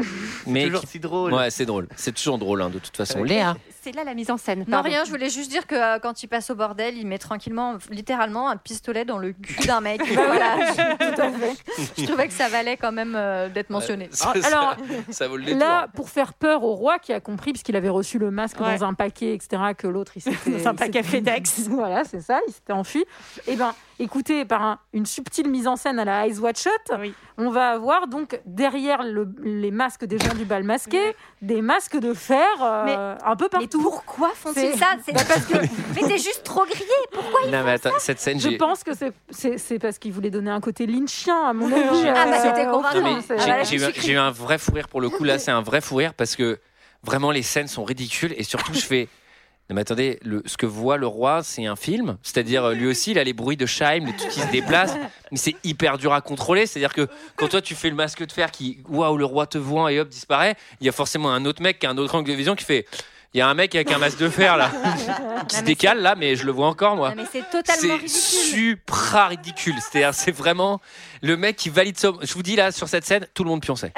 mais 0.47 0.65
toujours 0.65 0.81
qui- 0.81 0.87
si 0.87 0.99
drôle. 0.99 1.33
ouais, 1.33 1.49
c'est 1.49 1.65
drôle. 1.65 1.87
C'est 1.95 2.13
toujours 2.13 2.37
drôle, 2.37 2.61
hein, 2.61 2.69
de 2.69 2.79
toute 2.79 2.95
façon. 2.97 3.23
Léa. 3.23 3.55
C'est 3.81 3.91
là 3.95 4.03
la 4.03 4.13
mise 4.13 4.29
en 4.31 4.37
scène 4.37 4.59
Non, 4.59 4.65
pardon. 4.71 4.89
rien, 4.89 5.03
je 5.05 5.09
voulais 5.09 5.29
juste 5.29 5.49
dire 5.49 5.65
que 5.67 5.75
euh, 5.75 5.99
quand 5.99 6.23
il 6.23 6.27
passe 6.27 6.49
au 6.49 6.55
bordel, 6.55 6.97
il 6.97 7.07
met 7.07 7.17
tranquillement, 7.17 7.77
littéralement, 7.89 8.49
un 8.49 8.57
pistolet 8.57 9.05
dans 9.05 9.17
le 9.17 9.33
cul 9.33 9.65
d'un 9.67 9.81
mec. 9.81 10.01
voilà, 10.13 10.55
Tout 10.97 11.21
à 11.21 11.31
fait. 11.31 11.55
je 11.97 12.05
trouvais 12.05 12.27
que 12.27 12.33
ça 12.33 12.47
valait 12.49 12.77
quand 12.77 12.91
même 12.91 13.15
euh, 13.15 13.49
d'être 13.49 13.69
mentionné. 13.69 14.07
Ça, 14.11 14.33
Ah, 14.35 14.47
alors, 14.47 14.75
ça, 15.07 15.13
ça 15.13 15.27
vaut 15.27 15.37
le 15.37 15.45
détour. 15.45 15.59
Là, 15.59 15.87
pour 15.95 16.09
faire 16.09 16.33
peur 16.33 16.63
au 16.63 16.75
roi 16.75 16.99
qui 16.99 17.13
a 17.13 17.19
compris, 17.19 17.51
puisqu'il 17.53 17.75
avait 17.75 17.89
reçu 17.89 18.19
le 18.19 18.31
masque 18.31 18.59
Ouais. 18.59 18.77
dans 18.77 18.85
un 18.85 18.93
paquet, 18.93 19.33
etc., 19.33 19.61
que 19.77 19.87
l'autre, 19.87 20.13
il 20.15 20.21
s'était. 20.21 20.51
Dans 20.63 20.67
un 20.69 20.75
paquet 20.75 21.03
FedEx. 21.03 21.59
voilà, 21.69 22.03
c'est 22.03 22.21
ça, 22.21 22.39
il 22.47 22.53
s'était 22.53 22.73
enfui. 22.73 23.03
Et 23.47 23.55
ben, 23.55 23.73
écoutez, 23.99 24.45
par 24.45 24.61
un- 24.61 24.79
une 24.93 25.05
subtile 25.05 25.49
mise 25.49 25.67
en 25.67 25.75
scène 25.75 25.97
à 25.99 26.05
la 26.05 26.27
Eyes 26.27 26.37
Watch 26.39 26.61
Shot, 26.63 26.95
Oui. 26.99 27.13
on 27.37 27.49
va 27.49 27.69
avoir 27.71 28.07
donc 28.07 28.39
derrière 28.45 29.03
le- 29.03 29.33
les 29.43 29.71
masques 29.71 30.05
des 30.05 30.17
gens 30.19 30.33
du 30.35 30.45
bal 30.45 30.63
masqué, 30.63 30.99
des 31.41 31.61
masques 31.61 31.97
de 31.97 32.13
fer 32.13 32.45
euh, 32.61 33.15
un 33.25 33.35
peu 33.35 33.45
Mais 33.45 33.59
pourquoi 33.71 34.31
font-ils 34.35 34.77
ça 34.77 34.95
C'est- 35.05 35.13
Bah, 35.13 35.21
parce 35.27 35.45
que 35.45 35.53
Mais 35.95 36.01
t'es 36.07 36.17
juste 36.17 36.41
trop 36.43 36.65
grillé. 36.65 36.85
Pourquoi 37.11 37.45
Non, 37.49 37.63
mais 37.63 37.71
attends, 37.71 37.91
cette 37.99 38.19
scène, 38.19 38.39
je 38.39 38.49
pense 38.57 38.83
que 38.83 38.91
c'est- 38.95 39.79
parce 39.79 39.97
qu'il 39.99 40.11
voulait 40.13 40.29
donner 40.31 40.51
un 40.51 40.61
côté 40.61 40.85
lynchien, 40.85 41.47
à 41.47 41.53
mon 41.53 41.71
avis. 41.71 42.07
Ah, 42.07 42.25
bah, 42.25 42.37
euh, 42.37 42.41
c'était 42.43 42.65
convaincant. 42.69 43.19
Ah, 43.37 43.37
j'ai- 43.37 43.45
bah, 43.47 43.57
eu, 43.57 43.61
un- 43.61 43.91
suis 43.93 44.01
j'ai 44.01 44.11
eu 44.13 44.17
un 44.17 44.31
vrai 44.31 44.57
fou 44.57 44.71
rire 44.73 44.87
pour 44.87 45.01
le 45.01 45.09
coup. 45.09 45.23
Là, 45.23 45.39
c'est 45.39 45.51
un 45.51 45.61
vrai 45.61 45.81
fou 45.81 45.95
rire 45.95 46.13
parce 46.13 46.35
que 46.35 46.59
vraiment 47.03 47.31
les 47.31 47.41
scènes 47.43 47.67
sont 47.67 47.83
ridicules 47.83 48.33
et 48.37 48.43
surtout 48.43 48.73
je 48.73 48.79
fais. 48.81 49.07
Non 49.69 49.75
mais 49.75 49.81
attendez, 49.81 50.19
le, 50.23 50.43
ce 50.47 50.57
que 50.57 50.65
voit 50.65 50.97
le 50.97 51.07
roi, 51.07 51.43
c'est 51.43 51.65
un 51.65 51.77
film. 51.77 52.17
C'est-à-dire 52.23 52.71
lui 52.71 52.87
aussi, 52.87 53.11
il 53.11 53.19
a 53.19 53.23
les 53.23 53.31
bruits 53.31 53.55
de 53.55 53.65
Scheim, 53.65 54.05
les 54.05 54.13
trucs 54.17 54.29
qui 54.31 54.41
se 54.41 54.47
déplacent, 54.51 54.95
mais 55.31 55.37
c'est 55.37 55.55
hyper 55.63 55.97
dur 55.97 56.11
à 56.11 56.19
contrôler. 56.19 56.65
C'est-à-dire 56.65 56.93
que 56.93 57.07
quand 57.37 57.47
toi 57.47 57.61
tu 57.61 57.73
fais 57.73 57.89
le 57.89 57.95
masque 57.95 58.25
de 58.25 58.31
fer 58.33 58.51
qui, 58.51 58.79
waouh, 58.89 59.15
le 59.15 59.23
roi 59.23 59.47
te 59.47 59.57
voit 59.57 59.89
et 59.93 59.99
hop 60.01 60.09
disparaît, 60.09 60.55
il 60.81 60.87
y 60.87 60.89
a 60.89 60.91
forcément 60.91 61.31
un 61.31 61.45
autre 61.45 61.61
mec 61.61 61.79
qui 61.79 61.85
a 61.85 61.89
un 61.91 61.97
autre 61.97 62.15
angle 62.15 62.29
de 62.29 62.35
vision 62.35 62.53
qui 62.55 62.65
fait. 62.65 62.85
Il 63.33 63.37
y 63.37 63.41
a 63.41 63.47
un 63.47 63.53
mec 63.53 63.73
avec 63.75 63.89
un 63.91 63.97
masque 63.97 64.17
de 64.17 64.29
fer 64.29 64.57
là 64.57 64.69
qui 65.47 65.55
se 65.55 65.61
décale 65.63 66.01
là, 66.01 66.15
mais 66.15 66.35
je 66.35 66.45
le 66.45 66.51
vois 66.51 66.67
encore 66.67 66.97
moi. 66.97 67.09
Non, 67.09 67.15
mais 67.15 67.23
c'est 67.31 67.49
totalement 67.49 67.81
C'est 67.81 67.93
ridicule. 67.93 68.09
supra 68.09 69.27
ridicule. 69.27 69.75
C'est-à-dire, 69.79 70.13
c'est 70.13 70.31
vraiment 70.31 70.81
le 71.21 71.37
mec 71.37 71.55
qui 71.55 71.69
valide 71.69 71.97
son. 71.97 72.17
Je 72.21 72.33
vous 72.33 72.43
dis 72.43 72.57
là, 72.57 72.71
sur 72.73 72.89
cette 72.89 73.05
scène, 73.05 73.25
tout 73.33 73.43
le 73.45 73.49
monde 73.49 73.61
pionçait. 73.61 73.93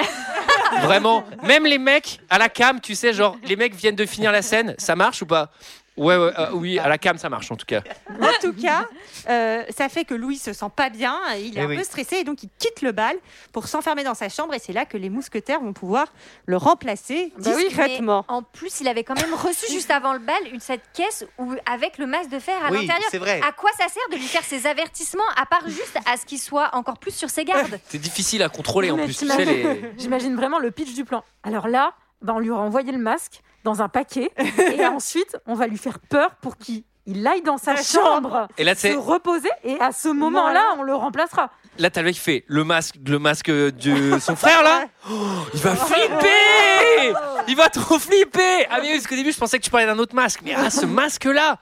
Vraiment, 0.84 1.24
même 1.44 1.66
les 1.66 1.78
mecs 1.78 2.20
à 2.30 2.38
la 2.38 2.50
cam, 2.50 2.80
tu 2.82 2.96
sais, 2.96 3.14
genre, 3.14 3.36
les 3.44 3.56
mecs 3.56 3.76
viennent 3.76 3.96
de 3.96 4.06
finir 4.06 4.32
la 4.32 4.42
scène, 4.42 4.76
ça 4.78 4.96
marche 4.96 5.22
ou 5.22 5.26
pas? 5.26 5.52
Ouais, 5.96 6.18
ouais, 6.18 6.32
euh, 6.40 6.48
oui, 6.54 6.80
à 6.80 6.88
la 6.90 6.98
cam, 6.98 7.18
ça 7.20 7.30
marche 7.30 7.52
en 7.52 7.56
tout 7.56 7.68
cas. 7.68 7.82
En 8.20 8.32
tout 8.42 8.54
cas, 8.54 8.88
euh, 9.30 9.64
ça 9.70 9.90
fait 9.90 10.06
que 10.06 10.16
Louis 10.16 10.38
se 10.38 10.52
sent 10.52 10.66
pas 10.76 10.90
bien, 10.90 11.20
il 11.38 11.56
est 11.58 11.62
Eh 11.62 11.66
un 11.66 11.68
oui. 11.68 11.78
peu 11.78 11.84
stressé 11.84 12.16
et 12.18 12.24
donc 12.24 12.42
il 12.42 12.50
quitte 12.58 12.82
le 12.82 12.92
bal 12.92 13.16
pour 13.52 13.68
s'enfermer 13.68 14.04
dans 14.04 14.16
sa 14.16 14.28
chambre 14.28 14.56
et 14.56 14.60
c'est 14.60 14.74
là 14.74 14.86
que 14.86 14.98
les 14.98 15.10
mousquetaires 15.12 15.60
vont 15.62 15.74
pouvoir 15.74 16.08
le 16.48 16.58
remplacer 16.58 17.32
Bah 17.38 17.52
oui, 17.56 17.66
discrètement. 17.68 18.26
mais 18.28 18.34
en 18.36 18.42
plus, 18.42 18.82
il 18.82 18.88
avait 18.88 19.04
quand 19.04 19.20
même 19.22 19.34
reçu 19.36 19.72
juste 19.72 19.92
avant 19.92 20.14
le 20.14 20.20
bal 20.20 20.36
une 20.52 20.60
cette 20.60 20.82
caisse 20.94 21.26
où, 21.38 21.54
avec 21.72 22.00
le 22.00 22.08
masque 22.08 22.30
de 22.32 22.40
fer 22.40 22.56
à 22.66 22.72
Oui, 22.72 22.82
l'intérieur. 22.82 23.08
c'est 23.12 23.20
vrai. 23.20 23.40
À 23.48 23.52
quoi 23.52 23.70
ça 23.78 23.88
sert 23.88 24.04
de 24.12 24.16
lui 24.16 24.26
faire 24.28 24.44
ces 24.44 24.66
avertissements 24.66 25.22
à 25.36 25.46
part 25.46 25.68
juste 25.68 25.98
à 26.12 26.18
ce 26.18 26.26
qu'il 26.26 26.40
soit 26.40 26.72
encore 26.74 26.98
plus 26.98 27.14
sur 27.14 27.30
ses 27.30 27.46
gardes? 27.46 27.80
C'est 27.88 28.00
difficile 28.00 28.42
à 28.42 28.50
contrôler 28.50 28.90
en 28.90 28.98
Mais 28.98 29.06
plus. 29.06 29.22
Les... 29.22 29.92
J'imagine 30.00 30.36
vraiment 30.36 30.58
le 30.58 30.72
pitch 30.72 30.96
du 30.96 31.06
plan. 31.06 31.24
Alors 31.44 31.68
là, 31.68 31.94
bah, 32.24 32.34
on 32.36 32.40
lui 32.40 32.50
aura 32.50 32.64
envoyé 32.64 32.92
le 32.92 32.98
masque 32.98 33.42
dans 33.64 33.82
un 33.82 33.90
paquet 33.90 34.32
et 34.78 34.86
ensuite 34.86 35.38
on 35.46 35.54
va 35.54 35.68
lui 35.68 35.78
faire 35.78 36.00
peur 36.00 36.36
pour 36.42 36.58
qu'il 36.58 36.84
il 37.06 37.26
aille 37.28 37.42
dans 37.42 37.58
sa 37.58 37.76
chambre, 37.76 38.48
Et 38.58 38.64
là, 38.64 38.76
se 38.76 38.96
reposer 38.96 39.50
et 39.64 39.78
à 39.80 39.92
ce 39.92 40.08
moment-là, 40.08 40.64
on 40.78 40.84
le 40.84 40.96
remplacera. 40.96 41.52
Là, 41.78 41.90
t'as 41.90 42.02
le 42.02 42.06
mec 42.06 42.16
qui 42.16 42.22
fait 42.22 42.46
le 42.48 42.64
masque, 42.64 42.96
le 43.06 43.20
masque 43.20 43.50
de 43.50 44.20
son 44.20 44.36
frère 44.36 44.64
là. 44.64 44.86
Oh, 45.10 45.14
il 45.54 45.60
va 45.60 45.76
flipper 45.76 47.14
Il 47.48 47.56
va 47.56 47.70
trop 47.70 48.00
flipper 48.00 48.68
Ah 48.70 48.78
mais 48.82 48.90
oui, 48.90 48.94
parce 48.94 49.08
qu'au 49.08 49.16
début, 49.16 49.32
je 49.32 49.38
pensais 49.38 49.58
que 49.60 49.64
tu 49.64 49.70
parlais 49.70 49.86
d'un 49.88 50.00
autre 50.00 50.16
masque. 50.16 50.42
Mais 50.46 50.54
ah, 50.56 50.70
ce 50.70 50.86
masque-là 50.86 51.58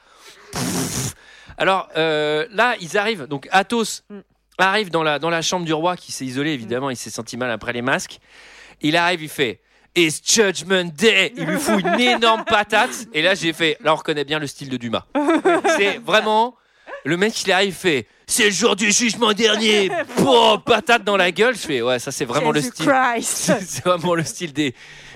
Pff. 0.52 1.16
Alors 1.58 1.90
euh, 1.98 2.46
là, 2.52 2.76
ils 2.80 2.98
arrivent. 2.98 3.26
Donc 3.26 3.48
Athos 3.52 4.02
arrive 4.58 4.92
dans 4.92 5.02
la, 5.02 5.18
dans 5.18 5.30
la 5.30 5.42
chambre 5.42 5.66
du 5.66 5.74
roi 5.74 5.96
qui 5.96 6.12
s'est 6.12 6.26
isolé, 6.26 6.52
évidemment. 6.52 6.90
Il 6.90 6.98
s'est 6.98 7.10
senti 7.10 7.38
mal 7.38 7.50
après 7.50 7.74
les 7.74 7.82
masques. 7.82 8.20
Il 8.82 8.96
arrive, 8.96 9.24
il 9.24 9.30
fait 9.30 9.62
It's 9.96 10.22
Judgment 10.24 10.86
Day 10.96 11.34
Il 11.36 11.46
lui 11.46 11.60
fout 11.60 11.84
une 11.84 12.00
énorme 12.00 12.44
patate. 12.46 13.08
Et 13.14 13.22
là, 13.22 13.36
j'ai 13.36 13.52
fait. 13.54 13.78
Là, 13.82 13.94
on 13.94 13.98
reconnaît 13.98 14.24
bien 14.24 14.40
le 14.40 14.48
style 14.48 14.70
de 14.70 14.78
Dumas. 14.78 15.06
C'est 15.78 15.98
vraiment. 15.98 16.56
Le 17.04 17.18
mec, 17.18 17.42
il 17.44 17.52
arrive, 17.52 17.70
il 17.70 17.74
fait 17.74 18.08
C'est 18.28 18.46
le 18.46 18.52
jour 18.52 18.76
du 18.76 18.92
jugement 18.92 19.34
dernier 19.34 19.90
Pouah, 20.18 20.62
Patate 20.64 21.04
dans 21.04 21.18
la 21.18 21.32
gueule 21.32 21.56
Je 21.56 21.60
fais 21.62 21.82
Ouais, 21.82 21.98
ça, 21.98 22.12
c'est 22.12 22.26
vraiment 22.26 22.52
le 22.52 22.62
style. 22.62 22.86
C'est 23.22 23.84
vraiment 23.84 24.14
le 24.14 24.24
style 24.24 24.54
des, 24.54 24.76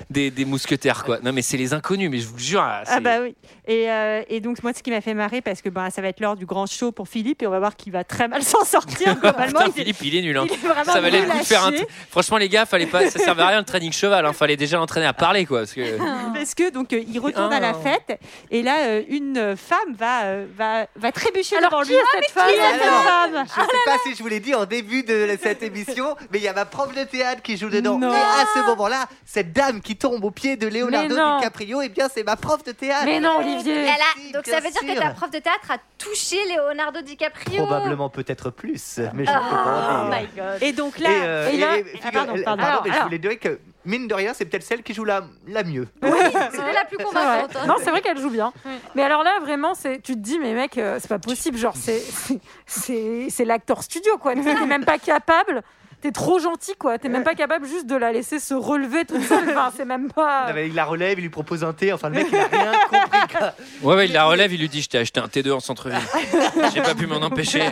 des, 0.09 0.31
des 0.31 0.45
mousquetaires, 0.45 1.03
quoi. 1.03 1.19
Non, 1.23 1.31
mais 1.33 1.41
c'est 1.41 1.57
les 1.57 1.73
inconnus, 1.73 2.09
mais 2.09 2.19
je 2.19 2.27
vous 2.27 2.37
jure. 2.39 2.61
Ah 2.63 2.99
bah 2.99 3.17
oui. 3.21 3.35
Et, 3.67 3.89
euh, 3.91 4.21
et 4.29 4.41
donc 4.41 4.61
moi 4.61 4.73
ce 4.73 4.83
qui 4.83 4.91
m'a 4.91 5.01
fait 5.01 5.15
marrer 5.15 5.41
parce 5.41 5.61
que 5.63 5.69
bah, 5.69 5.89
ça 5.89 6.01
va 6.01 6.09
être 6.09 6.19
l'heure 6.19 6.35
du 6.35 6.45
grand 6.45 6.67
show 6.67 6.91
pour 6.91 7.07
Philippe 7.07 7.41
et 7.41 7.47
on 7.47 7.49
va 7.51 7.57
voir 7.59 7.75
qu'il 7.75 7.91
va 7.91 8.03
très 8.03 8.27
mal 8.27 8.43
s'en 8.43 8.63
sortir 8.63 9.15
globalement. 9.19 9.61
Putain, 9.61 9.65
il 9.65 9.69
est- 9.69 9.93
Philippe, 9.93 9.97
il 10.03 10.15
est 10.17 10.21
nul. 10.21 10.37
hein. 10.37 10.45
il 10.47 10.53
est 10.53 10.83
ça 10.85 11.01
valait 11.01 11.21
le 11.21 11.27
coup 11.31 11.39
de 11.39 11.43
faire 11.43 11.65
un. 11.65 11.71
Franchement, 12.11 12.37
les 12.37 12.49
gars, 12.49 12.65
fallait 12.65 12.85
pas. 12.85 13.09
Ça 13.09 13.17
servait 13.19 13.41
à 13.41 13.47
rien 13.47 13.59
le 13.59 13.65
training 13.65 13.91
cheval. 13.91 14.25
Hein. 14.25 14.33
Fallait 14.33 14.57
déjà 14.57 14.77
l'entraîner 14.77 15.07
à 15.07 15.13
parler, 15.13 15.45
quoi. 15.45 15.59
Parce 15.59 15.73
que... 15.73 15.97
Parce 16.35 16.53
que 16.53 16.69
donc 16.69 16.93
euh, 16.93 17.01
il 17.07 17.19
retourne 17.19 17.51
à 17.53 17.59
la 17.59 17.73
Oh. 17.75 17.81
fête 17.81 18.19
et 18.51 18.61
là 18.61 18.75
euh, 18.87 19.01
une 19.09 19.55
femme 19.57 19.93
va 19.97 20.23
euh, 20.25 20.45
va 20.55 20.85
va 20.95 21.11
trébucher 21.11 21.55
Alors, 21.57 21.71
devant 21.71 21.81
qui 21.83 21.89
lui. 21.89 21.95
est 21.95 22.01
Ah, 22.03 22.07
cette 22.11 22.21
mais 22.21 22.41
femme 22.41 22.49
qui 22.51 22.59
est 22.59 22.71
cette 22.71 22.81
femme 22.83 23.45
Je 23.47 23.61
sais 23.61 23.77
pas 23.85 23.97
si 24.03 24.15
je 24.15 24.21
vous 24.21 24.29
l'ai 24.29 24.39
dit 24.39 24.53
en 24.53 24.65
début 24.65 25.01
de 25.03 25.27
cette 25.41 25.63
émission, 25.63 26.15
mais 26.31 26.37
il 26.37 26.43
y 26.43 26.47
a 26.47 26.53
ma 26.53 26.65
prof 26.65 26.93
de 26.93 27.03
théâtre 27.03 27.41
qui 27.41 27.57
joue 27.57 27.69
dedans. 27.69 27.97
Non. 27.97 28.13
Et 28.13 28.15
à 28.17 28.45
ce 28.53 28.59
moment-là, 28.67 29.05
cette 29.25 29.51
dame 29.53 29.81
qui 29.81 29.94
tombe 29.95 30.23
au 30.23 30.31
pied 30.31 30.57
de 30.57 30.67
Leonardo. 30.67 31.15
DiCaprio, 31.15 31.81
eh 31.81 31.89
bien 31.89 32.07
c'est 32.13 32.23
ma 32.23 32.35
prof 32.35 32.63
de 32.63 32.71
théâtre. 32.71 33.05
Mais 33.05 33.19
non, 33.19 33.37
Olivier. 33.39 33.73
Elle 33.75 33.87
a- 33.89 33.95
Si, 34.15 34.31
Donc 34.31 34.43
bien 34.45 34.53
ça 34.53 34.59
veut 34.59 34.71
dire 34.71 34.81
que 34.95 34.99
ta 34.99 35.09
prof 35.11 35.29
de 35.31 35.39
théâtre 35.39 35.71
a 35.71 35.77
touché 35.97 36.37
Leonardo 36.55 37.01
DiCaprio. 37.01 37.65
Probablement 37.65 38.09
peut-être 38.09 38.49
plus, 38.49 38.99
mais 39.13 39.25
je 39.25 39.31
Oh 39.31 39.33
dire. 39.33 40.09
my 40.19 40.27
god. 40.35 40.61
Et 40.63 40.71
donc 40.73 40.97
là 40.99 41.09
Et, 41.09 41.21
euh, 41.23 41.49
Et 41.49 41.55
et- 41.55 41.59
et 41.95 41.99
Ah, 42.03 42.11
pardon, 42.11 42.33
elle- 42.35 42.43
pardon. 42.43 42.61
pardon, 42.63 42.63
Alors, 42.63 42.83
mais 42.85 42.91
je 42.93 43.01
voulais 43.03 43.17
dire 43.19 43.39
que 43.39 43.59
mine 43.85 44.07
de 44.07 44.13
rien, 44.13 44.33
c'est 44.33 44.45
peut-être 44.45 44.63
celle 44.63 44.81
qui 44.83 44.93
joue 44.93 45.05
la, 45.05 45.23
la 45.47 45.63
mieux. 45.63 45.87
C'est 46.01 46.73
la 46.73 46.85
plus 46.85 46.97
convaincante. 46.97 47.55
hein. 47.55 47.65
Non, 47.67 47.75
c'est 47.83 47.91
vrai 47.91 48.01
qu'elle 48.01 48.17
joue 48.19 48.29
bien. 48.29 48.51
Mais 48.95 49.03
alors 49.03 49.23
là, 49.23 49.39
vraiment, 49.41 49.73
c'est, 49.75 50.01
tu 50.01 50.13
te 50.13 50.19
dis, 50.19 50.39
mais 50.39 50.53
mec, 50.53 50.77
euh, 50.77 50.97
c'est 50.99 51.07
pas 51.07 51.19
possible. 51.19 51.57
Genre, 51.57 51.75
c'est, 51.75 51.99
c'est, 51.99 52.39
c'est, 52.65 53.27
c'est 53.29 53.45
l'acteur 53.45 53.83
studio, 53.83 54.17
quoi. 54.17 54.33
T'es 54.35 54.65
même 54.65 54.85
pas 54.85 54.97
capable. 54.97 55.61
T'es 56.05 56.11
trop 56.11 56.37
gentil, 56.37 56.75
quoi. 56.77 56.99
T'es 56.99 57.09
même 57.09 57.23
pas 57.23 57.33
capable 57.33 57.65
juste 57.65 57.87
de 57.87 57.95
la 57.95 58.11
laisser 58.11 58.37
se 58.39 58.53
relever 58.53 59.05
toute 59.05 59.23
seule. 59.23 59.49
Enfin, 59.49 59.71
c'est 59.75 59.85
même 59.85 60.11
pas. 60.11 60.49
Non, 60.49 60.53
mais 60.53 60.67
Il 60.67 60.75
la 60.75 60.85
relève, 60.85 61.17
il 61.17 61.23
lui 61.23 61.29
propose 61.29 61.63
un 61.63 61.73
thé. 61.73 61.91
Enfin, 61.93 62.09
le 62.09 62.15
mec, 62.17 62.27
il 62.31 62.37
a 62.37 62.43
rien 62.45 62.71
compris. 62.91 63.19
quoi. 63.35 63.53
Ouais, 63.81 63.95
ouais, 63.95 64.05
il 64.05 64.13
la 64.13 64.25
relève, 64.25 64.53
il 64.53 64.59
lui 64.59 64.69
dit 64.69 64.83
Je 64.83 64.89
t'ai 64.89 64.99
acheté 64.99 65.19
un 65.19 65.25
T2 65.25 65.51
en 65.51 65.59
centre-ville. 65.59 65.97
J'ai 66.75 66.81
pas 66.83 66.93
pu 66.93 67.07
m'en 67.07 67.15
empêcher. 67.15 67.63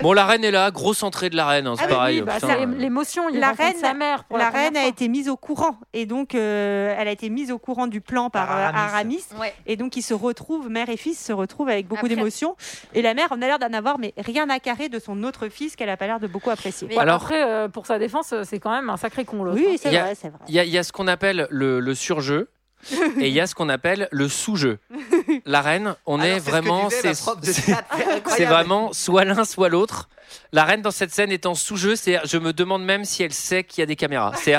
Bon, 0.00 0.12
la 0.14 0.24
reine 0.24 0.44
est 0.44 0.50
là, 0.50 0.70
grosse 0.70 1.02
entrée 1.02 1.28
de 1.28 1.36
la 1.36 1.46
reine, 1.46 1.66
hein, 1.66 1.74
c'est 1.76 1.84
Ah 1.84 1.88
oui, 1.88 1.94
pareil. 1.94 2.20
bah, 2.22 2.34
putain. 2.36 2.48
c'est 2.48 2.66
l'émotion. 2.66 3.28
Il 3.28 3.38
La 3.40 3.52
reine- 3.52 3.74
sa 3.78 3.92
mère. 3.92 4.24
Pour 4.24 4.38
la 4.38 4.48
reine 4.50 4.76
a 4.76 4.80
fois. 4.80 4.88
été 4.88 5.08
mise 5.08 5.28
au 5.28 5.36
courant 5.36 5.78
et 5.92 6.06
donc 6.06 6.34
euh, 6.34 6.94
elle 6.98 7.08
a 7.08 7.10
été 7.10 7.28
mise 7.28 7.50
au 7.52 7.58
courant 7.58 7.86
du 7.86 8.00
plan 8.00 8.30
par, 8.30 8.50
euh, 8.50 8.64
Aramis. 8.64 8.78
Aramis 8.78 9.24
Ouais. 9.38 9.54
et 9.66 9.76
donc 9.76 9.96
ils 9.96 10.02
se 10.02 10.14
retrouvent 10.14 10.70
mère 10.70 10.88
et 10.88 10.96
fils 10.96 11.22
se 11.22 11.32
retrouvent 11.32 11.68
avec 11.68 11.86
beaucoup 11.86 12.06
Après- 12.06 12.14
d'émotions 12.16 12.56
et 12.94 13.02
la 13.02 13.12
mère 13.14 13.28
on 13.30 13.42
a 13.42 13.46
l'air 13.46 13.58
d'en 13.58 13.72
avoir 13.72 13.98
mais 13.98 14.14
rien 14.18 14.48
à 14.48 14.58
carrer 14.58 14.88
de 14.88 14.98
son 14.98 15.22
autre 15.24 15.48
fils 15.48 15.76
qu'elle 15.76 15.90
a 15.90 15.96
pas 15.96 16.06
l'air 16.06 16.20
de 16.20 16.26
beaucoup 16.26 16.50
apprécier. 16.50 16.86
Mais- 16.88 16.96
Alors- 16.98 17.25
après, 17.26 17.44
euh, 17.44 17.68
pour 17.68 17.86
sa 17.86 17.98
défense, 17.98 18.32
euh, 18.32 18.42
c'est 18.44 18.58
quand 18.60 18.70
même 18.70 18.88
un 18.90 18.96
sacré 18.96 19.24
con. 19.24 19.42
l'autre, 19.44 19.58
hein. 19.58 19.64
Oui 19.68 19.78
c'est 19.80 19.88
Il 19.90 19.94
y 19.94 19.98
a- 19.98 20.04
vrai 20.04 20.14
c'est 20.14 20.28
vrai. 20.28 20.38
Il 20.48 20.54
y 20.54 20.58
a, 20.60 20.64
il 20.64 20.70
y 20.70 20.78
a 20.78 20.82
ce 20.82 20.92
qu'on 20.92 21.06
appelle 21.08 21.46
le, 21.50 21.80
le 21.80 21.94
surjeu 21.94 22.48
et 23.18 23.28
il 23.28 23.32
y 23.32 23.40
a 23.40 23.46
ce 23.46 23.54
qu'on 23.54 23.68
appelle 23.68 24.08
le 24.12 24.28
sous-jeu. 24.28 24.78
La 25.44 25.60
reine, 25.62 25.96
on 26.06 26.20
Alors, 26.20 26.26
est 26.26 26.34
c'est 26.34 26.40
ce 26.40 26.44
que 26.46 26.50
vraiment. 26.50 26.88
disait 26.88 27.12
c'est- 28.26 28.44
vraiment 28.44 28.92
soit 28.92 29.24
l'un, 29.24 29.44
soit 29.44 29.68
l'autre. 29.68 30.08
La 30.52 30.64
reine 30.64 30.82
dans 30.82 30.90
cette 30.90 31.12
scène 31.12 31.32
est 31.32 31.46
en 31.46 31.54
sous-jeu, 31.54 31.96
c'est 31.96 32.18
je 32.24 32.36
me 32.38 32.52
demande 32.52 32.84
même 32.84 33.04
si 33.04 33.22
elle 33.22 33.32
sait 33.32 33.64
qu'il 33.64 33.80
y 33.80 33.82
a 33.82 33.86
des 33.86 33.96
caméras. 33.96 34.32
C'est 34.36 34.54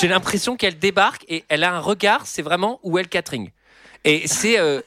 j'ai 0.00 0.08
l'impression 0.08 0.56
qu'elle 0.56 0.78
débarque 0.78 1.24
et 1.28 1.44
elle 1.48 1.64
a 1.64 1.72
un 1.74 1.80
regard, 1.80 2.26
c'est 2.26 2.42
vraiment 2.42 2.78
où 2.82 2.98
est 2.98 3.02
le 3.02 3.08
Catherine. 3.08 3.48
Et 4.04 4.26
c'est 4.28 4.58
euh, 4.58 4.80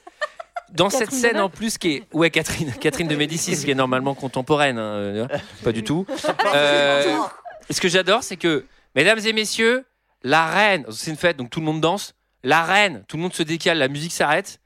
dans 0.72 0.90
cette 0.90 1.12
scène 1.12 1.40
en 1.40 1.50
plus 1.50 1.78
qui 1.78 1.96
est 1.96 2.04
ouais 2.14 2.30
Catherine, 2.30 2.74
Catherine 2.80 3.08
de 3.08 3.16
Médicis 3.16 3.64
qui 3.64 3.72
est 3.72 3.76
normalement 3.76 4.16
contemporaine, 4.16 4.78
hein, 4.78 4.94
euh, 4.96 5.28
pas 5.64 5.72
du 5.72 5.84
tout. 5.84 6.06
Euh, 6.54 7.18
ce 7.70 7.80
que 7.80 7.88
j'adore, 7.88 8.24
c'est 8.24 8.38
que 8.38 8.66
mesdames 8.96 9.20
et 9.26 9.34
messieurs, 9.34 9.86
la 10.24 10.46
reine, 10.48 10.86
c'est 10.90 11.12
une 11.12 11.18
fête 11.18 11.38
donc 11.38 11.50
tout 11.50 11.60
le 11.60 11.66
monde 11.66 11.82
danse. 11.82 12.14
La 12.44 12.64
reine, 12.64 13.04
tout 13.08 13.18
le 13.18 13.24
monde 13.24 13.34
se 13.34 13.44
décale, 13.44 13.78
la 13.78 13.88
musique 13.88 14.12
s'arrête 14.12 14.60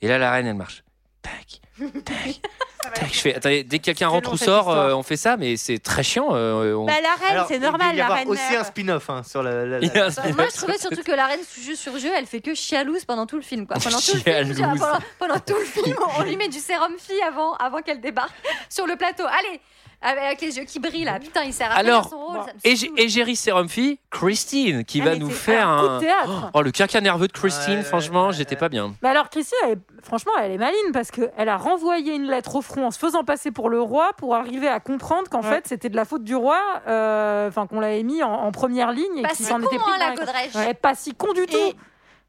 et 0.00 0.08
là 0.08 0.18
la 0.18 0.30
reine 0.30 0.46
elle 0.46 0.54
marche. 0.54 0.84
Tac, 1.22 1.60
tac, 2.04 2.40
tac. 2.94 3.12
Je 3.14 3.18
fais 3.20 3.34
attendez, 3.36 3.62
dès 3.62 3.78
que 3.78 3.84
quelqu'un 3.84 4.08
rentre 4.08 4.32
ou 4.32 4.36
sort, 4.36 4.68
euh, 4.70 4.92
on 4.92 5.04
fait 5.04 5.16
ça, 5.16 5.36
mais 5.36 5.56
c'est 5.56 5.78
très 5.78 6.02
chiant. 6.02 6.30
euh, 6.34 6.74
on- 6.74 6.84
Bah, 6.84 6.94
la 7.00 7.14
reine 7.14 7.30
Alors, 7.36 7.46
c'est 7.46 7.54
il 7.56 7.60
normal 7.60 7.94
y 7.94 7.98
la 7.98 8.04
avoir 8.06 8.18
reine 8.18 8.28
aussi 8.28 8.42
mère. 8.50 8.60
un 8.60 8.64
spin-off 8.64 9.08
hein, 9.08 9.22
sur 9.22 9.42
la. 9.42 9.64
la- 9.64 9.78
Il 9.78 9.86
y 9.86 9.90
a 9.98 10.02
un 10.02 10.04
la- 10.06 10.10
spin-off. 10.10 10.36
Moi, 10.36 10.46
je 10.52 10.56
trouvais 10.56 10.78
surtout 10.78 11.02
que 11.04 11.12
la 11.12 11.26
reine 11.26 11.40
jeu 11.64 11.76
sur 11.76 11.96
jeu, 11.98 12.10
elle 12.16 12.26
fait 12.26 12.40
que 12.40 12.54
chialouse 12.54 13.04
pendant 13.04 13.26
tout 13.26 13.36
le 13.36 13.42
film. 13.42 13.66
Quoi. 13.68 13.76
Pendant 13.78 13.98
tout 14.00 14.14
le 14.14 14.20
film, 14.20 14.84
pendant 15.18 15.38
tout 15.38 15.54
le 15.54 15.64
film, 15.64 15.96
on 16.18 16.22
lui 16.24 16.36
met 16.36 16.48
du 16.48 16.58
sérum 16.58 16.92
fille 16.98 17.22
avant, 17.22 17.54
avant 17.54 17.82
qu'elle 17.82 18.00
débarque 18.00 18.34
sur 18.68 18.86
le 18.88 18.96
plateau. 18.96 19.24
Allez, 19.26 19.60
avec 20.02 20.40
les 20.40 20.58
yeux 20.58 20.64
qui 20.64 20.78
brillent 20.80 21.04
là. 21.04 21.18
Putain, 21.20 21.42
il 21.44 21.52
sert 21.52 21.70
à 21.70 21.74
rien 21.76 21.84
Alors, 21.88 22.08
son 22.08 22.18
rôle. 22.18 22.40
Égérie 22.64 23.36
Fille, 23.68 23.98
Christine, 24.10 24.84
qui 24.84 25.00
va 25.00 25.16
nous 25.16 25.30
faire 25.30 25.68
un 25.68 25.98
coup 25.98 26.04
de. 26.04 26.10
Oh, 26.54 26.62
le 26.62 26.70
caca 26.70 27.00
nerveux 27.00 27.28
de 27.28 27.32
Christine, 27.32 27.78
Ouais, 27.78 27.82
franchement, 27.82 28.26
ouais, 28.28 28.32
j'étais 28.32 28.54
ouais. 28.54 28.58
pas 28.60 28.68
bien. 28.68 28.94
Mais 29.02 29.08
alors, 29.08 29.30
Christine, 29.30 29.56
elle 29.64 29.70
est- 29.72 29.78
franchement, 30.04 30.32
elle 30.40 30.52
est 30.52 30.58
maline 30.58 30.92
parce 30.92 31.10
qu'elle 31.10 31.48
a 31.48 31.56
renvoyé 31.56 32.14
une 32.14 32.26
lettre 32.28 32.56
au 32.56 32.62
front 32.62 32.86
en 32.86 32.90
se 32.90 32.98
faisant 32.98 33.24
passer 33.24 33.50
pour 33.50 33.68
le 33.70 33.80
roi 33.80 34.10
pour 34.18 34.34
arriver 34.34 34.68
à 34.68 34.80
comprendre 34.80 35.28
qu'en 35.30 35.42
Ouais. 35.42 35.48
fait, 35.50 35.66
c'était 35.68 35.88
de 35.88 35.96
la 35.96 36.04
faute 36.04 36.24
du 36.24 36.34
roi, 36.34 36.58
euh, 36.88 37.48
enfin, 37.48 37.66
qu'on 37.66 37.80
l'avait 37.80 38.02
mis 38.02 38.22
en, 38.22 38.32
en 38.32 38.52
première 38.52 38.92
ligne 38.92 39.18
et 39.18 39.22
Pas 39.22 39.28
qu'il 39.28 39.38
si 39.38 39.44
s'en 39.44 39.60
con, 39.60 39.66
était 39.66 39.76
pris 39.78 39.90
hein, 39.92 39.96
plein 39.96 40.04
la 40.06 40.10
les- 40.12 40.16
Godrèche. 40.18 40.54
Ouais, 40.54 40.74
Pas 40.74 40.94
si 40.94 41.14
con 41.14 41.32
du 41.32 41.46
tout. 41.46 41.56
Et, 41.56 41.76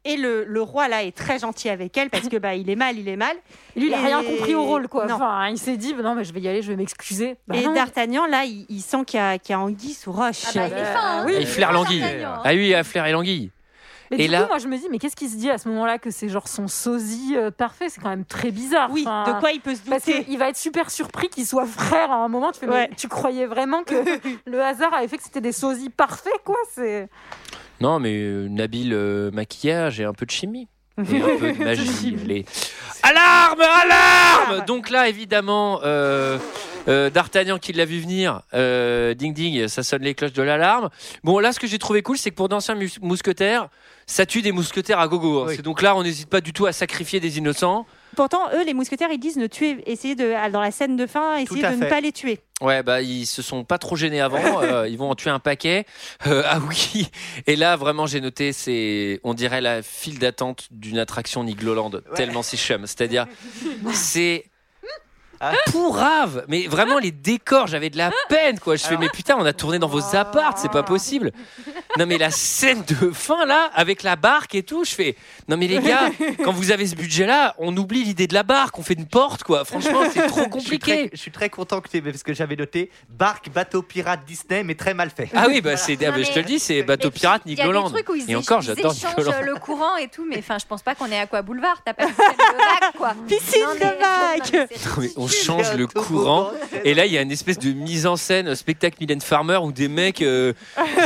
et 0.04 0.16
le, 0.16 0.44
le 0.44 0.60
roi 0.62 0.88
là 0.88 1.02
est 1.02 1.16
très 1.16 1.38
gentil 1.38 1.68
avec 1.68 1.96
elle 1.96 2.10
parce 2.10 2.28
que 2.28 2.36
bah 2.36 2.54
il 2.54 2.68
est 2.70 2.76
mal, 2.76 2.98
il 2.98 3.08
est 3.08 3.16
mal. 3.16 3.36
Et 3.76 3.80
lui, 3.80 3.88
il 3.88 3.94
a 3.94 4.00
Et- 4.00 4.04
rien 4.06 4.22
compris 4.22 4.54
au 4.54 4.64
rôle, 4.64 4.88
quoi. 4.88 5.06
Non. 5.06 5.14
Enfin, 5.14 5.48
il 5.48 5.58
s'est 5.58 5.76
dit, 5.76 5.94
non, 5.94 6.14
mais 6.14 6.24
je 6.24 6.32
vais 6.32 6.40
y 6.40 6.48
aller, 6.48 6.62
je 6.62 6.68
vais 6.70 6.76
m'excuser. 6.76 7.36
Bah 7.48 7.56
et. 7.56 7.64
D'Artagnan 7.74 8.26
là 8.26 8.44
il, 8.44 8.66
il 8.68 8.80
sent 8.82 9.04
qu'il 9.06 9.18
y, 9.18 9.22
a- 9.22 9.38
qu'il 9.38 9.52
y 9.52 9.54
a 9.54 9.60
anguille 9.60 9.94
sous 9.94 10.12
roche. 10.12 10.42
Ah 10.46 10.50
bah, 10.54 10.66
il 10.68 10.72
est 10.78 10.84
fin. 10.84 11.00
hein. 11.00 11.24
oui. 11.26 11.34
Il 11.40 11.46
flaire 11.46 11.72
l'anguille. 11.72 12.02
Hein. 12.04 12.40
Ah 12.44 12.50
oui, 12.52 12.68
il 12.68 12.74
a 12.74 12.84
flairé 12.84 13.12
l'anguille. 13.12 13.50
Mais 14.10 14.18
Et 14.18 14.26
du 14.26 14.32
là- 14.32 14.42
coup, 14.42 14.48
moi, 14.48 14.58
je 14.58 14.68
me 14.68 14.76
dis, 14.76 14.86
mais 14.90 14.98
qu'est-ce 14.98 15.16
qui 15.16 15.30
se 15.30 15.36
dit 15.36 15.48
à 15.50 15.56
ce 15.56 15.66
moment-là 15.70 15.98
que 15.98 16.10
c'est 16.10 16.28
genre 16.28 16.46
son 16.46 16.68
sosie 16.68 17.34
euh, 17.36 17.50
parfait? 17.50 17.88
C'est 17.88 18.02
quand 18.02 18.10
même 18.10 18.26
très 18.26 18.50
bizarre. 18.50 18.90
Oui, 18.92 19.02
Enfin, 19.06 19.32
de 19.32 19.40
quoi 19.40 19.50
il 19.52 19.60
peut 19.62 19.74
se 19.74 19.80
Parce 19.80 20.04
douter? 20.04 20.24
qu'il 20.24 20.38
va 20.38 20.50
être 20.50 20.58
super 20.58 20.90
surpris 20.90 21.30
qu'il 21.30 21.46
soit 21.46 21.64
frère 21.64 22.10
à 22.12 22.16
un 22.16 22.28
moment. 22.28 22.52
Tu, 22.52 22.60
fais, 22.60 22.66
mais 22.66 22.72
Ouais. 22.74 22.90
tu 22.98 23.08
croyais 23.08 23.46
vraiment 23.46 23.82
que 23.82 23.94
le 24.46 24.62
hasard 24.62 24.92
avait 24.92 25.08
fait 25.08 25.16
que 25.16 25.22
c'était 25.24 25.40
des 25.40 25.52
sosies 25.52 25.88
parfaits, 25.88 26.34
quoi? 26.44 26.58
C'est 26.74 27.08
Non, 27.84 27.98
mais 28.00 28.14
euh, 28.14 28.46
une 28.46 28.60
habile 28.62 28.92
euh, 28.94 29.30
maquillage 29.30 30.00
et 30.00 30.04
un 30.04 30.14
peu 30.14 30.24
de 30.24 30.30
chimie. 30.30 30.68
et 30.98 31.00
un 31.20 31.36
peu 31.38 31.52
de 31.52 31.64
magie. 31.64 32.16
Les... 32.24 32.44
Alarme, 33.02 33.60
alarme 33.60 34.64
Donc 34.66 34.88
là, 34.90 35.08
évidemment, 35.08 35.80
euh, 35.84 36.38
euh, 36.88 37.10
D'Artagnan 37.10 37.58
qui 37.58 37.72
l'a 37.74 37.84
vu 37.84 38.00
venir, 38.00 38.40
euh, 38.54 39.12
ding 39.14 39.34
ding, 39.34 39.68
ça 39.68 39.82
sonne 39.82 40.02
les 40.02 40.14
cloches 40.14 40.32
de 40.32 40.42
l'alarme. 40.42 40.88
Bon, 41.22 41.38
là, 41.40 41.52
ce 41.52 41.60
que 41.60 41.66
j'ai 41.66 41.78
trouvé 41.78 42.00
cool, 42.02 42.16
c'est 42.16 42.30
que 42.30 42.36
pour 42.36 42.48
d'anciens 42.48 42.74
mus- 42.74 42.98
mousquetaires, 43.02 43.68
ça 44.06 44.24
tue 44.24 44.40
des 44.42 44.52
mousquetaires 44.52 44.98
à 44.98 45.08
gogo. 45.08 45.42
hein. 45.44 45.46
C'est 45.54 45.62
Donc 45.62 45.82
là, 45.82 45.94
on 45.96 46.02
n'hésite 46.02 46.28
pas 46.30 46.40
du 46.40 46.52
tout 46.52 46.66
à 46.66 46.72
sacrifier 46.72 47.20
des 47.20 47.36
innocents. 47.38 47.86
Pourtant, 48.16 48.42
eux, 48.54 48.64
les 48.64 48.74
mousquetaires, 48.74 49.08
ils 49.12 49.18
disent 49.18 49.36
ne 49.36 49.46
tuer, 49.48 49.78
essayez 49.86 50.14
de, 50.14 50.32
dans 50.50 50.60
la 50.60 50.70
scène 50.70 50.96
de 50.96 51.06
fin, 51.06 51.36
essayez 51.36 51.64
à 51.64 51.72
de 51.72 51.84
ne 51.84 51.88
pas 51.88 52.00
les 52.00 52.12
tuer. 52.12 52.38
Ouais, 52.64 52.82
bah 52.82 53.02
ils 53.02 53.26
se 53.26 53.42
sont 53.42 53.62
pas 53.62 53.76
trop 53.78 53.94
gênés 53.94 54.20
avant. 54.20 54.60
euh, 54.62 54.88
ils 54.88 54.96
vont 54.96 55.10
en 55.10 55.14
tuer 55.14 55.30
un 55.30 55.38
paquet. 55.38 55.84
Euh, 56.26 56.42
ah 56.46 56.58
oui. 56.66 57.08
Et 57.46 57.56
là, 57.56 57.76
vraiment, 57.76 58.06
j'ai 58.06 58.20
noté, 58.20 58.52
c'est, 58.52 59.20
on 59.22 59.34
dirait 59.34 59.60
la 59.60 59.82
file 59.82 60.18
d'attente 60.18 60.68
d'une 60.70 60.98
attraction 60.98 61.44
Nigloland. 61.44 61.90
Tellement 62.14 62.42
c'est 62.42 62.56
chum. 62.56 62.86
C'est-à-dire, 62.86 63.26
c'est 63.92 64.46
pourrave. 65.70 66.44
Mais 66.48 66.66
vraiment, 66.66 66.98
les 66.98 67.10
décors, 67.10 67.66
j'avais 67.66 67.90
de 67.90 67.96
la 67.98 68.10
peine, 68.28 68.58
quoi. 68.58 68.76
Je 68.76 68.84
fais, 68.84 68.96
mais 68.96 69.08
putain, 69.08 69.36
on 69.38 69.44
a 69.44 69.52
tourné 69.52 69.78
dans 69.78 69.88
vos 69.88 70.14
apparts, 70.16 70.58
c'est 70.58 70.70
pas 70.70 70.82
possible. 70.82 71.32
Non, 71.98 72.06
mais 72.06 72.18
la 72.18 72.30
scène 72.30 72.82
de 72.88 73.10
fin, 73.12 73.44
là, 73.46 73.70
avec 73.74 74.02
la 74.02 74.16
barque 74.16 74.54
et 74.54 74.62
tout, 74.62 74.84
je 74.84 74.94
fais, 74.94 75.16
non, 75.48 75.56
mais 75.56 75.66
les 75.66 75.80
gars, 75.80 76.10
quand 76.44 76.52
vous 76.52 76.70
avez 76.72 76.86
ce 76.86 76.94
budget-là, 76.96 77.54
on 77.58 77.76
oublie 77.76 78.04
l'idée 78.04 78.26
de 78.26 78.34
la 78.34 78.42
barque, 78.42 78.78
on 78.78 78.82
fait 78.82 78.94
une 78.94 79.06
porte, 79.06 79.42
quoi. 79.44 79.64
Franchement, 79.64 80.02
c'est 80.12 80.26
trop 80.26 80.44
Je 80.54 80.60
suis 80.60 80.78
très, 80.78 80.92
compliqué. 80.96 81.10
je 81.12 81.18
suis 81.20 81.30
très 81.30 81.48
content 81.50 81.80
que 81.80 81.88
tu 81.88 81.96
aies, 81.98 82.02
parce 82.02 82.22
que 82.22 82.34
j'avais 82.34 82.56
noté 82.56 82.90
barque, 83.08 83.48
bateau 83.50 83.82
pirate 83.82 84.20
Disney, 84.26 84.62
mais 84.64 84.74
très 84.74 84.94
mal 84.94 85.10
fait. 85.10 85.28
Ah 85.34 85.46
oui, 85.48 85.60
bah 85.60 85.76
c'est, 85.76 85.96
ah 86.04 86.10
bah, 86.10 86.22
je 86.22 86.30
te 86.32 86.38
le 86.38 86.44
dis, 86.44 86.58
c'est 86.58 86.82
bateau 86.82 87.10
pirate 87.10 87.42
Il 87.46 87.52
y 87.52 87.54
a 87.54 87.56
des 87.56 87.62
Nigloland. 87.62 87.90
trucs 87.90 88.08
où 88.08 88.14
ils, 88.14 88.30
Et 88.30 88.36
encore, 88.36 88.60
ils 88.60 88.66
j'adore 88.66 88.92
échangent 88.92 89.16
Nigloland. 89.16 89.40
le 89.42 89.54
courant 89.56 89.96
et 89.96 90.08
tout, 90.08 90.24
mais 90.28 90.38
enfin, 90.38 90.58
je 90.58 90.66
pense 90.66 90.82
pas 90.82 90.94
qu'on 90.94 91.06
est 91.06 91.18
à 91.18 91.26
quoi 91.26 91.42
boulevard. 91.42 91.80
T'as 91.84 91.94
pas 91.94 92.06
de 92.06 92.10
de 92.10 92.16
vague, 92.16 92.92
quoi. 92.96 93.14
Piscine 93.28 93.62
Non, 93.64 93.74
de 93.74 93.78
mais- 93.80 93.84
vague 93.84 94.68
Non, 94.86 94.92
mais 94.98 95.10
on 95.16 95.26
change 95.34 95.72
le 95.74 95.86
courant 95.86 96.48
et 96.84 96.94
là 96.94 97.06
il 97.06 97.12
y 97.12 97.18
a 97.18 97.22
une 97.22 97.30
espèce 97.32 97.58
de 97.58 97.72
mise 97.72 98.06
en 98.06 98.16
scène 98.16 98.48
euh, 98.48 98.54
spectacle 98.54 98.96
Mylène 99.00 99.20
Farmer 99.20 99.56
où 99.62 99.72
des 99.72 99.88
mecs 99.88 100.22
euh, 100.22 100.52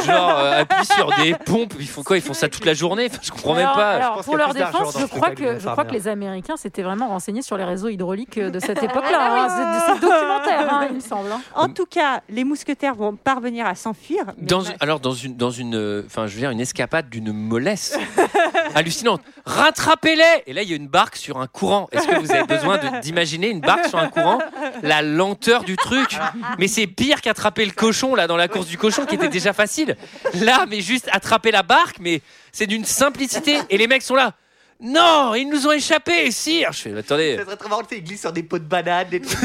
genre 0.07 0.31
euh, 0.39 0.61
appuient 0.63 0.87
sur 0.87 1.11
des 1.23 1.35
pompes 1.35 1.75
ils 1.79 1.87
font 1.89 2.03
quoi? 2.03 2.17
Ils 2.17 2.23
font 2.23 2.35
ça 2.35 2.49
toute 2.49 2.65
la 2.65 2.75
journée? 2.75 3.09
Enfin, 3.11 3.19
je 3.23 3.31
comprends 3.31 3.55
même 3.55 3.65
Alors- 3.65 3.77
pas 3.77 3.91
alors, 3.93 4.15
pense 4.17 4.25
pour 4.27 4.37
leur 4.37 4.55
défense, 4.55 4.97
je 4.99 5.07
crois, 5.07 5.31
que, 5.31 5.55
je 5.59 5.61
crois 5.61 5.73
que 5.77 5.77
Farmer. 5.77 5.93
les 5.93 6.09
Américains 6.09 6.57
s'étaient 6.57 6.83
vraiment 6.83 7.09
renseignés 7.09 7.43
sur 7.43 7.57
les 7.57 7.65
réseaux 7.65 7.89
hydrauliques 7.89 8.39
de 8.39 8.59
cette 8.61 8.83
époque-là. 8.83 9.47
hein. 9.47 9.49
C'est 9.49 9.95
c'est 9.95 10.01
documentaire, 10.01 10.73
hein, 10.75 10.87
il 10.91 10.97
me 10.97 11.01
semble. 11.01 11.31
hein. 11.33 11.41
En 11.55 11.69
tout 11.69 11.87
cas, 11.87 12.23
les 12.29 12.45
mousquetaires 12.45 12.95
vont 12.95 13.17
parvenir 13.17 13.67
à 13.67 13.75
s'enfuir. 13.75 14.25
dans, 14.39 14.63
alors 14.81 15.01
dans 15.01 15.13
une 15.13 15.37
dans 15.37 15.51
une 15.51 15.75
euh, 15.75 16.03
enfin 16.07 16.27
je 16.27 16.35
veux 16.35 16.41
dire 16.41 16.51
une 16.51 16.61
escapade 16.61 17.09
d'une 17.09 17.33
mollesse 17.33 17.97
hallucinante 18.75 19.21
rattrapez-les 19.47 20.43
et 20.47 20.53
là 20.53 20.63
il 20.63 20.71
y 20.71 20.73
a 20.73 20.77
une 20.77 20.89
barque 20.89 21.17
sur 21.17 21.39
un 21.41 21.47
courant 21.47 21.89
est-ce 21.93 22.07
que 22.07 22.17
vous 22.19 22.31
avez 22.33 22.45
besoin 22.45 22.79
de- 22.79 23.01
d'imaginer 23.01 23.49
une 23.49 23.61
barque 23.61 23.87
sur 23.87 23.99
un 23.99 24.08
courant 24.09 24.39
la 24.83 25.03
lenteur 25.03 25.65
du 25.65 25.77
truc. 25.77 26.17
Mais 26.59 26.69
c'est 26.69 26.87
pire 26.87 27.21
qu'attraper 27.21 27.65
le 27.65 27.73
cochon 27.73 28.15
là 28.15 28.27
dans 28.27 28.37
la 28.37 28.49
course 28.49 28.67
du 28.67 28.79
cochon 28.79 29.07
qui 29.07 29.15
était 29.17 29.29
déjà 29.29 29.53
facile. 29.53 29.97
Là 30.35 30.67
mais 30.69 30.81
juste 30.81 31.09
attraper 31.13 31.51
la 31.51 31.63
barque 31.63 31.97
mais 32.01 32.21
c'est 32.53 32.67
d'une 32.67 32.85
simplicité. 32.85 33.59
Et 33.71 33.79
les 33.79 33.87
mecs 33.87 34.03
sont 34.03 34.15
là. 34.17 34.33
Non 34.81 35.35
ils 35.35 35.49
nous 35.49 35.67
ont 35.67 35.73
échappé 35.73 36.31
sire 36.31 36.73
je 36.73 36.81
fais 36.83 36.97
attendez. 36.97 37.37
C'est 37.39 37.45
très 37.45 37.57
très 37.57 37.69
marrant, 37.69 37.83
ils 37.91 38.05
glissent 38.05 38.21
sur 38.23 38.33
des 38.33 38.43
pots 38.43 38.59
de 38.59 38.65
bananes, 38.65 39.09
des 39.09 39.21
trucs. 39.21 39.39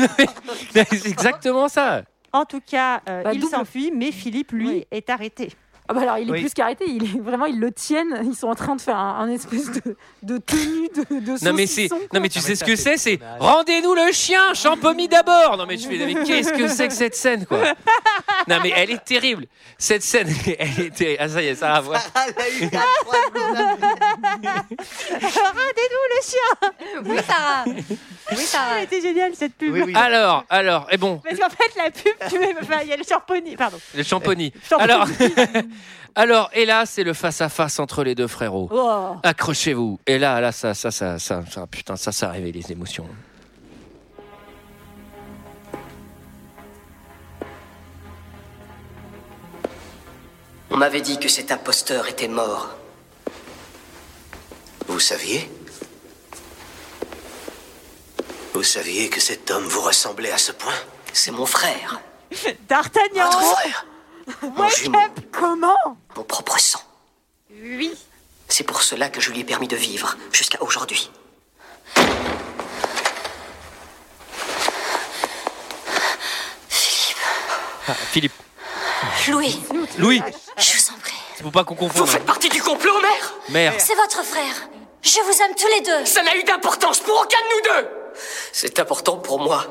c'est 0.73 1.05
exactement 1.07 1.67
ça. 1.67 2.03
En 2.35 2.45
tout 2.45 2.61
cas, 2.65 2.99
euh, 3.07 3.21
Bah, 3.21 3.31
il 3.33 3.43
s'enfuit, 3.45 3.91
mais 3.95 4.11
Philippe, 4.11 4.53
lui, 4.53 4.67
Oui. 4.67 4.87
est 4.89 5.07
arrêté. 5.11 5.51
Ah 5.89 5.93
bah 5.93 6.01
alors, 6.03 6.17
il 6.17 6.29
est 6.29 6.31
Oui. 6.31 6.39
plus 6.41 6.53
qu'arrêté. 6.53 6.85
Il 6.87 7.03
est 7.03 7.19
vraiment, 7.19 7.45
ils 7.45 7.59
le 7.59 7.69
tiennent. 7.71 8.21
Ils 8.23 8.35
sont 8.35 8.47
en 8.47 8.55
train 8.55 8.75
de 8.75 8.81
faire 8.81 8.95
un, 8.95 9.19
un 9.19 9.29
espèce 9.29 9.69
de, 9.69 9.97
de 10.23 10.37
tenue 10.37 10.87
de, 10.95 11.19
de 11.19 11.45
Non 11.45 11.51
mais 11.53 11.67
c'est 11.67 11.89
saucisson, 11.89 11.95
non 11.95 12.07
quoi. 12.09 12.19
mais 12.21 12.29
tu 12.29 12.37
Non, 12.39 12.43
sais 12.43 12.49
mais 12.51 12.55
ce 12.55 12.63
que 12.63 12.75
c'est 12.77 12.97
c'est 12.97 13.19
rendez-nous 13.39 13.93
le 13.93 14.11
chien 14.13 14.53
champomis 14.53 15.09
d'abord 15.09 15.57
non 15.57 15.65
mais 15.67 15.77
je 15.77 15.87
fais 15.87 15.97
mais 16.05 16.23
qu'est-ce 16.23 16.53
que 16.53 16.67
c'est 16.69 16.87
que 16.87 16.93
cette 16.93 17.15
scène 17.15 17.45
quoi? 17.45 17.59
Non 18.47 18.57
mais 18.63 18.71
elle 18.75 18.91
est 18.91 19.03
terrible 19.03 19.45
cette 19.77 20.03
scène 20.03 20.27
elle 20.59 20.79
est 20.85 20.95
terrible 20.95 21.17
ah 21.19 21.27
ça 21.29 21.41
y 21.41 21.47
est 21.47 21.55
ça 21.55 21.81
va 21.81 21.99
Rendez-nous 25.13 26.05
le 26.09 26.21
chien 26.23 26.71
Oui, 27.05 27.17
Sarah. 27.27 27.63
Oui, 28.31 28.37
Sarah. 28.37 28.77
Elle 28.79 28.83
était 28.85 29.01
géniale 29.01 29.33
cette 29.35 29.55
pub. 29.55 29.73
Oui, 29.73 29.81
oui. 29.85 29.93
alors 29.95 30.45
alors 30.49 30.87
et 30.91 30.97
bon 30.97 31.17
Parce 31.23 31.37
qu'en 31.39 31.49
fait, 31.49 31.71
la 31.77 31.91
pub, 31.91 32.13
tu 32.29 32.39
mets- 32.39 32.55
enfin, 32.61 32.79
il 32.83 32.87
y 32.89 32.93
a 32.93 32.97
le 32.97 33.03
champignon. 33.03 33.55
Pardon. 33.57 33.77
le 33.95 34.03
Champoni. 34.03 34.53
alors 34.79 35.07
alors 36.15 36.49
et 36.53 36.65
là 36.65 36.85
c'est 36.85 37.03
le 37.03 37.13
face 37.13 37.41
à 37.41 37.49
face 37.49 37.79
entre 37.79 38.03
les 38.03 38.15
deux 38.15 38.27
frérots 38.27 38.69
Oh. 38.71 39.15
accrochez-vous 39.23 39.99
et 40.07 40.19
là 40.19 40.39
là 40.41 40.51
ça 40.51 40.73
ça 40.73 40.91
ça 40.91 41.17
ça, 41.19 41.41
ça 41.49 41.65
putain 41.67 41.95
ça 41.95 42.11
ça 42.11 42.29
réveille 42.29 42.51
les 42.51 42.71
émotions 42.71 43.07
On 50.71 50.77
m'avait 50.77 51.01
dit 51.01 51.19
que 51.19 51.29
cet 51.29 51.51
imposteur 51.51 52.07
était 52.07 52.27
mort. 52.27 52.69
Vous 54.87 54.99
saviez? 54.99 55.49
Vous 58.53 58.63
saviez 58.63 59.09
que 59.09 59.19
cet 59.19 59.49
homme 59.51 59.65
vous 59.65 59.81
ressemblait 59.81 60.31
à 60.31 60.37
ce 60.37 60.51
point? 60.51 60.73
C'est 61.11 61.31
mon 61.31 61.45
frère. 61.45 61.99
D'Artagnan 62.67 63.29
Votre 63.29 63.57
frère? 63.57 63.85
Mon 64.55 64.69
jumeau. 64.69 64.99
Comment? 65.31 65.97
Mon 66.15 66.23
propre 66.23 66.59
sang. 66.59 66.81
Oui. 67.51 67.93
C'est 68.47 68.63
pour 68.63 68.83
cela 68.83 69.09
que 69.09 69.19
je 69.19 69.31
lui 69.31 69.39
ai 69.39 69.43
permis 69.43 69.67
de 69.67 69.75
vivre 69.75 70.15
jusqu'à 70.31 70.61
aujourd'hui. 70.61 71.09
Ah, 77.85 77.93
Philippe 78.11 78.31
Louis, 79.27 79.59
Louis 79.97 80.21
je 80.57 80.77
vous 80.77 80.89
en 80.91 80.92
prie. 80.92 80.92
C'est 81.35 81.43
pour 81.43 81.51
pas 81.51 81.63
qu'on 81.63 81.75
Vous 81.75 82.05
faites 82.05 82.25
partie 82.25 82.49
du 82.49 82.61
complot, 82.61 82.99
mère 83.01 83.33
mère 83.49 83.73
C'est 83.79 83.95
votre 83.95 84.23
frère. 84.23 84.53
Je 85.01 85.19
vous 85.19 85.41
aime 85.41 85.55
tous 85.55 85.67
les 85.67 85.81
deux. 85.81 86.05
Ça 86.05 86.21
n'a 86.23 86.35
eu 86.35 86.43
d'importance 86.43 86.99
pour 86.99 87.15
aucun 87.15 87.37
de 87.37 87.55
nous 87.55 87.61
deux 87.81 87.89
C'est 88.51 88.79
important 88.79 89.17
pour 89.17 89.39
moi. 89.39 89.65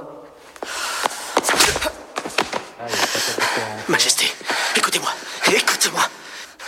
Majesté, 3.88 4.26
écoutez-moi, 4.76 5.10
écoutez-moi. 5.54 6.02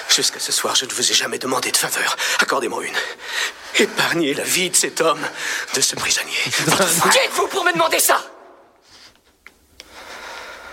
Jusqu'à 0.08 0.38
ce 0.38 0.52
soir, 0.52 0.76
je 0.76 0.84
ne 0.84 0.90
vous 0.92 1.10
ai 1.10 1.14
jamais 1.14 1.38
demandé 1.38 1.72
de 1.72 1.76
faveur. 1.76 2.16
Accordez-moi 2.38 2.84
une. 2.84 2.94
Épargnez 3.82 4.32
la 4.34 4.44
vie 4.44 4.70
de 4.70 4.76
cet 4.76 5.00
homme, 5.00 5.20
de 5.74 5.80
ce 5.80 5.96
prisonnier. 5.96 6.32
Qui 7.12 7.18
êtes-vous 7.18 7.48
pour 7.48 7.64
me 7.64 7.72
demander 7.72 7.98
ça? 7.98 8.22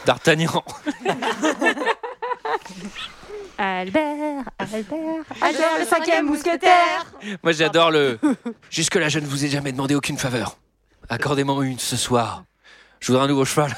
D'Artagnan 0.05 0.63
Albert, 3.57 4.43
Albert, 4.59 4.85
Albert, 5.41 5.79
le 5.79 5.85
cinquième 5.85 6.25
mousquetaire. 6.25 7.05
Moi 7.43 7.51
j'adore 7.51 7.91
le. 7.91 8.17
Jusque-là, 8.69 9.09
je 9.09 9.19
ne 9.19 9.25
vous 9.25 9.45
ai 9.45 9.49
jamais 9.49 9.71
demandé 9.71 9.95
aucune 9.95 10.17
faveur. 10.17 10.57
Accordez-moi 11.09 11.65
une 11.65 11.79
ce 11.79 11.95
soir. 11.97 12.43
Je 12.99 13.07
voudrais 13.07 13.25
un 13.25 13.27
nouveau 13.27 13.45
cheval. 13.45 13.75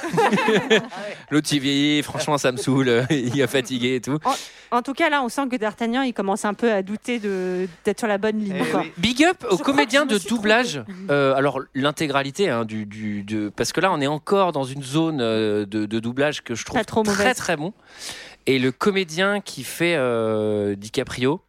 L'autre 1.31 1.47
il 1.53 1.59
vieillit, 1.61 2.03
franchement 2.03 2.37
ça 2.37 2.51
me 2.51 2.57
saoule, 2.57 3.05
il 3.09 3.39
est 3.39 3.47
fatigué 3.47 3.95
et 3.95 4.01
tout. 4.01 4.17
En 4.69 4.81
tout 4.81 4.93
cas, 4.93 5.09
là, 5.09 5.21
on 5.23 5.29
sent 5.29 5.43
que 5.49 5.55
D'Artagnan, 5.55 6.01
il 6.01 6.13
commence 6.13 6.45
un 6.45 6.53
peu 6.55 6.71
à 6.71 6.81
douter 6.81 7.19
de- 7.19 7.67
d'être 7.85 7.99
sur 7.99 8.07
la 8.07 8.17
bonne 8.17 8.39
ligne. 8.39 8.57
Eh 8.59 8.65
quoi. 8.69 8.81
oui. 8.81 8.91
Big 8.97 9.23
up 9.23 9.45
aux 9.49 9.57
Je 9.57 9.63
comédiens 9.63 10.05
de 10.05 10.17
doublage. 10.17 10.83
Euh, 11.09 11.35
alors 11.35 11.61
l'intégralité 11.73 12.49
hein, 12.49 12.65
du, 12.65 12.85
du 12.85 13.23
de 13.23 13.49
parce 13.55 13.71
que 13.71 13.79
là 13.79 13.91
on 13.93 14.01
est 14.01 14.07
encore 14.07 14.51
dans 14.51 14.63
une 14.65 14.83
zone 14.83 15.19
euh, 15.21 15.65
de, 15.65 15.85
de 15.85 15.99
doublage 15.99 16.43
que 16.43 16.53
je 16.55 16.65
trouve 16.65 16.83
très 16.83 17.33
très 17.33 17.55
bon. 17.55 17.73
Et 18.45 18.59
le 18.59 18.71
comédien 18.71 19.39
qui 19.41 19.63
fait 19.63 19.95
euh, 19.95 20.75
DiCaprio, 20.75 21.41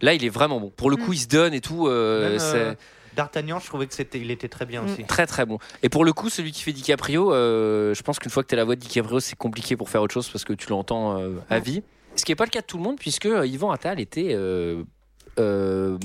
là 0.00 0.14
il 0.14 0.24
est 0.24 0.28
vraiment 0.28 0.60
bon. 0.60 0.70
Pour 0.70 0.90
le 0.90 0.96
coup 0.96 1.12
il 1.12 1.18
se 1.18 1.28
donne 1.28 1.54
et 1.54 1.60
tout. 1.60 1.86
euh, 1.88 2.30
Même, 2.30 2.38
c'est- 2.38 2.56
euh, 2.56 2.74
D'Artagnan, 3.16 3.58
je 3.58 3.66
trouvais 3.66 3.88
que 3.88 3.94
c'était, 3.94 4.20
il 4.20 4.30
était 4.30 4.48
très 4.48 4.66
bien 4.66 4.84
aussi. 4.84 5.02
Très 5.04 5.26
très 5.26 5.44
bon. 5.44 5.58
Et 5.82 5.88
pour 5.88 6.04
le 6.04 6.12
coup, 6.12 6.30
celui 6.30 6.52
qui 6.52 6.62
fait 6.62 6.72
DiCaprio, 6.72 7.32
euh, 7.34 7.92
je 7.92 8.02
pense 8.02 8.20
qu'une 8.20 8.30
fois 8.30 8.44
que 8.44 8.48
tu 8.48 8.54
as 8.54 8.56
la 8.56 8.62
voix 8.64 8.76
de 8.76 8.80
DiCaprio, 8.80 9.18
c'est 9.18 9.34
compliqué 9.34 9.76
pour 9.76 9.88
faire 9.90 10.00
autre 10.00 10.14
chose 10.14 10.28
parce 10.30 10.44
que 10.44 10.52
tu 10.52 10.68
l'entends 10.70 11.18
euh, 11.18 11.30
à 11.50 11.58
vie. 11.58 11.82
Ce 12.14 12.24
qui 12.24 12.30
n'est 12.30 12.36
pas 12.36 12.44
le 12.44 12.50
cas 12.50 12.60
de 12.60 12.66
tout 12.66 12.76
le 12.76 12.84
monde 12.84 12.98
puisque 13.00 13.26
euh, 13.26 13.44
Yvan 13.44 13.72
Attal 13.72 13.98
était. 13.98 14.28
euh, 14.30 14.84
euh, 15.40 15.98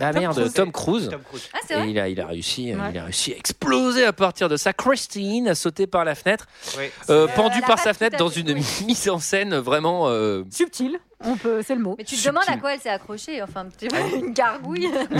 ah 0.00 0.12
Tom 0.12 0.20
merde, 0.20 0.34
Cruise. 0.36 0.52
Tom 0.54 0.72
Cruise. 0.72 1.08
Tom 1.10 1.20
Cruise. 1.22 1.48
Ah, 1.52 1.84
Et 1.84 1.90
il 1.90 1.98
a, 1.98 2.08
il, 2.08 2.20
a 2.20 2.26
réussi, 2.26 2.72
euh, 2.72 2.76
Ouais. 2.76 2.90
il 2.92 2.98
a 2.98 3.04
réussi 3.04 3.32
à 3.32 3.36
exploser 3.36 4.04
à 4.04 4.12
partir 4.12 4.48
de 4.48 4.56
ça. 4.56 4.72
Christine 4.72 5.48
a 5.48 5.54
sauté 5.54 5.86
par 5.86 6.04
la 6.04 6.14
fenêtre, 6.14 6.46
Oui. 6.78 6.84
euh, 7.10 7.26
Euh, 7.26 7.28
pendue 7.34 7.60
par 7.62 7.78
sa 7.78 7.92
fenêtre 7.94 8.16
dans 8.18 8.28
une 8.28 8.50
oui. 8.52 8.64
mise 8.86 9.08
en 9.08 9.18
scène 9.18 9.56
vraiment. 9.56 10.08
euh, 10.08 10.44
Subtil. 10.50 10.98
On 11.24 11.36
peut, 11.36 11.62
c'est 11.66 11.74
le 11.74 11.80
mot. 11.80 11.94
Mais 11.96 12.04
tu 12.04 12.14
te 12.16 12.28
demandes 12.28 12.42
à 12.46 12.56
quoi 12.58 12.74
elle 12.74 12.80
s'est 12.80 12.90
accrochée, 12.90 13.42
enfin, 13.42 13.66
tu 13.78 13.88
vois, 13.88 14.00
une 14.18 14.32
gargouille. 14.32 14.90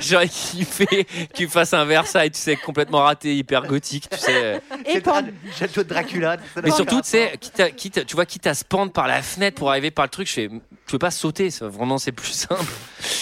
J'aurais 0.00 0.28
kiffé 0.28 0.86
que 1.04 1.32
tu 1.34 1.48
fasses 1.48 1.74
un 1.74 1.84
Versailles, 1.84 2.30
tu 2.30 2.38
sais, 2.40 2.56
complètement 2.56 3.02
raté, 3.02 3.36
hyper 3.36 3.66
gothique, 3.66 4.08
tu 4.10 4.18
sais. 4.18 4.60
Le 4.84 5.52
château 5.52 5.82
de 5.82 5.88
Dracula. 5.88 6.36
ça 6.54 6.60
Mais 6.62 6.70
surtout, 6.70 7.00
tu 7.00 7.08
sais, 7.08 7.36
quitte 7.40 7.60
à- 7.60 7.70
quitte 7.70 7.98
à- 7.98 8.04
tu 8.04 8.14
vois, 8.14 8.26
quitte 8.26 8.46
à 8.46 8.54
se 8.54 8.64
pendre 8.64 8.92
par 8.92 9.06
la 9.06 9.22
fenêtre 9.22 9.56
pour 9.58 9.70
arriver 9.70 9.90
par 9.90 10.04
le 10.04 10.10
truc, 10.10 10.28
je 10.28 10.32
fais, 10.32 10.50
tu 10.88 10.92
peux 10.92 10.98
pas 10.98 11.10
sauter, 11.10 11.50
ça, 11.50 11.68
vraiment, 11.68 11.98
c'est 11.98 12.12
plus 12.12 12.32
simple. 12.32 12.64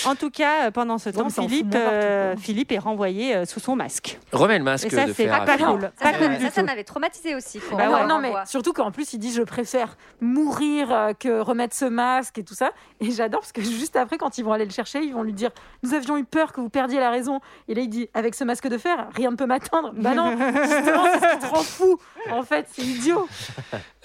En 0.05 0.14
tout 0.14 0.31
cas, 0.31 0.67
euh, 0.67 0.71
pendant 0.71 0.99
ce 0.99 1.11
temps, 1.11 1.29
Philippe, 1.29 1.75
euh, 1.75 2.37
Philippe 2.37 2.71
est 2.71 2.79
renvoyé 2.79 3.35
euh, 3.35 3.45
sous 3.45 3.59
son 3.59 3.75
masque. 3.75 4.21
Remets 4.31 4.59
le 4.59 4.64
masque 4.64 4.87
Et 4.87 4.91
ça, 4.91 5.05
de 5.05 5.12
c'est 5.12 5.27
fer. 5.27 5.45
pas 5.45 5.59
cool. 5.59 5.91
Pas 6.01 6.12
Ça, 6.12 6.19
cool 6.19 6.41
ça, 6.41 6.51
ça, 6.51 6.62
m'avait 6.62 6.85
traumatisé 6.85 7.35
aussi. 7.35 7.61
Bah 7.73 7.91
ouais, 7.91 8.07
non, 8.07 8.21
mais 8.21 8.33
surtout 8.47 8.73
qu'en 8.73 8.93
plus, 8.93 9.12
il 9.14 9.19
dit 9.19 9.33
Je 9.33 9.43
préfère 9.43 9.97
mourir 10.21 11.12
que 11.19 11.41
remettre 11.41 11.75
ce 11.75 11.87
masque 11.87 12.39
et 12.39 12.45
tout 12.45 12.55
ça. 12.55 12.71
Et 13.01 13.11
j'adore 13.11 13.41
parce 13.41 13.53
que 13.53 13.62
juste 13.62 13.97
après, 13.97 14.17
quand 14.17 14.39
ils 14.39 14.45
vont 14.45 14.53
aller 14.53 14.64
le 14.64 14.71
chercher, 14.71 15.01
ils 15.01 15.12
vont 15.12 15.25
lui 15.25 15.33
dire 15.33 15.51
Nous 15.83 15.93
avions 15.93 16.17
eu 16.17 16.25
peur 16.25 16.53
que 16.53 16.61
vous 16.61 16.71
perdiez 16.71 17.01
la 17.01 17.11
raison. 17.11 17.41
Et 17.67 17.75
là, 17.75 17.83
il 17.83 17.89
dit 17.89 18.09
Avec 18.14 18.37
ce 18.37 18.45
masque 18.45 18.69
de 18.69 18.79
fer, 18.79 19.09
rien 19.12 19.33
ne 19.33 19.37
peut 19.37 19.47
m'atteindre. 19.47 19.93
Bah 19.97 20.14
non, 20.14 20.31
justement, 20.31 21.07
c'est 21.12 21.29
ce 21.29 21.35
qui 21.35 21.39
te 21.41 21.47
rend 21.47 21.62
fou. 21.62 21.99
En 22.31 22.45
fait, 22.45 22.69
c'est 22.73 22.83
idiot. 22.83 23.27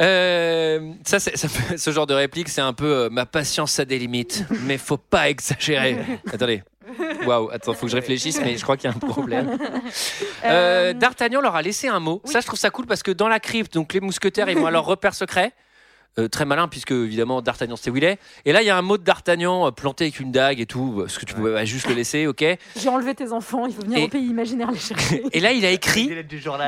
Euh, 0.01 0.93
ça, 1.05 1.19
ce 1.19 1.91
genre 1.91 2.07
de 2.07 2.15
réplique, 2.15 2.49
c'est 2.49 2.61
un 2.61 2.73
peu 2.73 2.91
euh, 2.91 3.09
ma 3.11 3.27
patience 3.51 3.79
a 3.79 3.85
des 3.85 3.99
limites, 3.99 4.45
mais 4.63 4.77
faut 4.77 4.95
pas 4.95 5.29
exagérer. 5.29 5.97
Attendez. 6.33 6.63
Waouh, 7.25 7.49
attends, 7.51 7.73
faut 7.73 7.85
que 7.85 7.91
je 7.91 7.97
réfléchisse, 7.97 8.39
mais 8.41 8.57
je 8.57 8.63
crois 8.63 8.75
qu'il 8.77 8.89
y 8.89 8.93
a 8.93 8.95
un 8.95 8.99
problème. 8.99 9.57
Euh, 10.43 10.93
D'Artagnan 10.93 11.39
leur 11.39 11.55
a 11.55 11.61
laissé 11.61 11.87
un 11.87 11.99
mot. 11.99 12.19
Ça, 12.25 12.39
je 12.41 12.47
trouve 12.47 12.57
ça 12.57 12.71
cool 12.71 12.87
parce 12.87 13.03
que 13.03 13.11
dans 13.11 13.27
la 13.27 13.39
crypte, 13.39 13.75
donc 13.75 13.93
les 13.93 13.99
mousquetaires, 13.99 14.49
ils 14.49 14.57
vont 14.57 14.65
à 14.65 14.71
leur 14.71 14.85
repère 14.85 15.13
secret. 15.13 15.51
Euh, 16.17 16.27
très 16.27 16.45
malin, 16.45 16.67
puisque 16.67 16.91
évidemment 16.91 17.41
D'Artagnan 17.41 17.75
c'était 17.75 17.91
où 17.91 17.97
il 17.97 18.03
est. 18.03 18.17
Et 18.45 18.51
là, 18.51 18.61
il 18.63 18.65
y 18.65 18.69
a 18.71 18.77
un 18.77 18.81
mot 18.81 18.97
de 18.97 19.03
D'Artagnan 19.03 19.67
euh, 19.67 19.71
planté 19.71 20.05
avec 20.05 20.19
une 20.19 20.31
dague 20.31 20.59
et 20.59 20.65
tout, 20.65 20.95
parce 20.97 21.17
que 21.19 21.25
tu 21.25 21.33
pouvais 21.35 21.53
bah, 21.53 21.63
juste 21.63 21.87
le 21.87 21.93
laisser, 21.93 22.25
ok. 22.27 22.43
J'ai 22.75 22.89
enlevé 22.89 23.13
tes 23.13 23.31
enfants, 23.31 23.65
il 23.67 23.73
faut 23.73 23.83
venir 23.83 23.99
Et- 23.99 24.03
au 24.05 24.07
pays 24.07 24.25
imaginaire 24.25 24.71
les 24.71 24.79
chercher. 24.79 25.23
Et 25.31 25.39
là, 25.39 25.51
il 25.51 25.63
a 25.65 25.71
écrit. 25.79 26.09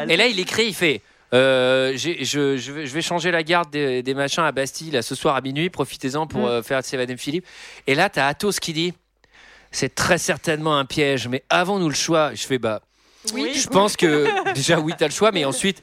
Et 0.08 0.16
là, 0.18 0.28
il 0.28 0.40
écrit, 0.40 0.68
il 0.68 0.76
fait. 0.76 1.02
Euh, 1.34 1.94
je, 1.98 2.24
je 2.24 2.72
vais, 2.72 2.86
je 2.86 2.94
vais 2.94 3.02
changer 3.02 3.32
la 3.32 3.44
garde 3.44 3.70
des, 3.72 4.04
des 4.04 4.14
machins 4.14 4.44
à 4.44 4.52
Bastille 4.52 4.92
là, 4.92 5.02
ce 5.02 5.16
soir 5.16 5.36
à 5.36 5.42
minuit. 5.42 5.70
Profitez-en 5.70 6.28
pour 6.28 6.42
Mm. 6.42 6.46
euh, 6.46 6.64
faire 6.64 6.84
s'évader 6.84 7.18
Philippe. 7.18 7.46
Et 7.88 7.96
là, 7.96 8.10
t'as 8.10 8.28
Athos 8.28 8.52
qui 8.62 8.74
dit 8.74 8.94
c'est 9.72 9.96
très 9.96 10.18
certainement 10.20 10.78
un 10.78 10.86
piège, 10.86 11.28
mais 11.28 11.44
avons-nous 11.50 11.90
le 11.90 11.96
choix 11.96 12.34
Je 12.36 12.44
fais 12.46 12.60
bah. 12.60 12.82
Oui. 13.34 13.54
Je 13.56 13.68
pense 13.68 13.96
que 13.98 14.28
déjà 14.54 14.80
oui, 14.80 14.94
t'as 14.98 15.08
le 15.08 15.14
choix, 15.14 15.32
mais 15.32 15.46
ensuite. 15.46 15.82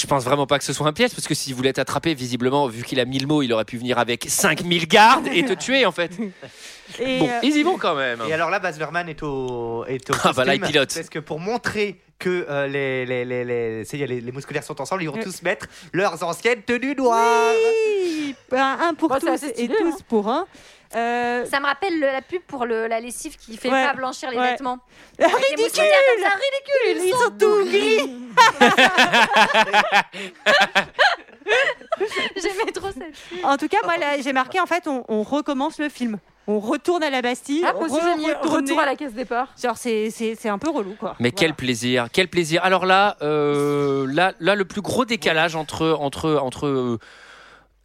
Je 0.00 0.06
pense 0.06 0.22
vraiment 0.24 0.46
pas 0.46 0.58
que 0.58 0.64
ce 0.64 0.72
soit 0.72 0.86
un 0.86 0.92
piège, 0.92 1.10
parce 1.10 1.26
que 1.26 1.34
s'il 1.34 1.54
voulait 1.54 1.72
t'attraper, 1.72 2.14
visiblement, 2.14 2.68
vu 2.68 2.84
qu'il 2.84 3.00
a 3.00 3.04
1000 3.04 3.26
mots, 3.26 3.42
il 3.42 3.52
aurait 3.52 3.64
pu 3.64 3.78
venir 3.78 3.98
avec 3.98 4.26
5000 4.28 4.86
gardes 4.86 5.26
et 5.26 5.44
te 5.44 5.54
tuer, 5.54 5.84
en 5.86 5.92
fait. 5.92 6.12
Et, 7.00 7.18
Bon, 7.18 7.28
euh, 7.28 7.40
ils 7.42 7.54
y 7.56 7.62
vont 7.62 7.76
quand 7.76 7.94
même. 7.94 8.20
Et 8.28 8.32
alors 8.32 8.48
là, 8.48 8.60
Baz 8.60 8.78
Luhrmann 8.78 9.08
est 9.10 9.22
au, 9.22 9.84
est 9.86 10.08
au 10.10 10.14
Ah, 10.24 10.32
bah 10.34 10.44
là, 10.46 10.54
il 10.54 10.60
pilote. 10.60 10.90
Parce 10.94 11.10
que 11.10 11.18
pour 11.18 11.38
montrer 11.38 12.00
que 12.18 12.46
euh, 12.48 12.66
les, 12.66 13.04
les, 13.04 13.24
les, 13.26 13.44
les, 13.44 13.84
les, 13.84 14.20
les 14.22 14.32
mousquetaires 14.32 14.64
sont 14.64 14.80
ensemble, 14.80 15.02
ils 15.02 15.10
vont 15.10 15.18
Euh. 15.18 15.22
tous 15.22 15.42
mettre 15.42 15.66
leurs 15.92 16.22
anciennes 16.22 16.62
tenues 16.62 16.94
noires. 16.96 17.52
oui, 18.02 18.34
ben, 18.50 18.78
un 18.80 18.94
pour 18.94 19.10
Bah, 19.10 19.18
tous 19.20 19.44
et 19.56 19.68
tous 19.68 19.74
hein. 19.94 19.96
pour 20.08 20.28
un. 20.28 20.46
Euh, 20.96 21.44
Ça 21.46 21.60
me 21.60 21.66
rappelle 21.66 21.98
le- 22.00 22.06
la 22.06 22.22
pub 22.22 22.40
pour 22.42 22.64
le- 22.64 22.86
la 22.86 23.00
lessive 23.00 23.36
qui 23.36 23.56
fait 23.58 23.68
Ouais. 23.70 23.84
pas 23.84 23.92
blanchir 23.94 24.30
les 24.30 24.38
Ouais. 24.38 24.52
vêtements. 24.52 24.78
Avec 25.18 25.34
les 25.56 25.64
ridicule 25.64 25.84
ridicule 25.84 27.04
Ils 27.04 27.12
sont 27.12 27.30
tout 27.38 27.64
gris 27.64 28.14
J'aimais 32.36 32.72
trop 32.72 32.88
cette 32.88 33.14
pub. 33.28 33.44
En 33.44 33.56
tout 33.56 33.68
cas, 33.68 33.78
moi, 33.84 33.94
j'ai 34.22 34.32
marqué, 34.32 34.60
en 34.60 34.66
fait, 34.66 34.86
on, 34.86 35.04
on 35.08 35.22
recommence 35.22 35.78
le 35.78 35.88
film. 35.88 36.18
On 36.46 36.60
retourne 36.60 37.02
à 37.02 37.10
la 37.10 37.20
Bastille. 37.20 37.62
Ah, 37.66 37.74
moi 37.74 37.84
aussi, 37.84 37.96
j'ai 38.02 38.14
mis 38.16 38.30
re-retourner. 38.32 38.56
retour 38.56 38.80
à 38.80 38.86
la 38.86 38.96
caisse 38.96 39.12
départ. 39.12 39.48
Genre, 39.62 39.76
c'est- 39.76 40.08
c'est 40.10 40.34
c'est 40.34 40.48
un 40.48 40.56
peu 40.58 40.70
relou, 40.70 40.94
quoi. 40.98 41.14
Mais 41.20 41.30
quel 41.30 41.52
plaisir, 41.54 42.06
quel 42.10 42.28
plaisir. 42.28 42.64
Alors 42.64 42.86
là, 42.86 43.18
euh, 43.20 44.06
là, 44.10 44.32
là, 44.40 44.54
le 44.54 44.64
plus 44.64 44.80
gros 44.80 45.04
décalage 45.04 45.56
entre 45.56 45.90
entre 46.00 46.36
entre 46.40 46.66
euh, 46.66 46.98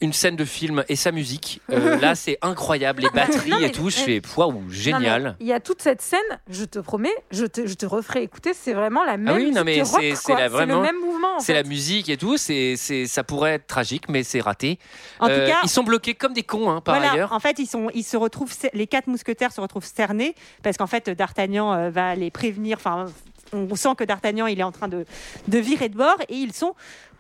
une 0.03 0.13
scène 0.13 0.35
de 0.35 0.45
film 0.45 0.83
et 0.89 0.95
sa 0.95 1.11
musique. 1.11 1.61
euh, 1.71 1.97
là, 2.01 2.13
c'est 2.13 2.37
incroyable, 2.41 3.01
les 3.03 3.09
batteries 3.09 3.49
Non, 3.49 3.59
mais- 3.59 3.67
et 3.67 3.71
tout. 3.71 3.89
Je 3.89 3.95
fais 3.97 4.21
waouh, 4.37 4.51
Non, 4.51 4.61
mais 4.67 4.73
génial. 4.75 5.35
Il 5.39 5.47
y 5.47 5.53
a 5.53 5.59
toute 5.59 5.81
cette 5.81 6.01
scène, 6.01 6.19
je 6.49 6.65
te 6.65 6.79
promets, 6.79 7.13
je 7.31 7.45
te, 7.45 7.65
je 7.65 7.73
te 7.73 7.85
referai 7.85 8.21
écouter, 8.23 8.53
c'est 8.53 8.73
vraiment 8.73 9.03
la 9.05 9.17
même 9.17 9.29
Ah 9.29 9.33
oui, 9.35 9.51
non, 9.51 9.63
mais 9.63 9.83
c'est- 9.85 10.13
vraiment- 10.49 10.75
le 10.75 10.81
même 10.81 10.99
mouvement. 10.99 11.37
en 11.37 11.39
C'est 11.39 11.53
la 11.53 11.63
musique 11.63 12.09
et 12.09 12.17
tout. 12.17 12.37
C'est 12.37 12.75
c'est 12.77 13.05
ça 13.07 13.23
pourrait 13.23 13.53
être 13.53 13.67
tragique, 13.67 14.09
mais 14.09 14.23
c'est 14.23 14.41
raté. 14.41 14.77
En 15.19 15.29
Euh, 15.29 15.45
tout 15.45 15.51
cas, 15.51 15.57
ils 15.63 15.69
sont 15.69 15.83
bloqués 15.83 16.13
comme 16.15 16.33
des 16.33 16.43
cons, 16.43 16.69
hein, 16.69 16.81
par 16.81 16.95
voilà, 16.95 17.13
ailleurs. 17.13 17.31
En 17.31 17.39
fait, 17.39 17.57
ils, 17.59 17.65
sont, 17.67 17.89
ils 17.93 18.03
se 18.03 18.17
retrouvent, 18.17 18.53
les 18.73 18.87
quatre 18.87 19.07
mousquetaires 19.07 19.51
se 19.53 19.61
retrouvent 19.61 19.85
cernés 19.85 20.35
parce 20.63 20.77
qu'en 20.77 20.87
fait, 20.87 21.09
D'Artagnan 21.09 21.73
euh, 21.73 21.89
va 21.89 22.15
les 22.15 22.29
prévenir. 22.29 22.77
Enfin, 22.77 23.05
on 23.53 23.73
sent 23.75 23.89
que 23.97 24.03
D'Artagnan, 24.03 24.47
il 24.47 24.59
est 24.59 24.63
en 24.63 24.71
train 24.71 24.87
de, 24.87 25.05
de 25.47 25.57
virer 25.59 25.87
de 25.89 25.95
bord 25.97 26.17
et 26.27 26.35
ils 26.35 26.53
sont 26.53 26.73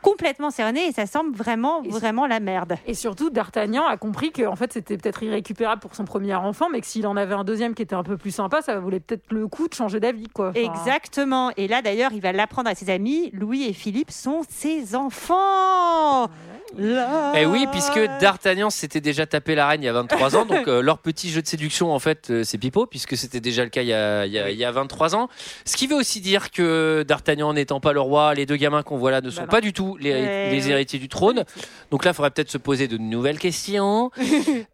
complètement 0.03 0.51
cernés 0.51 0.85
et 0.85 0.91
ça 0.91 1.07
semble 1.07 1.35
vraiment, 1.35 1.81
Et- 1.83 1.89
vraiment 1.89 2.27
la 2.27 2.39
merde. 2.39 2.75
Et 2.85 2.93
surtout, 2.93 3.31
D'Artagnan 3.31 3.87
a 3.87 3.97
compris 3.97 4.31
que 4.31 4.45
en 4.45 4.55
fait, 4.55 4.71
c'était 4.73 4.97
peut-être 4.97 5.23
irrécupérable 5.23 5.81
pour 5.81 5.95
son 5.95 6.05
premier 6.05 6.35
enfant, 6.35 6.67
mais 6.71 6.81
que 6.81 6.85
s'il 6.87 7.07
en 7.07 7.17
avait 7.17 7.33
un 7.33 7.43
deuxième 7.43 7.73
qui 7.73 7.81
était 7.81 7.95
un 7.95 8.03
peu 8.03 8.17
plus 8.17 8.31
sympa, 8.31 8.61
ça 8.61 8.79
valait 8.79 8.99
peut-être 8.99 9.31
le 9.31 9.47
coup 9.47 9.67
de 9.67 9.73
changer 9.73 9.99
d'avis. 9.99 10.27
quoi. 10.29 10.49
Enfin, 10.49 10.59
Exactement. 10.59 11.51
Et 11.57 11.67
là, 11.67 11.81
d'ailleurs, 11.81 12.11
il 12.13 12.21
va 12.21 12.31
l'apprendre 12.31 12.69
à 12.69 12.75
ses 12.75 12.89
amis. 12.91 13.31
Louis 13.33 13.63
et 13.63 13.73
Philippe 13.73 14.11
sont 14.11 14.41
ses 14.49 14.93
enfants. 14.95 16.29
Là. 16.75 17.33
Eh 17.35 17.45
oui, 17.45 17.67
puisque 17.71 17.99
D'Artagnan 18.19 18.71
s'était 18.71 18.99
déjà 19.01 19.27
tapé 19.27 19.53
la 19.53 19.67
reine 19.67 19.83
il 19.83 19.85
y 19.85 19.89
a 19.89 19.93
23 19.93 20.35
ans, 20.35 20.45
donc 20.45 20.67
euh, 20.67 20.81
leur 20.81 20.97
petit 20.97 21.29
jeu 21.29 21.39
de 21.43 21.47
séduction, 21.47 21.93
en 21.93 21.99
fait, 21.99 22.31
euh, 22.31 22.43
c'est 22.43 22.57
pipeau, 22.57 22.87
puisque 22.87 23.15
c'était 23.15 23.39
déjà 23.39 23.63
le 23.63 23.69
cas 23.69 23.83
il 23.83 23.89
y, 23.89 23.93
a, 23.93 24.25
il, 24.25 24.31
y 24.31 24.39
a, 24.39 24.49
il 24.49 24.57
y 24.57 24.65
a 24.65 24.71
23 24.71 25.15
ans. 25.15 25.29
Ce 25.65 25.77
qui 25.77 25.85
veut 25.85 25.95
aussi 25.95 26.19
dire 26.19 26.49
que 26.49 27.03
D'Artagnan 27.07 27.53
n'étant 27.53 27.79
pas 27.79 27.93
le 27.93 27.99
roi, 28.01 28.33
les 28.33 28.47
deux 28.47 28.55
gamins 28.55 28.81
qu'on 28.81 28.97
voit 28.97 29.11
là 29.11 29.21
ne 29.21 29.29
sont 29.29 29.41
non. 29.41 29.47
pas 29.49 29.61
du 29.61 29.71
tout 29.71 29.92
les, 29.97 30.11
Ouais, 30.11 30.49
les 30.51 30.65
ouais. 30.65 30.71
héritiers 30.71 30.99
du 30.99 31.09
trône. 31.09 31.43
Donc 31.91 32.05
là, 32.05 32.11
il 32.11 32.13
faudrait 32.13 32.31
peut-être 32.31 32.49
se 32.51 32.57
poser 32.57 32.87
de 32.87 32.97
nouvelles 32.97 33.39
questions. 33.39 34.11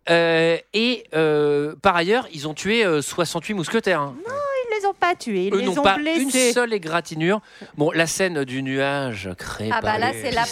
Euh, 0.09 0.57
et 0.73 1.03
euh, 1.13 1.75
par 1.83 1.95
ailleurs, 1.95 2.27
ils 2.33 2.47
ont 2.47 2.55
tué 2.55 2.83
euh, 2.83 2.99
68 3.01 3.53
mousquetaires. 3.53 4.01
hein. 4.01 4.15
Ils 4.25 4.79
les 4.81 4.85
ont 4.87 4.93
pas 4.93 5.13
tués. 5.13 5.47
Ils 5.47 5.53
Eux 5.53 5.59
les 5.59 5.77
ont 5.77 5.83
pas 5.83 5.97
blessés. 5.97 6.21
une 6.21 6.31
seule 6.31 6.73
égratignure. 6.73 7.41
Bon, 7.77 7.91
la 7.91 8.07
scène 8.07 8.43
du 8.43 8.63
nuage 8.63 9.29
créé 9.37 9.69
Ah 9.71 9.81
bah 9.81 9.91
par 9.91 9.99
là, 9.99 10.11
c'est 10.19 10.31
là, 10.31 10.45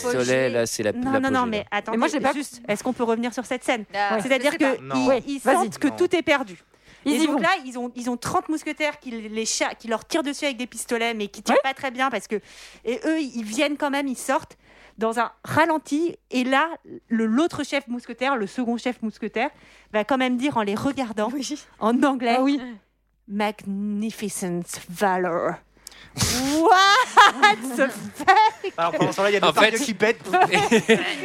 c'est 0.67 0.83
la 0.83 0.91
Non, 0.93 1.19
non, 1.19 1.31
non, 1.31 1.45
mais 1.47 1.65
attendez, 1.71 1.97
moi, 1.97 2.07
j'ai 2.07 2.19
pas- 2.19 2.33
juste, 2.33 2.61
est-ce 2.67 2.83
qu'on 2.83 2.93
peut 2.93 3.03
revenir 3.03 3.33
sur 3.33 3.45
cette 3.45 3.63
scène? 3.63 3.85
Ah, 3.95 4.19
C'est-à-dire 4.21 4.57
qu'ils 4.57 4.77
Non. 4.83 5.07
Ouais, 5.07 5.23
ils 5.27 5.39
vas-y. 5.39 5.55
sentent 5.55 5.79
que 5.79 5.87
Non. 5.87 5.95
tout 5.97 6.15
est 6.15 6.21
perdu. 6.23 6.57
Ils 7.07 7.13
et 7.21 7.23
y 7.23 7.25
donc 7.27 7.37
vont. 7.37 7.41
là, 7.41 7.49
ils 7.65 7.77
ont, 7.79 7.91
ils 7.95 8.09
ont 8.09 8.17
30 8.17 8.49
mousquetaires 8.49 8.99
qui, 8.99 9.11
les 9.11 9.43
qui 9.79 9.87
leur 9.87 10.05
tirent 10.05 10.23
dessus 10.23 10.45
avec 10.45 10.57
des 10.57 10.67
pistolets, 10.67 11.13
mais 11.13 11.27
qui 11.27 11.41
tirent 11.41 11.55
Ouais. 11.55 11.61
pas 11.63 11.73
très 11.73 11.91
bien 11.91 12.09
parce 12.09 12.27
que. 12.27 12.35
Et 12.85 12.99
eux, 13.05 13.19
ils 13.19 13.43
viennent 13.43 13.77
quand 13.77 13.89
même, 13.89 14.07
ils 14.07 14.17
sortent 14.17 14.57
dans 14.97 15.19
un 15.19 15.31
ralenti. 15.43 16.15
Et 16.31 16.43
là, 16.43 16.69
l'autre 17.09 17.63
chef 17.63 17.87
mousquetaire, 17.87 18.35
le 18.35 18.47
second 18.47 18.77
chef 18.77 19.01
mousquetaire, 19.01 19.49
va 19.93 20.03
quand 20.03 20.17
même 20.17 20.37
dire 20.37 20.57
en 20.57 20.61
les 20.63 20.75
regardant, 20.75 21.31
en 21.79 22.03
anglais 22.03 22.35
Ah 22.37 22.43
oui. 22.43 22.59
Magnificent 23.27 24.61
Valor. 24.89 25.51
What 26.17 27.55
the 27.77 27.89
fuck? 28.15 28.73
Alors 28.77 28.91
pendant 28.93 29.11
ce 29.11 29.17
temps-là, 29.17 29.29
il 29.29 29.33
y 29.33 29.37
a 29.37 29.43
En 29.45 29.49
des 29.49 29.53
parcs 29.53 29.71
fait- 29.77 29.83
qui 29.85 29.93
pètent. 29.93 30.25
non 30.31 30.39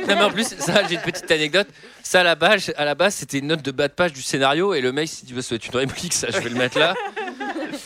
mais 0.06 0.22
en 0.22 0.30
plus 0.30 0.54
ça 0.58 0.86
j'ai 0.86 0.96
une 0.96 1.00
petite 1.00 1.30
anecdote. 1.30 1.68
Ça 2.02 2.20
à 2.20 2.24
la 2.24 2.34
base 2.34 2.72
à 2.76 2.84
la 2.84 2.94
base 2.94 3.14
c'était 3.14 3.38
une 3.38 3.46
note 3.48 3.62
de 3.62 3.70
bas 3.70 3.88
de 3.88 3.92
page 3.94 4.12
du 4.12 4.22
scénario 4.22 4.74
et 4.74 4.80
le 4.80 4.92
mec 4.92 5.08
bah, 5.30 5.40
ça 5.42 5.48
va 5.50 5.56
être 5.56 5.66
une 5.66 5.76
réplique 5.76 6.12
ça 6.14 6.28
je 6.30 6.38
vais 6.38 6.50
le 6.50 6.56
mettre 6.56 6.78
là. 6.78 6.94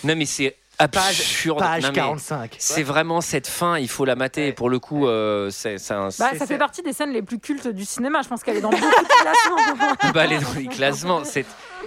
Non 0.04 0.16
mais 0.16 0.26
c'est 0.26 0.56
absurde 0.78 1.58
Page 1.58 1.82
Non, 1.82 1.88
mais 1.88 1.94
45. 1.94 2.56
c'est 2.58 2.82
vraiment 2.82 3.20
cette 3.20 3.46
fin 3.46 3.78
il 3.78 3.88
faut 3.88 4.04
la 4.04 4.14
mater. 4.16 4.52
Pour 4.52 4.70
le 4.70 4.78
coup 4.78 5.06
euh, 5.06 5.50
c'est 5.50 5.76
un 5.90 6.08
Bah, 6.18 6.30
ça 6.38 6.46
fait 6.46 6.58
partie 6.58 6.82
des 6.82 6.92
scènes 6.92 7.12
les 7.12 7.22
plus 7.22 7.38
cultes 7.38 7.68
du 7.68 7.84
cinéma. 7.84 8.22
Je 8.22 8.28
pense 8.28 8.42
qu'elle 8.42 8.56
est 8.56 8.60
dans 8.60 8.70
beaucoup 8.70 8.82
de 8.84 9.22
classements. 9.22 10.12
bah, 10.14 10.22
aller 10.22 10.38
dans 10.38 10.52
les 10.56 10.66
classements. 10.66 11.24
C'est 11.24 11.44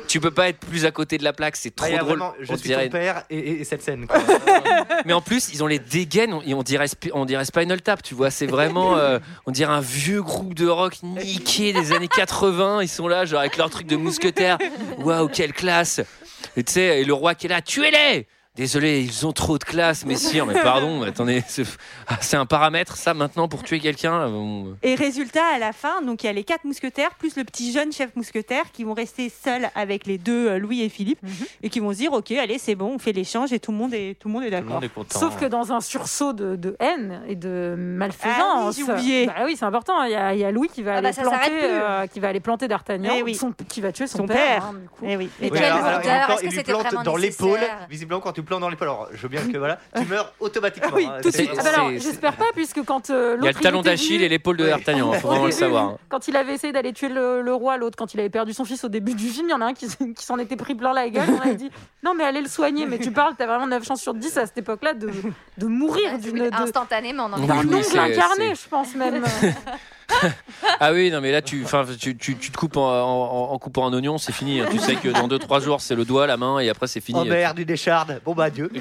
tu 0.08 0.20
peux 0.20 0.32
pas 0.32 0.50
être 0.50 0.60
plus 0.60 0.86
à 0.86 0.92
côté 0.92 1.18
de 1.20 1.24
la 1.24 1.34
plaque. 1.34 1.56
C'est 1.56 1.70
Ah, 1.78 1.82
trop 1.84 1.88
il 1.88 1.94
y 1.94 1.96
a 1.96 2.00
drôle 2.00 2.18
vraiment, 2.18 2.34
je 2.40 2.52
on 2.54 2.58
suis 2.58 2.68
dirait. 2.70 2.86
ton 2.86 2.92
père 2.98 3.24
et, 3.30 3.38
et- 3.38 3.62
et 3.62 3.64
cette 3.64 3.84
scène. 3.84 4.08
quoi. 4.08 4.18
mais 5.06 5.14
en 5.14 5.22
plus 5.22 5.50
ils 5.54 5.64
ont 5.64 5.68
les 5.68 5.80
dégaines. 5.80 6.34
On, 6.34 6.42
on 6.48 6.64
dirait 6.64 6.88
on 7.14 7.26
dirait 7.26 7.46
Spinal 7.46 7.82
Tap 7.82 8.02
tu 8.02 8.16
vois. 8.16 8.32
C'est 8.32 8.48
vraiment 8.48 8.98
euh, 8.98 9.20
on 9.46 9.52
dirait 9.52 9.74
un 9.74 9.82
vieux 9.82 10.22
groupe 10.24 10.54
de 10.56 10.68
rock 10.68 10.96
niqué 11.04 11.74
des 11.74 11.92
années 11.94 12.08
80 12.08 12.82
ils 12.82 12.88
sont 12.88 13.08
là 13.08 13.26
genre 13.26 13.42
avec 13.42 13.58
leur 13.58 13.70
truc 13.70 13.88
de 13.88 13.96
mousquetaire. 13.98 14.58
Waouh 15.00 15.28
quelle 15.28 15.54
classe. 15.54 16.02
Et 16.58 16.64
tu 16.64 16.74
sais 16.74 17.02
et 17.02 17.06
le 17.06 17.14
roi 17.14 17.36
qui 17.36 17.46
est 17.46 17.50
là 17.50 17.62
tuez-les 17.62 18.28
Désolé, 18.60 19.02
ils 19.04 19.26
ont 19.28 19.32
trop 19.32 19.58
de 19.58 19.64
classe, 19.64 20.06
messire, 20.06 20.46
mais 20.46 20.56
pardon, 20.56 21.04
attendez, 21.04 21.44
c'est 22.20 22.36
un 22.36 22.46
paramètre 22.48 22.98
ça 22.98 23.14
maintenant 23.14 23.48
pour 23.48 23.64
tuer 23.64 23.80
quelqu'un 23.80 24.28
Bon, 24.28 24.76
Et 24.84 24.96
résultat, 24.96 25.46
à 25.56 25.60
la 25.60 25.72
fin, 25.72 26.02
donc 26.02 26.24
il 26.24 26.26
y 26.26 26.30
a 26.30 26.34
les 26.34 26.44
quatre 26.44 26.66
mousquetaires 26.66 27.12
plus 27.18 27.38
le 27.38 27.44
petit 27.46 27.72
jeune 27.72 27.94
chef 27.94 28.14
mousquetaire 28.16 28.72
qui 28.74 28.84
vont 28.84 28.94
rester 28.96 29.30
seuls 29.30 29.70
avec 29.76 30.06
les 30.08 30.18
deux 30.18 30.50
euh, 30.50 30.58
Louis 30.58 30.82
et 30.82 30.90
Philippe 30.90 31.20
Mhm. 31.24 31.32
et 31.64 31.70
qui 31.70 31.80
vont 31.80 31.92
se 31.94 31.98
dire 31.98 32.12
ok, 32.12 32.32
allez, 32.32 32.58
c'est 32.58 32.76
bon, 32.76 32.96
on 32.96 33.00
fait 33.00 33.12
l'échange 33.14 33.54
et 33.54 33.60
tout 33.60 33.72
le 33.72 33.78
monde 33.78 33.94
est 33.94 34.20
tout 34.20 34.28
le 34.28 34.34
monde 34.34 34.44
est 34.44 34.50
d'accord. 34.50 34.82
Sauf 35.12 35.38
que 35.40 35.46
dans 35.46 35.72
un 35.72 35.80
sursaut 35.80 36.34
de, 36.34 36.56
de 36.56 36.76
haine 36.80 37.22
et 37.28 37.36
de 37.36 37.76
malfaisance. 37.78 38.78
Ah 38.90 38.96
oui. 38.98 39.26
Bah 39.28 39.34
oui, 39.46 39.56
c'est 39.58 39.66
important. 39.66 40.04
Il 40.04 40.12
y, 40.12 40.16
a, 40.16 40.34
il 40.34 40.40
y 40.40 40.44
a 40.44 40.52
Louis 40.52 40.70
qui 40.74 40.82
va 40.82 40.96
Ah 40.96 40.98
aller 40.98 41.12
bah 41.16 41.22
planter, 41.22 41.52
euh, 41.64 42.08
qui 42.08 42.20
va 42.20 42.28
aller 42.30 42.40
planter 42.40 42.68
D'Artagnan, 42.68 43.14
Eh 43.18 43.24
oui. 43.24 43.40
qui 43.70 43.80
va 43.80 43.92
tuer 43.92 44.08
son, 44.08 44.18
Son 44.20 44.28
père. 44.28 44.36
père. 44.36 44.66
hein, 44.66 44.74
du 44.82 44.90
coup. 44.90 45.06
Eh 45.08 45.16
oui. 45.16 45.30
Mais 45.40 45.50
Oui, 45.52 45.58
quelle 45.60 45.72
alors, 45.72 45.86
alors, 45.86 46.40
il 46.44 46.50
lui 46.50 46.64
plante 46.64 47.04
dans 47.06 47.16
l'épaule. 47.16 47.60
Visiblement, 47.90 48.20
quand 48.20 48.34
tu 48.34 48.44
plantes 48.50 48.60
dans 48.62 48.70
l'épaule, 48.70 48.90
alors 48.90 49.08
je 49.14 49.22
veux 49.22 49.30
bien 49.30 49.42
que 49.50 49.58
voilà, 49.58 49.80
tu 49.96 50.06
meurs 50.06 50.34
automatiquement. 50.42 50.90
Oui, 50.94 51.06
hein. 51.06 51.20
tout 51.22 51.30
de 51.30 51.34
suite. 51.36 51.50
Ah 51.58 51.64
bah 51.64 51.70
alors, 51.74 51.90
j'espère 51.92 52.36
pas, 52.36 52.46
puisque 52.54 52.84
quand 52.84 53.10
euh, 53.10 53.38
Il 53.40 53.46
y 53.46 53.48
a 53.48 53.52
le 53.52 53.58
talon 53.60 53.82
d'Achille 53.82 54.22
et 54.22 54.28
l'épaule 54.28 54.58
de 54.58 54.66
D'Artagnan, 54.66 55.14
il 55.14 55.20
faut 55.20 55.30
vraiment 55.30 55.46
le 55.46 55.52
savoir. 55.64 55.84
hein. 55.86 55.98
Quand 56.10 56.28
il 56.28 56.36
avait 56.36 56.54
essayé 56.56 56.74
d'aller 56.74 56.92
tuer 56.92 57.08
le, 57.10 57.42
le 57.42 57.54
roi, 57.54 57.78
l'autre, 57.78 57.96
quand 57.98 58.14
il 58.14 58.20
avait 58.20 58.30
perdu 58.30 58.52
son 58.54 58.66
fils 58.66 58.84
au 58.84 58.90
début 58.90 59.14
du 59.14 59.28
film, 59.30 59.48
il 59.48 59.52
y 59.52 59.54
en 59.54 59.62
a 59.62 59.66
un 59.68 59.74
qui, 59.74 59.88
s'en 60.18 60.38
était 60.38 60.58
pris 60.58 60.76
plein 60.76 60.92
la 60.94 61.10
gueule. 61.10 61.30
On 61.30 61.40
avait 61.42 61.56
dit 61.56 61.72
non, 62.04 62.14
mais 62.14 62.26
allez 62.26 62.42
le 62.42 62.50
soigner. 62.50 62.86
Mais 62.86 62.98
tu 63.00 63.12
parles, 63.12 63.36
t'as 63.38 63.46
vraiment 63.48 63.68
9 63.68 63.86
chances 63.86 64.02
sur 64.02 64.14
10 64.14 64.38
à 64.38 64.46
cette 64.48 64.58
époque-là 64.58 64.94
de, 64.96 65.10
de 65.58 65.66
mourir 65.68 66.18
d'une. 66.20 66.50
Instantanément, 66.52 67.28
on 67.30 67.34
en 67.34 67.40
Oui, 67.42 67.48
d'un 67.48 67.58
oui, 67.60 67.66
ongle 67.68 67.84
c'est- 67.84 67.98
incarné, 68.00 68.56
je 68.56 68.68
pense 68.70 68.96
même. 68.96 69.24
Ah 70.82 70.94
oui, 70.94 71.12
non 71.12 71.20
mais 71.20 71.32
là 71.32 71.42
tu, 71.42 71.66
tu, 72.00 72.16
tu, 72.18 72.38
tu 72.38 72.52
te 72.52 72.58
coupes 72.58 72.78
en, 72.78 72.82
en- 72.88 73.52
en 73.52 73.58
coupant 73.60 73.86
un 73.88 73.94
oignon, 73.94 74.18
c'est 74.18 74.32
fini. 74.32 74.62
hein. 74.62 74.66
Tu 74.72 74.78
sais 74.80 74.96
que 74.96 75.10
dans 75.10 75.28
2-3 75.28 75.62
jours 75.62 75.82
c'est 75.82 75.96
le 75.96 76.06
doigt, 76.06 76.26
la 76.28 76.38
main 76.38 76.60
et 76.60 76.70
après 76.70 76.88
c'est 76.88 77.02
fini. 77.02 77.20
Oh 77.22 77.26
merde, 77.26 77.60
une 77.60 77.70
écharde. 77.70 78.22
Bon 78.24 78.34
bah 78.34 78.46
adieu. 78.46 78.72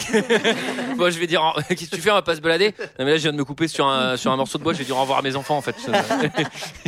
Moi 0.96 1.10
je 1.10 1.18
vais 1.18 1.26
dire, 1.26 1.42
qu'est-ce 1.68 1.90
que 1.90 1.96
tu 1.96 2.00
fais 2.02 2.10
On 2.10 2.14
va 2.14 2.22
pas 2.22 2.36
se 2.36 2.40
balader? 2.40 2.74
Non 2.98 3.04
mais 3.04 3.10
là 3.12 3.16
je 3.16 3.22
viens 3.22 3.32
de 3.32 3.36
me 3.38 3.44
couper 3.44 3.66
sur 3.68 3.86
un, 3.88 4.16
sur 4.16 4.30
un 4.30 4.36
morceau 4.36 4.58
de 4.58 4.62
bois, 4.64 4.72
je 4.74 4.78
vais 4.78 4.84
dire 4.84 4.96
au 4.96 5.00
revoir 5.00 5.18
à 5.18 5.22
mes 5.22 5.34
enfants 5.36 5.56
en 5.56 5.62
fait. 5.62 5.74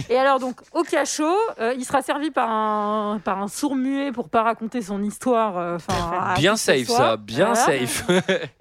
Et 0.08 0.16
alors 0.16 0.38
donc 0.38 0.60
au 0.72 0.82
cachot, 0.84 1.36
euh, 1.60 1.74
il 1.76 1.84
sera 1.84 2.02
servi 2.02 2.30
par 2.30 2.48
un 2.50 3.20
par 3.24 3.42
un 3.42 3.48
sourd 3.48 3.74
muet 3.74 4.12
pour 4.12 4.28
pas 4.28 4.42
raconter 4.42 4.80
son 4.82 5.02
histoire. 5.02 5.56
euh, 5.58 5.78
Bien 6.36 6.56
safe 6.56 6.86
ça, 6.86 7.16
bien 7.16 7.52
Voilà. 7.52 7.80
safe. 7.86 8.04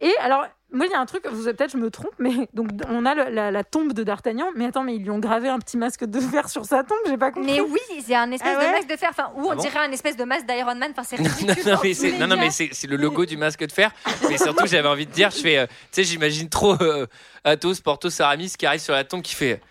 Et 0.01 0.13
alors. 0.21 0.45
Moi, 0.71 0.85
il 0.85 0.91
y 0.91 0.93
a 0.95 0.99
un 0.99 1.05
truc, 1.07 1.25
vous 1.31 1.45
peut-être 1.45 1.71
je 1.71 1.77
me 1.77 1.89
trompe, 1.89 2.13
mais 2.19 2.31
donc 2.53 2.67
on 2.87 3.05
a 3.05 3.15
le- 3.15 3.29
la, 3.33 3.49
la 3.49 3.63
tombe 3.63 3.93
de 3.93 4.03
D'Artagnan. 4.03 4.47
Mais 4.55 4.65
attends, 4.65 4.83
mais 4.83 4.95
ils 4.95 5.01
lui 5.03 5.09
ont 5.09 5.17
gravé 5.19 5.49
un 5.49 5.57
petit 5.59 5.77
masque 5.77 6.05
de 6.05 6.19
verre 6.19 6.47
sur 6.49 6.65
sa 6.65 6.83
tombe, 6.83 6.97
j'ai 7.07 7.17
pas 7.17 7.31
compris. 7.31 7.51
Mais 7.53 7.59
oui, 7.61 7.79
c'est 8.05 8.13
un 8.15 8.31
espèce 8.31 8.53
Ah 8.55 8.59
ouais 8.59 8.67
de 8.67 8.71
masque 8.73 8.89
de 8.89 8.95
fer, 8.97 9.09
enfin, 9.11 9.31
ou 9.35 9.47
on 9.47 9.51
Ah 9.51 9.55
bon 9.55 9.61
dirait 9.61 9.79
un 9.79 9.91
espèce 9.91 10.15
de 10.15 10.23
masque 10.25 10.45
d'Iron 10.45 10.75
Man. 10.75 10.91
Enfin, 10.91 11.03
c'est 11.03 11.17
non, 11.21 11.23
ridicule. 11.29 11.47
non, 11.65 11.75
dans 11.75 11.81
mais 11.81 11.89
tous 11.89 11.99
c'est 11.99 12.11
les 12.11 12.17
non, 12.19 12.27
non, 12.27 12.37
mais 12.37 12.49
c'est 12.51 12.69
c'est 12.71 12.87
le 12.87 12.97
logo 12.97 13.25
du 13.25 13.35
masque 13.37 13.65
de 13.65 13.71
fer. 13.71 13.91
Mais 14.29 14.37
surtout, 14.37 14.67
j'avais 14.67 14.87
envie 14.87 15.07
de 15.07 15.11
dire, 15.11 15.31
je 15.31 15.37
fais, 15.41 15.57
euh, 15.57 15.65
tu 15.67 15.73
sais, 15.91 16.03
j'imagine 16.03 16.49
trop 16.49 16.75
euh, 16.81 17.07
Athos, 17.43 17.75
Porthos, 17.83 18.21
Aramis 18.21 18.53
qui 18.57 18.65
arrive 18.65 18.81
sur 18.81 18.93
la 18.93 19.03
tombe 19.03 19.21
qui 19.23 19.33
fait. 19.35 19.61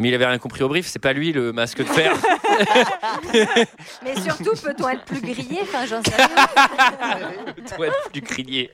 Mais 0.00 0.08
il 0.08 0.14
avait 0.14 0.26
rien 0.26 0.38
compris 0.38 0.62
au 0.62 0.68
brief, 0.68 0.86
c'est 0.86 0.98
pas 1.00 1.12
lui 1.12 1.32
le 1.32 1.52
masque 1.52 1.78
de 1.78 1.84
fer. 1.84 2.12
Mais 4.04 4.14
surtout, 4.20 4.52
peut-on 4.62 4.88
être 4.88 5.04
plus 5.04 5.20
grillé 5.20 5.58
Enfin, 5.62 5.86
j'en 5.86 6.02
sais 6.02 6.14
rien. 6.16 7.30
Toi, 7.76 7.86
être 7.88 8.10
plus 8.12 8.22
crié. 8.22 8.70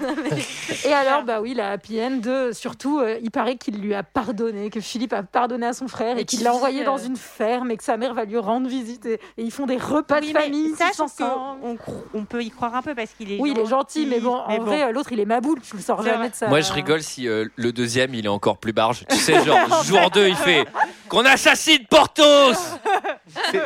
Et 0.84 0.92
alors, 0.92 1.24
bah 1.24 1.40
oui, 1.40 1.54
la 1.54 1.72
happy 1.72 2.00
end, 2.00 2.20
surtout, 2.52 3.00
euh, 3.00 3.18
il 3.22 3.30
paraît 3.30 3.56
qu'il 3.56 3.80
lui 3.80 3.94
a 3.94 4.02
pardonné, 4.02 4.70
que 4.70 4.80
Philippe 4.80 5.12
a 5.12 5.22
pardonné 5.22 5.66
à 5.66 5.72
son 5.72 5.88
frère 5.88 6.16
et, 6.18 6.22
Et 6.22 6.24
qu'il 6.24 6.42
l'a 6.42 6.54
envoyé 6.54 6.84
dans 6.84 6.98
euh, 6.98 7.06
une 7.06 7.16
ferme 7.16 7.70
et 7.70 7.76
que 7.76 7.84
sa 7.84 7.96
mère 7.96 8.14
va 8.14 8.24
lui 8.24 8.38
rendre 8.38 8.68
visite 8.68 9.06
et, 9.06 9.14
et 9.14 9.42
ils 9.42 9.50
font 9.50 9.66
des 9.66 9.76
repas 9.76 10.20
Oui, 10.20 10.32
de 10.32 10.38
famille. 10.38 10.70
ça, 10.76 10.86
tous 10.86 10.92
je 10.92 10.98
pense 10.98 11.20
ensemble. 11.20 11.60
qu'on 11.60 11.78
on, 12.14 12.20
on 12.20 12.24
peut 12.24 12.42
y 12.42 12.50
croire 12.50 12.74
un 12.74 12.82
peu 12.82 12.94
parce 12.94 13.10
qu'il 13.12 13.32
est. 13.32 13.38
Oui, 13.40 13.52
il 13.54 13.58
est 13.60 13.66
gentil, 13.66 14.06
mais 14.06 14.20
bon, 14.20 14.34
en 14.36 14.58
vrai, 14.60 14.84
euh, 14.84 14.92
l'autre, 14.92 15.12
il 15.12 15.20
est 15.20 15.24
maboule, 15.24 15.60
tu 15.60 15.76
le 15.76 15.82
sors 15.82 16.02
jamais 16.02 16.30
de 16.30 16.34
ça. 16.34 16.48
Moi, 16.48 16.60
je 16.60 16.72
rigole 16.72 17.02
si 17.02 17.28
euh, 17.28 17.46
le 17.56 17.72
deuxième, 17.72 18.14
il 18.14 18.24
est 18.24 18.28
encore 18.28 18.58
plus 18.58 18.72
barge. 18.72 19.04
Tu 19.10 19.16
sais, 19.16 19.44
genre, 19.44 19.58
jour 19.84 20.10
2, 20.10 20.27
il 20.28 20.36
fait 20.36 20.64
qu'on 21.08 21.24
assassine 21.24 21.84
Porthos 21.90 22.54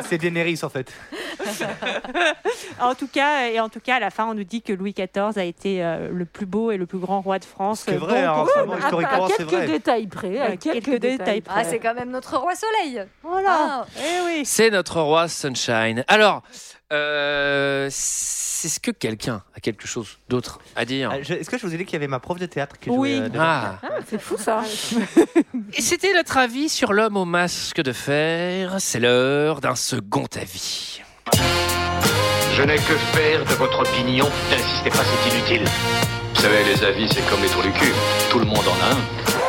C'est- 0.09 0.17
Daenerys 0.17 0.59
en 0.63 0.69
fait. 0.69 0.91
en 2.79 2.95
tout 2.95 3.07
cas, 3.07 3.47
et 3.49 3.59
en 3.59 3.69
tout 3.69 3.79
cas, 3.79 3.95
à 3.95 3.99
la 3.99 4.09
fin, 4.09 4.25
on 4.25 4.33
nous 4.33 4.43
dit 4.43 4.61
que 4.61 4.73
Louis 4.73 4.93
XIV 4.93 5.37
a 5.37 5.43
été 5.43 5.83
euh, 5.83 6.09
le 6.11 6.25
plus 6.25 6.45
beau 6.45 6.71
et 6.71 6.77
le 6.77 6.85
plus 6.85 6.97
grand 6.99 7.21
roi 7.21 7.39
de 7.39 7.45
France. 7.45 7.83
C'est 7.85 7.95
vrai, 7.95 8.23
Donc, 8.25 8.37
hein, 8.37 8.43
vraiment, 8.55 8.73
À- 8.73 8.77
historiquement, 8.79 9.25
à, 9.25 9.29
c'est 9.29 9.37
quelques 9.37 9.51
vrai. 9.53 9.65
détails 9.67 10.07
près. 10.07 10.39
À 10.39 10.43
À 10.45 10.57
quelques, 10.57 10.83
quelques 10.85 10.89
détails, 11.01 11.17
détails 11.17 11.41
près. 11.41 11.61
Ah, 11.61 11.63
c'est 11.63 11.79
quand 11.79 11.93
même 11.93 12.09
notre 12.11 12.37
roi 12.37 12.53
soleil. 12.55 13.03
Voilà. 13.23 13.49
Ah. 13.59 13.85
Eh 13.97 14.25
oui. 14.25 14.41
C'est 14.45 14.69
notre 14.69 15.01
roi 15.01 15.27
Sunshine. 15.27 16.03
Alors, 16.07 16.43
euh, 16.93 17.87
c'est 17.91 18.69
ce 18.69 18.79
que 18.79 18.91
quelqu'un 18.91 19.43
a 19.55 19.59
quelque 19.59 19.87
chose 19.87 20.19
d'autre 20.29 20.59
à 20.75 20.85
dire 20.85 21.09
Ah, 21.11 21.17
Est-ce 21.19 21.49
que 21.49 21.57
je 21.57 21.65
vous 21.65 21.73
ai 21.73 21.77
dit 21.77 21.85
qu'il 21.85 21.93
y 21.93 21.95
avait 21.97 22.07
ma 22.07 22.19
prof 22.19 22.39
de 22.39 22.45
théâtre 22.45 22.77
qui 22.79 22.89
Oui. 22.89 23.17
jouait 23.17 23.25
euh, 23.25 23.39
Ah. 23.39 23.79
Ah, 23.83 23.87
c'est 24.09 24.21
fou 24.21 24.37
ça. 24.37 24.61
Et 25.77 25.81
c'était 25.81 26.13
notre 26.13 26.37
avis 26.37 26.69
sur 26.69 26.93
l'homme 26.93 27.17
au 27.17 27.25
masque 27.25 27.81
de 27.81 27.91
fer. 27.91 28.75
C'est 28.79 28.99
l'heure 28.99 29.59
d'un 29.59 29.75
second 29.75 30.27
avis. 30.39 31.01
Je 32.55 32.61
n'ai 32.63 32.75
que 32.75 32.95
faire 33.15 33.43
de 33.43 33.53
votre 33.55 33.79
opinion. 33.79 34.29
N'insistez 34.51 34.89
pas, 34.91 35.03
c'est 35.03 35.35
inutile. 35.35 35.65
Vous 36.35 36.41
savez, 36.41 36.63
les 36.65 36.83
avis, 36.83 37.07
c'est 37.09 37.27
comme 37.29 37.41
les 37.41 37.49
trous 37.49 37.63
du 37.63 37.71
cul. 37.71 37.91
Tout 38.29 38.39
le 38.39 38.45
monde 38.45 38.57
en 38.67 38.85
a 38.85 38.91
un. 38.93 39.42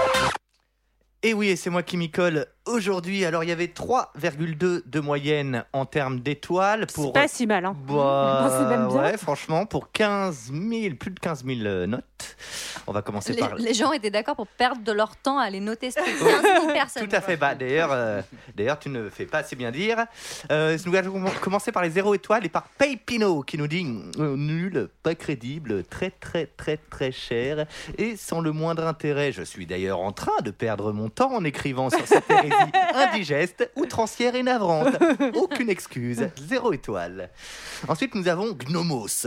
Et 1.27 1.33
oui, 1.33 1.49
et 1.49 1.57
c'est 1.57 1.71
moi 1.71 1.83
qui 1.83 1.97
m'y 1.97 2.11
colle 2.11 2.45
aujourd'hui. 2.67 3.25
Alors, 3.25 3.45
il 3.45 3.49
y 3.49 3.53
avait 3.53 3.73
3,2 3.75 4.83
de 4.85 5.01
moyenne 5.01 5.65
en 5.73 5.87
termes 5.87 6.21
d'étoiles 6.21 6.85
C'est 6.87 6.97
pour. 6.97 7.15
pas 7.15 7.29
si 7.29 7.47
mal. 7.47 7.65
Hein. 7.65 7.75
Bah, 7.89 7.95
Bah, 7.95 8.51
c'est 8.59 8.77
même 8.77 8.89
bien. 8.89 9.03
Ouais, 9.03 9.17
franchement, 9.17 9.65
pour 9.65 9.91
15 9.91 10.53
000, 10.53 10.97
plus 10.97 11.13
de 11.13 11.19
15 11.19 11.47
000 11.47 11.61
euh, 11.63 11.87
notes. 11.87 12.37
On 12.87 12.93
va 12.93 13.03
commencer 13.03 13.33
Les, 13.33 13.39
par. 13.41 13.55
les 13.55 13.75
gens 13.75 13.93
étaient 13.93 14.11
d'accord 14.11 14.37
pour 14.37 14.47
perdre 14.47 14.83
de 14.83 14.93
leur 14.93 15.17
temps 15.17 15.39
à 15.39 15.45
aller 15.45 15.61
noter 15.61 15.91
ce 15.91 16.01
truc. 16.01 16.15
15 16.19 16.43
000 16.43 16.67
personnes. 16.73 17.09
Tout 17.09 17.17
à 17.17 17.21
fait. 17.21 17.37
Bah, 17.37 17.55
d'ailleurs, 17.55 17.91
euh, 17.93 18.21
d'ailleurs, 18.55 18.79
tu 18.79 18.89
ne 18.89 19.09
fais 19.09 19.27
pas 19.27 19.39
assez 19.39 19.57
bien 19.57 19.71
dire. 19.71 20.05
Euh, 20.51 20.77
nous 20.87 20.95
allons 20.95 21.25
commencer 21.41 21.73
par 21.73 21.83
les 21.83 21.91
0 21.91 22.15
étoiles 22.15 22.45
et 22.45 22.49
par 22.49 22.69
Paypino 22.79 23.43
qui 23.43 23.59
nous 23.59 23.67
dit 23.67 23.87
euh, 24.19 24.37
nul, 24.37 24.89
pas 25.03 25.15
crédible, 25.15 25.85
très 25.85 26.11
très 26.11 26.47
très 26.47 26.77
très 26.77 27.13
cher 27.13 27.67
et 27.99 28.17
sans 28.17 28.41
le 28.41 28.53
moindre 28.53 28.87
intérêt. 28.87 29.33
Je 29.33 29.43
suis 29.43 29.67
d'ailleurs 29.67 30.01
en 30.01 30.13
train 30.13 30.41
de 30.43 30.51
perdre 30.51 30.93
mon 30.93 31.09
temps 31.09 31.33
en 31.33 31.45
écrivant 31.45 31.91
sur 31.91 32.07
cette 32.07 32.31
hérésie 32.31 32.53
indigeste, 32.95 33.71
outrancière 33.77 34.35
et 34.35 34.43
navrante. 34.43 34.95
Aucune 35.35 35.71
excuse. 35.71 36.29
Zéro 36.37 36.73
étoile. 36.73 37.31
Ensuite, 37.89 38.15
nous 38.15 38.29
avons 38.29 38.53
Gnomos. 38.53 39.27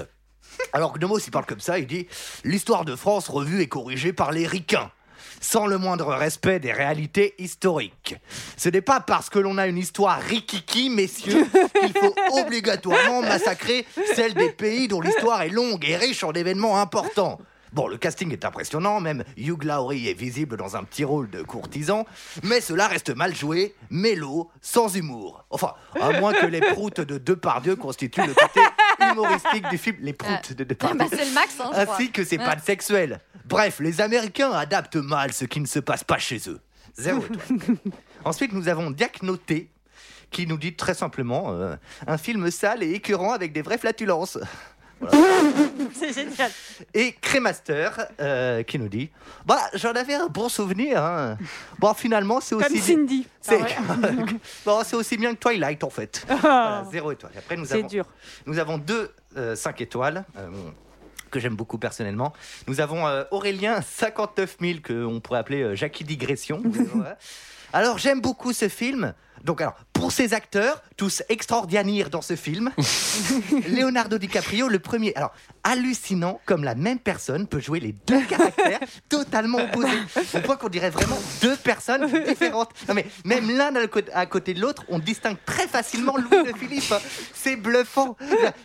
Alors 0.74 0.98
Gnomos, 0.98 1.20
il 1.20 1.32
parle 1.32 1.46
comme 1.46 1.60
ça, 1.60 1.80
il 1.80 1.88
dit 1.88 2.08
L'histoire 2.44 2.86
de 2.86 2.96
France 2.96 3.30
revue 3.30 3.62
et 3.62 3.68
corrigée 3.68 4.14
par 4.14 4.32
les 4.32 4.48
ricains 4.48 4.92
sans 5.40 5.68
le 5.68 5.78
moindre 5.78 6.14
respect 6.14 6.60
des 6.60 6.72
réalités 6.72 7.36
historiques. 7.38 8.16
Ce 8.56 8.70
n'est 8.70 8.82
pas 8.82 9.00
parce 9.00 9.30
que 9.30 9.40
l'on 9.40 9.58
a 9.58 9.68
une 9.68 9.78
histoire 9.78 10.20
rikiki, 10.20 10.90
messieurs, 10.90 11.46
qu'il 11.80 11.94
faut 11.98 12.16
obligatoirement 12.40 13.22
massacrer 13.22 13.86
celle 14.16 14.34
des 14.34 14.50
pays 14.50 14.88
dont 14.88 15.02
l'histoire 15.02 15.42
est 15.42 15.50
longue 15.50 15.86
et 15.88 15.96
riche 15.96 16.24
en 16.24 16.34
événements 16.34 16.80
importants. 16.82 17.40
Bon, 17.74 17.88
le 17.88 17.98
casting 17.98 18.32
est 18.32 18.46
impressionnant, 18.46 19.02
même 19.02 19.24
Hugh 19.36 19.64
Laurie 19.66 20.08
est 20.08 20.14
visible 20.14 20.56
dans 20.56 20.78
un 20.78 20.84
petit 20.84 21.04
rôle 21.04 21.30
de 21.30 21.44
courtisan, 21.44 22.06
mais 22.44 22.62
cela 22.62 22.88
reste 22.88 23.10
mal 23.10 23.36
joué, 23.36 23.76
mélo, 23.90 24.50
sans 24.62 24.96
humour. 24.96 25.46
Enfin, 25.50 25.74
à 26.00 26.20
moins 26.20 26.34
que 26.34 26.46
les 26.46 26.62
proutes 26.62 27.02
de 27.02 27.18
Depardieu 27.18 27.76
constituent 27.76 28.26
le 28.26 28.34
côté 28.34 28.62
humoristique 28.99 29.68
du 29.69 29.78
film. 29.78 29.98
Les 30.02 30.14
proutes 30.14 30.53
de 30.53 30.64
Ah, 30.64 30.65
Depardieu. 30.65 30.98
bah, 30.98 31.06
c'est 31.10 31.26
le 31.26 31.34
max, 31.34 31.56
hein, 31.60 31.72
je 31.76 31.84
crois. 31.84 31.95
Ainsi 31.95 32.11
que 32.11 32.24
ses 32.24 32.38
pattes 32.38 32.64
sexuelles. 32.65 33.19
Bref, 33.45 33.80
les 33.80 34.02
Américains 34.02 34.52
adaptent 34.52 34.95
mal 34.98 35.32
ce 35.34 35.45
qui 35.45 35.60
ne 35.60 35.65
se 35.68 35.80
passe 35.80 36.03
pas 36.03 36.18
chez 36.18 36.40
eux. 36.49 36.60
Zéro 36.98 37.24
étoile. 37.24 37.78
Ensuite, 38.26 38.52
nous 38.53 38.68
avons 38.68 38.91
Diacnoté 38.91 39.69
qui 40.32 40.45
nous 40.48 40.57
dit 40.57 40.76
très 40.76 40.94
simplement 40.94 41.52
euh, 41.53 41.76
un 42.06 42.18
film 42.18 42.52
sale 42.52 42.84
et 42.84 42.91
écœurant 42.91 43.32
avec 43.34 43.53
des 43.53 43.61
vraies 43.61 43.78
flatulences. 43.78 44.38
C'est 45.94 46.14
génial. 46.14 46.52
Et 46.94 47.14
Crémaster 47.14 47.90
euh, 48.19 48.64
qui 48.64 48.80
nous 48.80 48.88
dit 48.90 49.10
Bah, 49.45 49.60
j'en 49.74 49.91
avais 49.91 50.15
un 50.15 50.28
bon 50.28 50.49
souvenir. 50.49 51.03
hein. 51.03 51.38
Bon, 51.80 51.94
finalement, 51.94 52.40
c'est 52.41 52.56
aussi. 52.56 52.68
Comme 52.74 52.78
Cindy. 52.82 53.28
C'est 53.41 53.60
Ah 53.61 53.95
bon, 54.65 54.82
aussi 54.94 55.18
bien 55.18 55.34
que 55.36 55.40
Twilight 55.40 55.84
en 55.84 55.90
fait. 55.90 56.26
Voilà, 56.28 56.86
zéro 56.91 57.11
étoile. 57.11 57.32
Après, 57.38 57.56
nous 57.56 57.65
C'est 57.65 57.80
avons, 57.80 57.88
dur. 57.88 58.06
Nous 58.45 58.60
avons 58.60 58.78
deux 58.78 59.11
5 59.56 59.82
étoiles. 59.82 60.26
euh, 60.38 60.49
que 61.30 61.41
j'aime 61.41 61.56
beaucoup 61.57 61.78
personnellement. 61.78 62.32
Nous 62.68 62.80
avons 62.80 63.06
euh, 63.06 63.26
Aurélien 63.32 63.82
59 63.82 64.57
000 64.61 64.80
que 64.82 65.06
on 65.06 65.19
pourrait 65.19 65.40
appeler 65.40 65.61
euh, 65.61 65.76
Jackie 65.76 66.06
Digression. 66.06 66.64
Alors 67.74 67.98
j'aime 67.98 68.22
beaucoup 68.22 68.53
ce 68.53 68.69
film, 68.69 69.14
Donc 69.48 69.61
alors, 69.61 69.76
pour 69.94 70.11
ces 70.11 70.34
acteurs, 70.34 70.84
tous 70.98 71.24
extraordinaires 71.30 72.10
dans 72.10 72.22
ce 72.22 72.36
film, 72.36 72.69
Leonardo 73.69 74.18
DiCaprio, 74.18 74.68
le 74.68 74.80
premier. 74.80 75.15
Alors, 75.15 75.32
hallucinant 75.64 76.41
comme 76.45 76.65
la 76.65 76.76
même 76.76 76.99
personne 76.99 77.48
peut 77.48 77.61
jouer 77.61 77.80
les 77.80 77.94
deux 77.94 78.22
caractères 78.26 78.80
totalement 79.10 79.60
opposés. 79.60 79.98
Au 80.36 80.40
point 80.41 80.57
qu'on 80.57 80.68
dirait 80.68 80.90
vraiment 80.90 81.18
deux 81.41 81.56
personnes 81.56 82.07
différentes. 82.26 82.72
Non 82.90 82.94
mais 82.94 83.06
même 83.24 83.49
l'un 83.56 83.74
à 83.76 83.88
côté- 83.88 84.11
à 84.14 84.26
côté 84.26 84.53
de 84.53 84.60
l'autre, 84.60 84.84
on 84.90 84.99
distingue 84.99 85.38
très 85.45 85.68
facilement 85.68 86.18
Louis 86.18 86.44
de 86.52 86.57
Philippe. 86.57 86.94
C'est 87.34 87.56
bluffant. 87.56 88.18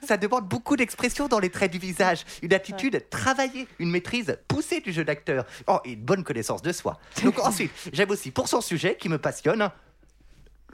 Ça 0.07 0.17
demande 0.17 0.49
beaucoup 0.49 0.77
d'expression 0.77 1.29
dans 1.29 1.39
les 1.39 1.51
traits 1.51 1.71
du 1.71 1.79
visage, 1.79 2.25
une 2.43 2.53
attitude 2.55 3.05
travaillée, 3.09 3.69
une 3.79 3.91
maîtrise 3.93 4.37
poussée 4.49 4.81
du 4.81 4.93
jeu 4.93 5.05
d'acteur. 5.05 5.45
Oh, 5.69 5.79
et 5.85 5.93
une 5.93 6.03
bonne 6.03 6.25
connaissance 6.25 6.61
de 6.63 6.73
soi. 6.73 6.99
Donc 7.23 7.39
ensuite, 7.45 7.71
j'aime 7.93 8.11
aussi 8.11 8.33
pour 8.33 8.49
son 8.49 8.61
sujet 8.61 8.97
qui 8.99 9.09
me 9.09 9.19
passionne. 9.19 9.71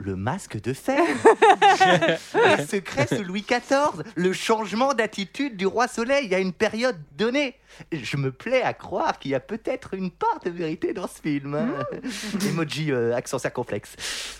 Le 0.01 0.15
masque 0.15 0.61
de 0.61 0.71
fer. 0.73 1.03
Les 2.57 2.65
secrets 2.65 3.07
sous 3.07 3.23
Louis 3.23 3.45
XIV. 3.47 4.03
Le 4.15 4.31
changement 4.31 4.93
d'attitude 4.93 5.57
du 5.57 5.67
roi 5.67 5.87
Soleil 5.89 6.33
à 6.33 6.39
une 6.39 6.53
période 6.53 6.97
donnée. 7.17 7.55
Je 7.91 8.15
me 8.15 8.31
plais 8.31 8.61
à 8.61 8.73
croire 8.73 9.19
qu'il 9.19 9.31
y 9.31 9.35
a 9.35 9.41
peut-être 9.41 9.93
une 9.93 10.09
part 10.09 10.39
de 10.45 10.49
vérité 10.49 10.93
dans 10.93 11.07
ce 11.07 11.19
film. 11.21 11.53
hein. 11.53 11.83
Emoji 12.47 12.91
euh, 12.93 13.13
accent 13.13 13.39
circonflexe. 13.39 13.95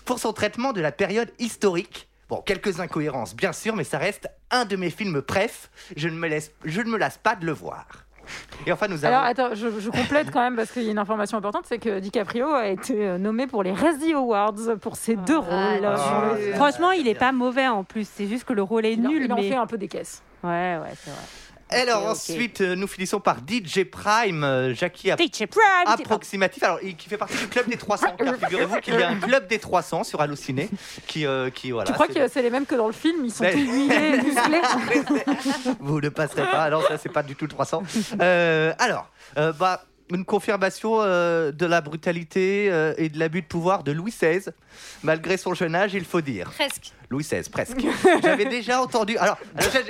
Pour 0.06 0.18
son 0.18 0.32
traitement 0.32 0.72
de 0.72 0.80
la 0.80 0.92
période 0.92 1.30
historique. 1.38 2.08
Bon, 2.30 2.40
quelques 2.40 2.80
incohérences, 2.80 3.34
bien 3.36 3.52
sûr, 3.52 3.76
mais 3.76 3.84
ça 3.84 3.98
reste 3.98 4.28
un 4.50 4.64
de 4.64 4.76
mes 4.76 4.90
films 4.90 5.20
préf. 5.20 5.68
Je 5.96 6.08
ne 6.08 6.14
me, 6.14 6.28
laisse, 6.28 6.52
je 6.64 6.80
ne 6.80 6.88
me 6.88 6.96
lasse 6.96 7.18
pas 7.18 7.34
de 7.36 7.44
le 7.44 7.52
voir. 7.52 7.86
Et 8.66 8.72
enfin, 8.72 8.88
nous 8.88 9.04
avons. 9.04 9.14
Alors 9.16 9.26
attends, 9.26 9.54
je, 9.54 9.68
je 9.80 9.90
complète 9.90 10.30
quand 10.30 10.40
même 10.40 10.56
parce 10.56 10.70
qu'il 10.72 10.82
y 10.82 10.88
a 10.88 10.90
une 10.90 10.98
information 10.98 11.38
importante, 11.38 11.64
c'est 11.66 11.78
que 11.78 11.98
DiCaprio 11.98 12.48
a 12.48 12.68
été 12.68 13.06
euh, 13.06 13.18
nommé 13.18 13.46
pour 13.46 13.62
les 13.62 13.72
Razzie 13.72 14.12
Awards 14.12 14.54
pour 14.80 14.96
ses 14.96 15.16
deux 15.16 15.38
rôles. 15.38 15.84
Ah, 15.84 16.34
Franchement, 16.56 16.90
il 16.92 17.08
est 17.08 17.14
pas 17.14 17.32
mauvais 17.32 17.68
en 17.68 17.84
plus. 17.84 18.08
C'est 18.08 18.26
juste 18.26 18.44
que 18.44 18.52
le 18.52 18.62
rôle 18.62 18.84
est 18.86 18.92
il 18.94 19.06
en- 19.06 19.10
nul. 19.10 19.22
il 19.24 19.32
en 19.32 19.36
mais... 19.36 19.48
fait 19.48 19.56
un 19.56 19.66
peu 19.66 19.78
des 19.78 19.88
caisses. 19.88 20.22
Ouais, 20.42 20.78
ouais, 20.82 20.92
c'est 20.96 21.10
vrai. 21.10 21.20
Alors 21.72 22.06
ensuite, 22.06 22.60
euh, 22.60 22.74
nous 22.74 22.86
finissons 22.86 23.20
par 23.20 23.36
DJ 23.38 23.84
Prime, 23.84 24.44
euh, 24.44 24.74
Jackie 24.74 25.08
DJ 25.10 25.46
Prime, 25.46 25.60
approximatif, 25.86 26.62
alors 26.62 26.78
il- 26.82 26.96
qui 26.96 27.08
fait 27.08 27.16
partie 27.16 27.36
du 27.36 27.48
club 27.48 27.68
des 27.68 27.76
300. 27.76 28.06
car 28.18 28.34
figurez-vous 28.36 28.80
qu'il 28.80 28.94
y 28.94 29.02
a 29.02 29.08
un 29.10 29.16
club 29.16 29.46
des 29.46 29.58
300 29.58 30.04
sur 30.04 30.20
Allociné 30.20 30.68
qui, 31.06 31.26
euh, 31.26 31.50
qui 31.50 31.70
voilà. 31.70 31.86
tu 31.86 31.92
crois 31.94 32.08
que 32.08 32.28
c'est 32.28 32.42
les 32.42 32.50
mêmes 32.50 32.66
que 32.66 32.74
dans 32.74 32.86
le 32.86 32.92
film 32.92 33.24
Ils 33.24 33.30
sont 33.32 33.44
Mais- 33.44 33.52
tous 33.52 33.58
huilés, 33.60 34.18
musclés. 34.24 34.60
Vous 35.80 36.00
ne 36.00 36.08
passerez 36.08 36.42
pas. 36.50 36.70
Non, 36.70 36.80
ça 36.86 36.98
c'est 36.98 37.08
pas 37.12 37.22
du 37.22 37.34
tout 37.36 37.44
le 37.44 37.50
300. 37.50 37.82
Euh, 38.20 38.72
alors, 38.78 39.08
euh, 39.38 39.52
bah. 39.52 39.84
Une 40.12 40.24
confirmation 40.24 40.96
euh, 41.02 41.52
de 41.52 41.66
la 41.66 41.80
brutalité 41.80 42.66
euh, 42.68 42.94
et 42.98 43.08
de 43.10 43.16
l'abus 43.16 43.42
de 43.42 43.46
pouvoir 43.46 43.84
de 43.84 43.92
Louis 43.92 44.10
XVI, 44.10 44.40
malgré 45.04 45.36
son 45.36 45.54
jeune 45.54 45.76
âge, 45.76 45.94
il 45.94 46.04
faut 46.04 46.20
dire. 46.20 46.50
Presque. 46.50 46.90
Louis 47.10 47.24
XVI, 47.24 47.42
presque. 47.50 47.76
J'avais 48.22 48.44
déjà 48.44 48.80
entendu. 48.80 49.16
Alors, 49.18 49.36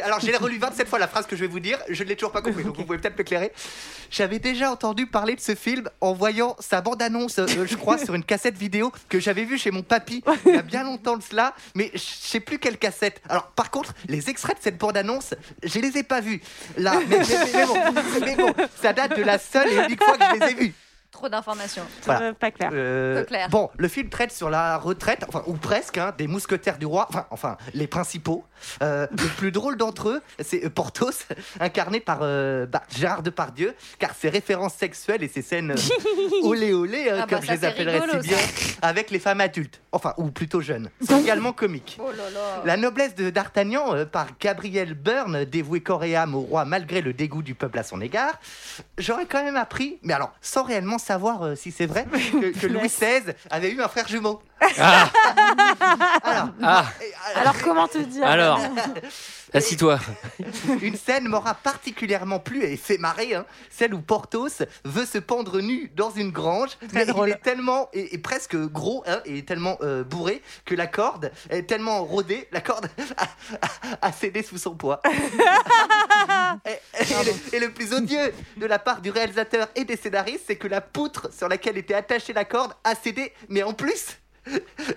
alors, 0.03 0.21
j'ai- 0.21 0.37
relu 0.37 0.57
27 0.59 0.89
fois 0.89 0.99
la 0.99 1.07
phrase 1.07 1.27
que 1.27 1.37
je 1.37 1.43
vais 1.43 1.49
vous 1.49 1.61
dire. 1.61 1.79
Je 1.91 2.03
ne 2.03 2.09
l'ai 2.09 2.17
toujours 2.17 2.33
pas 2.33 2.41
compris, 2.41 2.65
donc 2.65 2.77
vous 2.79 2.85
pouvez 2.85 2.97
peut-être 2.99 3.19
m'éclairer. 3.19 3.53
J'avais 4.11 4.39
déjà 4.39 4.71
entendu 4.71 5.07
parler 5.07 5.35
de 5.37 5.41
ce 5.41 5.55
film 5.55 5.91
en 6.01 6.15
voyant 6.15 6.57
sa 6.61 6.81
bande-annonce, 6.81 7.39
euh, 7.39 7.47
je 7.67 7.77
crois, 7.77 7.99
sur 7.99 8.15
une 8.15 8.25
cassette 8.25 8.57
vidéo 8.57 8.91
que 9.11 9.21
j'avais 9.21 9.45
vue 9.45 9.59
chez 9.59 9.71
mon 9.71 9.83
papy 9.83 10.25
il 10.47 10.55
y 10.55 10.57
a 10.59 10.63
bien 10.63 10.83
longtemps 10.83 11.19
de 11.19 11.23
cela, 11.23 11.55
mais 11.75 11.91
je 11.93 11.99
sais 12.01 12.41
plus 12.41 12.59
quelle 12.59 12.79
cassette. 12.79 13.21
Alors, 13.29 13.49
par 13.49 13.71
contre, 13.71 13.93
les 14.09 14.31
extraits 14.31 14.57
de 14.57 14.63
cette 14.63 14.79
bande-annonce, 14.79 15.35
je 15.63 15.79
les 15.79 15.99
ai 15.99 16.03
pas 16.03 16.21
vus. 16.23 16.41
Là, 16.79 16.95
mais, 17.07 17.19
mais- 17.19 17.53
mais 17.53 17.67
bon, 17.67 17.77
mais 18.23 18.37
bon, 18.37 18.55
ça 18.81 18.95
date 18.95 19.15
de 19.19 19.23
la 19.23 19.39
seule 19.39 19.69
et 19.71 19.85
unique 19.85 20.03
fois 20.03 20.17
que 20.17 20.25
je 20.25 20.41
les 20.41 20.53
ai 20.53 20.55
vus. 20.55 20.75
Trop 21.21 21.29
d'informations. 21.29 21.83
Voilà. 22.07 22.33
pas 22.33 22.51
clair. 22.51 22.71
Euh, 22.73 23.25
clair. 23.25 23.51
Bon, 23.51 23.69
le 23.77 23.89
film 23.89 24.09
traite 24.09 24.33
sur 24.33 24.49
la 24.49 24.79
retraite, 24.79 25.27
enfin, 25.29 25.43
ou 25.47 25.53
presque, 25.53 25.99
hein, 25.99 26.15
des 26.17 26.27
mousquetaires 26.27 26.79
du 26.79 26.87
roi, 26.87 27.07
enfin, 27.11 27.27
enfin 27.31 27.59
les 27.75 27.87
principaux. 27.87 28.47
Euh, 28.83 29.07
le 29.11 29.29
plus 29.37 29.53
drôle 29.53 29.77
d'entre 29.77 30.09
eux, 30.09 30.23
c'est 30.39 30.65
euh, 30.65 30.71
Porthos, 30.71 31.27
incarné 31.61 32.01
par 32.01 32.21
euh, 32.23 32.65
bah, 32.65 32.83
Gérard 32.97 33.23
Depardieu, 33.23 33.75
car 33.99 34.15
ses 34.15 34.31
références 34.31 34.75
sexuelles 34.75 35.23
et 35.23 35.29
ses 35.29 35.43
scènes 35.43 35.73
euh, 35.73 36.43
olé 36.43 36.73
olé, 36.73 37.11
hein, 37.11 37.19
Ah 37.23 37.27
bah 37.27 37.37
comme 37.37 37.45
je 37.45 37.53
les 37.53 37.65
appellerais 37.65 37.99
rigolo, 38.01 38.23
si 38.23 38.29
bien, 38.29 38.39
avec 38.83 39.11
les 39.11 39.19
femmes 39.19 39.41
adultes, 39.41 39.81
enfin, 39.93 40.15
ou 40.17 40.31
plutôt 40.31 40.61
jeunes, 40.61 40.91
sont 41.07 41.21
également 41.21 41.53
comiques. 41.53 41.99
Oh 42.01 42.11
là 42.11 42.31
là. 42.31 42.63
La 42.65 42.77
noblesse 42.77 43.15
de 43.15 43.31
D'Artagnan, 43.31 43.95
euh, 43.95 44.05
par 44.07 44.29
Gabriel 44.41 44.95
Byrne, 44.95 45.45
dévoué 45.45 45.81
corps 45.81 46.05
et 46.05 46.17
âme 46.17 46.35
au 46.35 46.41
roi 46.41 46.65
malgré 46.65 47.01
le 47.01 47.13
dégoût 47.13 47.43
du 47.43 47.55
peuple 47.55 47.79
à 47.79 47.83
son 47.83 48.01
égard, 48.01 48.39
j'aurais 48.99 49.27
quand 49.27 49.43
même 49.45 49.57
appris, 49.57 49.99
mais 50.03 50.15
alors 50.15 50.33
sans 50.41 50.65
réellement 50.65 50.99
savoir 51.11 51.43
euh, 51.43 51.57
si 51.57 51.73
c'est 51.73 51.87
vrai, 51.87 52.07
que, 52.07 52.57
que 52.57 52.67
Louis 52.69 52.87
XVI 52.87 53.35
avait 53.51 53.73
eu 53.73 53.83
un 53.83 53.89
frère 53.89 54.07
jumeau. 54.07 54.41
Ah, 54.79 55.11
Alors, 56.23 56.49
ah, 56.63 56.85
Alors 57.35 57.55
comment 57.65 57.89
te 57.89 57.99
dire? 57.99 58.25
Alors, 58.25 58.61
assis-toi. 59.55 59.99
une 60.83 60.97
scène 60.97 61.29
m'aura 61.29 61.55
particulièrement 61.55 62.39
plu 62.41 62.63
et 62.65 62.77
fait 62.77 62.99
marrer, 62.99 63.35
hein, 63.35 63.47
celle 63.71 63.95
où 63.95 64.01
Porthos 64.01 64.63
veut 64.85 65.07
se 65.07 65.19
pendre 65.19 65.61
nu 65.61 65.91
dans 65.97 66.11
une 66.11 66.31
grange, 66.31 66.71
mais 66.93 67.07
il 67.07 67.31
est 67.31 67.43
tellement 67.43 67.89
et, 67.93 68.15
et 68.15 68.19
presque 68.19 68.57
gros 68.57 69.03
hein, 69.07 69.21
et 69.25 69.45
tellement 69.45 69.79
euh, 69.83 70.05
bourré 70.05 70.43
que 70.65 70.75
la 70.75 70.87
corde 70.87 71.33
est 71.51 71.69
tellement 71.69 72.05
rodée, 72.05 72.49
la 72.53 72.61
corde 72.61 72.89
a, 73.17 73.25
a- 73.25 74.09
a 74.09 74.13
cédé 74.13 74.43
sous 74.43 74.59
son 74.59 74.75
poids. 74.75 75.01
et, 76.67 76.71
et 77.01 77.05
le, 77.25 77.57
et 77.57 77.59
le 77.61 77.71
plus 77.73 77.93
odieux 77.93 78.33
de 78.57 78.67
la 78.67 78.79
part 78.79 79.01
du 79.01 79.11
réalisateur 79.11 79.69
et 79.75 79.85
des 79.85 79.97
scénaristes, 79.97 80.45
c'est 80.47 80.57
que 80.57 80.69
la 80.69 80.81
poutre 80.81 81.33
sur 81.33 81.49
laquelle 81.49 81.79
était 81.79 81.95
attachée 81.95 82.33
la 82.33 82.45
corde 82.45 82.73
a 82.85 82.95
cédé, 82.95 83.33
mais 83.49 83.63
en 83.63 83.73
plus. 83.73 84.20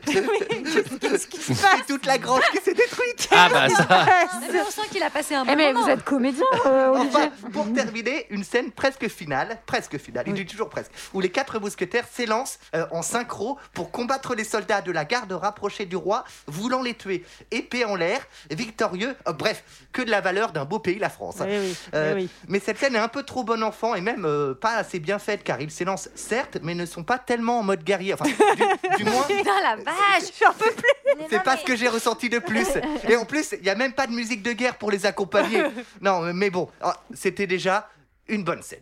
C'est 0.05 1.85
toute 1.87 2.05
la 2.05 2.17
grange 2.17 2.43
qui 2.51 2.57
s'est 2.59 2.73
détruite. 2.73 3.27
Ah 3.31 3.49
bah 3.49 3.69
ça. 3.69 4.05
Mais 4.51 4.61
on 4.61 4.69
sent 4.71 4.81
qu'il 4.91 5.03
a 5.03 5.09
passé 5.09 5.35
un 5.35 5.43
bon 5.45 5.51
Eh 5.53 5.55
mais 5.55 5.73
moment. 5.73 5.85
vous 5.85 5.91
êtes 5.91 6.03
comédien, 6.03 6.45
euh, 6.65 6.93
Enfin, 6.97 7.29
pour 7.51 7.71
terminer, 7.73 8.25
une 8.29 8.43
scène 8.43 8.71
presque 8.71 9.07
finale, 9.07 9.59
presque 9.65 9.97
finale, 9.97 10.25
il 10.27 10.33
dit 10.33 10.45
toujours 10.45 10.69
presque, 10.69 10.91
où 11.13 11.19
les 11.21 11.29
quatre 11.29 11.59
mousquetaires 11.59 12.05
s'élancent 12.11 12.59
euh, 12.75 12.85
en 12.91 13.01
synchro 13.01 13.57
pour 13.73 13.91
combattre 13.91 14.35
les 14.35 14.43
soldats 14.43 14.81
de 14.81 14.91
la 14.91 15.05
garde 15.05 15.31
rapprochée 15.31 15.85
du 15.85 15.95
roi, 15.95 16.23
voulant 16.47 16.81
les 16.81 16.93
tuer, 16.93 17.25
épée 17.51 17.85
en 17.85 17.95
l'air, 17.95 18.21
victorieux, 18.51 19.15
euh, 19.27 19.33
bref, 19.33 19.63
que 19.91 20.01
de 20.01 20.09
la 20.11 20.21
valeur 20.21 20.51
d'un 20.51 20.65
beau 20.65 20.79
pays, 20.79 20.99
la 20.99 21.09
France. 21.09 21.35
Oui, 21.41 21.47
oui, 21.49 21.75
Euh, 21.95 22.13
oui, 22.15 22.21
oui. 22.23 22.29
Mais 22.47 22.59
cette 22.59 22.77
scène 22.79 22.95
est 22.95 22.99
un 22.99 23.07
peu 23.07 23.23
trop 23.23 23.43
bon 23.43 23.61
enfant 23.63 23.95
et 23.95 24.01
même 24.01 24.25
euh, 24.25 24.53
pas 24.53 24.75
assez 24.75 24.99
bien 24.99 25.19
faite 25.19 25.43
car 25.43 25.59
ils 25.61 25.71
s'élancent 25.71 26.09
certes, 26.15 26.57
mais 26.61 26.75
ne 26.75 26.85
sont 26.85 27.03
pas 27.03 27.17
tellement 27.19 27.59
en 27.59 27.63
mode 27.63 27.83
guerrier. 27.83 28.13
Enfin, 28.13 28.25
du, 28.25 29.03
du 29.03 29.09
moins, 29.09 29.25
Putain 29.37 29.61
la 29.61 29.75
vache 29.77 30.29
J'en 30.41 30.53
peux 30.53 30.71
plus. 30.71 31.25
C'est 31.29 31.43
pas 31.43 31.55
mais- 31.55 31.61
ce 31.61 31.65
que 31.65 31.75
j'ai 31.75 31.87
ressenti 31.87 32.29
de 32.29 32.39
plus. 32.39 32.67
Et 33.09 33.15
en 33.15 33.25
plus, 33.25 33.53
il 33.53 33.63
n'y 33.63 33.69
a 33.69 33.75
même 33.75 33.93
pas 33.93 34.07
de 34.07 34.11
musique 34.13 34.41
de 34.43 34.51
guerre 34.53 34.75
pour 34.75 34.91
les 34.91 35.05
accompagner. 35.05 35.63
Non, 36.01 36.21
mais 36.33 36.49
bon, 36.49 36.69
ah, 36.81 36.95
c'était 37.13 37.47
déjà 37.47 37.89
une 38.27 38.43
bonne 38.43 38.61
scène. 38.61 38.79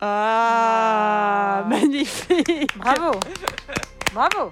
Ah, 0.00 1.64
magnifique. 1.68 2.70
Bravo 2.76 3.18
Bravo 4.12 4.50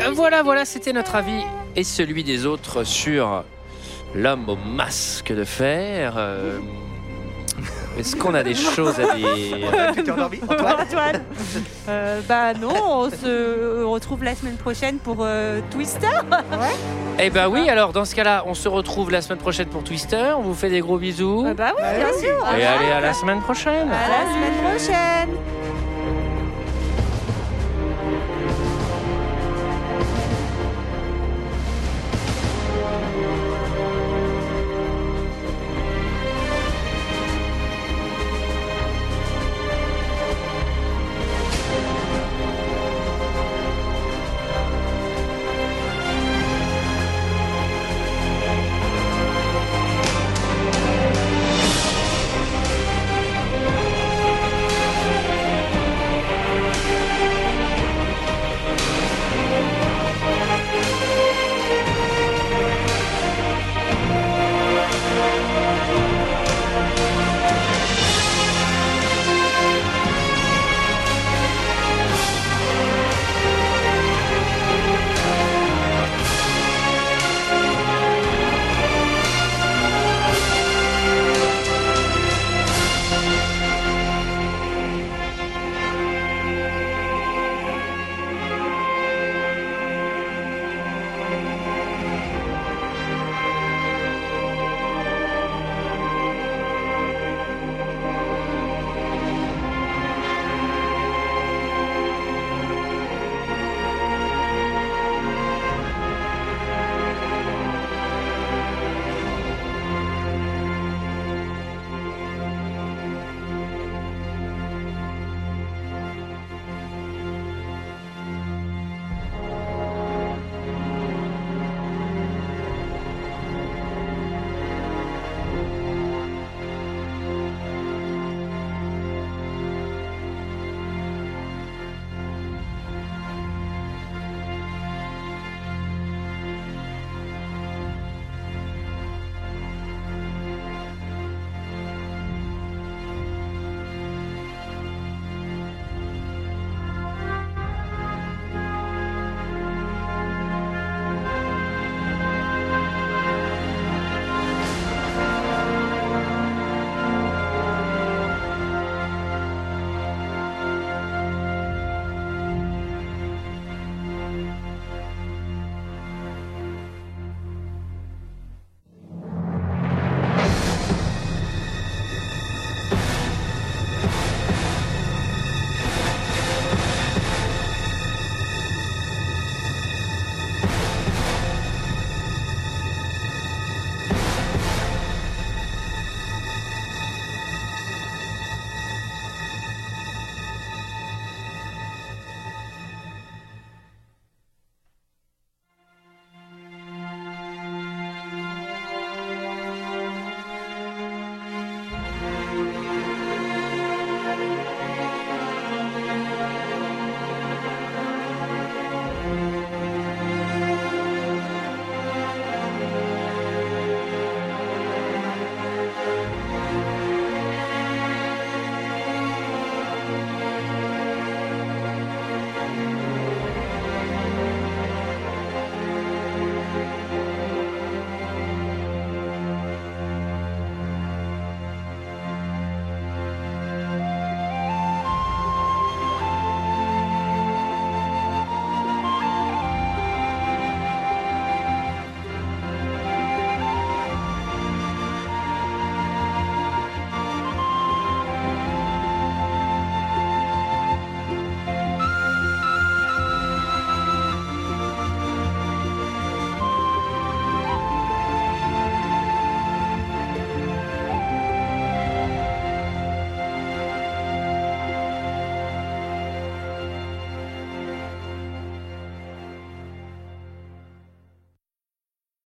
Euh, 0.00 0.10
Voilà, 0.12 0.42
voilà, 0.42 0.64
c'était 0.64 0.92
notre 0.92 1.14
avis 1.14 1.42
et 1.76 1.84
celui 1.84 2.24
des 2.24 2.46
autres 2.46 2.84
sur 2.84 3.44
l'homme 4.14 4.48
au 4.48 4.56
masque 4.56 5.32
de 5.32 5.44
fer. 5.44 6.14
Euh, 6.16 6.58
Est-ce 7.98 8.16
qu'on 8.16 8.34
a 8.34 8.42
des 8.42 8.54
choses 8.76 9.00
à 9.00 9.14
dire 9.16 9.28
Antoine 9.98 10.30
Antoine. 10.80 11.22
Euh, 11.88 12.20
bah 12.28 12.54
non, 12.54 12.74
on 12.86 13.10
se 13.10 13.84
retrouve 13.84 14.22
la 14.22 14.34
semaine 14.34 14.56
prochaine 14.56 14.98
pour 14.98 15.18
euh, 15.20 15.60
Twister. 15.70 16.06
Eh 17.18 17.30
ben 17.30 17.48
oui, 17.48 17.68
alors 17.68 17.92
dans 17.92 18.04
ce 18.04 18.14
cas-là, 18.14 18.44
on 18.46 18.54
se 18.54 18.68
retrouve 18.68 19.10
la 19.10 19.22
semaine 19.22 19.38
prochaine 19.38 19.68
pour 19.68 19.82
Twister. 19.82 20.34
On 20.38 20.42
vous 20.42 20.54
fait 20.54 20.70
des 20.70 20.80
gros 20.80 20.98
bisous. 20.98 21.44
Euh, 21.46 21.54
bah 21.54 21.72
oui, 21.76 21.82
bien 21.96 22.12
sûr. 22.12 22.46
Et 22.56 22.64
allez 22.64 22.92
à 22.92 23.00
la 23.00 23.12
semaine 23.12 23.40
prochaine. 23.40 23.88
À 23.90 24.08
la 24.08 24.32
semaine 24.32 24.62
prochaine. 24.62 25.77